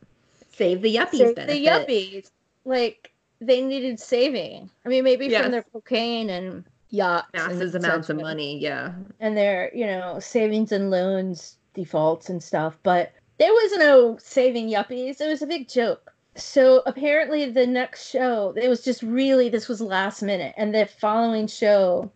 Save 0.61 0.81
the 0.83 0.95
yuppies 0.95 1.17
Save 1.17 1.35
benefit. 1.35 1.47
the 1.47 1.65
yuppies. 1.65 2.31
Like 2.65 3.11
they 3.39 3.61
needed 3.61 3.99
saving. 3.99 4.69
I 4.85 4.89
mean, 4.89 5.03
maybe 5.03 5.25
Yes. 5.25 5.41
from 5.41 5.51
their 5.51 5.63
cocaine 5.63 6.29
and 6.29 6.63
yachts, 6.91 7.29
and 7.33 7.57
Massive 7.57 7.75
amounts 7.75 8.09
of 8.09 8.17
money. 8.17 8.59
Yeah. 8.59 8.93
and 9.19 9.35
their 9.35 9.71
you 9.73 9.87
know 9.87 10.19
savings 10.19 10.71
and 10.71 10.91
loans 10.91 11.57
defaults 11.73 12.29
and 12.29 12.43
stuff. 12.43 12.77
But 12.83 13.11
there 13.39 13.51
was 13.51 13.71
no 13.77 14.17
saving 14.21 14.69
yuppies. 14.69 15.19
It 15.19 15.27
was 15.27 15.41
a 15.41 15.47
big 15.47 15.67
joke. 15.67 16.13
So 16.35 16.83
apparently, 16.85 17.49
the 17.49 17.65
next 17.65 18.09
show, 18.09 18.53
it 18.55 18.69
was 18.69 18.83
just 18.83 19.01
really 19.01 19.49
this 19.49 19.67
was 19.67 19.81
last 19.81 20.21
minute, 20.21 20.53
and 20.57 20.75
the 20.75 20.85
following 20.85 21.47
show 21.47 22.11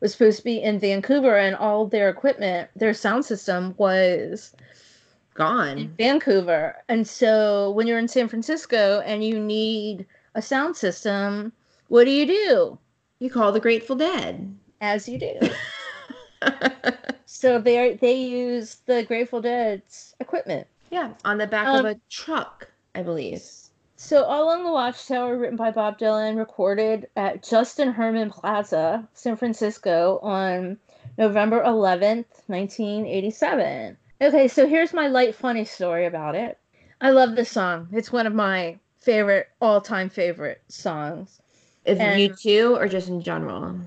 was 0.00 0.12
supposed 0.12 0.38
to 0.38 0.44
be 0.44 0.60
in 0.62 0.78
Vancouver, 0.80 1.36
and 1.36 1.54
all 1.54 1.86
their 1.86 2.08
equipment, 2.08 2.70
their 2.74 2.94
sound 2.94 3.24
system 3.24 3.74
was 3.76 4.52
in 5.36 5.38
Gone. 5.44 5.94
Vancouver. 5.98 6.76
And 6.88 7.06
so 7.06 7.70
when 7.72 7.86
you're 7.86 7.98
in 7.98 8.08
San 8.08 8.28
Francisco 8.28 9.02
and 9.04 9.24
you 9.24 9.38
need 9.40 10.06
a 10.34 10.42
sound 10.42 10.76
system, 10.76 11.52
what 11.88 12.04
do 12.04 12.10
you 12.10 12.26
do? 12.26 12.78
You 13.18 13.30
call 13.30 13.52
the 13.52 13.60
Grateful 13.60 13.96
Dead. 13.96 14.54
As 14.80 15.08
you 15.08 15.18
do. 15.18 15.38
so 17.26 17.60
they 17.60 17.94
they 18.00 18.14
use 18.16 18.76
the 18.86 19.04
Grateful 19.04 19.40
Dead's 19.40 20.14
equipment. 20.20 20.66
yeah, 20.90 21.12
on 21.24 21.38
the 21.38 21.46
back 21.46 21.66
Um, 21.68 21.84
of 21.86 21.96
a 21.96 22.00
truck, 22.10 22.68
I 22.94 23.02
believe. 23.02 23.42
So 23.96 24.24
All 24.24 24.44
Along 24.44 24.64
the 24.64 24.72
Watchtower, 24.72 25.38
written 25.38 25.56
by 25.56 25.70
Bob 25.70 25.98
Dylan, 25.98 26.36
recorded 26.36 27.08
at 27.14 27.44
Justin 27.44 27.92
Herman 27.92 28.30
Plaza, 28.30 29.08
San 29.14 29.36
Francisco, 29.36 30.18
on 30.22 30.76
November 31.16 31.62
11th, 31.62 32.26
1987. 32.48 33.96
Okay, 34.22 34.46
so 34.46 34.68
here's 34.68 34.92
my 34.92 35.08
light, 35.08 35.34
funny 35.34 35.64
story 35.64 36.06
about 36.06 36.36
it. 36.36 36.56
I 37.00 37.10
love 37.10 37.34
this 37.34 37.50
song. 37.50 37.88
It's 37.92 38.12
one 38.12 38.28
of 38.28 38.32
my 38.32 38.78
favorite, 38.98 39.48
all-time 39.60 40.08
favorite 40.08 40.62
songs. 40.68 41.40
Is 41.84 41.98
and- 41.98 42.20
U2, 42.20 42.78
or 42.78 42.86
just 42.86 43.08
in 43.08 43.20
general? 43.20 43.80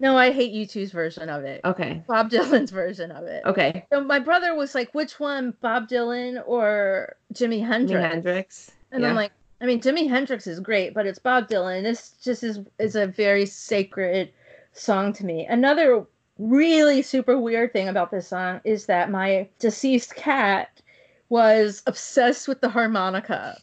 No, 0.00 0.16
I 0.16 0.32
hate 0.32 0.52
U2's 0.52 0.90
version 0.90 1.28
of 1.28 1.44
it. 1.44 1.60
Okay. 1.64 2.02
Bob 2.08 2.30
Dylan's 2.30 2.70
version 2.70 3.12
of 3.12 3.24
it. 3.24 3.44
Okay. 3.44 3.86
So 3.92 4.02
my 4.02 4.18
brother 4.18 4.54
was 4.54 4.74
like, 4.74 4.92
which 4.94 5.20
one, 5.20 5.54
Bob 5.60 5.88
Dylan 5.88 6.42
or 6.44 7.14
Jimi 7.34 7.64
Hendrix? 7.64 8.00
Jimi 8.00 8.10
Hendrix? 8.10 8.12
Hendrix. 8.12 8.70
And 8.90 9.02
yeah. 9.02 9.10
I'm 9.10 9.14
like, 9.14 9.32
I 9.60 9.66
mean, 9.66 9.80
Jimi 9.80 10.08
Hendrix 10.08 10.48
is 10.48 10.58
great, 10.58 10.92
but 10.92 11.06
it's 11.06 11.20
Bob 11.20 11.48
Dylan. 11.48 11.84
This 11.84 12.14
just 12.24 12.42
is 12.42 12.58
is 12.80 12.96
a 12.96 13.06
very 13.06 13.46
sacred 13.46 14.32
song 14.72 15.12
to 15.12 15.24
me. 15.24 15.46
Another 15.46 16.04
really 16.38 17.02
super 17.02 17.38
weird 17.38 17.72
thing 17.72 17.88
about 17.88 18.10
this 18.10 18.28
song 18.28 18.60
is 18.64 18.86
that 18.86 19.10
my 19.10 19.48
deceased 19.58 20.14
cat 20.14 20.80
was 21.28 21.82
obsessed 21.86 22.48
with 22.48 22.60
the 22.60 22.68
harmonica. 22.68 23.58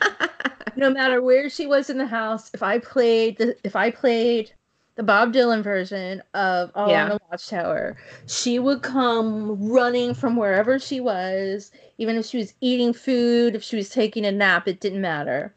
No 0.76 0.88
matter 0.88 1.20
where 1.20 1.50
she 1.50 1.66
was 1.66 1.90
in 1.90 1.98
the 1.98 2.06
house, 2.06 2.50
if 2.54 2.62
I 2.62 2.78
played 2.78 3.38
the 3.38 3.56
if 3.64 3.74
I 3.74 3.90
played 3.90 4.52
the 4.94 5.02
Bob 5.02 5.32
Dylan 5.32 5.62
version 5.64 6.22
of 6.32 6.70
All 6.74 6.88
Yeah. 6.88 7.02
on 7.04 7.08
the 7.10 7.20
Watchtower, 7.30 7.96
she 8.26 8.58
would 8.60 8.80
come 8.82 9.68
running 9.70 10.14
from 10.14 10.36
wherever 10.36 10.78
she 10.78 11.00
was, 11.00 11.72
even 11.98 12.16
if 12.16 12.24
she 12.26 12.38
was 12.38 12.54
eating 12.60 12.92
food, 12.92 13.56
if 13.56 13.62
she 13.64 13.76
was 13.76 13.90
taking 13.90 14.24
a 14.24 14.30
nap, 14.32 14.68
it 14.68 14.80
didn't 14.80 15.00
matter. 15.00 15.52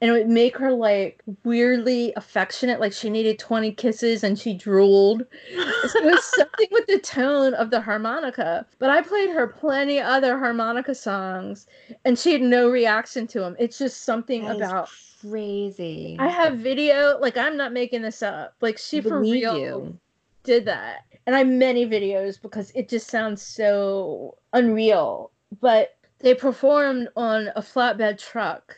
And 0.00 0.10
it 0.10 0.12
would 0.12 0.28
make 0.28 0.56
her 0.58 0.72
like 0.72 1.22
weirdly 1.44 2.12
affectionate, 2.16 2.78
like 2.78 2.92
she 2.92 3.10
needed 3.10 3.38
20 3.38 3.72
kisses 3.72 4.22
and 4.22 4.38
she 4.38 4.54
drooled. 4.54 5.22
It 5.50 6.04
was 6.04 6.24
something 6.36 6.68
with 6.70 6.86
the 6.86 7.00
tone 7.00 7.54
of 7.54 7.70
the 7.70 7.80
harmonica. 7.80 8.64
But 8.78 8.90
I 8.90 9.02
played 9.02 9.30
her 9.30 9.48
plenty 9.48 9.98
other 9.98 10.38
harmonica 10.38 10.94
songs 10.94 11.66
and 12.04 12.18
she 12.18 12.32
had 12.32 12.42
no 12.42 12.70
reaction 12.70 13.26
to 13.28 13.40
them. 13.40 13.56
It's 13.58 13.78
just 13.78 14.04
something 14.04 14.44
That 14.44 14.56
about 14.56 14.88
crazy. 15.20 16.16
I 16.18 16.28
have 16.28 16.58
video, 16.58 17.18
like 17.18 17.36
I'm 17.36 17.56
not 17.56 17.72
making 17.72 18.02
this 18.02 18.22
up. 18.22 18.54
Like 18.60 18.78
she 18.78 19.00
for 19.00 19.20
real 19.20 19.58
you. 19.58 19.98
did 20.44 20.64
that. 20.66 21.04
And 21.26 21.34
I 21.34 21.40
have 21.40 21.48
many 21.48 21.86
videos 21.86 22.40
because 22.40 22.70
it 22.74 22.88
just 22.88 23.08
sounds 23.08 23.42
so 23.42 24.38
unreal. 24.52 25.30
But 25.60 25.96
they 26.20 26.34
performed 26.34 27.08
on 27.16 27.48
a 27.54 27.62
flatbed 27.62 28.18
truck 28.18 28.77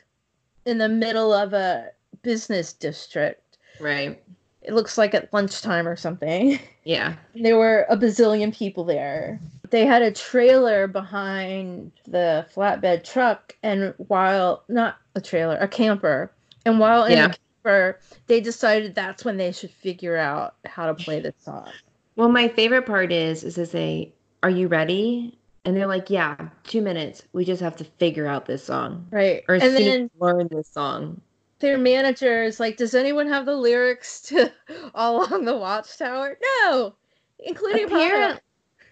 in 0.70 0.78
the 0.78 0.88
middle 0.88 1.32
of 1.34 1.52
a 1.52 1.88
business 2.22 2.72
district. 2.72 3.58
Right. 3.80 4.22
It 4.62 4.72
looks 4.72 4.96
like 4.96 5.14
at 5.14 5.32
lunchtime 5.32 5.86
or 5.86 5.96
something. 5.96 6.58
Yeah. 6.82 7.16
There 7.34 7.58
were 7.58 7.84
a 7.90 7.96
bazillion 7.96 8.56
people 8.56 8.84
there. 8.84 9.38
They 9.68 9.84
had 9.84 10.00
a 10.00 10.10
trailer 10.10 10.86
behind 10.88 11.92
the 12.06 12.46
flatbed 12.56 13.04
truck, 13.04 13.54
and 13.62 13.92
while 13.98 14.64
not 14.68 14.96
a 15.14 15.20
trailer, 15.20 15.56
a 15.60 15.68
camper, 15.68 16.32
and 16.64 16.80
while 16.80 17.04
in 17.04 17.12
Yeah. 17.12 17.28
the 17.28 17.36
camper, 17.62 18.00
they 18.28 18.40
decided 18.40 18.94
that's 18.94 19.26
when 19.26 19.36
they 19.36 19.52
should 19.52 19.70
figure 19.70 20.16
out 20.16 20.54
how 20.64 20.86
to 20.86 20.94
play 20.94 21.20
this 21.20 21.34
song. 21.38 21.68
Well, 22.16 22.30
my 22.30 22.48
favorite 22.48 22.86
part 22.86 23.12
is 23.12 23.44
is 23.44 23.54
to 23.56 23.66
say, 23.66 24.12
"Are 24.42 24.50
you 24.50 24.66
ready?" 24.66 25.38
And 25.70 25.76
they're 25.76 25.86
like, 25.86 26.10
"Yeah, 26.10 26.48
two 26.64 26.82
minutes. 26.82 27.22
We 27.32 27.44
just 27.44 27.62
have 27.62 27.76
to 27.76 27.84
figure 27.84 28.26
out 28.26 28.44
this 28.46 28.64
song, 28.64 29.06
Right. 29.12 29.44
or 29.46 29.54
and 29.54 29.62
then 29.76 30.10
learn 30.18 30.48
this 30.50 30.68
song." 30.68 31.20
their 31.60 31.78
manager 31.78 32.42
is 32.42 32.58
like, 32.58 32.76
Does 32.76 32.92
anyone 32.94 33.28
have 33.28 33.46
the 33.46 33.54
lyrics 33.54 34.20
to 34.22 34.50
All 34.96 35.24
Along 35.28 35.44
the 35.44 35.56
Watchtower? 35.56 36.36
No, 36.42 36.96
including 37.38 37.86
Bono. 37.88 38.00
Apparent- 38.04 38.40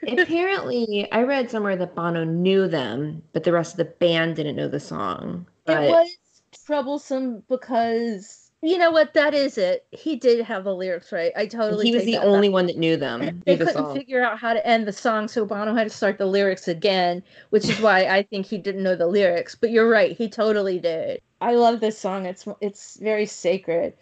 apparently, 0.21 1.09
I 1.11 1.23
read 1.25 1.51
somewhere 1.51 1.75
that 1.75 1.97
Bono 1.97 2.23
knew 2.23 2.69
them, 2.69 3.25
but 3.33 3.43
the 3.43 3.51
rest 3.53 3.73
of 3.73 3.79
the 3.79 3.87
band 3.87 4.37
didn't 4.37 4.55
know 4.55 4.69
the 4.69 4.79
song. 4.79 5.47
But 5.65 5.83
It 5.83 5.91
was 5.91 6.17
troublesome 6.65 7.43
because 7.49 8.48
you 8.61 8.77
know 8.79 8.91
what? 8.91 9.15
That 9.15 9.35
is 9.35 9.57
it. 9.59 9.87
He 9.93 10.17
did 10.17 10.45
have 10.45 10.65
the 10.65 10.75
lyrics 10.75 11.13
right. 11.13 11.33
I 11.37 11.47
totally. 11.47 11.87
he 11.87 11.95
was 11.95 12.05
the 12.05 12.17
only 12.19 12.49
back. 12.49 12.53
one 12.55 12.67
that 12.67 12.77
knew 12.77 12.97
them. 12.97 13.21
They 13.47 13.53
knew 13.57 13.59
couldn't 13.65 13.75
song. 13.75 13.95
figure 13.95 14.23
out 14.25 14.39
how 14.39 14.53
to 14.53 14.67
end 14.67 14.87
the 14.89 14.93
song, 14.93 15.29
so 15.29 15.45
Bono 15.47 15.75
had 15.75 15.85
to 15.85 15.91
start 15.95 16.19
the 16.19 16.27
lyrics 16.27 16.67
again, 16.67 17.23
which 17.51 17.69
is 17.69 17.81
why 17.81 18.07
I 18.07 18.23
think 18.25 18.47
he 18.47 18.59
didn't 18.59 18.83
know 18.83 18.97
the 18.97 19.07
lyrics. 19.07 19.55
But 19.55 19.71
you're 19.71 19.89
right, 19.89 20.17
he 20.17 20.29
totally 20.29 20.79
did. 20.79 21.21
I 21.41 21.55
love 21.55 21.79
this 21.81 21.97
song. 21.99 22.27
It's 22.27 22.47
it's 22.61 22.99
very 23.01 23.27
sacred. 23.27 23.95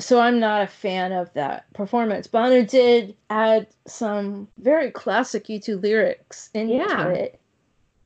So 0.00 0.18
I'm 0.18 0.40
not 0.40 0.62
a 0.62 0.66
fan 0.66 1.12
of 1.12 1.32
that 1.34 1.72
performance. 1.74 2.26
Bono 2.26 2.64
did 2.64 3.14
add 3.30 3.66
some 3.86 4.48
very 4.58 4.90
classic 4.90 5.44
U2 5.44 5.80
lyrics 5.82 6.50
into 6.54 6.74
Yeah. 6.74 7.08
it. 7.10 7.38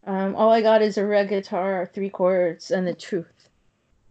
Um, 0.06 0.34
all 0.36 0.50
I 0.50 0.60
got 0.60 0.82
is 0.82 0.98
a 0.98 1.06
red 1.06 1.28
guitar, 1.28 1.88
three 1.94 2.10
chords, 2.10 2.70
and 2.70 2.86
the 2.86 2.94
truth. 2.94 3.37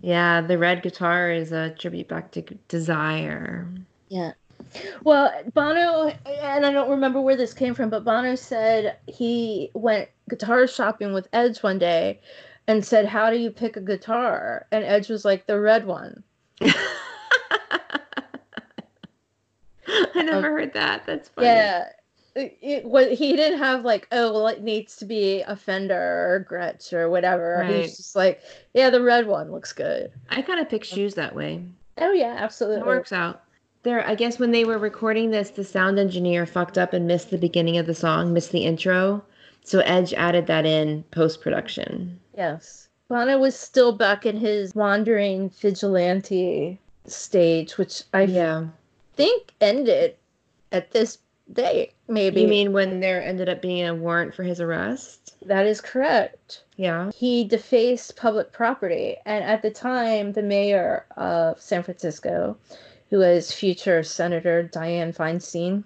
Yeah, 0.02 0.42
the 0.42 0.58
red 0.58 0.84
guitar 0.84 1.32
is 1.32 1.52
a 1.52 1.72
tribute 1.72 2.08
back 2.08 2.32
to 2.32 2.42
Desire. 2.68 3.68
Yeah. 4.10 4.34
Well, 5.04 5.32
Bono, 5.54 6.14
and 6.26 6.66
I 6.66 6.72
don't 6.72 6.90
remember 6.90 7.22
where 7.22 7.36
this 7.36 7.54
came 7.54 7.74
from, 7.74 7.90
but 7.90 8.04
Bono 8.04 8.36
said 8.36 8.98
he 9.08 9.72
went 9.74 10.10
guitar 10.30 10.68
shopping 10.68 11.14
with 11.14 11.28
Edge 11.34 11.64
one 11.64 11.80
day 11.80 12.20
and 12.68 12.86
said, 12.86 13.06
How 13.06 13.30
do 13.30 13.38
you 13.38 13.50
pick 13.50 13.78
a 13.78 13.82
guitar? 13.82 14.68
And 14.72 14.84
Edge 14.84 15.10
was 15.10 15.26
like, 15.26 15.48
The 15.48 15.60
red 15.60 15.86
one. 15.86 16.24
I 16.62 16.74
never 20.16 20.52
heard 20.52 20.74
that. 20.74 21.06
That's 21.06 21.30
funny. 21.30 21.48
Yeah. 21.48 21.90
It, 22.38 22.86
was 22.86 23.18
he 23.18 23.36
didn't 23.36 23.60
have 23.60 23.84
like 23.84 24.08
oh 24.12 24.32
well 24.34 24.48
it 24.48 24.62
needs 24.62 24.96
to 24.98 25.06
be 25.06 25.42
a 25.42 25.56
Fender 25.56 25.96
or 25.96 26.48
Gretsch 26.50 26.94
or 26.94 27.10
whatever. 27.10 27.58
Right. 27.62 27.82
was 27.82 27.98
just 27.98 28.16
like 28.16 28.42
yeah 28.74 28.90
the 28.90 29.02
red 29.02 29.26
one 29.28 29.52
looks 29.52 29.74
good. 29.74 30.12
I 30.30 30.42
kind 30.42 30.60
of 30.60 30.70
pick 30.70 30.84
shoes 30.84 31.16
that 31.16 31.36
way. 31.36 31.64
Oh 31.98 32.12
yeah 32.12 32.36
absolutely. 32.38 32.82
It 32.82 32.86
works 32.86 33.12
out. 33.12 33.44
There, 33.84 34.06
I 34.06 34.16
guess 34.16 34.38
when 34.38 34.52
they 34.52 34.66
were 34.66 34.78
recording 34.78 35.32
this, 35.32 35.50
the 35.52 35.64
sound 35.64 35.98
engineer 35.98 36.46
fucked 36.46 36.78
up 36.78 36.92
and 36.94 37.08
missed 37.08 37.30
the 37.30 37.38
beginning 37.38 37.78
of 37.78 37.86
the 37.86 37.96
song, 37.96 38.34
missed 38.34 38.52
the 38.52 38.66
intro. 38.66 39.24
So 39.64 39.80
Edge 39.80 40.14
added 40.14 40.48
that 40.48 40.66
in 40.66 41.04
post 41.12 41.42
production. 41.42 42.20
Yes. 42.36 42.90
Bono 43.08 43.38
was 43.38 43.58
still 43.58 43.94
back 43.94 44.26
in 44.26 44.36
his 44.38 44.76
wandering 44.76 45.50
vigilante 45.50 46.80
stage, 47.06 47.78
which 47.78 48.04
I 48.14 48.24
Yeah. 48.24 48.66
think 49.16 49.54
ended 49.62 50.16
at 50.72 50.92
this 50.92 51.18
date, 51.54 51.94
maybe. 52.08 52.42
You 52.42 52.48
mean 52.48 52.74
when 52.74 53.00
there 53.00 53.22
ended 53.24 53.50
up 53.50 53.62
being 53.62 53.86
a 53.88 53.96
warrant 53.96 54.34
for 54.36 54.44
his 54.44 54.60
arrest? 54.62 55.36
that 55.46 55.66
is 55.68 55.80
correct. 55.80 56.64
Yeah. 56.76 57.12
He 57.16 57.44
defaced 57.46 58.18
public 58.18 58.52
property, 58.52 59.16
and 59.26 59.44
at 59.44 59.62
the 59.62 59.70
time, 59.72 60.34
the 60.34 60.42
mayor 60.44 61.06
of 61.16 61.62
San 61.62 61.84
Francisco, 61.84 62.58
who 63.10 63.20
was 63.20 63.52
future 63.54 64.04
Senator 64.04 64.70
Dianne 64.74 65.16
Feinstein, 65.16 65.84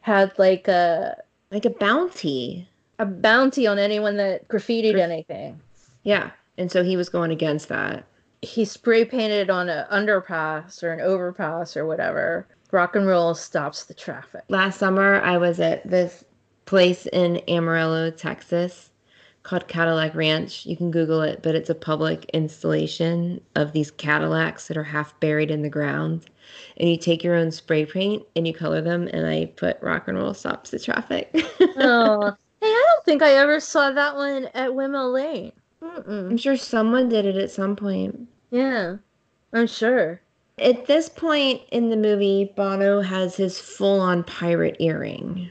had 0.00 0.36
like 0.38 0.66
a 0.68 1.16
Like 1.52 1.64
a 1.66 1.70
bounty. 1.70 2.68
a 2.98 3.04
bounty 3.06 3.66
on 3.66 3.78
anyone 3.78 4.16
that 4.16 4.48
graffitied 4.48 4.94
Graf- 4.94 5.10
anything. 5.10 5.60
Yeah. 6.02 6.30
And 6.58 6.72
so 6.72 6.82
he 6.82 6.96
was 6.96 7.08
going 7.10 7.30
against 7.30 7.68
that. 7.68 8.04
He 8.42 8.64
spray 8.64 9.04
painted 9.04 9.50
on 9.50 9.68
an 9.68 9.86
underpass 9.92 10.82
or 10.82 10.90
an 10.92 11.00
overpass 11.00 11.76
or 11.76 11.86
whatever. 11.86 12.46
Rock 12.72 12.96
and 12.96 13.06
roll 13.06 13.34
stops 13.34 13.84
the 13.84 13.94
traffic. 13.94 14.44
Last 14.48 14.78
summer, 14.78 15.20
I 15.22 15.38
was 15.38 15.60
at 15.60 15.88
this 15.88 16.24
place 16.64 17.06
in 17.06 17.40
Amarillo, 17.48 18.10
Texas, 18.10 18.90
called 19.42 19.68
Cadillac 19.68 20.14
Ranch. 20.14 20.66
You 20.66 20.76
can 20.76 20.90
Google 20.90 21.22
it, 21.22 21.42
but 21.42 21.54
it's 21.54 21.70
a 21.70 21.74
public 21.74 22.24
installation 22.34 23.40
of 23.54 23.72
these 23.72 23.90
Cadillacs 23.90 24.66
that 24.68 24.76
are 24.76 24.84
half 24.84 25.18
buried 25.20 25.50
in 25.50 25.62
the 25.62 25.68
ground. 25.68 26.26
And 26.76 26.88
you 26.88 26.96
take 26.96 27.22
your 27.22 27.34
own 27.34 27.50
spray 27.52 27.86
paint 27.86 28.24
and 28.34 28.46
you 28.46 28.52
color 28.52 28.80
them, 28.80 29.08
and 29.12 29.26
I 29.26 29.46
put 29.56 29.80
rock 29.80 30.08
and 30.08 30.18
roll 30.18 30.34
stops 30.34 30.70
the 30.70 30.78
traffic. 30.78 31.30
oh, 31.60 32.36
hey, 32.60 32.66
I 32.66 32.84
don't 32.88 33.04
think 33.04 33.22
I 33.22 33.34
ever 33.34 33.60
saw 33.60 33.92
that 33.92 34.16
one 34.16 34.46
at 34.54 34.74
Windmill 34.74 35.12
Lane. 35.12 35.52
Mm-mm. 35.82 36.30
I'm 36.30 36.36
sure 36.36 36.56
someone 36.56 37.08
did 37.08 37.26
it 37.26 37.36
at 37.36 37.50
some 37.50 37.76
point. 37.76 38.28
Yeah, 38.50 38.96
I'm 39.52 39.66
sure. 39.66 40.20
At 40.58 40.86
this 40.86 41.08
point 41.08 41.62
in 41.70 41.90
the 41.90 41.96
movie, 41.96 42.52
Bono 42.56 43.02
has 43.02 43.36
his 43.36 43.60
full 43.60 44.00
on 44.00 44.24
pirate 44.24 44.76
earring. 44.78 45.50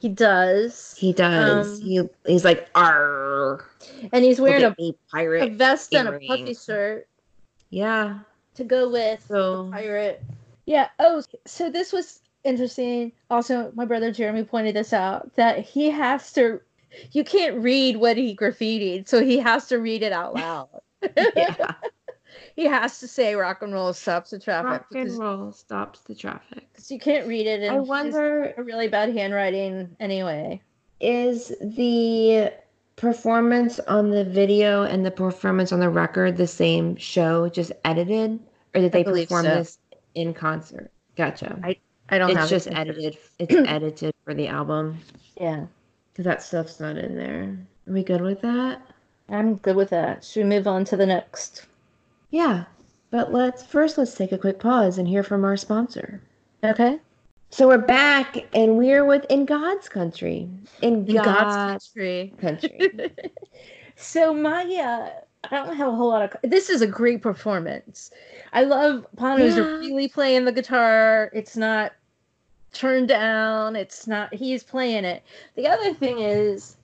He 0.00 0.08
does. 0.08 0.94
He 0.96 1.12
does. 1.12 1.80
Um, 1.80 1.86
he 1.86 2.02
he's 2.26 2.44
like, 2.44 2.68
"Arr, 2.74 3.64
and 4.12 4.24
he's 4.24 4.40
wearing 4.40 4.62
a, 4.62 4.68
at 4.68 4.78
me, 4.78 4.90
a 4.90 5.10
pirate." 5.10 5.52
vest 5.52 5.92
and 5.94 6.08
a 6.08 6.20
puffy 6.20 6.54
shirt 6.54 7.08
Yeah. 7.70 8.20
to 8.54 8.64
go 8.64 8.88
with 8.88 9.24
So 9.26 9.68
pirate. 9.70 10.22
Yeah. 10.66 10.88
Oh, 10.98 11.22
so 11.46 11.68
this 11.68 11.92
was 11.92 12.20
interesting. 12.44 13.12
Also, 13.28 13.72
my 13.74 13.84
brother 13.84 14.12
Jeremy 14.12 14.44
pointed 14.44 14.76
this 14.76 14.92
out 14.92 15.34
that 15.36 15.58
he 15.58 15.90
has 15.90 16.32
to. 16.34 16.60
You 17.12 17.24
can't 17.24 17.60
read 17.60 17.96
what 17.96 18.16
he 18.16 18.34
graffitied, 18.34 19.08
so 19.08 19.22
he 19.22 19.38
has 19.38 19.66
to 19.66 19.78
read 19.78 20.02
it 20.02 20.12
out 20.12 20.34
loud. 20.34 20.68
yeah, 21.36 21.74
he 22.58 22.64
has 22.64 22.98
to 22.98 23.06
say 23.06 23.36
"rock 23.36 23.62
and 23.62 23.72
roll 23.72 23.92
stops 23.92 24.30
the 24.30 24.38
traffic" 24.38 24.68
rock 24.82 24.86
and 24.96 25.16
roll 25.16 25.52
stops 25.52 26.00
the 26.00 26.14
traffic. 26.14 26.66
'cause 26.74 26.90
you 26.90 26.98
can't 26.98 27.28
read 27.28 27.46
it. 27.46 27.62
And 27.62 27.70
I 27.76 27.78
wonder 27.78 28.52
a 28.56 28.62
really 28.64 28.88
bad 28.88 29.14
handwriting 29.14 29.94
anyway. 30.00 30.60
is 30.98 31.52
the 31.62 32.52
performance 32.96 33.78
on 33.86 34.10
the 34.10 34.24
video 34.24 34.82
and 34.82 35.06
the 35.06 35.10
performance 35.12 35.70
on 35.70 35.78
the 35.78 35.88
record 35.88 36.36
the 36.36 36.48
same 36.48 36.96
show, 36.96 37.48
just 37.48 37.70
edited, 37.84 38.40
or 38.74 38.80
did 38.80 38.86
I 38.96 39.04
they 39.04 39.04
perform 39.04 39.44
so. 39.44 39.54
this 39.54 39.78
in 40.16 40.34
concert? 40.34 40.90
Gotcha. 41.16 41.56
I 42.10 42.18
don't 42.18 42.34
know. 42.34 42.40
it's 42.40 42.50
just 42.50 42.66
it. 42.66 42.76
edited. 42.76 43.16
It's 43.38 43.54
edited 43.68 44.12
for 44.24 44.34
the 44.34 44.48
album 44.48 44.98
Yeah, 45.40 45.66
because 46.12 46.24
that 46.24 46.42
stuff's 46.42 46.80
not 46.80 46.98
in 46.98 47.14
there. 47.14 47.56
Are 47.86 47.92
we 47.92 48.02
good 48.02 48.20
with 48.22 48.40
that? 48.40 48.82
I'm 49.28 49.54
good 49.58 49.76
with 49.76 49.90
that. 49.90 50.24
Should 50.24 50.42
we 50.42 50.48
move 50.56 50.66
on 50.66 50.84
to 50.86 50.96
the 50.96 51.06
next? 51.06 51.66
Yeah, 52.30 52.64
but 53.10 53.32
let's 53.32 53.62
first 53.64 53.96
let's 53.98 54.14
take 54.14 54.32
a 54.32 54.38
quick 54.38 54.58
pause 54.58 54.98
and 54.98 55.08
hear 55.08 55.22
from 55.22 55.44
our 55.44 55.56
sponsor. 55.56 56.20
Okay. 56.62 56.98
So 57.50 57.68
we're 57.68 57.78
back 57.78 58.36
and 58.54 58.76
we're 58.76 59.06
with 59.06 59.24
In 59.30 59.46
God's 59.46 59.88
Country. 59.88 60.48
In, 60.82 61.06
In 61.06 61.16
God's, 61.16 61.82
country. 61.94 62.34
Country. 62.38 62.92
so 63.96 64.32
uh, 64.46 65.10
I 65.44 65.48
don't 65.50 65.74
have 65.74 65.88
a 65.88 65.94
whole 65.96 66.08
lot 66.08 66.22
of. 66.22 66.50
This 66.50 66.68
is 66.68 66.82
a 66.82 66.86
great 66.86 67.22
performance. 67.22 68.10
I 68.52 68.64
love 68.64 69.06
Bono's 69.14 69.56
Yeah. 69.56 69.62
really 69.78 70.08
playing 70.08 70.44
the 70.44 70.52
guitar. 70.52 71.30
It's 71.32 71.56
not 71.56 71.92
turned 72.74 73.08
down. 73.08 73.76
It's 73.76 74.06
not. 74.06 74.34
He's 74.34 74.62
playing 74.62 75.06
it. 75.06 75.22
The 75.56 75.66
other 75.68 75.94
thing 75.94 76.18
is, 76.18 76.76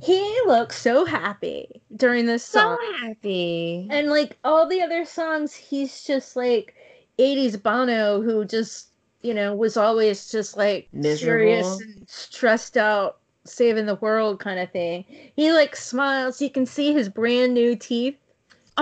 he 0.00 0.18
looks 0.46 0.80
so 0.80 1.04
happy 1.04 1.82
during 2.00 2.26
this 2.26 2.44
so 2.44 2.60
song. 2.60 2.78
So 3.00 3.06
happy. 3.06 3.86
And 3.90 4.08
like 4.08 4.36
all 4.44 4.68
the 4.68 4.82
other 4.82 5.04
songs, 5.04 5.54
he's 5.54 6.02
just 6.04 6.34
like 6.34 6.74
80s 7.18 7.62
Bono 7.62 8.20
who 8.22 8.44
just, 8.44 8.88
you 9.22 9.34
know, 9.34 9.54
was 9.54 9.76
always 9.76 10.30
just 10.30 10.56
like 10.56 10.88
serious 10.92 11.80
and 11.80 12.08
stressed 12.08 12.76
out, 12.76 13.18
saving 13.44 13.86
the 13.86 13.94
world 13.96 14.40
kind 14.40 14.58
of 14.58 14.70
thing. 14.72 15.04
He 15.36 15.52
like 15.52 15.76
smiles. 15.76 16.40
You 16.42 16.50
can 16.50 16.66
see 16.66 16.92
his 16.92 17.08
brand 17.08 17.54
new 17.54 17.76
teeth 17.76 18.16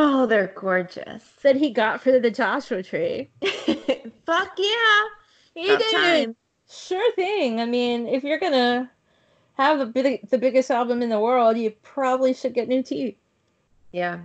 Oh, 0.01 0.27
they're 0.27 0.53
gorgeous. 0.55 1.25
that 1.43 1.57
he 1.57 1.71
got 1.71 2.01
for 2.01 2.19
the 2.21 2.31
Joshua 2.31 2.85
tree. 2.85 3.29
Fuck 4.27 4.53
yeah. 4.57 5.01
He 5.55 5.69
About 5.69 5.79
did. 5.81 5.93
time. 5.93 6.37
Sure 6.71 7.13
thing. 7.15 7.61
I 7.61 7.65
mean, 7.65 8.07
if 8.07 8.23
you're 8.23 8.39
going 8.39 8.53
to 8.53 8.89
have 9.59 9.79
the, 9.79 9.87
big, 9.87 10.29
the 10.31 10.39
biggest 10.39 10.71
album 10.71 11.03
in 11.03 11.09
the 11.09 11.21
world, 11.21 11.59
you 11.59 11.71
probably 11.83 12.33
should 12.33 12.55
get 12.55 12.69
new 12.69 12.83
teeth. 12.83 13.17
Yeah. 13.93 14.21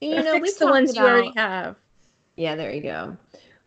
You 0.00 0.16
Or 0.16 0.22
know, 0.22 0.38
we 0.38 0.52
the 0.52 0.66
ones 0.66 0.92
about, 0.92 1.02
you 1.02 1.08
already 1.08 1.32
have. 1.36 1.76
Yeah, 2.36 2.56
there 2.56 2.72
you 2.72 2.82
go. 2.82 3.16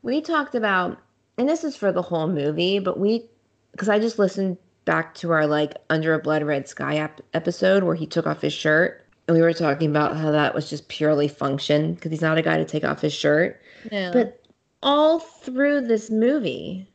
We 0.02 0.22
talked 0.22 0.56
about, 0.56 0.98
and 1.38 1.48
this 1.48 1.64
is 1.64 1.76
for 1.76 1.92
the 1.92 2.02
whole 2.02 2.28
movie, 2.28 2.80
but 2.80 3.00
we, 3.00 3.26
because 3.72 3.90
I 3.90 4.00
just 4.00 4.20
listened 4.20 4.58
back 4.86 5.16
to 5.16 5.32
our 5.32 5.48
like 5.48 5.76
Under 5.90 6.14
a 6.14 6.20
Blood 6.20 6.44
Red 6.44 6.68
Sky 6.68 6.98
ep- 6.98 7.22
episode 7.34 7.84
where 7.84 7.96
he 7.96 8.06
took 8.06 8.28
off 8.28 8.42
his 8.42 8.54
shirt, 8.54 9.06
and 9.28 9.38
we 9.38 9.42
were 9.42 9.54
talking 9.54 9.90
about 9.90 10.18
how 10.18 10.32
that 10.32 10.54
was 10.54 10.70
just 10.70 10.90
purely 10.90 11.28
function 11.28 11.94
because 11.94 12.12
he's 12.12 12.22
not 12.22 12.38
a 12.38 12.42
guy 12.42 12.58
to 12.58 12.66
take 12.66 12.84
off 12.84 13.00
his 13.00 13.14
shirt. 13.14 13.62
Yeah. 13.92 14.12
But 14.12 14.42
all 14.82 15.20
through 15.20 15.88
this 15.88 16.10
movie, 16.10 16.88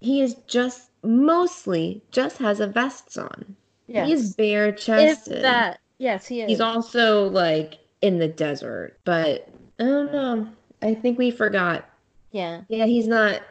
he 0.00 0.20
is 0.20 0.34
just 0.48 0.89
mostly 1.02 2.02
just 2.10 2.38
has 2.38 2.60
a 2.60 2.66
vest 2.66 3.16
on. 3.18 3.56
yes. 3.86 4.08
He's 4.08 4.34
bare 4.34 4.72
chested. 4.72 5.42
that. 5.42 5.80
Yes, 5.98 6.26
he 6.26 6.40
is. 6.42 6.48
He's 6.48 6.60
also 6.60 7.28
like 7.28 7.78
in 8.02 8.18
the 8.18 8.28
desert, 8.28 8.98
but 9.04 9.48
I 9.78 9.84
don't 9.84 10.12
know. 10.12 10.48
I 10.82 10.94
think 10.94 11.18
we 11.18 11.30
forgot. 11.30 11.88
yeah. 12.32 12.62
Yeah, 12.68 12.86
he's 12.86 13.06
not 13.06 13.42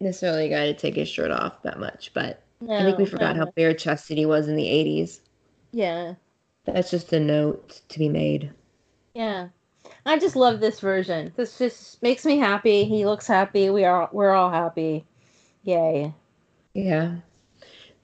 necessarily 0.00 0.46
a 0.46 0.48
guy 0.50 0.66
to 0.66 0.74
take 0.74 0.96
his 0.96 1.08
shirt 1.08 1.30
off 1.30 1.62
that 1.62 1.78
much, 1.78 2.10
but 2.14 2.42
No, 2.60 2.74
I 2.76 2.82
think 2.82 2.98
we 2.98 3.06
forgot 3.06 3.36
no. 3.36 3.44
how 3.44 3.50
bare 3.52 3.74
chested 3.74 4.18
he 4.18 4.26
was 4.26 4.48
in 4.48 4.56
the 4.56 4.64
80s. 4.66 5.20
Yeah. 5.72 6.14
That's 6.64 6.90
just 6.90 7.12
a 7.12 7.20
note 7.20 7.80
to 7.90 7.98
be 7.98 8.08
made. 8.08 8.50
Yeah. 9.14 9.48
I 10.06 10.18
just 10.18 10.34
love 10.34 10.60
this 10.60 10.80
version. 10.80 11.32
This 11.36 11.58
just 11.58 12.02
makes 12.02 12.24
me 12.24 12.38
happy. 12.38 12.84
He 12.84 13.06
looks 13.06 13.26
happy. 13.26 13.70
We 13.70 13.84
are 13.84 14.08
we're 14.12 14.32
all 14.32 14.50
happy. 14.50 15.04
Yay. 15.62 16.12
Yeah. 16.74 17.16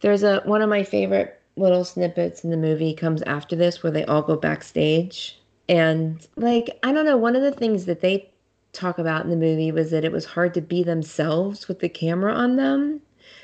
There's 0.00 0.22
a 0.22 0.40
one 0.44 0.62
of 0.62 0.68
my 0.70 0.82
favorite 0.84 1.40
little 1.56 1.84
snippets 1.84 2.44
in 2.44 2.50
the 2.50 2.56
movie 2.56 2.94
comes 2.94 3.22
after 3.22 3.56
this 3.56 3.82
where 3.82 3.92
they 3.92 4.04
all 4.04 4.22
go 4.22 4.36
backstage. 4.36 5.38
And 5.68 6.26
like, 6.36 6.78
I 6.82 6.92
don't 6.92 7.04
know, 7.04 7.16
one 7.16 7.36
of 7.36 7.42
the 7.42 7.52
things 7.52 7.86
that 7.86 8.00
they 8.00 8.30
talk 8.72 8.98
about 8.98 9.24
in 9.24 9.30
the 9.30 9.36
movie 9.36 9.72
was 9.72 9.90
that 9.90 10.04
it 10.04 10.12
was 10.12 10.24
hard 10.24 10.54
to 10.54 10.60
be 10.60 10.82
themselves 10.82 11.68
with 11.68 11.80
the 11.80 11.88
camera 11.88 12.32
on 12.34 12.56
them. 12.56 13.00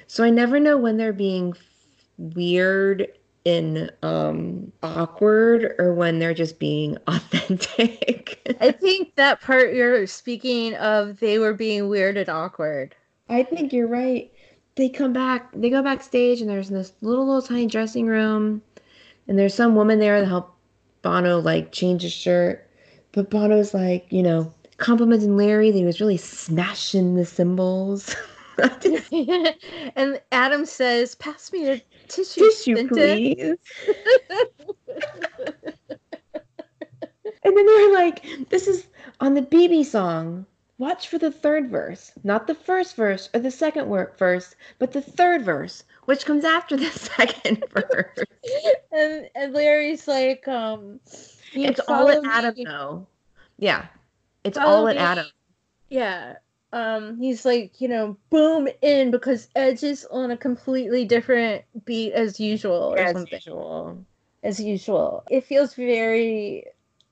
So 0.07 0.25
I 0.25 0.31
never 0.31 0.61
know 0.61 0.77
when 0.79 0.97
they're 0.97 1.13
being 1.13 1.55
weird 2.19 3.09
and 3.45 3.93
um 4.03 4.73
awkward 4.83 5.75
or 5.79 5.95
when 5.95 6.19
they're 6.19 6.35
just 6.35 6.59
being 6.59 6.97
authentic. 7.07 8.57
I 8.61 8.73
think 8.73 9.15
that 9.17 9.41
part 9.41 9.75
you're 9.75 10.07
speaking 10.07 10.75
of 10.77 11.21
they 11.21 11.39
were 11.39 11.55
being 11.55 11.89
weird 11.89 12.17
and 12.17 12.29
awkward. 12.29 12.97
I 13.29 13.43
think 13.43 13.73
you're 13.73 13.89
right. 13.89 14.33
They 14.77 14.89
come 14.89 15.13
back, 15.13 15.51
they 15.53 15.71
go 15.71 15.83
backstage 15.83 16.41
and 16.41 16.51
there's 16.51 16.69
this 16.69 16.93
little 17.01 17.27
little 17.27 17.43
tiny 17.43 17.67
dressing 17.67 18.07
room 18.07 18.63
and 19.27 19.39
there's 19.39 19.55
some 19.55 19.75
woman 19.75 19.99
there 19.99 20.21
to 20.21 20.27
help 20.27 20.55
Bono 21.03 21.41
like 21.41 21.73
change 21.73 22.03
his 22.03 22.13
shirt. 22.13 22.69
But 23.13 23.31
Bono's 23.31 23.73
like, 23.73 24.07
you 24.11 24.23
know, 24.23 24.53
complimenting 24.77 25.37
Larry 25.37 25.71
that 25.71 25.79
he 25.79 25.85
was 25.85 26.01
really 26.01 26.19
smashing 26.19 27.17
the 27.17 27.25
cymbals. 27.25 28.15
and 29.97 30.21
Adam 30.33 30.65
says, 30.65 31.15
"Pass 31.17 31.53
me 31.53 31.69
a 31.69 31.83
tissue, 32.09 32.51
Tissue, 32.51 32.89
please. 32.89 33.39
and 37.45 37.57
then 37.57 37.67
they're 37.67 37.93
like, 37.93 38.25
this 38.49 38.67
is 38.67 38.87
on 39.21 39.35
the 39.35 39.43
BB 39.43 39.85
song. 39.85 40.47
Watch 40.79 41.09
for 41.09 41.17
the 41.19 41.31
third 41.31 41.71
verse, 41.71 42.13
not 42.23 42.47
the 42.47 42.55
first 42.55 42.97
verse 42.97 43.31
or 43.33 43.41
the 43.41 43.51
second 43.51 43.89
verse, 44.19 44.55
but 44.79 44.93
the 44.93 45.01
third 45.01 45.43
verse, 45.43 45.85
which 46.05 46.27
comes 46.27 46.45
after 46.45 46.77
the 46.77 46.91
second 46.91 47.65
verse. 47.71 48.19
and 48.93 49.31
and 49.35 49.55
Larry's 49.55 50.07
like, 50.07 50.47
um, 50.47 51.01
It's 51.55 51.81
all 51.89 52.09
at 52.11 52.25
Adam, 52.25 52.55
me- 52.57 52.65
though. 52.65 53.07
Yeah, 53.59 53.87
it's 54.45 54.59
Follow 54.59 54.81
all 54.81 54.89
at 54.89 54.97
me. 54.97 55.03
Adam. 55.03 55.27
Yeah. 55.89 56.37
Um, 56.73 57.19
he's 57.19 57.47
like, 57.47 57.81
you 57.81 57.89
know, 57.89 58.19
boom 58.29 58.69
in 58.83 59.11
because 59.11 59.49
Edge 59.57 59.83
is 59.83 60.07
on 60.11 60.31
a 60.31 60.37
completely 60.37 61.07
different 61.07 61.65
beat 61.87 62.13
as 62.13 62.39
usual 62.39 62.93
or 62.95 62.99
As 62.99 63.25
usual. 63.33 64.05
As 64.43 64.61
usual. 64.61 65.25
It 65.31 65.45
feels 65.45 65.73
very 65.73 66.67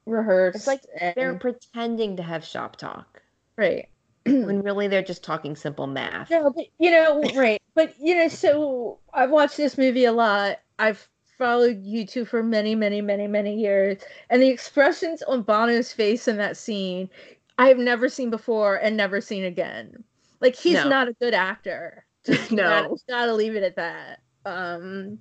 rehearsed. 0.05 0.57
It's 0.57 0.67
like 0.67 0.83
They're 1.15 1.35
pretending 1.39 2.17
to 2.17 2.23
have 2.23 2.45
shop 2.45 2.77
talk 2.77 3.23
right. 3.57 3.89
when 4.25 4.63
really 4.63 4.89
they're 4.89 5.03
just 5.03 5.23
talking 5.25 5.55
simple 5.57 5.87
math. 5.87 6.31
No, 6.31 6.51
but 6.51 6.67
you 6.79 6.91
know, 6.91 7.23
right. 7.35 7.61
But 7.75 7.95
you 8.01 8.15
know, 8.17 8.29
so 8.29 8.99
I've 9.13 9.31
watched 9.31 9.57
this 9.57 9.77
movie 9.77 10.05
a 10.05 10.13
lot. 10.13 10.61
I've 10.79 11.09
followed 11.39 11.85
U2 11.85 12.27
for 12.27 12.43
many, 12.43 12.75
many, 12.75 13.01
many, 13.01 13.27
many 13.27 13.55
years. 13.57 14.01
And 14.31 14.41
the 14.41 14.49
expressions 14.49 15.23
on 15.23 15.43
Bono's 15.43 15.93
face 15.93 16.29
in 16.29 16.37
that 16.37 16.57
scene, 16.57 17.11
I've 17.59 17.79
never 17.79 18.09
seen 18.09 18.31
before 18.31 18.77
and 18.77 18.97
never 18.97 19.21
seen 19.21 19.45
again. 19.45 20.05
Like 20.41 20.55
he's 20.57 20.75
No. 20.85 20.89
not 20.89 21.09
a 21.09 21.13
good 21.15 21.35
actor. 21.35 22.05
Just 22.25 22.53
No. 22.53 22.63
gotta, 22.63 22.97
gotta 23.09 23.35
leave 23.35 23.57
it 23.57 23.63
at 23.63 23.77
that. 23.77 24.21
Um 24.47 25.19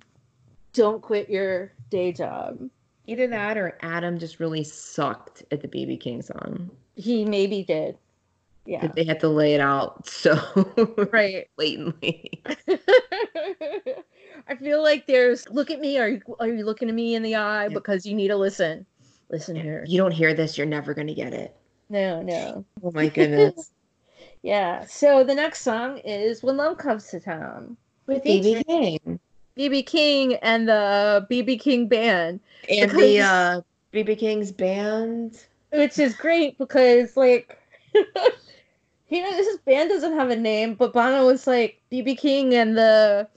don't 0.72 1.02
quit 1.02 1.28
your 1.30 1.72
day 1.90 2.12
job. 2.12 2.68
Either 3.06 3.26
that 3.28 3.56
or 3.58 3.76
Adam 3.82 4.18
just 4.18 4.40
really 4.40 4.64
sucked 4.64 5.44
at 5.52 5.60
the 5.60 5.68
BB 5.68 6.00
King 6.00 6.22
song. 6.22 6.70
He 6.96 7.24
maybe 7.24 7.62
did. 7.62 7.98
Yeah. 8.66 8.86
They 8.94 9.04
had 9.04 9.20
to 9.20 9.28
lay 9.28 9.54
it 9.54 9.60
out 9.60 10.06
so 10.08 10.34
Right. 11.12 11.48
blatantly. 11.56 12.42
I 14.48 14.56
feel 14.58 14.82
like 14.82 15.06
there's 15.06 15.48
look 15.50 15.70
at 15.70 15.80
me. 15.80 15.98
Are 15.98 16.08
you 16.08 16.22
are 16.40 16.48
you 16.48 16.64
looking 16.64 16.88
at 16.88 16.94
me 16.94 17.14
in 17.14 17.22
the 17.22 17.34
eye 17.36 17.64
Yeah. 17.64 17.68
because 17.74 18.04
you 18.06 18.14
need 18.14 18.28
to 18.28 18.36
listen? 18.36 18.84
Listen 19.30 19.56
here. 19.56 19.84
You 19.86 19.98
don't 19.98 20.12
hear 20.12 20.34
this, 20.34 20.56
you're 20.58 20.66
never 20.66 20.94
gonna 20.94 21.14
get 21.14 21.32
it. 21.32 21.56
No, 21.90 22.22
no. 22.22 22.64
Oh 22.82 22.90
my 22.92 23.08
goodness. 23.08 23.70
Yeah. 24.42 24.84
So 24.84 25.24
the 25.24 25.34
next 25.34 25.62
song 25.62 25.96
is 26.04 26.42
"When 26.42 26.58
Love 26.58 26.76
Comes 26.76 27.06
to 27.08 27.18
Town." 27.18 27.78
With 28.06 28.22
BB 28.24 28.66
King. 28.66 29.18
BB 29.56 29.86
King 29.86 30.34
and 30.36 30.68
the 30.68 31.26
BB 31.30 31.58
King 31.60 31.88
band, 31.88 32.40
And 32.68 32.90
Because- 32.90 33.00
the 33.02 33.20
uh 33.20 33.60
BB 33.94 34.18
King's 34.18 34.52
band. 34.52 35.38
which 35.72 35.98
is 35.98 36.14
great 36.14 36.58
because 36.58 37.16
like. 37.16 37.58
You 39.08 39.22
know, 39.22 39.30
this 39.32 39.58
band 39.58 39.90
doesn't 39.90 40.14
have 40.14 40.30
a 40.30 40.36
name, 40.36 40.74
but 40.74 40.92
Bono 40.92 41.26
was 41.26 41.46
like 41.46 41.80
BB 41.92 42.18
King 42.18 42.54
and 42.54 42.76
the 42.76 43.28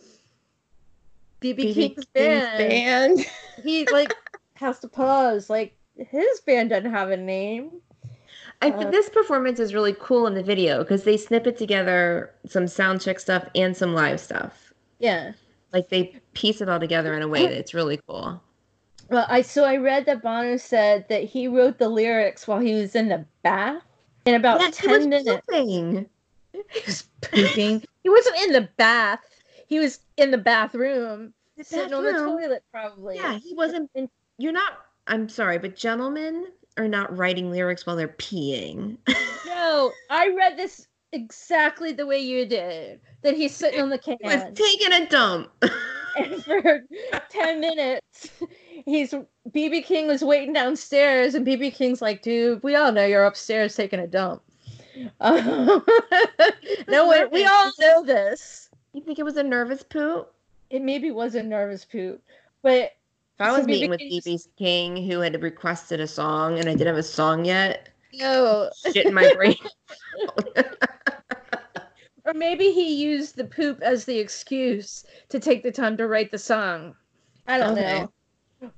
BB, 1.41 1.57
BB 1.57 1.73
King's, 1.73 2.06
band. 2.06 2.57
band. 2.69 3.26
He 3.64 3.85
like 3.88 4.14
has 4.53 4.80
to 4.80 4.88
pause. 4.88 5.49
Like 5.49 5.76
his 5.98 6.39
band 6.41 6.69
doesn't 6.69 6.91
have 6.91 7.10
a 7.11 7.18
name. 7.18 7.72
I 8.61 8.69
Uh, 8.69 8.77
think 8.77 8.91
this 8.91 9.10
performance 9.10 9.60
is 9.60 9.73
really 9.73 9.95
cool 9.99 10.26
in 10.27 10.34
the 10.35 10.44
video 10.44 10.80
because 10.84 11.03
they 11.03 11.18
snip 11.18 11.48
it 11.48 11.57
together 11.57 12.34
some 12.45 12.68
sound 12.68 13.02
check 13.02 13.19
stuff 13.19 13.48
and 13.56 13.76
some 13.76 13.94
live 13.94 14.19
stuff. 14.19 14.73
Yeah. 14.99 15.34
Like 15.73 15.89
they 15.89 16.15
piece 16.34 16.61
it 16.61 16.69
all 16.69 16.80
together 16.80 17.14
in 17.15 17.22
a 17.22 17.27
way 17.27 17.48
that's 17.48 17.73
really 17.73 17.99
cool. 18.07 18.41
Well, 19.10 19.26
I 19.30 19.41
so 19.41 19.64
I 19.64 19.77
read 19.77 20.06
that 20.06 20.22
Bono 20.22 20.57
said 20.57 21.07
that 21.10 21.23
he 21.23 21.48
wrote 21.48 21.77
the 21.77 21.89
lyrics 21.89 22.48
while 22.48 22.60
he 22.60 22.73
was 22.73 22.95
in 22.95 23.10
the 23.10 23.26
bath 23.41 23.84
in 24.27 24.35
about 24.35 24.59
Yeah, 24.59 24.65
he 24.65 24.87
was 24.87 24.99
ten 24.99 25.09
minutes. 25.09 25.41
pooping. 25.47 26.09
He 26.53 26.81
was 26.85 27.03
pooping. 27.21 27.83
he 28.03 28.09
wasn't 28.09 28.37
in 28.41 28.51
the 28.53 28.69
bath. 28.77 29.19
He 29.67 29.79
was 29.79 29.99
in 30.17 30.31
the 30.31 30.37
bathroom, 30.37 31.33
The 31.57 31.63
sitting 31.63 31.93
on 31.93 32.03
the 32.03 32.13
toilet, 32.13 32.63
probably. 32.71 33.15
Yeah, 33.15 33.37
he 33.37 33.53
wasn't. 33.53 33.89
You're 34.37 34.53
not. 34.53 34.73
I'm 35.07 35.29
sorry, 35.29 35.57
but 35.57 35.75
gentlemen 35.75 36.47
are 36.77 36.87
not 36.87 37.15
writing 37.17 37.49
lyrics 37.51 37.85
while 37.85 37.95
they're 37.95 38.07
peeing. 38.09 38.97
No, 39.45 39.91
I 40.11 40.29
read 40.37 40.55
this 40.55 40.87
exactly 41.13 41.91
the 41.91 42.05
way 42.05 42.19
you 42.19 42.45
did. 42.45 42.99
That 43.23 43.35
he's 43.35 43.55
sitting 43.55 43.81
on 43.81 43.89
the 43.89 43.99
he 44.03 44.15
was 44.21 44.43
taking 44.53 44.93
a 44.93 45.07
dump. 45.07 45.49
and 46.17 46.43
for 46.43 46.83
ten 47.29 47.59
minutes, 47.59 48.29
he's 48.85 49.13
BB 49.49 49.83
King 49.85 50.07
was 50.07 50.23
waiting 50.23 50.53
downstairs, 50.53 51.35
and 51.35 51.45
BB 51.45 51.73
King's 51.73 52.01
like, 52.01 52.21
"Dude, 52.21 52.61
we 52.63 52.75
all 52.75 52.91
know 52.91 53.05
you're 53.05 53.25
upstairs 53.25 53.75
taking 53.75 53.99
a 53.99 54.07
dump." 54.07 54.41
Um, 55.19 55.85
no 56.87 57.05
one, 57.05 57.29
we 57.31 57.45
all 57.45 57.71
know 57.79 58.03
this. 58.03 58.69
you 58.93 59.01
think 59.01 59.19
it 59.19 59.23
was 59.23 59.37
a 59.37 59.43
nervous 59.43 59.83
poop? 59.83 60.33
It 60.69 60.81
maybe 60.81 61.11
was 61.11 61.35
a 61.35 61.43
nervous 61.43 61.85
poop, 61.85 62.21
but 62.61 62.93
If 63.35 63.41
I 63.41 63.51
was 63.51 63.65
BB 63.65 63.67
meeting 63.67 63.89
with 63.89 63.99
BB 64.01 64.47
King, 64.57 65.09
who 65.09 65.19
had 65.19 65.41
requested 65.41 65.99
a 65.99 66.07
song, 66.07 66.59
and 66.59 66.67
I 66.67 66.71
didn't 66.73 66.87
have 66.87 66.97
a 66.97 67.03
song 67.03 67.45
yet, 67.45 67.89
no. 68.13 68.69
shit 68.91 69.07
in 69.07 69.13
my 69.13 69.31
brain. 69.35 69.55
Or 72.25 72.33
maybe 72.33 72.71
he 72.73 72.95
used 73.01 73.37
the 73.37 73.45
poop 73.45 73.81
as 73.81 74.03
the 74.03 74.19
excuse 74.19 75.05
to 75.29 75.39
take 75.39 75.63
the 75.63 75.71
time 75.71 75.95
to 75.95 76.07
write 76.07 76.29
the 76.29 76.37
song. 76.37 76.93
I 77.47 77.57
don't 77.57 77.71
Okay. 77.71 78.01
know. 78.01 78.11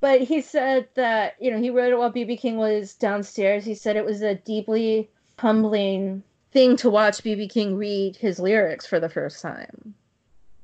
But 0.01 0.21
he 0.21 0.41
said 0.41 0.87
that, 0.95 1.35
you 1.39 1.51
know, 1.51 1.59
he 1.59 1.69
wrote 1.69 1.91
it 1.91 1.97
while 1.97 2.11
BB 2.11 2.39
King 2.39 2.57
was 2.57 2.93
downstairs. 2.95 3.63
He 3.65 3.75
said 3.75 3.95
it 3.95 4.05
was 4.05 4.21
a 4.21 4.35
deeply 4.35 5.09
humbling 5.37 6.23
thing 6.51 6.75
to 6.77 6.89
watch 6.89 7.23
BB 7.23 7.49
King 7.49 7.77
read 7.77 8.15
his 8.17 8.39
lyrics 8.39 8.85
for 8.85 8.99
the 8.99 9.09
first 9.09 9.41
time. 9.41 9.93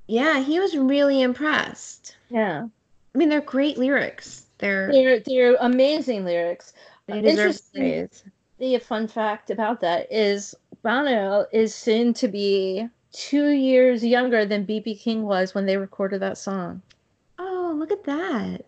yeah, 0.08 0.40
he 0.42 0.60
was 0.60 0.76
really 0.76 1.22
impressed. 1.22 2.18
Yeah. 2.30 2.68
I 3.14 3.18
mean, 3.18 3.30
they're 3.30 3.42
great 3.42 3.78
lyrics. 3.78 4.46
They're 4.58 4.92
They're 4.92 5.20
they're 5.20 5.56
amazing 5.62 6.26
lyrics. 6.26 6.74
they 7.08 7.22
deserve 7.22 7.38
interesting. 7.40 7.82
praise. 7.82 8.24
The 8.58 8.78
fun 8.80 9.08
fact 9.08 9.50
about 9.50 9.80
that 9.82 10.08
is 10.12 10.56
Bono 10.82 11.46
is 11.52 11.74
soon 11.76 12.14
to 12.16 12.28
be 12.28 12.88
two 13.12 13.50
years 13.50 14.04
younger 14.04 14.46
than 14.46 14.66
BB 14.66 15.00
King 15.00 15.24
was 15.24 15.54
when 15.56 15.66
they 15.66 15.78
recorded 15.78 16.22
that 16.22 16.38
song. 16.38 16.82
Oh, 17.40 17.74
look 17.78 17.92
at 17.92 18.04
that. 18.06 18.66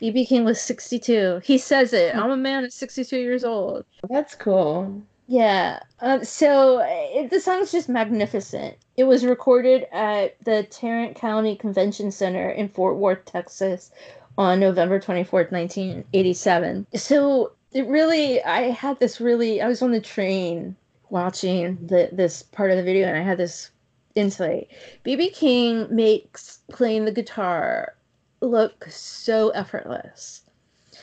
BB 0.00 0.28
King 0.28 0.44
was 0.44 0.60
62. 0.60 1.40
He 1.44 1.58
says 1.58 1.92
it. 1.92 2.16
I'm 2.16 2.30
a 2.30 2.36
man 2.36 2.64
at 2.64 2.72
62 2.72 3.16
years 3.16 3.44
old. 3.44 3.84
That's 4.08 4.34
cool. 4.34 5.02
Yeah. 5.26 5.80
Um, 6.00 6.24
so 6.24 6.80
it, 6.84 7.30
the 7.30 7.38
song's 7.38 7.70
just 7.70 7.88
magnificent. 7.88 8.76
It 8.96 9.04
was 9.04 9.24
recorded 9.24 9.86
at 9.92 10.42
the 10.44 10.64
Tarrant 10.64 11.16
County 11.16 11.54
Convention 11.54 12.10
Center 12.10 12.50
in 12.50 12.68
Fort 12.68 12.96
Worth, 12.96 13.24
Texas 13.26 13.92
on 14.36 14.58
November 14.58 14.98
24th, 14.98 15.52
1987. 15.52 16.86
So 16.94 17.52
it 17.72 17.86
really, 17.86 18.42
I 18.42 18.70
had 18.70 18.98
this 18.98 19.20
really, 19.20 19.60
I 19.60 19.68
was 19.68 19.82
on 19.82 19.92
the 19.92 20.00
train 20.00 20.74
watching 21.10 21.78
the, 21.86 22.08
this 22.10 22.42
part 22.42 22.70
of 22.70 22.76
the 22.76 22.82
video 22.82 23.06
and 23.06 23.16
I 23.16 23.22
had 23.22 23.38
this 23.38 23.70
insight. 24.14 24.68
BB 25.04 25.34
King 25.34 25.86
makes 25.94 26.58
playing 26.70 27.04
the 27.04 27.12
guitar 27.12 27.94
look 28.40 28.86
so 28.90 29.50
effortless. 29.50 30.42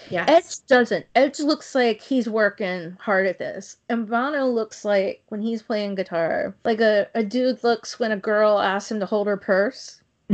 Yes. 0.10 0.30
Edge 0.30 0.68
doesn't. 0.68 1.06
Edge 1.16 1.40
looks 1.40 1.76
like 1.76 2.02
he's 2.02 2.30
working 2.30 2.98
hard 3.00 3.26
at 3.26 3.40
this. 3.40 3.78
And 3.90 4.08
Bono 4.08 4.48
looks 4.48 4.86
like 4.86 5.24
when 5.30 5.42
he's 5.42 5.62
playing 5.62 5.96
guitar, 5.96 6.56
like 6.64 6.80
a, 6.80 7.08
a 7.14 7.24
dude 7.24 7.64
looks 7.64 8.00
when 8.00 8.12
a 8.12 8.18
girl 8.18 8.60
asks 8.60 8.92
him 8.92 9.00
to 9.00 9.06
hold 9.06 9.28
her 9.28 9.38
purse. 9.38 10.02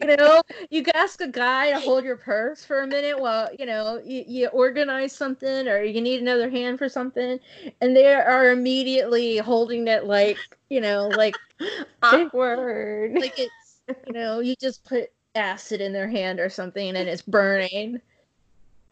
you 0.00 0.16
know, 0.16 0.42
you 0.70 0.84
ask 0.94 1.20
a 1.20 1.28
guy 1.28 1.72
to 1.72 1.80
hold 1.80 2.04
your 2.04 2.16
purse 2.16 2.64
for 2.64 2.82
a 2.82 2.86
minute 2.86 3.18
while, 3.18 3.48
you 3.58 3.66
know, 3.66 4.00
you, 4.04 4.24
you 4.26 4.48
organize 4.48 5.12
something 5.14 5.68
or 5.68 5.82
you 5.82 6.00
need 6.00 6.20
another 6.20 6.50
hand 6.50 6.78
for 6.78 6.88
something. 6.88 7.38
And 7.80 7.96
they 7.96 8.12
are 8.12 8.50
immediately 8.50 9.38
holding 9.38 9.86
it 9.88 10.04
like, 10.04 10.38
you 10.68 10.80
know, 10.80 11.08
like 11.08 11.36
Awkward. 12.02 13.14
like 13.14 13.38
it's 13.38 13.80
you 14.06 14.12
know 14.12 14.40
you 14.40 14.54
just 14.60 14.84
put 14.84 15.10
acid 15.34 15.80
in 15.80 15.92
their 15.92 16.08
hand 16.08 16.40
or 16.40 16.48
something 16.48 16.96
and 16.96 17.08
it's 17.08 17.22
burning. 17.22 18.00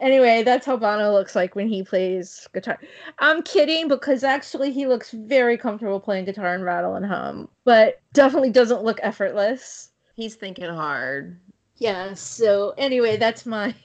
Anyway 0.00 0.42
that's 0.42 0.66
how 0.66 0.76
bono 0.76 1.12
looks 1.12 1.36
like 1.36 1.54
when 1.54 1.68
he 1.68 1.82
plays 1.82 2.48
guitar. 2.52 2.78
I'm 3.18 3.42
kidding 3.42 3.88
because 3.88 4.24
actually 4.24 4.72
he 4.72 4.86
looks 4.86 5.12
very 5.12 5.56
comfortable 5.56 6.00
playing 6.00 6.24
guitar 6.24 6.54
and 6.54 6.64
rattle 6.64 6.94
and 6.96 7.06
hum 7.06 7.48
but 7.64 8.00
definitely 8.12 8.50
doesn't 8.50 8.82
look 8.82 8.98
effortless. 9.02 9.90
He's 10.14 10.34
thinking 10.34 10.68
hard. 10.68 11.38
yeah 11.76 12.14
so 12.14 12.74
anyway 12.76 13.16
that's 13.16 13.46
my 13.46 13.74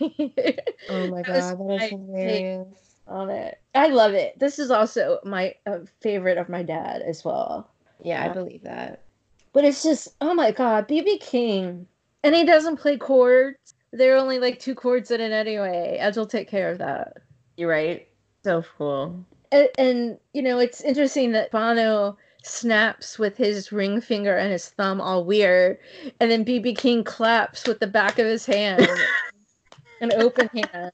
Oh 0.89 1.07
my 1.07 1.23
god, 1.23 1.59
that 1.59 1.59
my 1.59 1.88
hilarious. 1.89 2.68
on 3.07 3.30
it. 3.30 3.59
I 3.76 3.88
love 3.89 4.14
it. 4.14 4.39
This 4.39 4.57
is 4.59 4.72
also 4.72 5.19
my 5.23 5.53
uh, 5.65 5.80
favorite 6.01 6.38
of 6.38 6.49
my 6.49 6.64
dad 6.64 7.01
as 7.01 7.23
well 7.23 7.69
Yeah, 8.03 8.24
I 8.24 8.30
believe 8.30 8.64
that. 8.64 9.03
But 9.53 9.65
it's 9.65 9.84
just, 9.84 10.10
oh 10.22 10.34
my 10.34 10.52
god, 10.52 10.88
BB 10.88 11.19
King. 11.19 11.88
And 12.24 12.36
he 12.36 12.44
doesn't 12.44 12.78
play 12.78 12.98
chords. 12.98 13.74
There 13.91 14.14
are 14.14 14.18
only 14.18 14.40
like 14.40 14.60
two 14.60 14.76
chords 14.76 15.11
in 15.11 15.22
it 15.22 15.32
anyway. 15.32 15.98
Edge 15.99 16.18
will 16.18 16.28
take 16.28 16.49
care 16.49 16.72
of 16.72 16.78
that. 16.80 17.18
You're 17.56 17.69
right. 17.69 18.07
So 18.44 18.64
cool. 18.78 19.26
And, 19.52 19.69
and 19.78 20.18
you 20.34 20.41
know, 20.41 20.60
it's 20.60 20.82
interesting 20.82 21.32
that 21.32 21.52
Bono 21.52 22.18
snaps 22.44 23.19
with 23.19 23.38
his 23.38 23.72
ring 23.72 24.02
finger 24.02 24.38
and 24.38 24.52
his 24.52 24.69
thumb 24.69 25.02
all 25.02 25.26
weird. 25.26 25.78
And 26.19 26.30
then 26.30 26.45
BB 26.45 26.78
King 26.78 27.03
claps 27.03 27.68
with 27.68 27.80
the 27.80 27.88
back 27.88 28.19
of 28.19 28.26
his 28.26 28.45
hand, 28.45 28.88
an 30.02 30.11
open 30.14 30.49
hand. 30.53 30.91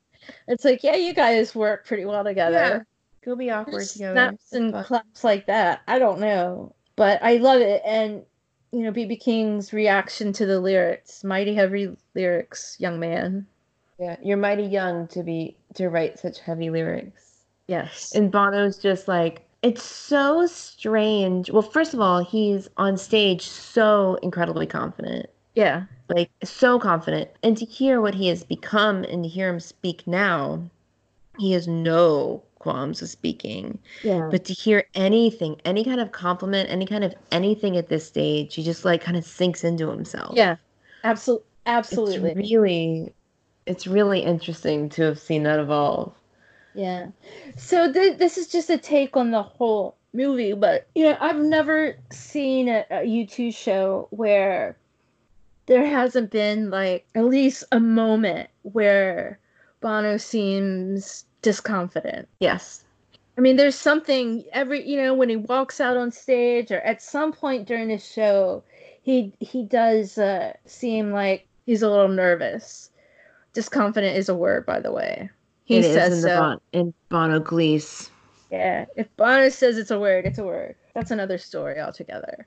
It's 0.47 0.63
like, 0.63 0.83
yeah, 0.83 0.95
you 0.95 1.13
guys 1.13 1.53
work 1.53 1.85
pretty 1.85 2.05
well 2.05 2.23
together. 2.23 2.85
Go 3.25 3.35
be 3.35 3.51
awkward 3.51 3.87
together. 3.87 4.13
snaps 4.13 4.53
and 4.53 4.73
claps 4.85 5.23
like 5.23 5.45
that. 5.47 5.81
I 5.87 5.99
don't 5.99 6.19
know, 6.19 6.75
but 6.95 7.21
I 7.23 7.37
love 7.37 7.61
it. 7.61 7.81
And 7.85 8.23
you 8.71 8.79
know, 8.79 8.91
BB 8.91 9.19
King's 9.19 9.71
reaction 9.71 10.33
to 10.33 10.45
the 10.45 10.59
lyrics, 10.59 11.23
mighty 11.23 11.53
heavy 11.53 11.95
lyrics, 12.15 12.75
young 12.79 12.99
man. 12.99 13.45
Yeah, 13.99 14.17
you're 14.23 14.37
mighty 14.37 14.63
young 14.63 15.07
to 15.09 15.21
be 15.23 15.55
to 15.75 15.89
write 15.89 16.17
such 16.17 16.39
heavy 16.39 16.69
lyrics. 16.69 17.45
Yes. 17.67 18.13
And 18.15 18.31
Bono's 18.31 18.77
just 18.77 19.07
like 19.07 19.45
it's 19.61 19.83
so 19.83 20.45
strange. 20.47 21.49
Well, 21.49 21.61
first 21.61 21.93
of 21.93 22.01
all, 22.01 22.23
he's 22.23 22.67
on 22.77 22.97
stage 22.97 23.47
so 23.47 24.19
incredibly 24.21 24.67
confident. 24.67 25.29
yeah. 25.55 25.85
Like 26.09 26.29
so 26.43 26.79
confident. 26.79 27.29
And 27.43 27.55
to 27.57 27.65
hear 27.65 28.01
what 28.01 28.13
he 28.13 28.27
has 28.27 28.43
become 28.43 29.03
and 29.05 29.23
to 29.23 29.29
hear 29.29 29.49
him 29.49 29.59
speak 29.61 30.05
now, 30.05 30.69
he 31.39 31.53
has 31.53 31.65
no 31.67 32.43
qualms 32.63 33.01
with 33.01 33.09
speaking. 33.09 33.77
Yeah. 34.03 34.29
But 34.31 34.45
to 34.45 34.53
hear 34.53 34.85
anything, 34.95 35.59
any 35.65 35.83
kind 35.83 35.99
of 35.99 36.11
compliment, 36.13 36.69
any 36.69 36.85
kind 36.85 37.03
of 37.03 37.13
anything 37.31 37.77
at 37.77 37.89
this 37.89 38.07
stage, 38.07 38.55
he 38.55 38.63
just 38.63 38.85
like 38.85 39.01
kind 39.01 39.17
of 39.17 39.25
sinks 39.25 39.63
into 39.63 39.89
himself. 39.91 40.35
yeah. 40.35 40.55
Absolutely. 41.03 41.45
Absolutely. 41.65 42.31
It's 42.31 42.51
really 42.51 43.13
it's 43.65 43.87
really 43.87 44.21
interesting 44.21 44.89
to 44.89 45.03
have 45.03 45.19
seen 45.19 45.43
that 45.43 45.59
evolve. 45.59 46.13
Yeah. 46.73 47.07
So 47.57 47.91
th- 47.91 48.17
this 48.17 48.37
is 48.37 48.47
just 48.47 48.69
a 48.69 48.77
take 48.77 49.15
on 49.15 49.31
the 49.31 49.43
whole 49.43 49.97
movie, 50.13 50.53
but 50.53 50.87
you 50.95 51.05
know, 51.05 51.17
I've 51.19 51.39
never 51.41 51.95
seen 52.11 52.69
a, 52.69 52.85
a 52.89 53.05
U2 53.05 53.53
show 53.55 54.07
where 54.11 54.77
there 55.65 55.85
hasn't 55.85 56.31
been 56.31 56.69
like 56.69 57.05
at 57.15 57.25
least 57.25 57.63
a 57.71 57.79
moment 57.79 58.49
where 58.63 59.39
Bono 59.81 60.17
seems 60.17 61.25
disconfident. 61.43 62.25
Yes. 62.39 62.83
I 63.37 63.41
mean, 63.41 63.55
there's 63.55 63.75
something 63.75 64.43
every 64.51 64.87
you 64.87 64.97
know 64.97 65.13
when 65.13 65.29
he 65.29 65.35
walks 65.35 65.79
out 65.79 65.97
on 65.97 66.11
stage 66.11 66.71
or 66.71 66.81
at 66.81 67.01
some 67.01 67.31
point 67.31 67.67
during 67.67 67.89
the 67.89 67.97
show, 67.97 68.63
he 69.01 69.33
he 69.39 69.63
does 69.63 70.17
uh, 70.17 70.53
seem 70.65 71.11
like 71.11 71.47
he's 71.65 71.81
a 71.81 71.89
little 71.89 72.07
nervous. 72.07 72.89
Disconfident 73.53 74.15
is 74.15 74.29
a 74.29 74.35
word, 74.35 74.65
by 74.65 74.79
the 74.79 74.91
way. 74.91 75.29
He 75.65 75.77
It 75.77 75.83
says 75.83 76.13
in 76.13 76.21
the 76.21 76.29
so. 76.29 76.39
Bon- 76.39 76.61
in 76.71 76.93
Bono 77.09 77.39
Gleese. 77.39 78.09
Yeah, 78.51 78.85
if 78.95 79.07
Bono 79.17 79.49
says 79.49 79.77
it's 79.77 79.91
a 79.91 79.99
word, 79.99 80.25
it's 80.25 80.37
a 80.37 80.43
word. 80.43 80.75
That's 80.93 81.11
another 81.11 81.37
story 81.37 81.79
altogether. 81.79 82.45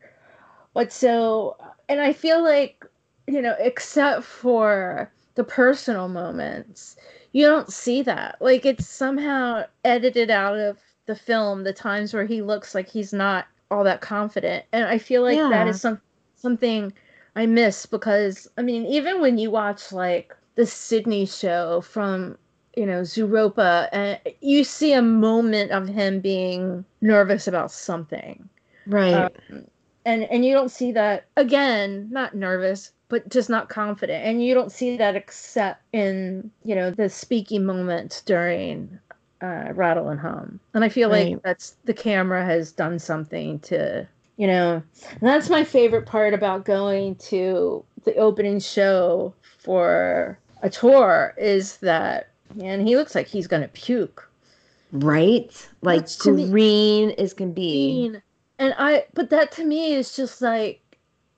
But 0.73 0.93
so, 0.93 1.56
and 1.89 2.01
I 2.01 2.12
feel 2.12 2.44
like, 2.44 2.85
you 3.27 3.43
know, 3.43 3.56
except 3.59 4.23
for 4.24 5.10
the 5.35 5.43
personal 5.43 6.09
moments, 6.09 6.97
you 7.37 7.45
don't 7.45 7.71
see 7.71 8.01
that. 8.01 8.39
Like 8.41 8.65
it's 8.65 8.87
somehow 8.87 9.65
edited 9.85 10.31
out 10.31 10.57
of 10.59 10.79
the 11.05 11.15
film, 11.15 11.65
the 11.65 11.73
times 11.75 12.15
where 12.15 12.25
he 12.25 12.41
looks 12.41 12.75
like 12.75 12.89
he's 12.89 13.13
not 13.13 13.47
all 13.71 13.85
that 13.85 14.01
confident. 14.01 14.65
And 14.73 14.87
I 14.87 14.97
feel 14.97 15.23
like 15.23 15.47
that 15.49 15.67
Yeah. 15.67 15.69
is 15.69 15.79
some 15.79 16.01
something 16.37 16.95
I 17.37 17.45
miss 17.45 17.85
because 17.85 18.49
I 18.57 18.63
mean, 18.63 18.87
even 18.87 19.21
when 19.21 19.37
you 19.37 19.51
watch 19.51 19.93
like 19.93 20.35
the 20.55 20.65
Sydney 20.65 21.27
show 21.27 21.83
from 21.83 22.39
you 22.75 22.87
know 22.87 23.03
Zooropa, 23.03 23.91
and 23.93 24.19
you 24.41 24.65
see 24.65 24.95
a 24.95 25.03
moment 25.03 25.73
of 25.73 25.89
him 25.89 26.21
being 26.21 26.87
nervous 27.03 27.47
about 27.47 27.71
something, 27.71 28.49
Right. 28.87 29.31
um, 29.53 29.67
and 30.07 30.25
and 30.25 30.45
you 30.45 30.55
don't 30.55 30.71
see 30.71 30.93
that 30.93 31.27
again. 31.37 32.09
Not 32.11 32.35
nervous, 32.35 32.93
but 33.09 33.28
just 33.28 33.49
not 33.51 33.69
confident, 33.69 34.24
and 34.24 34.45
you 34.45 34.55
don't 34.55 34.73
see 34.73 34.97
that 34.97 35.16
except 35.16 35.83
in 35.93 36.51
you 36.65 36.74
know 36.74 36.91
the 36.91 37.09
speaking 37.09 37.65
moments 37.65 38.23
during 38.23 38.99
uh, 39.43 39.73
Rattle 39.74 40.09
and 40.09 40.20
Hum, 40.20 40.61
and 40.74 40.85
I 40.85 40.89
feel 40.89 41.09
Right. 41.09 41.39
like 41.39 41.43
that's 41.43 41.77
the 41.85 41.95
camera 41.95 42.45
has 42.45 42.73
done 42.73 42.99
something 42.99 43.59
to 43.61 44.07
you 44.37 44.47
know 44.47 44.83
and 45.11 45.20
that's 45.23 45.51
my 45.51 45.65
favorite 45.65 46.07
part 46.07 46.35
about 46.35 46.65
going 46.65 47.15
to 47.16 47.85
the 48.05 48.15
opening 48.16 48.61
show 48.61 49.35
for 49.59 50.39
a 50.62 50.70
tour 50.70 51.35
is 51.39 51.78
that 51.78 52.28
and 52.61 52.87
he 52.87 52.97
looks 52.97 53.15
like 53.15 53.27
he's 53.27 53.47
gonna 53.47 53.69
puke 53.69 54.28
right? 54.93 55.69
Like 55.83 56.07
to 56.20 56.33
me- 56.33 56.49
green 56.49 57.11
as 57.12 57.35
can 57.35 57.53
be. 57.53 58.09
mean. 58.11 58.23
And 58.59 58.74
I, 58.78 59.05
but 59.15 59.31
that 59.31 59.53
to 59.53 59.65
me 59.65 59.95
is 59.95 60.16
just 60.16 60.41
like 60.41 60.81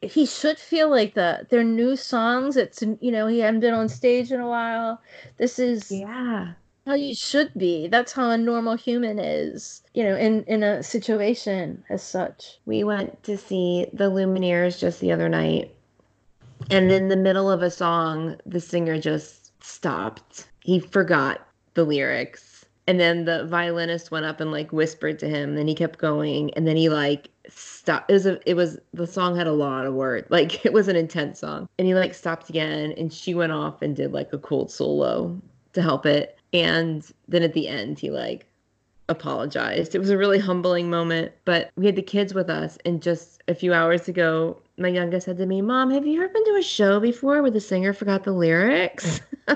he 0.00 0.26
should 0.26 0.58
feel 0.58 0.88
like 0.90 1.14
that. 1.14 1.48
They're 1.50 1.64
new 1.64 1.96
songs. 1.96 2.56
It's 2.56 2.82
you 3.00 3.10
know 3.10 3.26
he 3.26 3.40
hadn't 3.40 3.60
been 3.60 3.74
on 3.74 3.88
stage 3.88 4.30
in 4.32 4.40
a 4.40 4.48
while. 4.48 5.00
This 5.38 5.58
is 5.58 5.90
Yeah. 5.90 6.52
how 6.86 6.94
you 6.94 7.14
should 7.14 7.52
be. 7.54 7.88
That's 7.88 8.12
how 8.12 8.30
a 8.30 8.38
normal 8.38 8.76
human 8.76 9.18
is. 9.18 9.82
You 9.94 10.04
know, 10.04 10.16
in 10.16 10.44
in 10.44 10.62
a 10.62 10.82
situation 10.82 11.84
as 11.90 12.02
such. 12.02 12.58
We 12.66 12.84
went 12.84 13.22
to 13.24 13.36
see 13.36 13.86
the 13.92 14.10
Lumineers 14.10 14.78
just 14.78 15.00
the 15.00 15.12
other 15.12 15.28
night. 15.28 15.74
And 16.70 16.90
in 16.90 17.08
the 17.08 17.16
middle 17.16 17.50
of 17.50 17.62
a 17.62 17.70
song, 17.70 18.36
the 18.46 18.60
singer 18.60 18.98
just 19.00 19.52
stopped. 19.62 20.48
He 20.60 20.80
forgot 20.80 21.46
the 21.74 21.84
lyrics. 21.84 22.64
And 22.86 22.98
then 22.98 23.26
the 23.26 23.44
violinist 23.44 24.10
went 24.10 24.24
up 24.26 24.40
and 24.40 24.50
like 24.50 24.72
whispered 24.72 25.18
to 25.20 25.28
him. 25.28 25.54
Then 25.56 25.68
he 25.68 25.74
kept 25.74 25.98
going. 25.98 26.52
And 26.54 26.66
then 26.66 26.76
he 26.76 26.88
like 26.88 27.28
stopped. 27.48 28.10
It 28.10 28.14
was 28.14 28.26
a, 28.26 28.48
it 28.48 28.54
was 28.54 28.78
the 28.92 29.06
song 29.06 29.36
had 29.36 29.46
a 29.46 29.52
lot 29.52 29.86
of 29.86 29.94
words. 29.94 30.28
Like 30.38 30.64
it 30.64 30.72
was 30.72 30.88
an 30.88 30.96
intense 30.96 31.40
song. 31.40 31.68
And 31.78 31.86
he 31.86 31.94
like 31.94 32.14
stopped 32.14 32.48
again. 32.48 32.92
And 32.96 33.12
she 33.12 33.34
went 33.34 33.52
off 33.52 33.82
and 33.82 33.96
did 33.96 34.12
like 34.12 34.32
a 34.32 34.38
cold 34.38 34.70
solo 34.70 35.40
to 35.72 35.82
help 35.82 36.06
it. 36.06 36.38
And 36.52 37.04
then 37.26 37.42
at 37.42 37.54
the 37.54 37.68
end, 37.68 37.98
he 37.98 38.10
like 38.10 38.46
apologized. 39.08 39.94
It 39.94 39.98
was 39.98 40.10
a 40.10 40.18
really 40.18 40.38
humbling 40.38 40.90
moment, 40.90 41.32
but 41.44 41.70
we 41.76 41.86
had 41.86 41.96
the 41.96 42.02
kids 42.02 42.34
with 42.34 42.50
us. 42.50 42.78
And 42.84 43.02
just 43.02 43.42
a 43.48 43.54
few 43.54 43.72
hours 43.72 44.08
ago, 44.08 44.60
my 44.76 44.88
youngest 44.88 45.26
said 45.26 45.38
to 45.38 45.46
me, 45.46 45.62
Mom, 45.62 45.90
have 45.90 46.06
you 46.06 46.22
ever 46.22 46.32
been 46.32 46.44
to 46.44 46.56
a 46.56 46.62
show 46.62 47.00
before 47.00 47.42
where 47.42 47.50
the 47.50 47.60
singer 47.60 47.92
forgot 47.92 48.24
the 48.24 48.32
lyrics? 48.32 49.20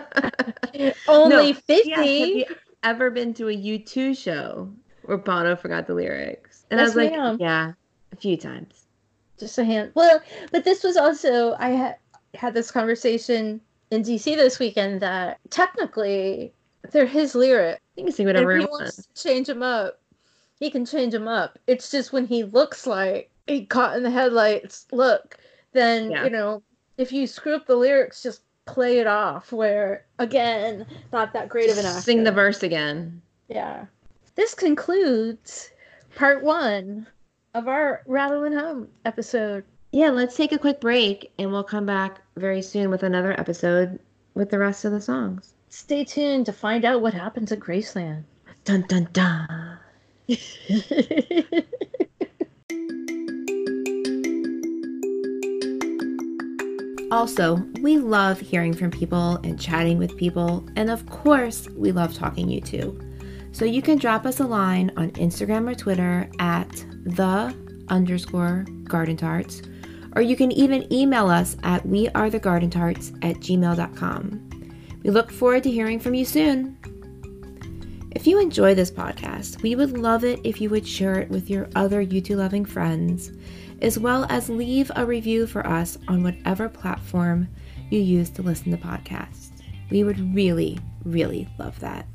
Only 1.08 1.52
fifty. 1.52 1.90
Yes, 1.90 2.48
have 2.48 2.58
ever 2.82 3.10
been 3.10 3.34
to 3.34 3.48
a 3.48 3.56
U2 3.56 4.16
show 4.16 4.70
where 5.02 5.18
Bono 5.18 5.54
forgot 5.54 5.86
the 5.86 5.94
lyrics? 5.94 6.64
And 6.70 6.80
I 6.80 6.84
was 6.84 6.96
like, 6.96 7.12
ma'am. 7.12 7.36
Yeah, 7.38 7.72
a 8.12 8.16
few 8.16 8.36
times. 8.36 8.86
just 9.38 9.58
a 9.58 9.64
hand. 9.64 9.90
Well, 9.94 10.20
but 10.52 10.64
this 10.64 10.84
was 10.84 10.96
also 10.96 11.54
I 11.58 11.70
had 11.70 11.96
had 12.34 12.54
this 12.54 12.70
conversation 12.70 13.60
in 13.90 14.02
DC 14.02 14.24
this 14.36 14.58
weekend 14.58 15.00
that 15.00 15.38
technically 15.50 16.52
they're 16.90 17.06
his 17.06 17.34
lyrics. 17.34 17.80
You 17.96 18.04
can 18.04 18.12
sing 18.12 18.26
whatever 18.26 18.56
he 18.56 18.64
wants 18.64 18.98
want. 18.98 19.08
to 19.14 19.22
change 19.22 19.48
him 19.48 19.62
up, 19.62 20.00
he 20.60 20.70
can 20.70 20.84
change 20.86 21.12
him 21.14 21.28
up. 21.28 21.58
It's 21.66 21.90
just 21.90 22.12
when 22.12 22.26
he 22.26 22.44
looks 22.44 22.86
like 22.86 23.30
he 23.46 23.66
caught 23.66 23.96
in 23.96 24.02
the 24.02 24.10
headlights 24.10 24.86
look, 24.92 25.36
then 25.72 26.10
Yeah. 26.10 26.24
you 26.24 26.30
know, 26.30 26.62
if 26.98 27.12
you 27.12 27.26
screw 27.26 27.54
up 27.54 27.66
the 27.66 27.76
lyrics 27.76 28.22
just 28.22 28.42
play 28.64 28.98
it 29.00 29.08
off 29.08 29.50
where 29.50 30.04
again 30.20 30.86
not 31.12 31.32
that 31.32 31.48
great 31.48 31.68
of 31.68 31.76
an 31.78 31.84
actor. 31.84 32.00
Sing 32.00 32.22
the 32.22 32.30
verse 32.30 32.62
again. 32.62 33.20
Yeah. 33.48 33.86
This 34.36 34.54
concludes 34.54 35.70
part 36.14 36.42
one 36.44 37.06
of 37.54 37.68
our 37.68 38.02
Rattle 38.06 38.44
and 38.44 38.54
Hum 38.54 38.88
episode. 39.04 39.64
Yeah, 39.92 40.10
let's 40.10 40.36
take 40.36 40.52
a 40.52 40.58
quick 40.58 40.80
break 40.80 41.32
and 41.38 41.52
we'll 41.52 41.64
come 41.64 41.84
back 41.84 42.20
very 42.36 42.62
soon 42.62 42.90
with 42.90 43.02
another 43.02 43.38
episode 43.38 43.98
with 44.34 44.50
the 44.50 44.58
rest 44.58 44.84
of 44.84 44.92
the 44.92 45.00
songs. 45.00 45.54
Stay 45.68 46.04
tuned 46.04 46.46
to 46.46 46.52
find 46.52 46.84
out 46.84 47.02
what 47.02 47.14
happens 47.14 47.52
at 47.52 47.60
Graceland. 47.60 48.24
Dun 48.64 48.84
dun 48.88 49.08
dun. 49.12 49.78
Also, 57.12 57.56
we 57.82 57.98
love 57.98 58.40
hearing 58.40 58.72
from 58.72 58.90
people 58.90 59.36
and 59.44 59.60
chatting 59.60 59.98
with 59.98 60.16
people, 60.16 60.66
and 60.76 60.90
of 60.90 61.04
course, 61.10 61.68
we 61.76 61.92
love 61.92 62.14
talking 62.14 62.48
U2. 62.48 63.11
So 63.52 63.64
you 63.64 63.82
can 63.82 63.98
drop 63.98 64.26
us 64.26 64.40
a 64.40 64.46
line 64.46 64.90
on 64.96 65.10
Instagram 65.12 65.70
or 65.70 65.74
Twitter 65.74 66.28
at 66.38 66.70
the 67.04 67.54
underscore 67.88 68.64
garden 68.84 69.16
tarts, 69.16 69.62
or 70.16 70.22
you 70.22 70.36
can 70.36 70.50
even 70.52 70.90
email 70.92 71.28
us 71.28 71.56
at 71.62 71.84
wearethegardentarts 71.84 73.24
at 73.24 73.36
gmail.com. 73.36 74.48
We 75.02 75.10
look 75.10 75.30
forward 75.30 75.62
to 75.64 75.70
hearing 75.70 76.00
from 76.00 76.14
you 76.14 76.24
soon. 76.24 76.78
If 78.12 78.26
you 78.26 78.40
enjoy 78.40 78.74
this 78.74 78.90
podcast, 78.90 79.62
we 79.62 79.74
would 79.74 79.96
love 79.96 80.24
it 80.24 80.40
if 80.44 80.60
you 80.60 80.70
would 80.70 80.86
share 80.86 81.18
it 81.18 81.28
with 81.28 81.48
your 81.48 81.68
other 81.74 82.04
U2 82.04 82.36
loving 82.36 82.64
friends 82.64 83.32
as 83.82 83.98
well 83.98 84.26
as 84.28 84.48
leave 84.48 84.90
a 84.96 85.04
review 85.04 85.46
for 85.46 85.66
us 85.66 85.98
on 86.08 86.22
whatever 86.22 86.68
platform 86.68 87.48
you 87.90 88.00
use 88.00 88.30
to 88.30 88.42
listen 88.42 88.70
to 88.70 88.76
podcasts. 88.78 89.50
We 89.90 90.04
would 90.04 90.34
really, 90.34 90.78
really 91.04 91.48
love 91.58 91.78
that. 91.80 92.06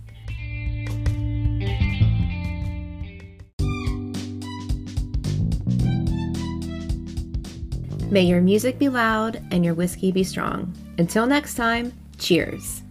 May 8.10 8.22
your 8.22 8.40
music 8.40 8.80
be 8.80 8.88
loud 8.88 9.42
and 9.52 9.66
your 9.66 9.74
whiskey 9.74 10.14
be 10.14 10.24
strong. 10.24 10.74
Until 10.98 11.26
next 11.26 11.56
time, 11.56 11.92
cheers. 12.18 12.82